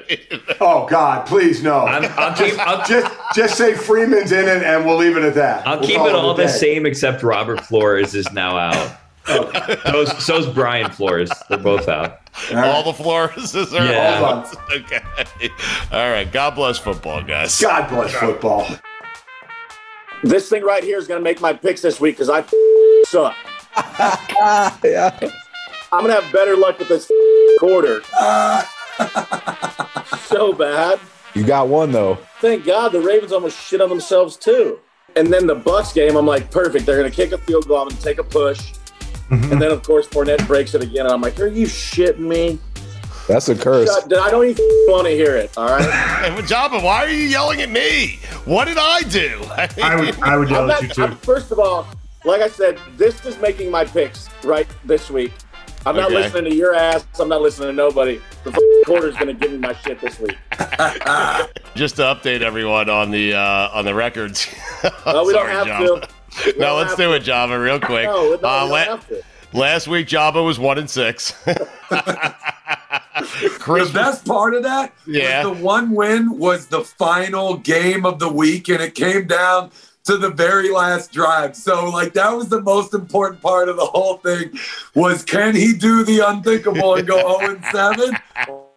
Oh 0.61 0.87
God, 0.89 1.27
please 1.27 1.61
no. 1.61 1.79
I'm, 1.85 2.05
I'll 2.17 2.33
keep. 2.33 2.57
I'll, 2.65 2.85
just, 2.87 3.13
just 3.35 3.57
say 3.57 3.73
Freeman's 3.75 4.31
in 4.31 4.47
it, 4.47 4.63
and 4.63 4.85
we'll 4.85 4.95
leave 4.95 5.17
it 5.17 5.23
at 5.23 5.35
that. 5.35 5.67
I'll 5.67 5.79
We'll 5.79 5.87
keep 5.89 5.99
it 5.99 6.15
all 6.15 6.33
the 6.33 6.45
day. 6.45 6.49
same 6.49 6.85
except 6.85 7.21
Robert 7.21 7.65
Flores 7.65 8.15
is 8.15 8.31
now 8.31 8.57
out. 8.57 8.97
so's, 9.85 10.25
so's 10.25 10.47
Brian 10.47 10.89
Flores. 10.89 11.29
They're 11.49 11.57
both 11.57 11.89
out. 11.89 12.21
all 12.55 12.83
the 12.83 12.93
Flores 12.93 13.53
are 13.57 13.85
Yeah. 13.85 14.23
out. 14.23 14.55
Okay. 14.71 15.01
All 15.91 16.09
right. 16.11 16.31
God 16.31 16.55
bless 16.55 16.77
football, 16.79 17.21
guys. 17.23 17.59
God 17.59 17.89
bless 17.89 18.13
football. 18.13 18.67
This 20.23 20.47
thing 20.49 20.63
right 20.63 20.83
here 20.83 20.97
is 20.97 21.07
going 21.07 21.19
to 21.19 21.23
make 21.23 21.41
my 21.41 21.51
picks 21.51 21.81
this 21.81 21.99
week 21.99 22.15
because 22.17 22.29
I 22.29 22.45
suck. 23.05 23.35
I'm 25.91 26.03
going 26.03 26.15
to 26.15 26.21
have 26.21 26.31
better 26.33 26.55
luck 26.55 26.79
with 26.79 26.87
this 26.87 27.09
quarter. 27.59 28.01
so 30.19 30.53
bad. 30.53 30.99
You 31.33 31.45
got 31.45 31.67
one 31.67 31.91
though. 31.91 32.15
Thank 32.41 32.65
God 32.65 32.91
the 32.91 33.01
Ravens 33.01 33.31
almost 33.31 33.59
shit 33.59 33.81
on 33.81 33.89
themselves 33.89 34.37
too. 34.37 34.79
And 35.15 35.31
then 35.31 35.47
the 35.47 35.55
Bucs 35.55 35.93
game, 35.93 36.15
I'm 36.15 36.25
like, 36.25 36.51
perfect. 36.51 36.85
They're 36.85 36.97
going 36.97 37.09
to 37.09 37.15
kick 37.15 37.31
a 37.31 37.37
field 37.39 37.67
goal. 37.67 37.77
I'm 37.77 37.87
going 37.87 37.97
to 37.97 38.03
take 38.03 38.19
a 38.19 38.23
push. 38.23 38.73
Mm-hmm. 39.29 39.51
And 39.51 39.61
then, 39.61 39.71
of 39.71 39.83
course, 39.83 40.07
Fournette 40.07 40.45
breaks 40.47 40.73
it 40.73 40.83
again. 40.83 41.05
And 41.05 41.13
I'm 41.13 41.21
like, 41.21 41.39
are 41.39 41.47
you 41.47 41.65
shitting 41.65 42.19
me? 42.19 42.59
That's 43.27 43.49
a 43.49 43.55
curse. 43.55 43.93
Shut- 43.93 44.17
I 44.17 44.31
don't 44.31 44.45
even 44.45 44.65
want 44.87 45.05
to 45.07 45.11
hear 45.11 45.35
it. 45.35 45.51
All 45.57 45.67
right. 45.69 45.81
Hey, 45.83 46.29
Joba, 46.43 46.81
why 46.83 47.03
are 47.03 47.09
you 47.09 47.23
yelling 47.23 47.61
at 47.61 47.69
me? 47.69 48.19
What 48.45 48.65
did 48.65 48.77
I 48.79 49.01
do? 49.03 49.41
I 49.83 49.95
would, 49.99 50.19
I 50.21 50.37
would 50.37 50.49
yell 50.49 50.63
I'm 50.63 50.71
at 50.71 50.81
you 50.83 50.87
too. 50.89 51.01
I'm- 51.03 51.17
first 51.17 51.51
of 51.51 51.59
all, 51.59 51.87
like 52.25 52.41
I 52.41 52.47
said, 52.49 52.79
this 52.97 53.25
is 53.25 53.37
making 53.39 53.71
my 53.71 53.85
picks 53.85 54.29
right 54.43 54.67
this 54.85 55.09
week. 55.09 55.31
I'm 55.85 55.95
not 55.95 56.05
Okay. 56.07 56.15
listening 56.15 56.51
to 56.51 56.55
your 56.55 56.73
ass. 56.75 57.05
I'm 57.19 57.29
not 57.29 57.41
listening 57.41 57.69
to 57.69 57.73
nobody. 57.73 58.19
The 58.43 58.51
f- 58.51 58.85
quarter's 58.85 59.15
going 59.15 59.27
to 59.27 59.33
give 59.33 59.51
me 59.51 59.57
my 59.59 59.73
shit 59.73 60.01
this 60.01 60.19
week. 60.19 60.35
Just 61.75 61.95
to 61.97 62.01
update 62.01 62.41
everyone 62.41 62.89
on 62.89 63.11
the 63.11 63.35
uh, 63.35 63.69
on 63.71 63.85
the 63.85 63.93
records. 63.93 64.47
No, 65.05 65.23
we 65.23 65.31
don't 65.33 65.45
Sorry, 65.45 65.51
have 65.53 65.67
Joba. 65.67 66.01
to. 66.01 66.53
We 66.57 66.59
No, 66.59 66.75
let's 66.75 66.89
have 66.89 66.97
do 66.97 67.03
to. 67.07 67.13
it, 67.13 67.23
Joba, 67.23 67.61
real 67.63 67.79
quick. 67.79 68.05
No, 68.05 68.23
no, 68.23 68.29
we 68.31 68.35
Uh, 68.35 68.39
don't 68.39 68.69
la- 68.69 68.77
have 68.77 69.07
to. 69.07 69.21
last 69.53 69.87
week, 69.87 70.07
Joba 70.07 70.43
was 70.45 70.59
one 70.59 70.77
and 70.77 70.89
six. 70.89 71.31
Chris, 73.59 73.87
the 73.89 73.93
best 73.93 74.25
part 74.25 74.53
of 74.55 74.63
that 74.63 74.93
Yeah. 75.05 75.45
was 75.45 75.57
the 75.57 75.63
one 75.63 75.91
win 75.91 76.37
was 76.37 76.67
the 76.67 76.81
final 76.83 77.57
game 77.57 78.05
of 78.05 78.19
the 78.19 78.29
week, 78.29 78.67
and 78.69 78.81
it 78.81 78.93
came 78.95 79.25
down 79.27 79.71
to 80.07 80.17
the 80.17 80.29
very 80.29 80.71
last 80.71 81.11
drive. 81.11 81.55
So, 81.55 81.89
like, 81.89 82.13
that 82.13 82.31
was 82.31 82.49
the 82.49 82.61
most 82.61 82.93
important 82.93 83.41
part 83.41 83.69
of 83.69 83.75
the 83.75 83.85
whole 83.85 84.17
thing 84.17 84.57
was 84.95 85.23
can 85.23 85.55
he 85.55 85.73
do 85.73 86.03
the 86.03 86.27
unthinkable 86.27 86.95
and 86.95 87.07
go 87.07 87.39
0 87.39 87.51
and 87.55 87.65
7, 87.65 88.17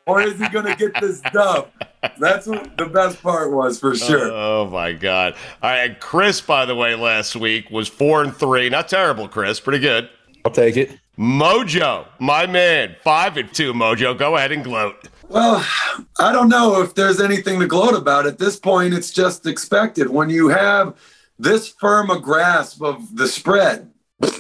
or 0.06 0.20
is 0.20 0.38
he 0.38 0.48
going 0.48 0.66
to 0.66 0.76
get 0.76 1.00
this 1.00 1.20
dub? 1.32 1.70
That's 2.18 2.46
what 2.46 2.76
the 2.76 2.86
best 2.86 3.22
part 3.22 3.52
was 3.52 3.78
for 3.78 3.94
sure. 3.94 4.30
Oh 4.32 4.68
my 4.70 4.92
God! 4.92 5.34
All 5.62 5.70
right, 5.70 5.90
and 5.90 6.00
Chris, 6.00 6.40
by 6.40 6.64
the 6.64 6.74
way, 6.74 6.94
last 6.94 7.36
week 7.36 7.70
was 7.70 7.88
four 7.88 8.22
and 8.22 8.34
three. 8.34 8.68
Not 8.68 8.88
terrible, 8.88 9.28
Chris. 9.28 9.60
Pretty 9.60 9.80
good. 9.80 10.08
I'll 10.44 10.52
take 10.52 10.76
it. 10.76 10.98
Mojo, 11.18 12.06
my 12.18 12.46
man, 12.46 12.96
five 13.04 13.36
and 13.36 13.52
two. 13.52 13.74
Mojo, 13.74 14.16
go 14.16 14.36
ahead 14.36 14.52
and 14.52 14.64
gloat. 14.64 15.08
Well, 15.28 15.64
I 16.18 16.32
don't 16.32 16.48
know 16.48 16.82
if 16.82 16.94
there's 16.94 17.20
anything 17.20 17.60
to 17.60 17.66
gloat 17.66 17.94
about. 17.94 18.26
At 18.26 18.38
this 18.38 18.58
point, 18.58 18.94
it's 18.94 19.12
just 19.12 19.46
expected. 19.46 20.08
When 20.08 20.30
you 20.30 20.48
have 20.48 20.96
this 21.40 21.68
firm 21.68 22.10
a 22.10 22.18
grasp 22.20 22.82
of 22.82 23.16
the 23.16 23.26
spread, 23.26 23.90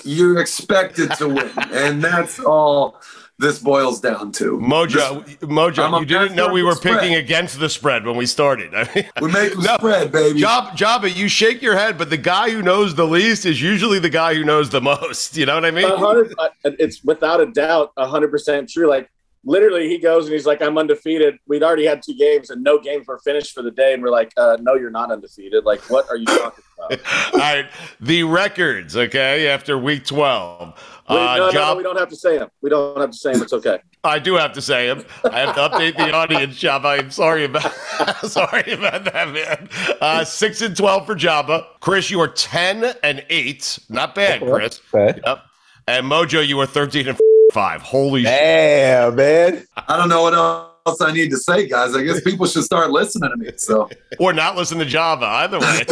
you're 0.04 0.38
expected 0.38 1.10
to 1.12 1.28
win. 1.28 1.50
and 1.72 2.02
that's 2.02 2.38
all 2.38 3.00
this 3.38 3.58
boils 3.58 4.00
down 4.00 4.30
to. 4.32 4.58
Mojo, 4.58 5.24
Mojo, 5.40 5.94
I'm 5.94 6.00
you 6.00 6.04
didn't 6.04 6.36
know 6.36 6.52
we 6.52 6.62
were 6.62 6.74
spread. 6.74 7.00
picking 7.00 7.14
against 7.14 7.58
the 7.58 7.70
spread 7.70 8.04
when 8.04 8.16
we 8.16 8.26
started. 8.26 8.74
I 8.74 8.88
mean, 8.94 9.08
We 9.22 9.32
make 9.32 9.54
the 9.54 9.78
spread, 9.78 10.12
baby. 10.12 10.40
Job, 10.40 10.76
Joba, 10.76 11.14
you 11.14 11.26
shake 11.26 11.62
your 11.62 11.74
head, 11.74 11.96
but 11.96 12.10
the 12.10 12.18
guy 12.18 12.50
who 12.50 12.60
knows 12.60 12.94
the 12.94 13.06
least 13.06 13.46
is 13.46 13.62
usually 13.62 13.98
the 13.98 14.10
guy 14.10 14.34
who 14.34 14.44
knows 14.44 14.68
the 14.68 14.80
most. 14.82 15.38
You 15.38 15.46
know 15.46 15.54
what 15.54 15.64
I 15.64 15.70
mean? 15.70 15.86
A 15.86 15.96
hundred, 15.96 16.34
uh, 16.38 16.48
it's 16.64 17.02
without 17.02 17.40
a 17.40 17.46
doubt 17.46 17.92
a 17.96 18.06
hundred 18.06 18.30
percent 18.30 18.68
true. 18.68 18.88
Like 18.88 19.10
literally, 19.44 19.88
he 19.88 19.98
goes 19.98 20.24
and 20.26 20.32
he's 20.32 20.46
like, 20.46 20.60
"I'm 20.62 20.76
undefeated." 20.78 21.38
We'd 21.46 21.62
already 21.62 21.84
had 21.86 22.02
two 22.02 22.14
games, 22.14 22.50
and 22.50 22.62
no 22.62 22.78
games 22.78 23.06
were 23.06 23.18
finished 23.18 23.52
for 23.52 23.62
the 23.62 23.70
day. 23.70 23.94
And 23.94 24.02
we're 24.02 24.10
like, 24.10 24.32
uh, 24.36 24.56
"No, 24.60 24.74
you're 24.74 24.90
not 24.90 25.10
undefeated. 25.10 25.64
Like, 25.64 25.80
what 25.90 26.08
are 26.10 26.16
you 26.16 26.26
talking 26.26 26.64
about?" 26.78 27.00
All 27.34 27.38
right, 27.40 27.66
the 28.00 28.22
records. 28.24 28.96
Okay, 28.96 29.48
after 29.48 29.76
week 29.78 30.04
twelve. 30.04 30.74
Wait, 31.08 31.16
Uh, 31.18 31.36
no, 31.36 31.46
no, 31.46 31.52
Job- 31.52 31.74
no, 31.74 31.76
we 31.76 31.82
don't 31.82 31.98
have 31.98 32.08
to 32.10 32.16
say 32.16 32.38
them. 32.38 32.48
We 32.62 32.70
don't 32.70 33.00
have 33.00 33.10
to 33.10 33.16
say 33.16 33.32
them. 33.32 33.42
It's 33.42 33.52
okay. 33.52 33.78
I 34.04 34.18
do 34.18 34.34
have 34.36 34.52
to 34.52 34.62
say 34.62 34.86
him. 34.86 35.04
I 35.24 35.40
have 35.40 35.54
to 35.56 35.60
update 35.68 35.96
the 35.96 36.10
audience, 36.12 36.54
Joba. 36.58 37.00
I'm 37.00 37.10
sorry 37.10 37.44
about 37.44 37.72
sorry 38.26 38.72
about 38.72 39.04
that, 39.04 39.28
man. 39.30 39.68
Uh, 40.00 40.24
six 40.24 40.62
and 40.62 40.74
twelve 40.76 41.06
for 41.06 41.14
Joba. 41.14 41.64
Chris, 41.80 42.10
you 42.10 42.20
are 42.20 42.28
ten 42.28 42.94
and 43.02 43.24
eight. 43.28 43.78
Not 43.90 44.14
bad, 44.14 44.40
Chris. 44.40 44.80
Okay. 44.94 45.20
Yep. 45.26 45.42
And 45.88 46.06
Mojo, 46.06 46.46
you 46.46 46.58
are 46.60 46.66
thirteen 46.66 47.08
and 47.08 47.18
five. 47.52 47.82
Holy 47.82 48.22
shit. 48.22 48.30
Damn, 48.30 49.14
man. 49.16 49.64
I 49.88 49.96
don't 49.96 50.08
know 50.08 50.22
what 50.22 50.34
else 50.34 51.00
I 51.00 51.12
need 51.12 51.30
to 51.30 51.36
say, 51.36 51.66
guys. 51.68 51.94
I 51.94 52.02
guess 52.02 52.20
people 52.22 52.46
should 52.46 52.64
start 52.64 52.90
listening 52.90 53.30
to 53.30 53.36
me. 53.36 53.50
So 53.56 53.88
Or 54.18 54.32
not 54.32 54.56
listen 54.56 54.78
to 54.78 54.86
Joba. 54.86 55.22
Either 55.22 55.58
way. 55.60 55.84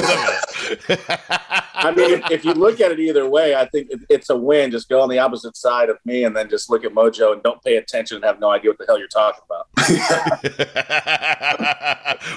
I 1.81 1.93
mean, 1.95 2.11
if, 2.11 2.31
if 2.31 2.45
you 2.45 2.53
look 2.55 2.81
at 2.81 2.91
it 2.91 2.99
either 2.99 3.29
way, 3.29 3.55
I 3.55 3.67
think 3.67 3.91
it's 4.09 4.31
a 4.31 4.37
win. 4.37 4.71
Just 4.73 4.89
go 4.89 5.01
on 5.01 5.09
the 5.09 5.19
opposite 5.21 5.57
side 5.57 5.89
of 5.91 5.99
me, 6.05 6.25
and 6.25 6.35
then 6.37 6.49
just 6.51 6.69
look 6.71 6.85
at 6.85 6.93
Mojo 6.93 7.33
and 7.33 7.43
don't 7.45 7.63
pay 7.63 7.77
attention 7.77 8.17
and 8.17 8.25
have 8.25 8.41
no 8.41 8.51
idea 8.51 8.71
what 8.73 8.79
the 8.79 8.87
hell 8.87 8.99
you're 8.99 9.07
talking 9.09 9.43
about. 9.49 9.69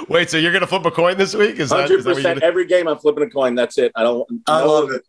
Wait, 0.09 0.29
so 0.29 0.37
you're 0.37 0.53
gonna 0.53 0.67
flip 0.67 0.85
a 0.85 0.91
coin 0.91 1.17
this 1.17 1.33
week? 1.33 1.59
Is 1.59 1.71
Hundred 1.71 1.99
is 1.99 2.03
that 2.05 2.09
what 2.11 2.15
you're 2.17 2.23
percent. 2.23 2.39
gonna- 2.41 2.49
Every 2.49 2.65
game, 2.67 2.87
I'm 2.87 2.97
flipping 2.99 3.23
a 3.23 3.29
coin. 3.29 3.55
That's 3.55 3.77
it. 3.79 3.91
I 3.95 4.03
don't. 4.03 4.27
I 4.47 4.61
no- 4.61 4.67
love 4.67 4.91
it. 4.91 5.01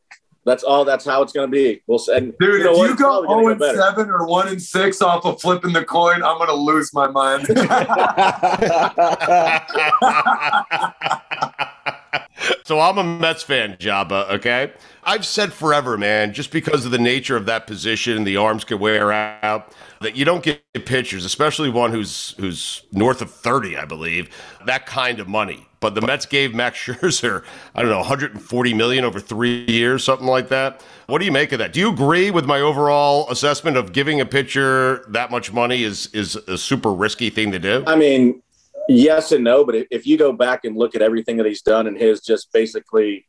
That's 0.44 0.64
all. 0.64 0.84
That's 0.84 1.04
how 1.04 1.22
it's 1.22 1.32
going 1.32 1.48
to 1.48 1.52
be. 1.52 1.82
We'll 1.86 1.98
say, 1.98 2.18
Dude, 2.20 2.34
you 2.40 2.64
know 2.64 2.72
if 2.72 2.78
what? 2.78 2.90
you 2.90 2.96
go 2.96 3.24
probably 3.24 3.28
gonna 3.28 3.42
0 3.42 3.42
get 3.42 3.44
oh 3.44 3.50
and 3.50 3.60
better. 3.60 3.78
7 3.96 4.10
or 4.10 4.26
1 4.26 4.48
and 4.48 4.62
6 4.62 5.02
off 5.02 5.24
of 5.24 5.40
flipping 5.40 5.72
the 5.72 5.84
coin, 5.84 6.22
I'm 6.22 6.36
going 6.36 6.48
to 6.48 6.54
lose 6.54 6.92
my 6.92 7.08
mind. 7.08 7.46
so 12.66 12.80
I'm 12.80 12.98
a 12.98 13.04
Mets 13.04 13.44
fan, 13.44 13.76
Joba, 13.76 14.28
okay? 14.30 14.72
I've 15.04 15.24
said 15.24 15.52
forever, 15.52 15.96
man, 15.96 16.32
just 16.32 16.50
because 16.50 16.84
of 16.84 16.90
the 16.90 16.98
nature 16.98 17.36
of 17.36 17.46
that 17.46 17.66
position, 17.66 18.24
the 18.24 18.36
arms 18.36 18.64
could 18.64 18.80
wear 18.80 19.12
out, 19.12 19.72
that 20.02 20.16
you 20.16 20.24
don't 20.24 20.42
get 20.42 20.62
pitchers, 20.84 21.24
especially 21.24 21.70
one 21.70 21.90
who's 21.90 22.34
who's 22.38 22.82
north 22.92 23.22
of 23.22 23.30
30, 23.30 23.76
I 23.76 23.84
believe, 23.84 24.28
that 24.66 24.86
kind 24.86 25.20
of 25.20 25.28
money. 25.28 25.66
But 25.80 25.96
the 25.96 26.00
Mets 26.00 26.26
gave 26.26 26.54
Max 26.54 26.78
Scherzer, 26.84 27.44
I 27.74 27.82
don't 27.82 27.90
know, 27.90 27.98
140 27.98 28.74
million 28.74 29.04
over 29.04 29.18
three 29.18 29.64
years, 29.66 30.04
something 30.04 30.26
like 30.28 30.48
that. 30.48 30.82
What 31.06 31.18
do 31.18 31.24
you 31.24 31.32
make 31.32 31.52
of 31.52 31.58
that? 31.58 31.72
Do 31.72 31.80
you 31.80 31.90
agree 31.92 32.30
with 32.30 32.46
my 32.46 32.60
overall 32.60 33.28
assessment 33.30 33.76
of 33.76 33.92
giving 33.92 34.20
a 34.20 34.26
pitcher 34.26 35.04
that 35.08 35.30
much 35.30 35.52
money 35.52 35.82
is 35.82 36.06
is 36.08 36.36
a 36.36 36.56
super 36.56 36.92
risky 36.92 37.30
thing 37.30 37.50
to 37.52 37.58
do? 37.58 37.82
I 37.86 37.96
mean, 37.96 38.42
yes 38.88 39.32
and 39.32 39.44
no, 39.44 39.64
but 39.64 39.74
if- 39.90 40.06
you 40.06 40.16
go 40.16 40.32
back 40.32 40.64
and 40.64 40.76
look 40.76 40.94
at 40.94 41.02
everything 41.02 41.36
that 41.38 41.46
he's 41.46 41.62
done 41.62 41.86
and 41.86 41.96
his 41.96 42.20
just 42.20 42.52
basically 42.52 43.26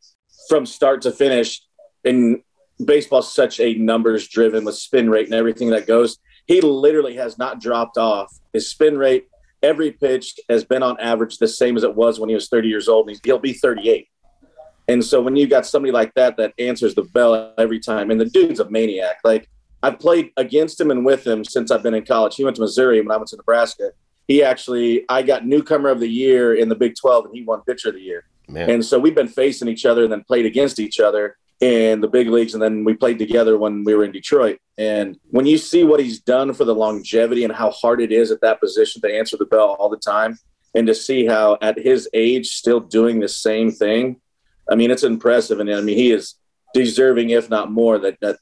from 0.48 0.66
start 0.66 1.02
to 1.02 1.10
finish, 1.10 1.62
and 2.04 2.42
baseball's 2.84 3.32
such 3.32 3.60
a 3.60 3.74
numbers 3.74 4.28
driven 4.28 4.64
with 4.64 4.74
spin 4.74 5.08
rate 5.08 5.26
and 5.26 5.34
everything 5.34 5.70
that 5.70 5.86
goes, 5.86 6.18
he 6.46 6.60
literally 6.60 7.16
has 7.16 7.38
not 7.38 7.60
dropped 7.60 7.96
off. 7.96 8.38
His 8.52 8.68
spin 8.68 8.98
rate, 8.98 9.26
every 9.62 9.92
pitch 9.92 10.38
has 10.48 10.64
been 10.64 10.82
on 10.82 10.98
average 11.00 11.38
the 11.38 11.48
same 11.48 11.76
as 11.76 11.82
it 11.82 11.94
was 11.94 12.20
when 12.20 12.28
he 12.28 12.34
was 12.34 12.48
30 12.48 12.68
years 12.68 12.88
old, 12.88 13.06
and 13.06 13.10
he's, 13.10 13.20
he'll 13.24 13.38
be 13.38 13.52
38. 13.52 14.08
And 14.88 15.02
so 15.02 15.22
when 15.22 15.34
you've 15.34 15.50
got 15.50 15.66
somebody 15.66 15.92
like 15.92 16.12
that 16.14 16.36
that 16.36 16.52
answers 16.58 16.94
the 16.94 17.02
bell 17.02 17.54
every 17.56 17.80
time, 17.80 18.10
and 18.10 18.20
the 18.20 18.26
dude's 18.26 18.60
a 18.60 18.68
maniac. 18.68 19.16
Like 19.24 19.48
I've 19.82 19.98
played 19.98 20.30
against 20.36 20.80
him 20.80 20.90
and 20.90 21.04
with 21.04 21.26
him 21.26 21.44
since 21.44 21.70
I've 21.70 21.82
been 21.82 21.94
in 21.94 22.04
college. 22.04 22.36
He 22.36 22.44
went 22.44 22.56
to 22.56 22.62
Missouri 22.62 23.00
when 23.00 23.10
I 23.10 23.16
went 23.16 23.28
to 23.28 23.36
Nebraska. 23.36 23.92
He 24.28 24.42
actually, 24.42 25.04
I 25.08 25.22
got 25.22 25.46
newcomer 25.46 25.90
of 25.90 26.00
the 26.00 26.08
year 26.08 26.54
in 26.54 26.68
the 26.68 26.74
Big 26.74 26.94
12, 26.98 27.26
and 27.26 27.34
he 27.34 27.42
won 27.42 27.60
pitcher 27.62 27.88
of 27.88 27.94
the 27.94 28.00
year. 28.00 28.24
Man. 28.48 28.70
And 28.70 28.84
so 28.84 28.98
we've 28.98 29.14
been 29.14 29.28
facing 29.28 29.68
each 29.68 29.84
other 29.84 30.04
and 30.04 30.12
then 30.12 30.24
played 30.24 30.46
against 30.46 30.78
each 30.78 31.00
other. 31.00 31.36
In 31.60 32.00
the 32.00 32.08
big 32.08 32.28
leagues, 32.28 32.54
and 32.54 32.62
then 32.62 32.84
we 32.84 32.94
played 32.94 33.18
together 33.18 33.56
when 33.56 33.84
we 33.84 33.94
were 33.94 34.04
in 34.04 34.12
Detroit. 34.12 34.58
And 34.76 35.18
when 35.30 35.46
you 35.46 35.56
see 35.56 35.84
what 35.84 36.00
he's 36.00 36.20
done 36.20 36.52
for 36.52 36.64
the 36.64 36.74
longevity 36.74 37.44
and 37.44 37.52
how 37.52 37.70
hard 37.70 38.00
it 38.00 38.12
is 38.12 38.30
at 38.30 38.40
that 38.40 38.60
position 38.60 39.00
to 39.02 39.14
answer 39.14 39.36
the 39.36 39.46
bell 39.46 39.76
all 39.78 39.88
the 39.88 39.96
time, 39.96 40.38
and 40.74 40.86
to 40.86 40.94
see 40.94 41.24
how 41.24 41.56
at 41.62 41.78
his 41.78 42.08
age 42.12 42.48
still 42.48 42.80
doing 42.80 43.20
the 43.20 43.28
same 43.28 43.70
thing, 43.70 44.20
I 44.68 44.74
mean, 44.74 44.90
it's 44.90 45.04
impressive. 45.04 45.60
And 45.60 45.72
I 45.72 45.80
mean, 45.80 45.96
he 45.96 46.10
is 46.10 46.34
deserving, 46.72 47.30
if 47.30 47.48
not 47.48 47.70
more, 47.70 47.98
that 47.98 48.18
that 48.20 48.38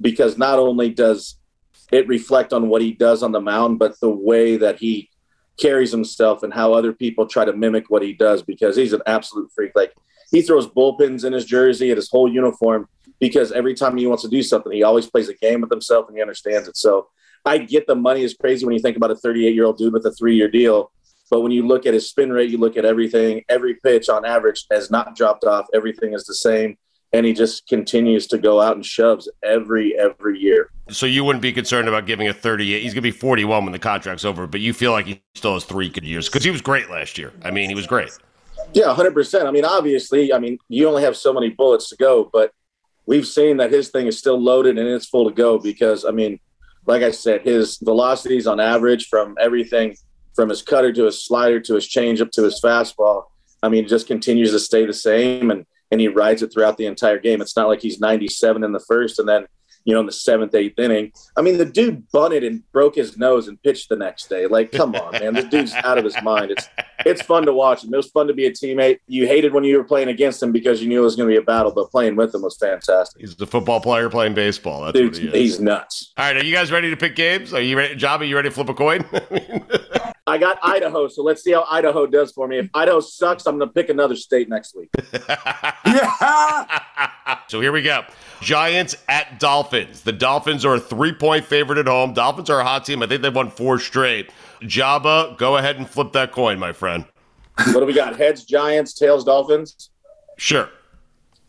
because 0.00 0.38
not 0.38 0.58
only 0.58 0.90
does 0.90 1.36
it 1.92 2.08
reflect 2.08 2.52
on 2.52 2.68
what 2.68 2.82
he 2.82 2.92
does 2.92 3.22
on 3.22 3.32
the 3.32 3.40
mound, 3.40 3.78
but 3.78 4.00
the 4.00 4.10
way 4.10 4.56
that 4.56 4.78
he 4.78 5.10
carries 5.60 5.92
himself 5.92 6.42
and 6.42 6.52
how 6.52 6.72
other 6.72 6.92
people 6.92 7.26
try 7.26 7.44
to 7.44 7.52
mimic 7.52 7.88
what 7.88 8.02
he 8.02 8.12
does 8.12 8.42
because 8.42 8.76
he's 8.76 8.92
an 8.92 9.02
absolute 9.06 9.50
freak. 9.54 9.72
Like 9.74 9.94
he 10.30 10.42
throws 10.42 10.66
bullpens 10.66 11.24
in 11.24 11.32
his 11.32 11.44
jersey 11.44 11.90
and 11.90 11.96
his 11.96 12.10
whole 12.10 12.32
uniform 12.32 12.88
because 13.20 13.52
every 13.52 13.74
time 13.74 13.96
he 13.96 14.06
wants 14.06 14.22
to 14.22 14.28
do 14.28 14.42
something, 14.42 14.72
he 14.72 14.82
always 14.82 15.06
plays 15.06 15.28
a 15.28 15.34
game 15.34 15.60
with 15.60 15.70
himself 15.70 16.08
and 16.08 16.16
he 16.16 16.22
understands 16.22 16.68
it. 16.68 16.76
So 16.76 17.08
I 17.44 17.58
get 17.58 17.86
the 17.86 17.94
money 17.94 18.22
is 18.22 18.34
crazy 18.34 18.64
when 18.64 18.74
you 18.74 18.80
think 18.80 18.96
about 18.96 19.10
a 19.10 19.16
38 19.16 19.54
year 19.54 19.64
old 19.64 19.78
dude 19.78 19.92
with 19.92 20.06
a 20.06 20.12
three 20.12 20.36
year 20.36 20.48
deal. 20.48 20.90
But 21.30 21.40
when 21.40 21.52
you 21.52 21.66
look 21.66 21.86
at 21.86 21.94
his 21.94 22.08
spin 22.08 22.32
rate, 22.32 22.50
you 22.50 22.58
look 22.58 22.76
at 22.76 22.84
everything, 22.84 23.44
every 23.48 23.74
pitch 23.74 24.08
on 24.08 24.24
average 24.24 24.66
has 24.70 24.90
not 24.90 25.16
dropped 25.16 25.44
off. 25.44 25.66
Everything 25.74 26.12
is 26.12 26.24
the 26.24 26.34
same. 26.34 26.76
And 27.12 27.24
he 27.24 27.32
just 27.32 27.68
continues 27.68 28.26
to 28.28 28.38
go 28.38 28.60
out 28.60 28.74
and 28.74 28.84
shoves 28.84 29.28
every, 29.42 29.96
every 29.96 30.38
year. 30.38 30.70
So 30.90 31.06
you 31.06 31.22
wouldn't 31.24 31.42
be 31.42 31.52
concerned 31.52 31.88
about 31.88 32.06
giving 32.06 32.28
a 32.28 32.34
38. 32.34 32.82
He's 32.82 32.92
going 32.92 32.96
to 32.96 33.00
be 33.02 33.12
41 33.12 33.64
when 33.64 33.72
the 33.72 33.78
contract's 33.78 34.24
over, 34.24 34.46
but 34.46 34.60
you 34.60 34.72
feel 34.72 34.90
like 34.90 35.06
he 35.06 35.22
still 35.34 35.54
has 35.54 35.64
three 35.64 35.88
good 35.88 36.04
years 36.04 36.28
because 36.28 36.44
he 36.44 36.50
was 36.50 36.60
great 36.60 36.90
last 36.90 37.16
year. 37.16 37.32
I 37.42 37.52
mean, 37.52 37.68
he 37.68 37.74
was 37.74 37.86
great. 37.86 38.10
Yeah, 38.74 38.94
100%. 38.94 39.46
I 39.46 39.50
mean, 39.52 39.64
obviously, 39.64 40.32
I 40.32 40.38
mean, 40.38 40.58
you 40.68 40.88
only 40.88 41.02
have 41.02 41.16
so 41.16 41.32
many 41.32 41.50
bullets 41.50 41.88
to 41.90 41.96
go, 41.96 42.28
but 42.32 42.52
we've 43.06 43.26
seen 43.26 43.58
that 43.58 43.70
his 43.70 43.90
thing 43.90 44.06
is 44.06 44.18
still 44.18 44.40
loaded 44.40 44.78
and 44.78 44.88
it's 44.88 45.06
full 45.06 45.28
to 45.28 45.34
go 45.34 45.58
because, 45.58 46.04
I 46.04 46.10
mean, 46.10 46.40
like 46.86 47.02
I 47.02 47.12
said, 47.12 47.42
his 47.42 47.78
velocities 47.78 48.46
on 48.46 48.60
average 48.60 49.06
from 49.06 49.36
everything 49.40 49.96
from 50.34 50.48
his 50.48 50.62
cutter 50.62 50.92
to 50.92 51.04
his 51.04 51.24
slider 51.24 51.60
to 51.60 51.74
his 51.74 51.86
changeup 51.86 52.30
to 52.32 52.42
his 52.42 52.60
fastball, 52.60 53.24
I 53.62 53.68
mean, 53.68 53.86
just 53.86 54.08
continues 54.08 54.50
to 54.50 54.58
stay 54.58 54.84
the 54.84 54.92
same 54.92 55.50
and, 55.50 55.64
and 55.90 56.00
he 56.00 56.08
rides 56.08 56.42
it 56.42 56.52
throughout 56.52 56.76
the 56.76 56.86
entire 56.86 57.18
game. 57.18 57.40
It's 57.40 57.56
not 57.56 57.68
like 57.68 57.80
he's 57.80 58.00
97 58.00 58.64
in 58.64 58.72
the 58.72 58.80
first 58.80 59.18
and 59.20 59.28
then 59.28 59.46
you 59.84 59.94
know, 59.94 60.00
in 60.00 60.06
the 60.06 60.12
seventh, 60.12 60.54
eighth 60.54 60.78
inning. 60.78 61.12
I 61.36 61.42
mean, 61.42 61.58
the 61.58 61.64
dude 61.64 62.10
bunted 62.10 62.42
and 62.44 62.62
broke 62.72 62.94
his 62.94 63.16
nose 63.18 63.48
and 63.48 63.62
pitched 63.62 63.88
the 63.88 63.96
next 63.96 64.28
day. 64.28 64.46
Like, 64.46 64.72
come 64.72 64.94
on, 64.94 65.12
man, 65.12 65.34
this 65.34 65.44
dude's 65.46 65.74
out 65.74 65.98
of 65.98 66.04
his 66.04 66.20
mind. 66.22 66.50
It's 66.52 66.68
it's 67.00 67.22
fun 67.22 67.44
to 67.46 67.52
watch 67.52 67.84
him. 67.84 67.92
It 67.92 67.96
was 67.96 68.08
fun 68.08 68.26
to 68.28 68.34
be 68.34 68.46
a 68.46 68.50
teammate. 68.50 68.98
You 69.06 69.26
hated 69.26 69.52
when 69.52 69.64
you 69.64 69.76
were 69.76 69.84
playing 69.84 70.08
against 70.08 70.42
him 70.42 70.52
because 70.52 70.82
you 70.82 70.88
knew 70.88 71.00
it 71.00 71.04
was 71.04 71.16
going 71.16 71.28
to 71.28 71.32
be 71.32 71.38
a 71.38 71.42
battle, 71.42 71.72
but 71.72 71.90
playing 71.90 72.16
with 72.16 72.34
him 72.34 72.42
was 72.42 72.56
fantastic. 72.56 73.20
He's 73.20 73.36
the 73.36 73.46
football 73.46 73.80
player 73.80 74.08
playing 74.08 74.34
baseball. 74.34 74.84
That's 74.84 74.98
Dude, 74.98 75.12
what 75.12 75.22
he 75.22 75.28
is. 75.28 75.34
he's 75.34 75.60
nuts. 75.60 76.12
All 76.16 76.24
right, 76.24 76.36
are 76.36 76.44
you 76.44 76.54
guys 76.54 76.72
ready 76.72 76.90
to 76.90 76.96
pick 76.96 77.14
games? 77.16 77.52
Are 77.52 77.60
you 77.60 77.76
ready, 77.76 77.94
Job? 77.96 78.22
Are 78.22 78.24
you 78.24 78.36
ready 78.36 78.48
to 78.48 78.54
flip 78.54 78.68
a 78.68 78.74
coin? 78.74 79.04
I 80.26 80.38
got 80.38 80.58
Idaho, 80.62 81.08
so 81.08 81.22
let's 81.22 81.42
see 81.42 81.52
how 81.52 81.66
Idaho 81.70 82.06
does 82.06 82.32
for 82.32 82.48
me. 82.48 82.58
If 82.58 82.70
Idaho 82.72 83.00
sucks, 83.00 83.46
I'm 83.46 83.58
going 83.58 83.68
to 83.68 83.74
pick 83.74 83.90
another 83.90 84.16
state 84.16 84.48
next 84.48 84.74
week. 84.74 84.88
yeah. 85.86 86.80
so 87.48 87.60
here 87.60 87.72
we 87.72 87.82
go. 87.82 88.04
Giants 88.44 88.94
at 89.08 89.40
Dolphins. 89.40 90.02
The 90.02 90.12
Dolphins 90.12 90.64
are 90.66 90.74
a 90.74 90.80
three 90.80 91.12
point 91.12 91.46
favorite 91.46 91.78
at 91.78 91.86
home. 91.86 92.12
Dolphins 92.12 92.50
are 92.50 92.60
a 92.60 92.64
hot 92.64 92.84
team. 92.84 93.02
I 93.02 93.06
think 93.06 93.22
they've 93.22 93.34
won 93.34 93.50
four 93.50 93.78
straight. 93.78 94.30
Joba, 94.60 95.36
go 95.38 95.56
ahead 95.56 95.76
and 95.76 95.88
flip 95.88 96.12
that 96.12 96.30
coin, 96.30 96.58
my 96.58 96.72
friend. 96.72 97.06
what 97.56 97.80
do 97.80 97.86
we 97.86 97.94
got? 97.94 98.16
Heads, 98.16 98.44
Giants, 98.44 98.92
tails, 98.92 99.24
Dolphins? 99.24 99.90
Sure. 100.36 100.68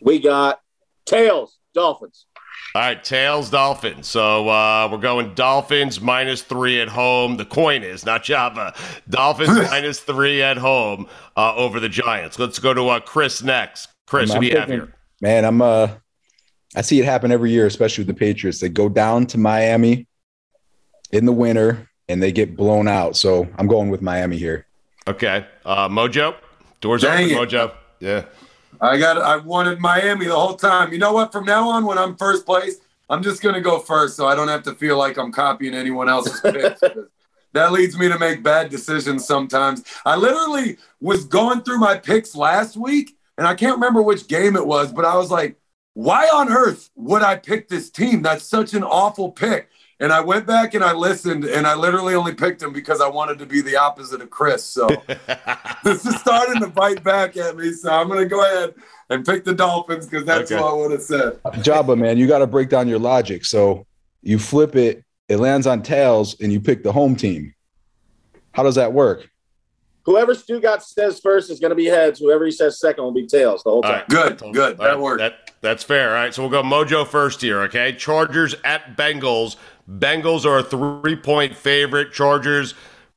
We 0.02 0.20
got 0.20 0.62
tails, 1.06 1.60
Dolphins. 1.74 2.28
All 2.74 2.82
right, 2.82 3.04
tails, 3.04 3.50
Dolphins. 3.50 4.08
So 4.08 4.48
uh, 4.48 4.88
we're 4.90 4.98
going 4.98 5.34
Dolphins 5.34 6.00
minus 6.00 6.44
three 6.44 6.80
at 6.80 6.88
home. 6.88 7.38
The 7.38 7.46
coin 7.46 7.84
is 7.84 8.06
not 8.06 8.24
Joba. 8.24 8.76
Dolphins 9.10 9.50
minus 9.72 10.00
three 10.00 10.42
at 10.42 10.58
home 10.58 11.08
uh, 11.36 11.56
over 11.56 11.80
the 11.80 11.90
Giants. 11.90 12.40
Let's 12.40 12.60
go 12.60 12.74
to 12.74 12.88
uh, 12.88 13.00
Chris 13.02 13.44
next. 13.44 13.90
Chris, 14.08 14.32
I'm 14.32 14.38
who 14.38 14.42
do 14.42 14.48
you 14.54 14.60
have 14.60 14.70
here? 14.70 14.94
Man, 15.22 15.44
I'm 15.44 15.62
uh 15.62 15.90
I 16.76 16.82
see 16.82 17.00
it 17.00 17.06
happen 17.06 17.32
every 17.32 17.52
year, 17.52 17.66
especially 17.66 18.04
with 18.04 18.16
the 18.16 18.20
Patriots. 18.20 18.60
They 18.60 18.70
go 18.70 18.90
down 18.90 19.28
to 19.28 19.38
Miami 19.38 20.08
in 21.12 21.26
the 21.26 21.32
winter 21.32 21.90
and 22.10 22.22
they 22.22 22.32
get 22.32 22.56
blown 22.56 22.88
out. 22.88 23.16
So 23.16 23.48
I'm 23.58 23.68
going 23.68 23.90
with 23.90 24.02
Miami 24.02 24.38
here. 24.38 24.68
Okay. 25.08 25.46
Uh, 25.64 25.88
Mojo? 25.88 26.36
Doors 26.82 27.02
Dang 27.02 27.32
open, 27.32 27.38
it. 27.38 27.50
Mojo. 27.50 27.72
Yeah. 28.00 28.26
I 28.82 28.98
got. 28.98 29.18
I 29.18 29.38
wanted 29.38 29.80
Miami 29.80 30.26
the 30.26 30.36
whole 30.36 30.56
time. 30.56 30.92
You 30.92 31.00
know 31.00 31.14
what? 31.14 31.32
From 31.32 31.46
now 31.46 31.70
on, 31.70 31.86
when 31.86 31.98
I'm 31.98 32.16
first 32.18 32.46
place, 32.46 32.78
I'm 33.10 33.24
just 33.24 33.42
gonna 33.42 33.62
go 33.62 33.80
first, 33.80 34.18
so 34.18 34.28
I 34.28 34.36
don't 34.36 34.50
have 34.50 34.64
to 34.64 34.74
feel 34.76 34.98
like 34.98 35.18
I'm 35.18 35.32
copying 35.32 35.74
anyone 35.74 36.10
else's 36.10 36.42
picks. 36.42 36.82
that 37.54 37.72
leads 37.72 37.98
me 37.98 38.10
to 38.10 38.20
make 38.20 38.44
bad 38.44 38.70
decisions 38.70 39.26
sometimes. 39.26 39.84
I 40.06 40.18
literally 40.18 40.78
was 41.00 41.24
going 41.24 41.62
through 41.62 41.80
my 41.80 41.98
picks 41.98 42.36
last 42.36 42.76
week, 42.76 43.18
and 43.38 43.48
I 43.48 43.56
can't 43.56 43.76
remember 43.76 44.02
which 44.02 44.28
game 44.28 44.56
it 44.56 44.68
was, 44.68 44.92
but 44.92 45.06
I 45.06 45.16
was 45.16 45.32
like, 45.32 45.58
"Why 45.96 46.28
on 46.28 46.52
earth 46.52 46.92
would 46.96 47.24
I 47.24 47.36
pick 47.38 47.68
this 47.68 47.90
team? 47.90 48.22
That's 48.22 48.46
such 48.46 48.74
an 48.76 48.84
awful 48.84 49.32
pick." 49.32 49.70
And 50.00 50.12
I 50.12 50.20
went 50.20 50.46
back 50.46 50.74
and 50.74 50.84
I 50.84 50.92
listened, 50.94 51.46
and 51.46 51.66
I 51.66 51.74
literally 51.74 52.16
only 52.16 52.34
picked 52.34 52.62
him 52.62 52.74
because 52.74 53.00
I 53.00 53.08
wanted 53.08 53.40
to 53.40 53.46
be 53.46 53.62
the 53.62 53.78
opposite 53.78 54.22
of 54.22 54.30
Chris. 54.30 54.64
So 54.64 54.88
this 55.84 56.06
is 56.06 56.20
starting 56.20 56.60
to 56.62 56.68
bite 56.68 57.02
back 57.04 57.38
at 57.38 57.56
me. 57.56 57.72
So 57.72 57.90
I'm 57.92 58.08
going 58.10 58.20
to 58.20 58.26
go 58.26 58.44
ahead 58.44 58.76
and 59.10 59.26
pick 59.26 59.46
the 59.46 59.54
Dolphins 59.54 60.06
because 60.06 60.26
that's 60.26 60.52
Okay. 60.52 60.62
what 60.62 60.70
I 60.70 60.76
would 60.76 60.92
have 60.92 61.02
said. 61.02 61.40
Joba, 61.64 61.98
man, 61.98 62.18
you 62.18 62.28
got 62.28 62.40
to 62.40 62.48
break 62.48 62.68
down 62.68 62.90
your 62.90 63.00
logic. 63.00 63.46
So 63.46 63.86
you 64.22 64.38
flip 64.38 64.76
it, 64.76 65.02
it 65.30 65.38
lands 65.38 65.66
on 65.66 65.82
tails, 65.82 66.36
and 66.42 66.52
you 66.52 66.60
pick 66.60 66.84
the 66.84 66.92
home 66.92 67.16
team. 67.16 67.54
How 68.52 68.64
does 68.64 68.76
that 68.76 68.92
work? 68.92 69.30
Whoever 70.06 70.34
Stugotz 70.34 70.84
says 70.84 71.20
first 71.20 71.50
is 71.50 71.60
going 71.60 71.72
to 71.72 71.76
be 71.76 71.86
heads. 71.86 72.20
Whoever 72.20 72.46
he 72.46 72.52
says 72.52 72.80
second 72.80 73.04
will 73.04 73.12
be 73.12 73.26
tails 73.26 73.64
the 73.64 73.72
whole 73.72 73.82
time. 73.82 73.92
right. 73.92 74.08
Good, 74.08 74.54
good. 74.54 74.78
That 74.78 75.00
worked. 75.00 75.20
That, 75.20 75.52
that's 75.62 75.84
fair. 75.84 76.10
All 76.10 76.16
right. 76.16 76.34
So 76.34 76.44
we'll 76.44 76.52
go 76.52 76.62
Mojo 76.62 77.08
first 77.08 77.42
here. 77.42 77.62
Okay. 77.62 77.94
Chargers 77.94 78.54
at 78.64 78.96
Bengals. 78.96 79.56
Bengals 79.90 80.46
are 80.46 80.60
a 80.60 80.64
three 80.64 81.16
point 81.16 81.56
favorite. 81.56 82.12
Chargers, 82.14 82.76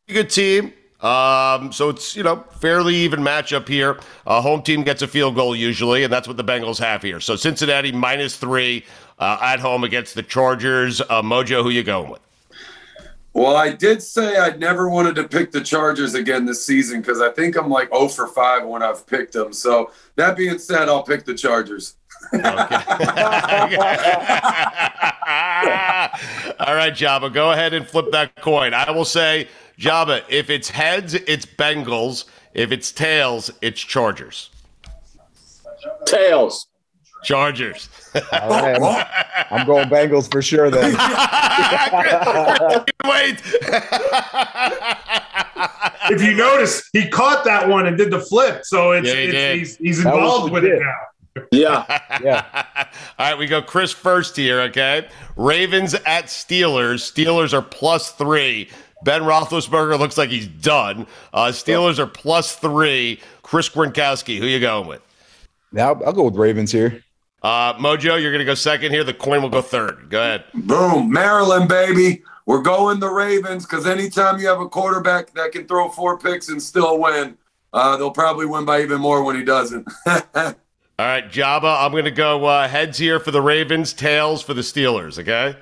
good 0.09 0.31
team. 0.31 0.73
Um, 1.01 1.71
so 1.73 1.91
it's 1.91 2.17
you 2.17 2.23
know 2.25 2.45
fairly 2.61 2.95
even 2.95 3.21
matchup 3.21 3.69
here. 3.69 3.99
Uh, 4.27 4.41
home 4.41 4.63
team 4.63 4.83
gets 4.83 5.01
a 5.03 5.07
field 5.07 5.37
goal 5.37 5.55
usually, 5.55 6.03
and 6.05 6.13
that's 6.13 6.27
what 6.27 6.37
the 6.37 6.45
Bengals 6.45 6.79
have 6.79 7.03
here. 7.03 7.21
So 7.21 7.37
Cincinnati 7.37 7.93
minus 7.93 8.37
three 8.37 8.85
uh, 9.19 9.39
at 9.41 9.61
home 9.61 9.85
against 9.85 10.15
the 10.15 10.23
Chargers. 10.23 11.01
Uh, 11.01 11.23
Mojo, 11.23 11.63
who 11.63 11.71
you 11.71 11.85
going 11.85 12.11
with? 12.11 12.21
Well, 13.39 13.55
I 13.55 13.71
did 13.71 14.03
say 14.03 14.37
I 14.37 14.57
never 14.57 14.89
wanted 14.89 15.15
to 15.15 15.29
pick 15.29 15.53
the 15.53 15.61
Chargers 15.61 16.15
again 16.15 16.45
this 16.45 16.67
season 16.67 17.01
because 17.01 17.21
I 17.21 17.31
think 17.31 17.57
I'm 17.57 17.71
like 17.71 17.89
0 17.95 18.09
for 18.09 18.27
5 18.27 18.67
when 18.67 18.83
I've 18.83 19.07
picked 19.07 19.33
them. 19.33 19.53
So 19.53 19.93
that 20.17 20.37
being 20.37 20.59
said, 20.59 20.89
I'll 20.89 21.05
pick 21.05 21.25
the 21.25 21.35
Chargers. 21.35 21.95
All 22.33 22.41
right, 26.75 26.93
Joba, 26.93 27.33
go 27.33 27.53
ahead 27.53 27.75
and 27.75 27.87
flip 27.87 28.11
that 28.11 28.35
coin. 28.35 28.75
I 28.75 28.91
will 28.91 29.05
say, 29.05 29.47
Joba, 29.79 30.25
if 30.29 30.51
it's 30.51 30.69
heads, 30.69 31.15
it's 31.15 31.47
Bengals. 31.47 32.25
If 32.55 32.73
it's 32.73 32.91
tails, 32.91 33.53
it's 33.63 33.81
Chargers. 33.81 34.51
Tails. 36.07 36.67
Chargers. 37.23 37.89
All 38.15 38.49
right, 38.49 38.81
I'm, 39.51 39.61
I'm 39.61 39.67
going 39.67 39.89
Bengals 39.89 40.31
for 40.31 40.43
sure 40.43 40.71
then. 40.71 40.93
Wait. 43.05 43.43
If 46.11 46.23
you 46.23 46.35
notice, 46.35 46.89
he 46.93 47.09
caught 47.09 47.45
that 47.45 47.69
one 47.69 47.87
and 47.87 47.97
did 47.99 48.11
the 48.11 48.21
flip, 48.21 48.65
so 48.65 48.93
it's, 48.93 49.09
Yeah, 49.09 49.15
he 49.15 49.21
it's 49.27 49.59
he's, 49.59 49.77
he's 49.77 50.05
That 50.05 50.15
involved 50.15 50.53
with 50.53 50.65
it 50.65 50.81
now. 50.81 51.47
Yeah. 51.53 52.01
Yeah. 52.23 52.45
All 53.19 53.31
right, 53.31 53.39
we 53.39 53.47
go 53.47 53.63
Chris 53.63 53.93
first 53.93 54.37
here, 54.37 54.61
okay? 54.63 55.09
Ravens 55.37 55.95
at 55.95 56.27
Steelers. 56.27 57.01
Steelers 57.13 57.53
are 57.53 57.63
plus 57.63 58.13
three. 58.13 58.69
Ben 59.05 59.23
Roethlisberger 59.23 59.99
looks 59.99 60.19
like 60.19 60.31
he's 60.31 60.49
done. 60.49 61.07
Uh, 61.33 61.47
Steelers 61.49 61.99
are 61.99 62.07
plus 62.07 62.57
three. 62.57 63.21
Chris 63.43 63.69
Gronkowski, 63.69 64.39
who 64.39 64.47
you 64.47 64.61
going 64.61 64.89
with? 64.89 65.03
Now 65.73 65.93
I'll, 65.95 66.07
I'll 66.07 66.13
go 66.13 66.25
with 66.25 66.37
Ravens 66.37 66.73
here. 66.73 67.03
Uh, 67.43 67.75
Mojo, 67.75 68.21
you're 68.21 68.33
going 68.33 68.41
to 68.41 68.45
go 68.45 68.55
second 68.55 68.93
here. 68.93 69.05
The 69.05 69.15
coin 69.15 69.43
will 69.43 69.49
go 69.49 69.63
third. 69.63 70.11
Go 70.11 70.21
ahead. 70.21 70.45
Boom, 70.55 71.11
Maryland, 71.11 71.69
baby. 71.69 72.23
We're 72.47 72.63
going 72.63 72.99
the 72.99 73.11
Ravens 73.11 73.67
because 73.67 73.87
anytime 73.87 74.41
you 74.41 74.49
have 74.49 74.61
a 74.61 74.69
quarterback 74.69 75.33
that 75.35 75.53
can 75.53 75.67
throw 75.67 75.89
four 75.89 76.19
picks 76.19 76.49
and 76.49 76.63
still 76.63 76.99
win, 76.99 77.37
uh, 77.73 77.97
they'll 77.97 78.11
probably 78.11 78.47
win 78.47 78.65
by 78.65 78.81
even 78.81 79.01
more 79.01 79.23
when 79.23 79.37
he 79.37 79.45
doesn't. 79.45 79.87
All 80.07 81.07
right, 81.07 81.31
Joba, 81.31 81.85
I'm 81.85 81.93
going 81.93 82.05
to 82.05 82.11
go 82.11 82.45
uh, 82.47 82.67
heads 82.67 82.99
here 82.99 83.21
for 83.21 83.31
the 83.31 83.41
Ravens, 83.41 83.93
tails 83.93 84.43
for 84.43 84.53
the 84.55 84.63
Steelers, 84.63 85.19
okay? 85.19 85.57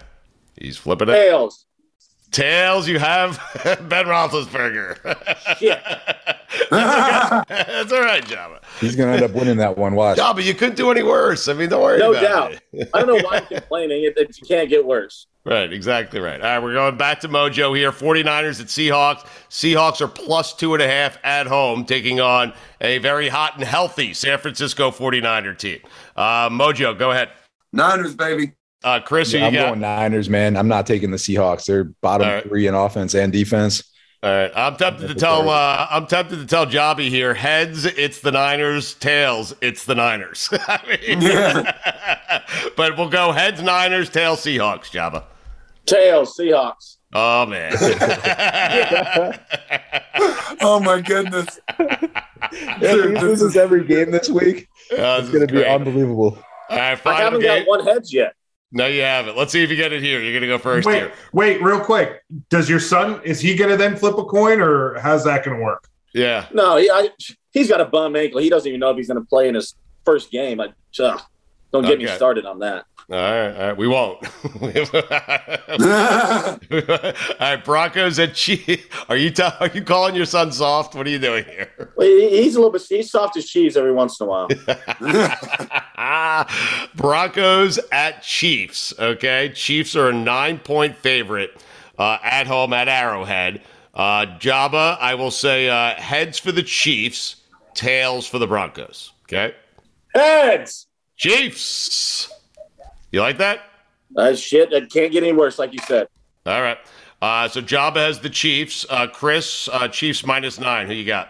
He's 0.56 0.78
flipping 0.78 1.10
it. 1.10 1.12
Tails. 1.12 1.65
Tails, 2.36 2.86
you 2.86 2.98
have 2.98 3.38
Ben 3.64 4.04
Roethlisberger. 4.04 4.96
Shit. 5.56 5.82
That's 6.70 7.92
all 7.92 8.00
right, 8.02 8.22
Joba. 8.24 8.60
He's 8.78 8.94
going 8.94 9.08
to 9.08 9.14
end 9.14 9.24
up 9.24 9.30
winning 9.34 9.56
that 9.56 9.78
one. 9.78 9.94
Watch. 9.94 10.18
Joba, 10.18 10.44
you 10.44 10.52
couldn't 10.54 10.76
do 10.76 10.90
any 10.90 11.02
worse. 11.02 11.48
I 11.48 11.54
mean, 11.54 11.70
don't 11.70 11.82
worry 11.82 11.98
No 11.98 12.10
about 12.12 12.22
doubt. 12.52 12.60
it. 12.74 12.90
I 12.92 12.98
don't 13.02 13.08
know 13.08 13.22
why 13.26 13.38
I'm 13.38 13.46
complaining. 13.46 14.04
It, 14.04 14.18
it 14.18 14.36
can't 14.46 14.68
get 14.68 14.84
worse. 14.84 15.26
Right, 15.46 15.72
exactly 15.72 16.20
right. 16.20 16.38
All 16.38 16.46
right, 16.46 16.62
we're 16.62 16.74
going 16.74 16.98
back 16.98 17.20
to 17.20 17.28
Mojo 17.28 17.74
here. 17.74 17.90
49ers 17.90 18.60
at 18.60 18.66
Seahawks. 18.66 19.24
Seahawks 19.48 20.02
are 20.02 20.08
plus 20.08 20.52
two 20.54 20.74
and 20.74 20.82
a 20.82 20.88
half 20.88 21.18
at 21.24 21.46
home, 21.46 21.86
taking 21.86 22.20
on 22.20 22.52
a 22.82 22.98
very 22.98 23.28
hot 23.28 23.54
and 23.54 23.64
healthy 23.64 24.12
San 24.12 24.38
Francisco 24.38 24.90
49er 24.90 25.56
team. 25.56 25.78
Uh, 26.16 26.50
Mojo, 26.50 26.98
go 26.98 27.12
ahead. 27.12 27.30
Niners, 27.72 28.14
baby. 28.14 28.52
Uh, 28.84 29.00
Chris, 29.00 29.32
who 29.32 29.38
Yeah, 29.38 29.46
I'm 29.46 29.52
got? 29.54 29.66
going 29.68 29.80
Niners, 29.80 30.28
man. 30.30 30.56
I'm 30.56 30.68
not 30.68 30.86
taking 30.86 31.10
the 31.10 31.16
Seahawks. 31.16 31.64
They're 31.66 31.84
bottom 31.84 32.26
All 32.28 32.34
right. 32.34 32.44
three 32.44 32.66
in 32.66 32.74
offense 32.74 33.14
and 33.14 33.32
defense. 33.32 33.82
All 34.22 34.30
right, 34.30 34.50
I'm 34.56 34.76
tempted 34.76 35.08
to 35.08 35.14
tell. 35.14 35.48
Uh, 35.50 35.86
I'm 35.90 36.06
tempted 36.06 36.36
to 36.36 36.46
tell 36.46 36.66
Jobby 36.66 37.08
here. 37.10 37.34
Heads, 37.34 37.84
it's 37.84 38.20
the 38.20 38.32
Niners. 38.32 38.94
Tails, 38.94 39.54
it's 39.60 39.84
the 39.84 39.94
Niners. 39.94 40.48
I 40.66 40.80
mean, 40.88 41.20
but 42.76 42.96
we'll 42.96 43.10
go 43.10 43.30
heads 43.32 43.62
Niners, 43.62 44.08
tails 44.08 44.40
Seahawks. 44.40 44.90
Joba. 44.90 45.24
Tails, 45.84 46.36
Seahawks. 46.36 46.96
Oh 47.12 47.46
man. 47.46 47.72
Oh 50.62 50.80
my 50.80 51.00
goodness. 51.00 51.60
If 51.78 52.80
he 52.80 53.20
loses 53.20 53.56
every 53.56 53.84
game 53.84 54.10
this 54.10 54.28
week, 54.30 54.66
Uh, 54.90 55.20
it's 55.20 55.30
going 55.30 55.46
to 55.46 55.52
be 55.52 55.64
unbelievable. 55.64 56.38
All 56.70 56.76
right, 56.76 57.06
I 57.06 57.14
haven't 57.20 57.40
game. 57.40 57.64
got 57.64 57.68
one 57.68 57.84
heads 57.84 58.12
yet. 58.12 58.34
No, 58.72 58.86
you 58.86 59.02
haven't. 59.02 59.36
Let's 59.36 59.52
see 59.52 59.62
if 59.62 59.70
you 59.70 59.76
get 59.76 59.92
it 59.92 60.02
here. 60.02 60.20
You're 60.20 60.34
gonna 60.34 60.46
go 60.46 60.58
first 60.58 60.86
Wait, 60.86 60.96
here. 60.96 61.12
wait, 61.32 61.62
real 61.62 61.80
quick. 61.80 62.22
Does 62.50 62.68
your 62.68 62.80
son 62.80 63.20
is 63.24 63.40
he 63.40 63.54
going 63.54 63.70
to 63.70 63.76
then 63.76 63.96
flip 63.96 64.18
a 64.18 64.24
coin, 64.24 64.60
or 64.60 64.98
how's 64.98 65.24
that 65.24 65.44
going 65.44 65.56
to 65.56 65.62
work? 65.62 65.88
Yeah. 66.12 66.46
No, 66.52 66.76
he, 66.76 66.90
I, 66.90 67.10
he's 67.52 67.68
got 67.68 67.80
a 67.80 67.84
bum 67.84 68.16
ankle. 68.16 68.40
He 68.40 68.48
doesn't 68.48 68.68
even 68.68 68.80
know 68.80 68.90
if 68.90 68.96
he's 68.96 69.08
going 69.08 69.20
to 69.20 69.26
play 69.26 69.48
in 69.48 69.54
his 69.54 69.74
first 70.04 70.30
game. 70.30 70.60
I, 70.60 70.72
ugh, 71.00 71.20
don't 71.82 71.90
get 71.90 71.98
me 71.98 72.08
started 72.08 72.46
on 72.46 72.60
that. 72.60 72.86
All 73.08 73.16
right, 73.16 73.52
all 73.52 73.66
right. 73.68 73.76
We 73.76 73.86
won't. 73.86 74.18
all 74.60 74.68
right, 77.40 77.64
Broncos 77.64 78.18
at 78.18 78.34
Chiefs. 78.34 78.82
Are 79.08 79.16
you 79.16 79.30
ta- 79.30 79.56
are 79.60 79.68
you 79.68 79.84
calling 79.84 80.16
your 80.16 80.26
son 80.26 80.50
soft? 80.50 80.96
What 80.96 81.06
are 81.06 81.10
you 81.10 81.20
doing 81.20 81.44
here? 81.44 81.92
Well, 81.96 82.08
he's 82.08 82.56
a 82.56 82.58
little 82.58 82.72
bit 82.72 82.82
he's 82.82 83.12
soft 83.12 83.36
as 83.36 83.46
cheese 83.46 83.76
every 83.76 83.92
once 83.92 84.20
in 84.20 84.26
a 84.26 84.28
while. 84.28 84.48
Broncos 86.96 87.78
at 87.92 88.24
Chiefs. 88.24 88.92
Okay, 88.98 89.52
Chiefs 89.54 89.94
are 89.94 90.08
a 90.08 90.12
nine 90.12 90.58
point 90.58 90.96
favorite 90.96 91.62
uh, 92.00 92.18
at 92.24 92.48
home 92.48 92.72
at 92.72 92.88
Arrowhead. 92.88 93.62
Uh, 93.94 94.26
Joba, 94.40 94.98
I 95.00 95.14
will 95.14 95.30
say 95.30 95.68
uh, 95.68 95.94
heads 95.94 96.40
for 96.40 96.50
the 96.50 96.64
Chiefs, 96.64 97.36
tails 97.74 98.26
for 98.26 98.40
the 98.40 98.48
Broncos. 98.48 99.12
Okay, 99.26 99.54
Heads. 100.12 100.85
Chiefs. 101.16 102.30
You 103.10 103.20
like 103.20 103.38
that? 103.38 103.60
Uh, 104.16 104.34
shit, 104.34 104.72
it 104.72 104.90
can't 104.90 105.12
get 105.12 105.22
any 105.22 105.32
worse, 105.32 105.58
like 105.58 105.72
you 105.72 105.78
said. 105.86 106.08
All 106.44 106.62
right. 106.62 106.78
Uh, 107.20 107.48
so 107.48 107.60
Joba 107.60 107.96
has 107.96 108.20
the 108.20 108.30
Chiefs. 108.30 108.84
Uh, 108.88 109.06
Chris, 109.06 109.68
uh, 109.72 109.88
Chiefs 109.88 110.24
minus 110.26 110.60
nine. 110.60 110.86
Who 110.86 110.94
you 110.94 111.04
got? 111.04 111.28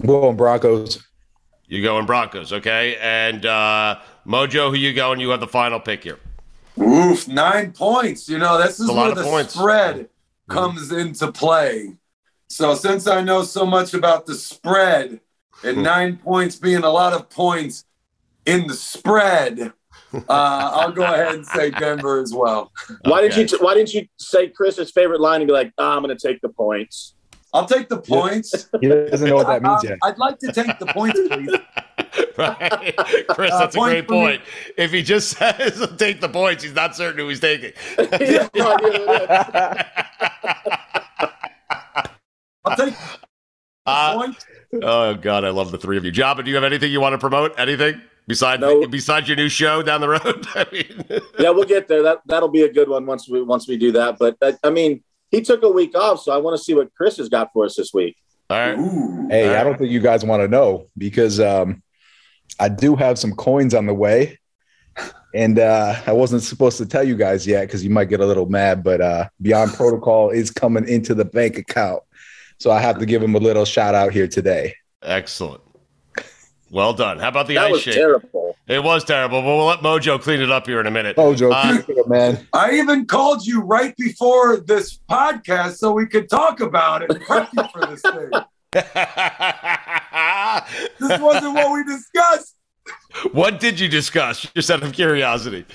I'm 0.00 0.06
going 0.06 0.36
Broncos. 0.36 1.02
You 1.66 1.82
going 1.82 2.04
Broncos, 2.04 2.52
okay? 2.52 2.96
And 3.00 3.46
uh, 3.46 4.00
Mojo, 4.26 4.70
who 4.70 4.76
you 4.76 4.92
going? 4.92 5.20
You 5.20 5.30
have 5.30 5.40
the 5.40 5.46
final 5.46 5.80
pick 5.80 6.04
here. 6.04 6.18
Oof, 6.78 7.26
nine 7.28 7.72
points. 7.72 8.28
You 8.28 8.38
know, 8.38 8.60
this 8.60 8.78
is 8.78 8.88
a 8.88 8.92
lot 8.92 9.02
where 9.02 9.10
of 9.12 9.16
the 9.16 9.24
points. 9.24 9.54
spread 9.54 10.08
comes 10.48 10.92
into 10.92 11.32
play. 11.32 11.96
So 12.48 12.74
since 12.74 13.06
I 13.06 13.22
know 13.22 13.42
so 13.42 13.64
much 13.64 13.94
about 13.94 14.26
the 14.26 14.34
spread 14.34 15.20
and 15.64 15.82
nine 15.82 16.18
points 16.18 16.56
being 16.56 16.84
a 16.84 16.90
lot 16.90 17.14
of 17.14 17.30
points 17.30 17.86
in 18.46 18.66
the 18.66 18.74
spread, 18.74 19.72
uh, 20.12 20.20
I'll 20.28 20.92
go 20.92 21.04
ahead 21.04 21.34
and 21.34 21.46
say 21.46 21.70
Denver 21.70 22.20
as 22.20 22.34
well. 22.34 22.70
Why 23.04 23.20
Okay. 23.20 23.28
didn't 23.36 23.52
you 23.52 23.58
Why 23.60 23.74
didn't 23.74 23.94
you 23.94 24.06
say 24.18 24.48
Chris's 24.48 24.90
favorite 24.90 25.20
line 25.20 25.40
and 25.40 25.46
be 25.48 25.52
like, 25.52 25.72
"Ah, 25.78 25.96
I'm 25.96 26.02
going 26.02 26.16
to 26.16 26.28
take 26.28 26.40
the 26.40 26.48
points? 26.48 27.14
I'll 27.54 27.66
take 27.66 27.88
the 27.88 27.98
points. 27.98 28.68
He 28.80 28.88
doesn't 28.88 29.28
know 29.28 29.36
what 29.36 29.46
that 29.46 29.62
means 29.62 29.84
I- 29.84 29.88
yet. 29.90 29.98
I'd 30.02 30.18
like 30.18 30.38
to 30.40 30.52
take 30.52 30.78
the 30.78 30.86
points, 30.86 31.20
please. 31.28 31.50
Right? 32.38 32.94
Chris, 33.28 33.52
Uh, 33.52 33.58
that's 33.58 33.74
a 33.74 33.78
point 33.78 33.90
great 33.92 34.06
for 34.06 34.12
me. 34.14 34.20
point. 34.20 34.42
If 34.78 34.90
he 34.90 35.02
just 35.02 35.30
says 35.36 35.86
take 35.98 36.20
the 36.22 36.28
points, 36.30 36.62
he's 36.62 36.72
not 36.74 36.96
certain 36.96 37.18
who 37.18 37.28
he's 37.28 37.40
taking. 37.40 37.72
He 37.98 38.04
has 38.34 38.48
no 38.54 38.74
idea 38.74 38.92
who 38.92 39.12
it 39.12 39.22
is. 39.22 40.72
I'll 42.64 42.76
take 42.76 42.94
the 42.94 43.18
Uh, 43.86 44.14
points. 44.14 44.46
Oh 44.80 45.14
God, 45.14 45.44
I 45.44 45.50
love 45.50 45.70
the 45.70 45.78
three 45.78 45.96
of 45.98 46.04
you. 46.04 46.12
Joba, 46.12 46.44
do 46.44 46.50
you 46.50 46.54
have 46.56 46.64
anything 46.64 46.90
you 46.90 47.00
want 47.00 47.12
to 47.12 47.18
promote? 47.18 47.52
Anything 47.58 48.00
besides 48.26 48.60
No. 48.60 48.86
besides 48.86 49.28
your 49.28 49.36
new 49.36 49.48
show 49.48 49.82
down 49.82 50.00
the 50.00 50.08
road? 50.08 50.46
I 50.54 50.66
mean, 50.72 51.04
yeah, 51.38 51.50
we'll 51.50 51.64
get 51.64 51.88
there. 51.88 52.02
That 52.02 52.20
that'll 52.26 52.48
be 52.48 52.62
a 52.62 52.72
good 52.72 52.88
one 52.88 53.04
once 53.04 53.28
we 53.28 53.42
once 53.42 53.68
we 53.68 53.76
do 53.76 53.92
that. 53.92 54.18
But 54.18 54.36
uh, 54.40 54.52
I 54.64 54.70
mean, 54.70 55.02
he 55.30 55.42
took 55.42 55.62
a 55.62 55.68
week 55.68 55.96
off, 55.96 56.20
so 56.22 56.32
I 56.32 56.38
want 56.38 56.56
to 56.56 56.62
see 56.62 56.74
what 56.74 56.94
Chris 56.94 57.18
has 57.18 57.28
got 57.28 57.50
for 57.52 57.64
us 57.66 57.76
this 57.76 57.92
week. 57.92 58.16
all 58.48 58.58
right. 58.58 58.78
Ooh. 58.78 59.28
Hey, 59.28 59.54
I 59.56 59.62
don't 59.64 59.78
think 59.78 59.90
you 59.90 60.00
guys 60.00 60.24
want 60.24 60.42
to 60.42 60.48
know 60.48 60.86
because 60.96 61.38
um, 61.40 61.82
I 62.58 62.68
do 62.68 62.96
have 62.96 63.18
some 63.18 63.32
coins 63.34 63.74
on 63.74 63.86
the 63.86 63.94
way. 63.94 64.38
And 65.34 65.58
uh, 65.58 65.94
I 66.06 66.12
wasn't 66.12 66.42
supposed 66.42 66.76
to 66.76 66.84
tell 66.84 67.02
you 67.02 67.16
guys 67.16 67.46
yet 67.46 67.62
because 67.62 67.82
you 67.82 67.88
might 67.88 68.10
get 68.10 68.20
a 68.20 68.26
little 68.26 68.44
mad, 68.50 68.84
but 68.84 69.00
uh, 69.00 69.28
Beyond 69.40 69.72
Protocol 69.72 70.28
is 70.28 70.50
coming 70.50 70.86
into 70.86 71.14
the 71.14 71.24
bank 71.24 71.56
account. 71.56 72.02
So 72.62 72.70
I 72.70 72.80
have 72.80 72.98
to 73.00 73.06
give 73.06 73.20
him 73.20 73.34
a 73.34 73.38
little 73.38 73.64
shout 73.64 73.96
out 73.96 74.12
here 74.12 74.28
today. 74.28 74.76
Excellent. 75.02 75.60
Well 76.70 76.94
done. 76.94 77.18
How 77.18 77.26
about 77.28 77.48
the 77.48 77.56
That 77.56 77.64
ice 77.66 77.72
was 77.72 77.80
shake? 77.82 77.94
terrible. 77.94 78.56
It 78.68 78.84
was 78.84 79.02
terrible, 79.02 79.40
but 79.42 79.48
we'll 79.48 79.66
let 79.66 79.80
Mojo 79.80 80.20
clean 80.22 80.40
it 80.40 80.48
up 80.52 80.68
here 80.68 80.78
in 80.78 80.86
a 80.86 80.90
minute. 80.92 81.16
Oh, 81.18 81.34
Joe, 81.34 81.50
Uh, 81.50 81.78
man. 82.06 82.46
I 82.52 82.74
even 82.74 83.06
called 83.06 83.44
you 83.44 83.62
right 83.62 83.96
before 83.96 84.58
this 84.60 85.00
podcast 85.10 85.78
so 85.78 85.90
we 85.90 86.06
could 86.06 86.30
talk 86.30 86.60
about 86.60 87.02
it 87.02 87.10
and 87.10 87.20
prep 87.22 87.48
you 87.52 87.64
for 87.72 87.84
this 87.86 88.00
thing. 88.00 88.30
This 91.00 91.20
wasn't 91.20 91.54
what 91.54 91.72
we 91.72 91.82
discussed. 91.84 92.54
what 93.32 93.58
did 93.58 93.80
you 93.80 93.88
discuss? 93.88 94.46
Just 94.54 94.70
out 94.70 94.84
of 94.84 94.92
curiosity. 94.92 95.66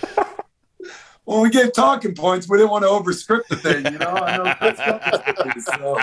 When 1.28 1.42
we 1.42 1.50
gave 1.50 1.74
talking 1.74 2.16
points, 2.16 2.48
we 2.48 2.58
didn't 2.58 2.70
want 2.70 2.86
to 2.86 2.88
overscript 2.90 3.50
the 3.50 3.58
thing, 3.58 3.84
you 3.92 4.00
know. 4.00 4.08
I 4.08 4.38
know 4.38 4.54
Chris 4.54 4.78
got 4.78 5.54
this, 5.54 5.66
so 5.66 6.00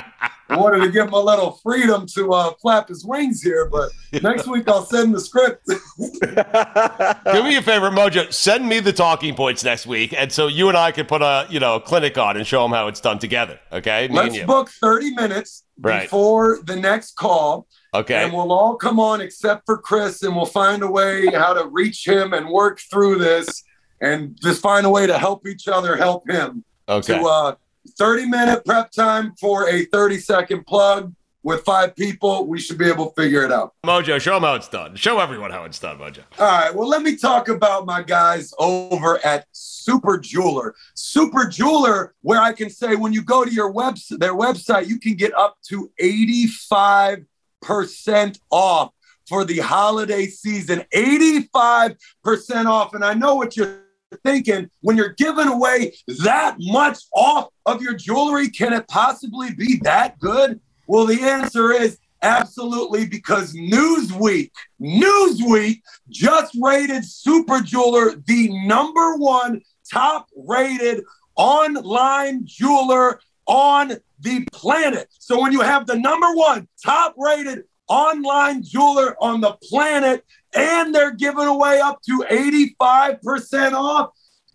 I 0.51 0.57
wanted 0.59 0.81
to 0.85 0.91
give 0.91 1.07
him 1.07 1.15
a 1.15 1.19
little 1.19 1.53
freedom 1.63 2.05
to 2.15 2.35
uh, 2.35 2.53
flap 2.61 2.89
his 2.89 3.07
wings 3.07 3.41
here. 3.41 3.71
But 3.73 3.91
next 4.23 4.47
week 4.47 4.69
I'll 4.69 4.85
send 4.85 5.15
the 5.15 5.21
script. 5.21 5.65
Do 7.33 7.43
me 7.43 7.57
a 7.57 7.63
favor, 7.63 7.91
Mojo. 7.91 8.31
Send 8.35 8.69
me 8.69 8.81
the 8.81 8.93
talking 8.93 9.35
points 9.35 9.65
next 9.65 9.87
week, 9.87 10.13
and 10.15 10.31
so 10.31 10.47
you 10.47 10.69
and 10.69 10.77
I 10.77 10.93
can 10.93 11.07
put 11.07 11.23
a 11.23 11.47
you 11.49 11.59
know 11.59 11.77
a 11.77 11.81
clinic 11.81 12.19
on 12.19 12.37
and 12.37 12.47
show 12.47 12.63
them 12.63 12.73
how 12.73 12.89
it's 12.89 13.01
done 13.01 13.19
together. 13.19 13.59
Okay, 13.73 14.09
me 14.09 14.15
Let's 14.15 14.39
book 14.41 14.69
30 14.69 15.15
minutes 15.15 15.65
Right. 15.81 16.03
before 16.03 16.59
the 16.65 16.77
next 16.77 17.17
call. 17.17 17.67
Okay, 17.95 18.25
And 18.25 18.33
we'll 18.35 18.53
all 18.53 18.77
come 18.77 19.01
on 19.01 19.23
except 19.23 19.63
for 19.65 19.79
Chris, 19.79 20.23
and 20.23 20.37
we'll 20.37 20.45
find 20.45 20.83
a 20.83 20.91
way 20.91 21.29
how 21.29 21.55
to 21.55 21.67
reach 21.69 22.07
him 22.07 22.35
and 22.35 22.51
work 22.51 22.79
through 22.91 23.19
this 23.21 23.65
and 24.01 24.39
just 24.41 24.61
find 24.61 24.87
a 24.87 24.91
way 24.91 25.07
to 25.07 25.19
help 25.19 25.47
each 25.47 25.69
other 25.69 25.97
help 25.97 26.29
him. 26.29 26.65
okay. 26.89 27.19
To 27.19 27.25
uh 27.27 27.55
30 27.99 28.27
minute 28.27 28.65
prep 28.65 28.91
time 28.91 29.35
for 29.39 29.69
a 29.69 29.85
30 29.87 30.19
second 30.19 30.67
plug 30.67 31.15
with 31.43 31.63
five 31.65 31.95
people. 31.95 32.47
We 32.47 32.59
should 32.59 32.79
be 32.79 32.89
able 32.89 33.11
to 33.11 33.23
figure 33.23 33.45
it 33.45 33.53
out. 33.53 33.75
Mojo, 33.85 34.19
show 34.19 34.35
them 34.35 34.45
how 34.45 34.55
it's 34.55 34.69
done. 34.69 34.97
Show 34.97 35.21
everyone 35.21 35.51
how 35.51 35.65
it's 35.65 35.79
done, 35.79 35.99
Mojo. 35.99 36.21
All 36.39 36.47
right. 36.47 36.75
Well, 36.75 36.89
let 36.89 37.03
me 37.03 37.17
talk 37.17 37.49
about 37.49 37.85
my 37.85 38.03
guys 38.03 38.55
over 38.59 39.25
at 39.25 39.47
Super 39.53 40.17
Jeweler. 40.19 40.75
Super 40.95 41.47
Jeweler, 41.47 42.15
where 42.23 42.41
I 42.41 42.53
can 42.55 42.71
say 42.71 42.97
when 42.97 43.13
you 43.13 43.23
go 43.23 43.45
to 43.45 43.53
your 43.53 43.73
website, 43.73 44.19
their 44.19 44.35
website, 44.35 44.89
you 44.89 44.99
can 44.99 45.15
get 45.15 45.35
up 45.35 45.59
to 45.69 45.91
85% 46.01 47.27
off 48.51 48.91
for 49.29 49.45
the 49.45 49.59
holiday 49.59 50.27
season. 50.27 50.85
85% 50.95 51.97
off. 52.67 52.95
And 52.95 53.05
I 53.05 53.13
know 53.13 53.35
what 53.35 53.55
you're 53.57 53.81
thinking 54.25 54.71
when 54.81 54.97
you're 54.97 55.15
giving 55.15 55.49
away 55.49 55.95
that 56.23 56.57
much 56.59 56.99
off 57.13 57.49
of 57.67 57.83
your 57.83 57.95
jewelry, 57.95 58.49
can 58.49 58.73
it 58.73 58.87
possibly 58.89 59.53
be 59.55 59.81
that 59.83 60.19
good? 60.19 60.61
Well, 60.87 61.07
the 61.07 61.21
answer 61.23 61.73
is 61.73 61.99
absolutely 62.23 63.07
because 63.07 63.55
Newsweek, 63.55 64.51
Newsweek 64.81 65.81
just 66.09 66.57
rated 66.61 67.05
Super 67.05 67.61
Jeweler 67.61 68.15
the 68.27 68.49
number 68.67 69.17
one 69.17 69.61
top 69.91 70.29
rated 70.37 71.05
online 71.37 72.43
jeweler 72.45 73.21
on 73.47 73.93
the 74.21 74.47
planet. 74.53 75.09
So 75.19 75.41
when 75.41 75.53
you 75.53 75.61
have 75.61 75.87
the 75.87 75.99
number 75.99 76.33
one 76.35 76.69
top 76.83 77.15
rated 77.19 77.65
online 77.89 78.63
jeweler 78.63 79.17
on 79.23 79.41
the 79.41 79.57
planet 79.69 80.25
and 80.55 80.95
they're 80.95 81.15
giving 81.15 81.47
away 81.47 81.81
up 81.81 82.01
to 82.03 82.25
85% 82.31 83.73
off, 83.73 84.11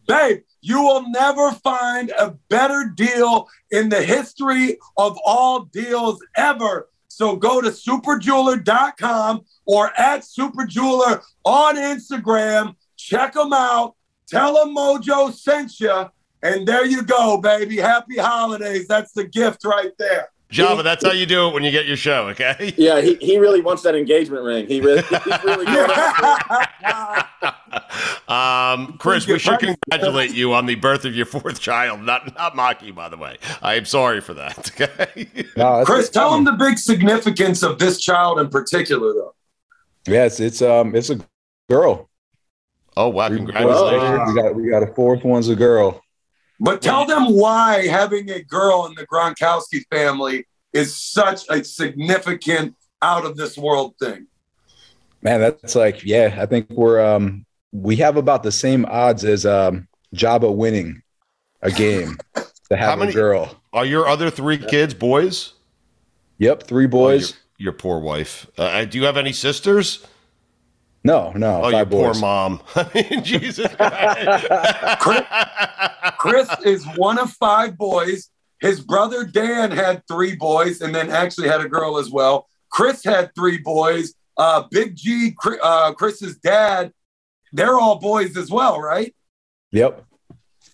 babe, 0.08 0.42
You 0.62 0.82
will 0.82 1.10
never 1.10 1.52
find 1.52 2.10
a 2.12 2.32
better 2.50 2.92
deal 2.94 3.48
in 3.72 3.90
the 3.90 4.02
history 4.02 4.78
of 4.98 5.18
all 5.26 5.66
deals 5.66 6.20
ever. 6.36 6.90
So 7.08 7.36
go 7.36 7.62
to 7.62 7.70
superjeweler.com 7.70 9.46
or 9.66 9.92
at 10.00 10.22
superjeweler 10.22 11.22
on 11.44 11.76
Instagram. 11.76 12.76
Check 12.98 13.34
them 13.34 13.54
out. 13.54 13.96
Tell 14.28 14.54
them 14.54 14.76
Mojo 14.76 15.34
sent 15.34 15.80
you. 15.80 16.10
And 16.42 16.68
there 16.68 16.86
you 16.86 17.04
go, 17.04 17.38
baby. 17.38 17.78
Happy 17.78 18.18
holidays. 18.18 18.88
That's 18.88 19.12
the 19.12 19.26
gift 19.26 19.66
right 19.66 19.92
there. 19.98 20.30
Joba, 20.52 20.84
that's 20.84 21.06
how 21.06 21.12
you 21.12 21.28
do 21.28 21.48
it 21.48 21.54
when 21.54 21.64
you 21.64 21.70
get 21.70 21.86
your 21.86 21.98
show, 21.98 22.30
okay? 22.30 22.74
Yeah, 22.78 23.02
he, 23.02 23.16
he 23.16 23.38
really 23.38 23.62
wants 23.62 23.84
that 23.84 23.96
engagement 23.96 24.44
ring. 24.44 24.68
He 24.68 24.82
really, 24.82 25.04
he's 25.04 25.44
really 25.44 25.66
Um, 28.30 28.98
Chris, 29.00 29.26
we 29.26 29.40
should 29.40 29.60
congratulate 29.60 30.36
you 30.36 30.54
on 30.54 30.68
the 30.68 30.76
birth 30.76 31.04
of 31.04 31.16
your 31.16 31.26
fourth 31.26 31.60
child. 31.60 32.02
Not 32.02 32.36
not 32.36 32.56
mock 32.56 32.84
you, 32.84 32.94
by 32.94 33.10
the 33.10 33.18
way. 33.18 33.38
I 33.62 33.74
am 33.74 33.86
sorry 33.86 34.22
for 34.22 34.36
that. 34.36 34.72
Okay. 34.80 35.26
Chris, 35.84 36.10
tell 36.10 36.36
him 36.36 36.44
the 36.44 36.52
big 36.52 36.78
significance 36.78 37.64
of 37.64 37.80
this 37.80 38.00
child 38.00 38.40
in 38.40 38.50
particular, 38.50 39.14
though. 39.14 39.34
Yes, 40.06 40.40
it's 40.40 40.62
um, 40.62 40.96
it's 40.96 41.10
a 41.10 41.20
girl. 41.70 42.08
Oh 42.96 43.10
wow! 43.10 43.30
Congratulations! 43.30 44.34
We 44.34 44.42
got 44.42 44.56
we 44.56 44.70
got 44.70 44.84
a 44.84 44.94
fourth 44.94 45.24
one's 45.24 45.50
a 45.50 45.56
girl. 45.56 46.02
But 46.60 46.81
tell 46.81 47.06
them 47.06 47.34
why 47.34 47.88
having 47.88 48.30
a 48.30 48.44
girl 48.44 48.86
in 48.86 48.95
the 48.95 49.07
Gronkowski 49.07 49.84
family 49.90 50.45
is 50.73 50.95
such 50.95 51.44
a 51.49 51.64
significant 51.64 52.76
out 53.02 53.26
of 53.26 53.38
this 53.38 53.57
world 53.57 53.95
thing. 53.99 54.27
Man, 55.22 55.40
that's 55.40 55.76
like, 55.76 56.03
yeah, 56.03 56.38
I 56.40 56.45
think 56.45 56.69
we're 56.69 56.99
um 57.03 57.45
we 57.72 57.95
have 57.98 58.18
about 58.18 58.44
the 58.44 58.52
same 58.52 58.86
odds 58.86 59.23
as 59.23 59.45
um 59.45 59.88
Joba 60.15 60.53
winning 60.53 61.02
a 61.61 61.72
game 61.72 62.18
to 62.36 62.77
have 62.77 62.90
How 62.90 62.95
many 62.95 63.11
a 63.11 63.14
girl. 63.14 63.61
Are 63.73 63.86
your 63.86 64.07
other 64.07 64.30
three 64.30 64.57
kids 64.57 64.94
boys? 64.94 65.53
Yep, 66.40 66.64
three 66.64 66.88
boys. 66.88 67.31
your, 67.57 67.72
your 67.72 67.73
poor 67.73 67.99
wife. 67.99 68.48
Uh, 68.57 68.86
do 68.86 68.98
you 68.98 69.06
have 69.06 69.18
any 69.18 69.34
sisters? 69.34 70.06
No, 71.04 71.32
no. 71.32 71.64
Oh, 71.64 71.72
five 71.72 71.92
your 71.92 72.14
poor 72.14 72.14
mom. 72.20 72.62
I 72.76 72.90
mean, 72.94 73.24
Jesus. 73.24 73.74
Chris, 75.00 75.24
Chris 76.18 76.50
is 76.66 76.86
one 76.98 77.18
of 77.18 77.32
five 77.32 77.78
boys. 77.78 78.30
His 78.60 78.82
brother 78.82 79.24
Dan 79.24 79.72
had 79.72 80.04
three 80.08 80.36
boys 80.36 80.82
and 80.82 80.94
then 80.94 81.10
actually 81.10 81.48
had 81.48 81.62
a 81.62 81.70
girl 81.70 81.98
as 81.98 82.10
well. 82.10 82.48
Chris 82.72 83.04
had 83.04 83.34
three 83.34 83.58
boys. 83.58 84.14
Uh, 84.38 84.64
Big 84.72 84.96
G, 84.96 85.36
uh, 85.62 85.94
Chris's 85.94 86.38
dad, 86.38 86.94
they're 87.52 87.78
all 87.78 88.00
boys 88.00 88.38
as 88.38 88.52
well, 88.52 88.80
right? 88.80 89.14
Yep. 89.72 90.06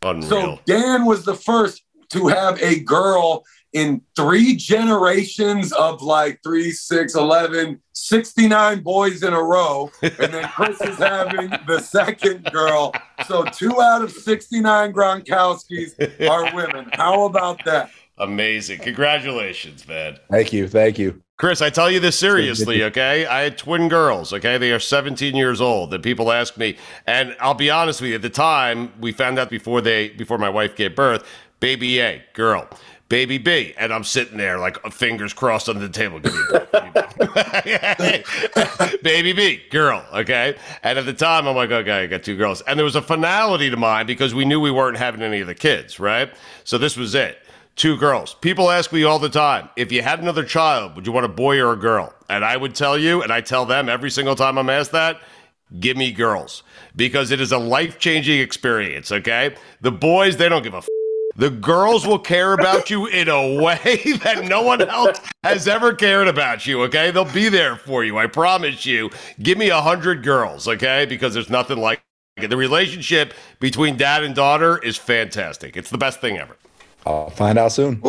Unreal. 0.04 0.30
So 0.30 0.60
Dan 0.66 1.06
was 1.06 1.26
the 1.26 1.36
first 1.36 1.84
to 2.12 2.28
have 2.28 2.62
a 2.62 2.80
girl 2.82 3.44
in 3.76 4.02
three 4.16 4.56
generations 4.56 5.74
of 5.74 6.02
like 6.02 6.40
three, 6.42 6.72
six, 6.72 7.14
11, 7.14 7.82
69 7.92 8.82
boys 8.82 9.22
in 9.22 9.34
a 9.34 9.44
row. 9.44 9.92
And 10.02 10.34
then 10.34 10.48
Chris 10.48 10.80
is 10.80 10.98
having 10.98 11.50
the 11.68 11.80
second 11.80 12.50
girl. 12.54 12.94
So 13.28 13.44
two 13.44 13.82
out 13.82 14.02
of 14.02 14.12
69 14.12 14.94
Gronkowskis 14.94 16.30
are 16.30 16.56
women. 16.56 16.90
How 16.94 17.26
about 17.26 17.66
that? 17.66 17.92
Amazing. 18.18 18.80
Congratulations, 18.80 19.86
man. 19.86 20.20
Thank 20.32 20.54
you, 20.54 20.70
thank 20.70 20.98
you. 20.98 21.22
Chris, 21.38 21.62
I 21.62 21.70
tell 21.70 21.92
you 21.92 22.00
this 22.00 22.18
seriously, 22.18 22.82
okay? 22.82 23.26
I 23.26 23.42
had 23.42 23.58
twin 23.58 23.90
girls, 23.90 24.32
okay? 24.32 24.58
They 24.58 24.72
are 24.72 24.80
17 24.80 25.36
years 25.36 25.60
old. 25.60 25.94
And 25.94 26.02
people 26.02 26.32
ask 26.32 26.56
me, 26.56 26.78
and 27.06 27.36
I'll 27.42 27.54
be 27.54 27.70
honest 27.70 28.00
with 28.00 28.12
you, 28.12 28.16
at 28.16 28.22
the 28.22 28.30
time, 28.30 28.94
we 29.02 29.12
found 29.12 29.38
out 29.38 29.50
before 29.50 29.82
they 29.82 30.10
before 30.10 30.38
my 30.38 30.48
wife 30.48 30.78
gave 30.78 30.96
birth, 30.96 31.26
baby 31.60 32.00
A, 32.00 32.24
girl. 32.34 32.70
Baby 33.08 33.38
B, 33.38 33.74
and 33.78 33.94
I'm 33.94 34.04
sitting 34.04 34.38
there 34.38 34.58
like 34.58 34.84
fingers 34.92 35.32
crossed 35.32 35.70
under 35.70 35.88
the 35.88 35.94
table. 35.94 36.20
Break. 36.20 36.34
baby 39.04 39.32
B, 39.34 39.62
girl, 39.70 40.04
okay? 40.12 40.56
And 40.82 40.98
at 40.98 41.06
the 41.06 41.14
time, 41.14 41.48
I'm 41.48 41.56
like, 41.56 41.70
okay, 41.70 42.04
I 42.04 42.08
got 42.08 42.24
two 42.24 42.36
girls. 42.36 42.62
And 42.62 42.80
there 42.80 42.84
was 42.84 42.96
a 42.96 43.04
finality 43.04 43.70
to 43.70 43.78
mine 43.78 44.08
because 44.08 44.34
we 44.34 44.44
knew 44.44 44.60
we 44.60 44.72
weren't 44.72 44.98
having 44.98 45.22
any 45.22 45.40
of 45.40 45.46
the 45.46 45.54
kids, 45.54 46.00
right? 46.00 46.34
So 46.64 46.80
this 46.80 46.98
was 46.98 47.14
it. 47.14 47.38
Two 47.76 47.96
girls. 47.96 48.34
People 48.36 48.72
ask 48.72 48.92
me 48.92 49.04
all 49.04 49.20
the 49.20 49.30
time, 49.30 49.70
if 49.76 49.92
you 49.92 50.02
had 50.02 50.20
another 50.20 50.44
child, 50.44 50.96
would 50.96 51.06
you 51.06 51.12
want 51.14 51.26
a 51.26 51.30
boy 51.30 51.60
or 51.60 51.74
a 51.74 51.78
girl? 51.78 52.12
And 52.30 52.44
I 52.44 52.58
would 52.58 52.74
tell 52.74 52.98
you, 52.98 53.22
and 53.22 53.32
I 53.32 53.42
tell 53.42 53.66
them 53.66 53.88
every 53.88 54.10
single 54.10 54.36
time 54.36 54.58
I'm 54.58 54.70
asked 54.70 54.94
that, 54.94 55.20
give 55.80 55.96
me 55.96 56.12
girls 56.12 56.64
because 56.96 57.32
it 57.32 57.42
is 57.42 57.52
a 57.52 57.58
life 57.58 58.00
changing 58.00 58.40
experience, 58.40 59.12
okay? 59.12 59.56
The 59.82 59.92
boys, 59.92 60.38
they 60.38 60.50
don't 60.50 60.64
give 60.64 60.74
a 60.74 60.78
f- 60.78 60.88
the 61.36 61.50
girls 61.50 62.08
will 62.08 62.20
care 62.20 62.54
about 62.54 62.90
you 62.90 63.08
in 63.08 63.28
a 63.28 63.62
way 63.62 64.02
that 64.24 64.46
no 64.46 64.62
one 64.62 64.82
else 64.82 65.20
has 65.44 65.68
ever 65.68 65.94
cared 65.94 66.28
about 66.28 66.66
you, 66.66 66.82
okay? 66.84 67.12
They'll 67.12 67.26
be 67.26 67.50
there 67.50 67.76
for 67.76 68.04
you. 68.04 68.18
I 68.18 68.28
promise 68.28 68.86
you. 68.86 69.10
Give 69.42 69.58
me 69.58 69.70
a 69.70 69.82
hundred 69.82 70.24
girls, 70.24 70.68
okay? 70.68 71.06
Because 71.06 71.34
there's 71.34 71.50
nothing 71.50 71.78
like 71.78 72.02
it. 72.38 72.50
The 72.50 72.58
relationship 72.58 73.34
between 73.60 73.98
dad 73.98 74.24
and 74.24 74.36
daughter 74.36 74.78
is 74.78 74.98
fantastic. 74.98 75.78
It's 75.78 75.90
the 75.90 75.98
best 75.98 76.22
thing 76.22 76.38
ever. 76.38 76.58
I'll 77.06 77.30
find 77.30 77.58
out 77.58 77.72
soon. 77.72 78.02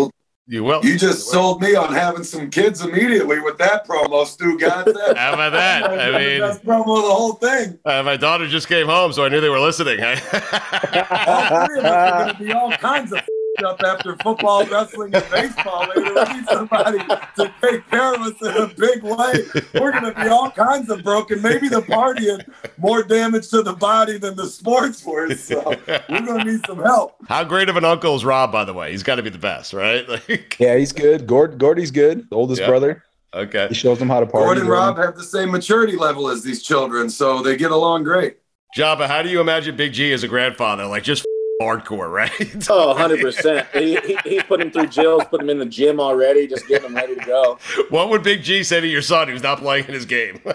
You 0.49 0.63
will. 0.63 0.85
You 0.85 0.97
just 0.97 1.29
sold 1.29 1.61
me 1.61 1.75
on 1.75 1.93
having 1.93 2.23
some 2.23 2.51
kids 2.51 2.81
immediately 2.81 3.41
with 3.41 3.59
that 3.59 3.85
promo, 3.87 4.25
Stu. 4.25 4.57
God 4.57 4.85
said. 4.85 5.17
How 5.17 5.35
about 5.35 5.51
that? 5.51 5.91
I 5.91 6.17
mean, 6.17 6.41
best 6.41 6.65
promo 6.65 7.03
the 7.03 7.15
whole 7.15 7.33
thing. 7.33 7.79
Uh, 7.85 8.05
my 8.05 8.17
daughter 8.17 8.47
just 8.47 8.69
came 8.69 8.87
home, 8.87 9.13
so 9.13 9.25
I 9.25 9.29
knew 9.29 9.41
they 9.41 9.49
were 9.49 9.59
listening. 9.59 9.99
All 10.05 10.15
three 10.15 11.79
of 11.81 11.85
us 11.85 11.85
are 11.85 12.25
going 12.25 12.35
to 12.35 12.37
be 12.39 12.53
all 12.53 12.71
kinds 12.73 13.13
of 13.13 13.21
up 13.65 13.81
after 13.83 14.17
football, 14.17 14.65
wrestling, 14.67 15.15
and 15.15 15.25
baseball. 15.31 15.87
Later, 15.95 16.15
we 16.15 16.35
need 16.37 16.45
somebody 16.49 16.99
to 16.99 17.55
take 17.63 17.89
care 17.91 18.15
of 18.15 18.21
us 18.21 18.35
in 18.43 18.57
a 18.63 18.67
big 18.69 19.03
way. 19.03 19.35
We're 19.81 19.93
going 19.93 20.13
to 20.13 20.15
be 20.15 20.29
all 20.29 20.51
kinds 20.51 20.91
of 20.91 21.03
broken. 21.03 21.41
Maybe 21.43 21.69
the 21.69 21.83
partying 21.83 22.45
more 22.79 23.03
damage 23.03 23.49
to 23.51 23.63
the 23.63 23.73
body 23.75 24.19
than 24.19 24.37
the 24.37 24.47
sports 24.47 25.05
were. 25.05 25.35
So 25.35 25.75
we're 26.09 26.21
going 26.23 26.39
to 26.39 26.45
need 26.45 26.67
some 26.67 26.79
help. 26.83 27.17
How 27.29 27.45
great 27.45 27.69
of 27.69 27.77
an 27.77 27.85
uncle 27.85 28.15
is 28.17 28.25
Rob, 28.25 28.51
by 28.53 28.65
the 28.65 28.75
way? 28.75 28.91
He's 28.93 29.03
got 29.03 29.17
to 29.17 29.23
be 29.23 29.31
the 29.31 29.39
best, 29.39 29.73
right? 29.73 30.07
Like, 30.29 30.57
Yeah, 30.59 30.77
he's 30.77 30.93
good. 30.93 31.27
Gord 31.27 31.59
Gordy's 31.59 31.91
good. 31.91 32.29
The 32.31 32.37
oldest 32.37 32.61
Yeah. 32.61 32.69
brother. 32.69 33.03
okay. 33.35 33.69
He 33.69 33.75
shows 33.75 33.99
them 33.99 34.09
how 34.09 34.21
to 34.21 34.27
party. 34.27 34.45
Gordon 34.45 34.63
and 34.65 34.71
Rob 34.71 34.97
have 34.99 35.17
the 35.17 35.23
same 35.25 35.51
maturity 35.51 35.97
level 35.97 36.29
as 36.29 36.43
these 36.43 36.63
children, 36.63 37.11
so 37.11 37.43
they 37.43 37.57
get 37.57 37.71
along 37.71 38.05
great. 38.05 38.39
Joba, 38.77 39.07
how 39.07 39.23
do 39.23 39.29
you 39.29 39.41
imagine 39.41 39.77
Big 39.77 39.93
G 39.93 40.13
as 40.13 40.23
a 40.23 40.29
grandfather? 40.29 40.87
Like 40.87 41.03
just 41.03 41.25
hardcore, 41.67 42.11
right? 42.13 42.31
Oh, 42.71 42.95
100%. 42.99 43.67
he, 43.73 43.97
he, 44.07 44.19
he's 44.29 44.43
putting 44.43 44.67
him 44.67 44.73
through 44.73 44.89
Jill's, 44.89 45.25
put 45.25 45.41
him 45.41 45.49
in 45.49 45.59
the 45.59 45.65
gym 45.67 45.99
already, 46.01 46.47
just 46.47 46.69
getting 46.69 46.89
him 46.91 46.95
ready 46.97 47.15
to 47.15 47.25
go. 47.25 47.59
what 47.89 48.11
would 48.11 48.23
Big 48.23 48.43
G 48.43 48.63
say 48.63 48.81
to 48.81 48.87
your 48.87 49.01
son 49.03 49.29
who's 49.29 49.43
not 49.43 49.59
playing 49.59 49.87
in 49.87 49.95
his 49.95 50.07
game? 50.07 50.41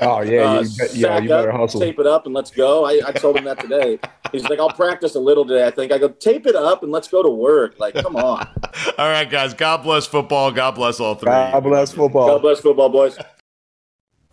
Oh 0.00 0.22
yeah, 0.22 0.42
Uh, 0.56 0.60
you, 0.62 0.68
bet- 0.76 0.94
yeah, 0.94 1.02
sack 1.06 1.22
you 1.22 1.28
better 1.28 1.52
up, 1.52 1.60
hustle. 1.60 1.80
tape 1.80 2.00
it 2.00 2.06
up, 2.06 2.26
and 2.26 2.34
let's 2.34 2.50
go. 2.50 2.84
I, 2.84 3.00
I 3.06 3.12
told 3.12 3.36
him 3.38 3.44
that 3.44 3.60
today. 3.60 3.98
He's 4.32 4.42
like, 4.48 4.58
I'll 4.58 4.68
practice 4.72 5.14
a 5.14 5.20
little 5.20 5.46
today, 5.46 5.66
I 5.66 5.70
think. 5.70 5.92
I 5.92 5.98
go, 5.98 6.08
tape 6.08 6.46
it 6.48 6.56
up 6.56 6.82
and 6.82 6.90
let's 6.90 7.06
go 7.06 7.22
to 7.22 7.30
work. 7.30 7.78
Like, 7.78 7.94
come 7.94 8.16
on. 8.16 8.46
all 8.98 9.08
right, 9.08 9.30
guys. 9.30 9.54
God 9.54 9.84
bless 9.84 10.04
football. 10.06 10.50
God 10.50 10.72
bless 10.74 10.98
all 10.98 11.14
three. 11.14 11.30
God 11.30 11.60
bless 11.62 11.92
football. 11.92 12.26
God 12.26 12.42
bless 12.42 12.58
football, 12.60 12.88
boys. 12.88 13.16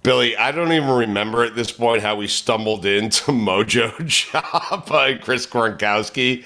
Billy, 0.03 0.35
I 0.35 0.51
don't 0.51 0.71
even 0.71 0.89
remember 0.89 1.43
at 1.43 1.53
this 1.53 1.71
point 1.71 2.01
how 2.01 2.15
we 2.15 2.27
stumbled 2.27 2.85
into 2.87 3.31
Mojo 3.31 4.03
Job 4.05 4.87
by 4.87 5.13
Chris 5.15 5.45
Gronkowski, 5.45 6.43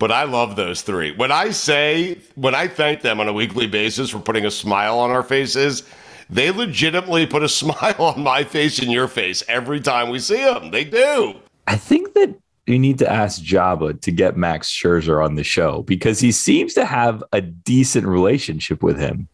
but 0.00 0.10
I 0.10 0.24
love 0.24 0.56
those 0.56 0.82
three. 0.82 1.12
When 1.12 1.30
I 1.30 1.50
say, 1.50 2.18
when 2.34 2.56
I 2.56 2.66
thank 2.66 3.02
them 3.02 3.20
on 3.20 3.28
a 3.28 3.32
weekly 3.32 3.68
basis 3.68 4.10
for 4.10 4.18
putting 4.18 4.44
a 4.44 4.50
smile 4.50 4.98
on 4.98 5.12
our 5.12 5.22
faces, 5.22 5.84
they 6.28 6.50
legitimately 6.50 7.26
put 7.26 7.44
a 7.44 7.48
smile 7.48 7.94
on 7.98 8.22
my 8.22 8.42
face 8.42 8.80
and 8.80 8.90
your 8.90 9.06
face 9.06 9.44
every 9.46 9.80
time 9.80 10.10
we 10.10 10.18
see 10.18 10.42
them. 10.42 10.72
They 10.72 10.82
do. 10.82 11.36
I 11.68 11.76
think 11.76 12.14
that 12.14 12.34
you 12.66 12.80
need 12.80 12.98
to 12.98 13.10
ask 13.10 13.40
Joba 13.40 14.00
to 14.00 14.10
get 14.10 14.36
Max 14.36 14.68
Scherzer 14.68 15.24
on 15.24 15.36
the 15.36 15.44
show 15.44 15.82
because 15.82 16.18
he 16.18 16.32
seems 16.32 16.74
to 16.74 16.84
have 16.84 17.22
a 17.32 17.40
decent 17.40 18.08
relationship 18.08 18.82
with 18.82 18.98
him. 18.98 19.28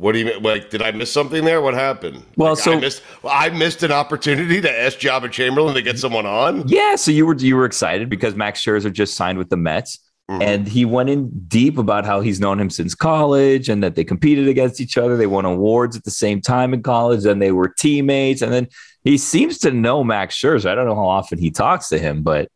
What 0.00 0.12
do 0.12 0.18
you 0.18 0.24
mean? 0.24 0.42
Like, 0.42 0.70
did 0.70 0.80
I 0.80 0.92
miss 0.92 1.12
something 1.12 1.44
there? 1.44 1.60
What 1.60 1.74
happened? 1.74 2.24
Well, 2.34 2.54
Like, 2.54 2.62
so- 2.64 2.72
I 2.72 2.80
missed, 2.80 3.02
I 3.22 3.50
missed 3.50 3.82
an 3.82 3.92
opportunity 3.92 4.58
to 4.62 4.80
ask 4.80 4.98
Joba 4.98 5.30
Chamberlain 5.30 5.74
to 5.74 5.82
get 5.82 5.98
someone 5.98 6.24
on. 6.24 6.66
Yeah, 6.66 6.96
so 6.96 7.10
you 7.10 7.26
were 7.26 7.36
you 7.36 7.54
were 7.54 7.66
excited 7.66 8.08
because 8.08 8.34
Max 8.34 8.64
Scherzer 8.64 8.90
just 8.90 9.14
signed 9.14 9.36
with 9.36 9.50
the 9.50 9.58
Mets, 9.58 9.98
mm-hmm. 10.30 10.40
and 10.40 10.66
he 10.66 10.86
went 10.86 11.10
in 11.10 11.28
deep 11.46 11.76
about 11.76 12.06
how 12.06 12.22
he's 12.22 12.40
known 12.40 12.58
him 12.58 12.70
since 12.70 12.94
college 12.94 13.68
and 13.68 13.82
that 13.82 13.94
they 13.94 14.02
competed 14.02 14.48
against 14.48 14.80
each 14.80 14.96
other. 14.96 15.18
They 15.18 15.26
won 15.26 15.44
awards 15.44 15.98
at 15.98 16.04
the 16.04 16.10
same 16.10 16.40
time 16.40 16.72
in 16.72 16.82
college, 16.82 17.26
and 17.26 17.42
they 17.42 17.52
were 17.52 17.68
teammates. 17.68 18.40
And 18.40 18.50
then 18.50 18.68
he 19.04 19.18
seems 19.18 19.58
to 19.58 19.70
know 19.70 20.02
Max 20.02 20.34
Scherzer. 20.34 20.70
I 20.70 20.74
don't 20.74 20.86
know 20.86 20.94
how 20.94 21.08
often 21.08 21.38
he 21.38 21.50
talks 21.50 21.90
to 21.90 21.98
him, 21.98 22.22
but 22.22 22.48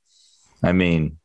I 0.63 0.73
mean, 0.73 1.19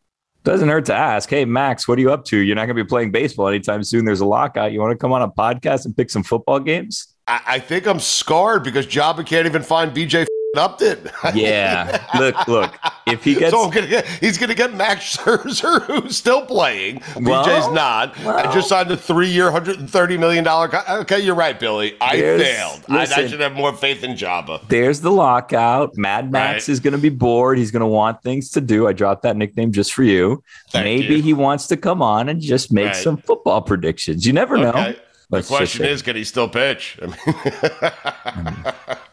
doesn't 0.44 0.70
hurt 0.70 0.86
to 0.86 0.96
ask. 0.96 1.30
Hey, 1.30 1.46
Max, 1.46 1.88
what 1.88 1.98
are 1.98 2.02
you 2.02 2.12
up 2.12 2.26
to? 2.26 2.38
You're 2.38 2.56
not 2.56 2.66
going 2.66 2.76
to 2.78 2.84
be 2.84 2.88
playing 2.88 3.12
baseball 3.12 3.48
anytime 3.48 3.84
soon. 3.84 4.06
There's 4.06 4.22
a 4.22 4.26
lockout. 4.26 4.72
You 4.72 4.80
want 4.80 4.92
to 4.92 4.98
come 4.98 5.12
on 5.12 5.22
a 5.22 5.30
podcast 5.30 5.86
and 5.86 5.96
pick 5.96 6.10
some 6.10 6.24
football 6.24 6.60
games? 6.60 7.16
I, 7.28 7.42
I 7.46 7.60
think 7.60 7.88
I'm 7.88 8.00
scarred 8.00 8.64
because 8.64 8.88
Joba 8.88 9.26
can't 9.26 9.46
even 9.46 9.62
find 9.62 9.92
BJ 9.92 10.26
Upton. 10.58 11.10
Yeah. 11.36 12.04
look, 12.18 12.48
look. 12.48 12.74
if 13.06 13.24
he 13.24 13.36
gets, 13.40 13.52
so 13.52 13.70
gonna 13.70 13.86
get, 13.88 14.08
he's 14.08 14.38
going 14.38 14.50
to 14.50 14.56
get 14.56 14.74
Max 14.74 15.16
Scherzer, 15.18 15.82
who's 15.84 16.18
still 16.18 16.44
playing. 16.46 17.02
Well, 17.22 17.46
BJ's 17.46 17.72
not. 17.74 18.18
I 18.26 18.52
just 18.52 18.68
signed 18.68 18.90
a 18.90 18.98
three-year, 18.98 19.52
hundred 19.52 19.80
and 19.80 19.90
thirty 19.90 20.18
million 20.18 20.44
dollar. 20.44 20.68
Co- 20.68 21.02
okay, 21.02 21.20
you're 21.20 21.36
right, 21.36 21.60
Billy. 21.60 21.96
I 22.02 22.20
failed. 22.20 22.84
I, 22.90 23.02
I 23.02 23.28
should 23.28 23.40
have 23.42 23.54
more 23.54 23.74
faith 23.74 24.04
in 24.04 24.12
Joba. 24.16 24.68
there's 24.70 25.02
the 25.02 25.12
lockout. 25.12 25.96
Mad 25.98 26.32
Max 26.32 26.68
Right. 26.68 26.70
is 26.74 26.80
going 26.80 26.94
to 26.94 26.98
be 27.00 27.10
bored. 27.10 27.58
He's 27.60 27.72
going 27.72 27.82
to 27.82 27.86
want 27.88 28.24
things 28.24 28.50
to 28.52 28.62
do. 28.62 28.88
I 28.88 28.94
dropped 28.94 29.22
that 29.24 29.38
nickname 29.38 29.72
just 29.72 29.94
for 29.94 30.04
you. 30.04 30.44
Thank 30.72 30.86
Maybe 30.86 31.16
you. 31.18 31.22
he 31.22 31.34
wants 31.34 31.68
to 31.68 31.78
come 31.78 32.02
on 32.02 32.28
and 32.28 32.42
just 32.42 32.72
make 32.72 32.88
Right. 32.88 32.96
some 32.96 33.18
football 33.18 33.62
predictions. 33.62 34.26
You 34.26 34.34
never 34.34 34.58
know. 34.58 34.70
Okay. 34.70 34.94
The 35.30 35.36
Let's 35.36 35.48
just 35.48 35.58
question 35.60 35.86
is, 35.86 36.02
can 36.02 36.16
he 36.16 36.24
still 36.24 36.50
pitch? 36.50 36.98
I 37.04 37.06
mean, 38.86 38.98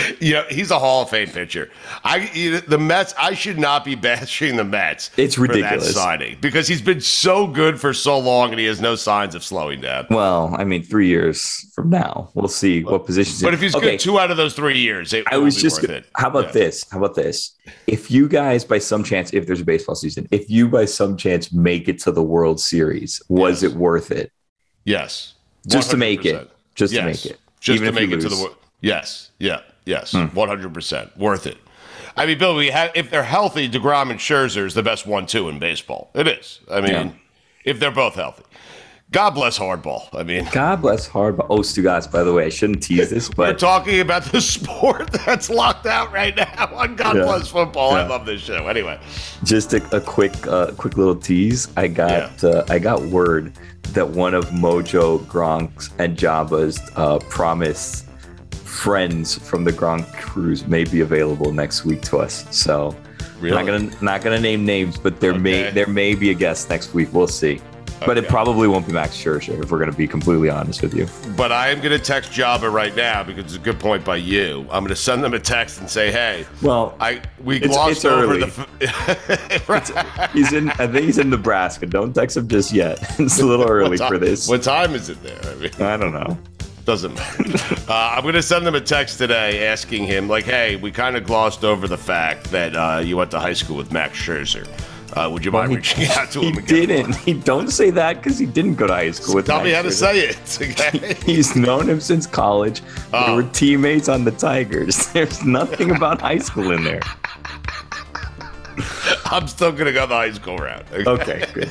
yeah, 0.20 0.44
he's 0.48 0.70
a 0.70 0.78
Hall 0.78 1.02
of 1.02 1.10
Fame 1.10 1.28
pitcher. 1.28 1.70
I 2.04 2.62
the 2.66 2.78
Mets. 2.78 3.14
I 3.18 3.34
should 3.34 3.58
not 3.58 3.84
be 3.84 3.94
bashing 4.08 4.56
the 4.56 4.64
Mets. 4.64 5.10
It's 5.16 5.38
ridiculous. 5.38 5.94
signing 5.94 6.38
because 6.40 6.66
he's 6.68 6.82
been 6.82 7.00
so 7.00 7.46
good 7.46 7.80
for 7.80 7.92
so 7.92 8.18
long 8.18 8.50
and 8.50 8.58
he 8.60 8.66
has 8.66 8.80
no 8.80 8.94
signs 8.94 9.34
of 9.34 9.44
slowing 9.44 9.80
down. 9.80 10.06
Well, 10.10 10.54
I 10.58 10.64
mean, 10.64 10.82
three 10.82 11.08
years 11.08 11.70
from 11.74 11.90
now, 11.90 12.30
we'll 12.34 12.48
see 12.48 12.84
what 12.84 13.06
positions. 13.06 13.42
But 13.42 13.54
if 13.54 13.60
he's 13.60 13.74
Okay, 13.74 13.92
good 13.92 14.00
two 14.00 14.18
out 14.18 14.30
of 14.30 14.36
those 14.36 14.54
three 14.54 14.78
years, 14.78 15.12
it 15.12 15.24
I 15.30 15.38
was 15.38 15.56
be 15.56 15.62
just. 15.62 15.82
worth 15.82 15.90
it. 15.90 16.06
How 16.16 16.28
about 16.28 16.46
Yeah. 16.46 16.52
this? 16.52 16.84
How 16.90 16.98
about 16.98 17.14
this? 17.14 17.54
If 17.86 18.10
you 18.10 18.28
guys, 18.28 18.64
by 18.64 18.78
some 18.78 19.04
chance, 19.04 19.32
if 19.32 19.46
there's 19.46 19.60
a 19.60 19.64
baseball 19.64 19.94
season, 19.94 20.26
if 20.30 20.48
you 20.50 20.68
by 20.68 20.84
some 20.84 21.16
chance 21.16 21.52
make 21.52 21.88
it 21.88 21.98
to 22.00 22.12
the 22.12 22.22
World 22.22 22.60
Series, 22.60 23.22
was 23.28 23.62
Yes. 23.62 23.72
it 23.72 23.76
worth 23.78 24.10
it? 24.10 24.32
Yes, 24.84 25.34
Just 25.68 25.90
to 25.92 25.96
make 25.96 26.24
it. 26.24 26.34
100%. 26.34 26.48
Just 26.74 26.94
to 26.94 27.02
make 27.04 27.26
it. 27.26 27.38
Just 27.60 27.76
Even 27.82 27.94
to 27.94 28.00
make 28.00 28.10
you 28.10 28.16
it 28.16 28.20
to 28.22 28.28
the. 28.28 28.36
World. 28.36 28.56
Yes, 28.80 29.30
yeah, 29.38 29.60
yes, 29.84 30.12
one 30.14 30.48
hundred 30.48 30.72
percent 30.74 31.16
worth 31.16 31.46
it. 31.46 31.58
I 32.16 32.26
mean, 32.26 32.38
Bill, 32.38 32.54
we 32.54 32.68
have 32.70 32.90
if 32.94 33.10
they're 33.10 33.22
healthy, 33.22 33.68
Degrom 33.68 34.10
and 34.10 34.20
Scherzer 34.20 34.66
is 34.66 34.74
the 34.74 34.82
best 34.82 35.06
one-two 35.06 35.48
in 35.48 35.58
baseball. 35.58 36.10
It 36.14 36.28
is. 36.28 36.60
I 36.70 36.80
mean, 36.80 36.90
Yeah. 36.92 37.10
if 37.64 37.80
they're 37.80 37.90
both 37.90 38.14
healthy. 38.16 38.42
God 39.10 39.30
bless 39.34 39.58
hardball. 39.58 40.08
I 40.14 40.22
mean, 40.22 40.48
God 40.52 40.80
bless 40.80 41.06
hardball. 41.08 41.46
Oh, 41.50 41.58
Stugotz, 41.58 42.10
by 42.10 42.22
the 42.22 42.32
way, 42.32 42.46
I 42.46 42.48
shouldn't 42.48 42.82
tease 42.82 43.10
this, 43.10 43.28
but 43.28 43.36
we're 43.54 43.58
talking 43.58 44.00
about 44.00 44.24
the 44.24 44.40
sport 44.56 45.10
that's 45.12 45.50
locked 45.50 45.84
out 45.86 46.10
right 46.12 46.34
now 46.34 46.70
on 46.74 46.96
God 46.96 47.16
Yeah. 47.16 47.24
bless 47.24 47.48
football. 47.48 47.92
I 47.92 48.06
love 48.06 48.24
this 48.24 48.40
show. 48.40 48.68
Anyway, 48.68 48.98
just 49.44 49.74
a, 49.74 49.96
a 49.96 50.00
quick, 50.00 50.46
uh, 50.46 50.72
quick 50.78 50.96
little 50.96 51.14
tease. 51.16 51.68
I 51.76 51.88
got, 51.88 52.42
uh, 52.42 52.64
I 52.70 52.78
got 52.78 53.02
word 53.02 53.52
that 53.92 54.08
one 54.08 54.32
of 54.32 54.46
Mojo, 54.46 55.18
Gronk's, 55.26 55.90
and 55.98 56.16
Joba's 56.16 56.80
uh, 56.96 57.18
promised 57.28 58.06
friends 58.72 59.36
from 59.38 59.64
the 59.64 59.72
Gronk 59.72 60.10
cruise 60.14 60.66
may 60.66 60.84
be 60.84 61.00
available 61.02 61.52
next 61.52 61.84
week 61.84 62.00
to 62.02 62.18
us. 62.18 62.46
So, 62.50 62.96
Really? 63.40 63.56
not 63.56 63.66
gonna, 63.66 63.90
not 64.04 64.22
gonna 64.22 64.40
name 64.40 64.64
names, 64.64 64.96
but 64.98 65.20
there 65.20 65.34
may, 65.38 65.70
there 65.70 65.86
may 65.88 66.14
be 66.14 66.30
a 66.30 66.34
guest 66.34 66.70
next 66.70 66.94
week. 66.94 67.08
We'll 67.12 67.26
see. 67.28 67.60
But 68.04 68.18
it 68.18 68.26
probably 68.26 68.66
won't 68.66 68.84
be 68.88 68.92
Max 68.92 69.12
Scherzer 69.16 69.62
if 69.62 69.70
we're 69.70 69.78
gonna 69.78 69.92
be 69.92 70.08
completely 70.08 70.50
honest 70.50 70.82
with 70.82 70.92
you. 70.92 71.06
but 71.36 71.52
I 71.52 71.68
am 71.68 71.78
going 71.78 71.96
to 71.96 72.04
text 72.04 72.32
Joba 72.32 72.72
right 72.72 72.94
now 72.96 73.22
because 73.22 73.44
it's 73.44 73.54
a 73.54 73.58
good 73.60 73.78
point 73.78 74.04
by 74.04 74.16
you. 74.16 74.62
I'm 74.72 74.82
going 74.82 74.88
to 74.88 74.96
send 74.96 75.22
them 75.22 75.34
a 75.34 75.38
text 75.38 75.78
and 75.78 75.88
say, 75.88 76.10
"Hey, 76.10 76.44
Well, 76.62 76.96
I 76.98 77.20
we 77.44 77.56
It's- 77.58 77.70
glossed 77.70 77.90
it's 77.98 78.04
over 78.04 78.24
early. 78.34 78.40
the." 78.40 79.62
Right. 79.68 80.30
he's 80.32 80.52
in. 80.52 80.70
I 80.70 80.88
think 80.88 81.06
he's 81.06 81.18
in 81.18 81.30
Nebraska. 81.30 81.86
Don't 81.86 82.12
text 82.12 82.36
him 82.36 82.48
just 82.48 82.72
yet. 82.72 82.98
It's 83.20 83.38
a 83.38 83.46
little 83.46 83.68
early 83.68 83.90
What 83.90 83.98
ti- 83.98 84.08
for 84.08 84.18
this. 84.18 84.48
What 84.48 84.64
time 84.64 84.96
is 84.96 85.08
it 85.08 85.22
there? 85.22 85.38
I 85.44 85.54
mean, 85.54 85.70
I 85.80 85.96
don't 85.96 86.12
know. 86.12 86.36
Doesn't 86.84 87.14
matter. 87.14 87.44
uh, 87.88 88.14
I'm 88.16 88.22
going 88.22 88.34
to 88.34 88.42
send 88.42 88.66
him 88.66 88.74
a 88.74 88.80
text 88.80 89.18
today 89.18 89.66
asking 89.68 90.04
him, 90.06 90.28
like, 90.28 90.44
hey, 90.44 90.76
we 90.76 90.90
kind 90.90 91.16
of 91.16 91.24
glossed 91.24 91.64
over 91.64 91.86
the 91.88 91.98
fact 91.98 92.50
that 92.50 92.74
uh, 92.76 93.00
you 93.04 93.16
went 93.16 93.30
to 93.32 93.38
high 93.40 93.52
school 93.52 93.76
with 93.76 93.92
Max 93.92 94.18
Scherzer. 94.18 94.66
Uh, 95.14 95.28
would 95.30 95.44
you 95.44 95.50
mind 95.52 95.70
he- 95.70 95.76
reaching 95.76 96.06
out 96.08 96.30
to 96.30 96.40
He 96.40 96.48
him 96.48 96.56
again? 96.58 96.88
didn't. 96.88 97.14
He 97.26 97.34
don't 97.34 97.68
say 97.70 97.90
that 97.90 98.16
because 98.22 98.38
he 98.38 98.46
didn't 98.46 98.76
go 98.76 98.86
to 98.86 98.94
high 98.94 99.10
school 99.10 99.34
with. 99.34 99.46
Tell 99.46 99.62
me 99.62 99.72
Max 99.72 99.76
how 99.76 99.82
to 99.82 99.90
say 99.92 100.20
it. 100.20 100.38
Okay. 100.80 101.14
He's 101.26 101.54
known 101.54 101.88
him 101.88 102.00
since 102.00 102.26
college. 102.26 102.80
They 102.80 103.18
Oh. 103.18 103.36
were 103.36 103.42
teammates 103.42 104.08
on 104.08 104.24
the 104.24 104.30
Tigers. 104.30 105.08
There's 105.12 105.44
nothing 105.44 105.90
about 105.94 106.20
high 106.22 106.38
school 106.38 106.70
in 106.72 106.82
there. 106.84 107.00
I'm 109.26 109.46
still 109.48 109.70
going 109.72 109.84
to 109.86 109.92
go 109.92 110.06
the 110.06 110.14
high 110.14 110.32
school 110.32 110.56
route. 110.56 110.84
Okay, 110.92 111.44
good. 111.52 111.70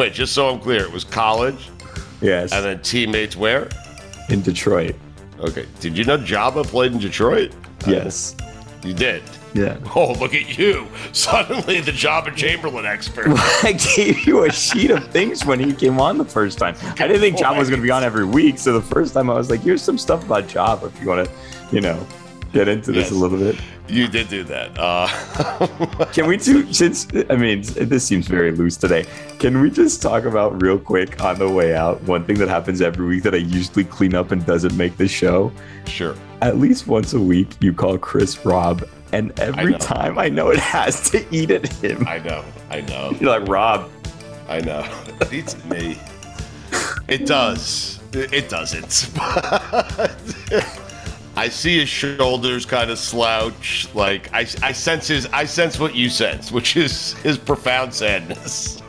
Wait, 0.00 0.14
just 0.14 0.32
so 0.32 0.48
I'm 0.48 0.58
clear, 0.60 0.80
it 0.80 0.90
was 0.90 1.04
college 1.04 1.68
Yes, 2.22 2.54
and 2.54 2.64
then 2.64 2.80
teammates 2.80 3.36
where? 3.36 3.68
in 4.30 4.40
Detroit. 4.40 4.96
Okay. 5.40 5.66
Did 5.80 5.94
you 5.98 6.04
know 6.04 6.16
Joba 6.16 6.64
played 6.64 6.92
in 6.92 6.98
Detroit? 6.98 7.52
Yes. 7.86 8.34
You 8.82 8.94
did. 8.94 9.22
Yeah. 9.52 9.76
Oh, 9.94 10.14
look 10.14 10.32
at 10.32 10.56
you. 10.56 10.88
Suddenly 11.12 11.82
the 11.82 11.90
Joba 11.90 12.34
Chamberlain 12.34 12.86
expert. 12.86 13.26
I 13.62 13.72
gave 13.94 14.26
you 14.26 14.44
a 14.44 14.50
sheet 14.50 14.90
of 14.90 15.06
things 15.08 15.44
when 15.44 15.60
he 15.60 15.74
came 15.74 16.00
on 16.00 16.16
the 16.16 16.24
first 16.24 16.56
time. 16.56 16.76
I 16.82 17.06
didn't 17.06 17.20
think 17.20 17.36
oh 17.38 17.40
Job 17.40 17.58
was 17.58 17.68
going 17.68 17.82
to 17.82 17.86
be 17.86 17.90
on 17.90 18.02
every 18.02 18.24
week. 18.24 18.58
So 18.58 18.72
the 18.72 18.80
first 18.80 19.12
time 19.12 19.28
I 19.28 19.34
was 19.34 19.50
like, 19.50 19.60
here's 19.60 19.82
some 19.82 19.98
stuff 19.98 20.24
about 20.24 20.48
Job 20.48 20.82
if 20.82 20.98
you 20.98 21.08
want 21.08 21.28
to, 21.28 21.34
you 21.72 21.82
know, 21.82 22.06
get 22.52 22.68
into 22.68 22.92
this 22.92 23.04
Yes. 23.06 23.10
a 23.12 23.14
little 23.14 23.38
bit. 23.38 23.56
You 23.88 24.06
did 24.08 24.28
do 24.28 24.44
that. 24.44 24.70
Uh, 24.78 25.08
Can 26.12 26.26
we 26.28 26.36
do, 26.36 26.72
since, 26.72 27.06
I 27.28 27.36
mean, 27.36 27.62
this 27.62 28.04
seems 28.04 28.26
very 28.28 28.52
loose 28.52 28.76
today. 28.76 29.04
Can 29.38 29.60
we 29.60 29.70
just 29.70 30.00
talk 30.00 30.24
about 30.24 30.60
real 30.62 30.78
quick 30.78 31.20
on 31.22 31.38
the 31.38 31.48
way 31.50 31.74
out? 31.74 32.00
One 32.04 32.24
thing 32.24 32.38
that 32.38 32.48
happens 32.48 32.80
every 32.80 33.06
week 33.06 33.22
that 33.24 33.34
I 33.34 33.38
usually 33.38 33.84
clean 33.84 34.14
up 34.14 34.30
and 34.30 34.44
doesn't 34.46 34.76
make 34.76 34.96
the 34.96 35.08
show. 35.08 35.50
sure. 35.86 36.14
At 36.42 36.58
least 36.58 36.86
once 36.86 37.12
a 37.14 37.20
week, 37.20 37.48
you 37.60 37.72
call 37.74 37.98
Chris 37.98 38.44
Rob. 38.46 38.82
And 39.12 39.38
every 39.40 39.72
know. 39.72 39.78
time 39.78 40.18
I 40.18 40.28
know 40.28 40.50
it 40.50 40.58
has 40.60 41.10
to 41.10 41.26
eat 41.34 41.50
at 41.50 41.66
him. 41.66 42.06
I 42.06 42.18
know. 42.20 42.44
I 42.70 42.80
know. 42.82 43.12
You're 43.20 43.38
like, 43.40 43.48
Rob, 43.48 43.90
I 44.48 44.60
know. 44.60 44.88
It 45.20 45.32
eats 45.32 45.64
me. 45.64 45.98
It 47.08 47.26
does. 47.26 47.98
It 48.12 48.32
it 48.32 48.48
doesn't. 48.48 49.10
I 51.40 51.48
see 51.48 51.78
his 51.78 51.88
shoulders 51.88 52.66
kind 52.66 52.90
of 52.90 52.98
slouch. 52.98 53.88
Like 53.94 54.30
I, 54.34 54.40
I 54.62 54.72
sense 54.72 55.08
his. 55.08 55.24
I 55.32 55.46
sense 55.46 55.80
what 55.80 55.94
you 55.94 56.10
sense, 56.10 56.52
which 56.52 56.76
is 56.76 57.14
his 57.14 57.38
profound 57.38 57.94
sadness. 57.94 58.82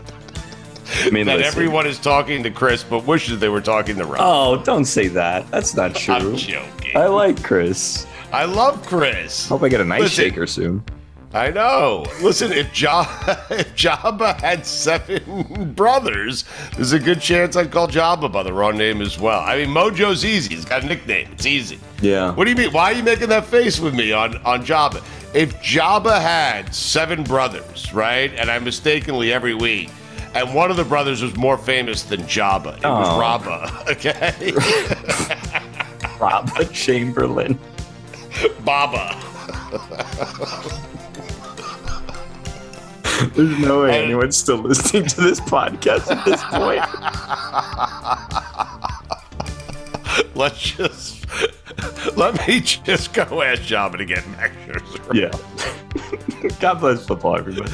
I 0.95 1.11
mean, 1.11 1.27
that 1.27 1.37
listen. 1.37 1.47
everyone 1.47 1.87
is 1.87 1.97
talking 1.97 2.43
to 2.43 2.51
Chris, 2.51 2.83
but 2.83 3.05
wishes 3.05 3.39
they 3.39 3.47
were 3.47 3.61
talking 3.61 3.95
to 3.95 4.03
Rob. 4.03 4.17
Oh, 4.19 4.61
don't 4.65 4.83
say 4.83 5.07
that. 5.07 5.49
That's 5.49 5.75
not 5.75 5.95
true. 5.95 6.13
I'm 6.13 6.35
joking. 6.35 6.97
I 6.97 7.05
like 7.05 7.41
Chris. 7.41 8.05
I 8.33 8.43
love 8.43 8.85
Chris. 8.85 9.47
Hope 9.47 9.63
I 9.63 9.69
get 9.69 9.79
a 9.79 9.85
nice 9.85 10.01
Listen. 10.01 10.25
shaker 10.25 10.45
soon. 10.45 10.83
I 11.33 11.49
know. 11.49 12.05
Listen, 12.21 12.51
if, 12.51 12.79
ja- 12.79 13.07
if 13.49 13.73
Joba 13.75 14.39
had 14.41 14.65
seven 14.65 15.71
brothers, 15.75 16.43
there's 16.75 16.91
a 16.91 16.99
good 16.99 17.21
chance 17.21 17.55
I'd 17.55 17.71
call 17.71 17.87
Joba 17.87 18.29
by 18.31 18.43
the 18.43 18.51
wrong 18.51 18.77
name 18.77 19.01
as 19.01 19.17
well. 19.17 19.39
I 19.39 19.57
mean, 19.57 19.69
Mojo's 19.69 20.25
easy. 20.25 20.55
He's 20.55 20.65
got 20.65 20.83
a 20.83 20.85
nickname. 20.87 21.29
It's 21.31 21.45
easy. 21.45 21.79
Yeah. 22.01 22.33
What 22.33 22.43
do 22.45 22.49
you 22.49 22.57
mean? 22.57 22.71
Why 22.73 22.91
are 22.91 22.93
you 22.93 23.03
making 23.03 23.29
that 23.29 23.45
face 23.45 23.79
with 23.79 23.95
me 23.95 24.11
on, 24.11 24.37
on 24.43 24.65
Joba? 24.65 25.01
If 25.33 25.55
Joba 25.61 26.19
had 26.21 26.75
seven 26.75 27.23
brothers, 27.23 27.93
right, 27.93 28.33
and 28.33 28.51
I 28.51 28.59
mistakenly 28.59 29.31
every 29.31 29.53
week, 29.53 29.89
and 30.35 30.53
one 30.53 30.69
of 30.69 30.75
the 30.75 30.83
brothers 30.83 31.21
was 31.21 31.35
more 31.37 31.57
famous 31.57 32.03
than 32.03 32.21
Jabba, 32.23 32.77
it 32.77 32.83
was 32.83 33.07
Oh. 33.09 33.19
Rabba, 33.19 33.85
okay? 33.91 34.51
Rob 36.19 36.49
Chamberlain. 36.73 37.57
Baba. 38.65 39.17
There's 43.29 43.59
no 43.59 43.83
way 43.83 44.03
anyone's 44.03 44.37
still 44.37 44.57
listening 44.57 45.07
to 45.07 45.21
this 45.21 45.39
podcast 45.39 46.09
at 46.11 46.25
this 46.25 46.43
point. 46.43 46.81
Let's 50.35 50.59
just 50.59 51.21
let 52.17 52.47
me 52.47 52.59
just 52.59 53.13
go 53.13 53.41
ask 53.41 53.61
Joba 53.63 53.97
to 53.97 54.05
get 54.05 54.23
Scherzer. 54.23 55.13
Yeah. 55.13 55.31
God 56.59 56.79
bless 56.79 57.05
football, 57.05 57.37
everybody. 57.37 57.71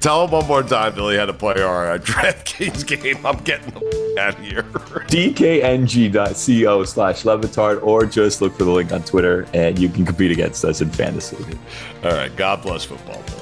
Tell 0.00 0.24
him 0.24 0.30
one 0.30 0.46
more 0.46 0.62
time, 0.62 0.94
Billy, 0.94 1.16
how 1.16 1.26
to 1.26 1.32
play 1.32 1.60
our 1.60 1.92
uh, 1.92 1.98
DraftKings 1.98 2.86
game. 2.86 3.24
I'm 3.26 3.38
getting 3.44 3.70
the 3.70 4.16
out 4.18 4.38
of 4.38 4.44
here. 4.44 4.62
dkng.co 5.08 6.84
slash 6.84 7.22
lebatard 7.22 7.82
or 7.82 8.04
just 8.06 8.40
look 8.42 8.56
for 8.56 8.64
the 8.64 8.70
link 8.70 8.92
on 8.92 9.02
Twitter 9.04 9.46
and 9.54 9.78
you 9.78 9.88
can 9.88 10.04
compete 10.04 10.30
against 10.30 10.64
us 10.64 10.80
in 10.80 10.90
fantasy. 10.90 11.36
All 12.04 12.12
right. 12.12 12.34
God 12.36 12.62
bless 12.62 12.84
football, 12.84 13.22
Billy. 13.26 13.37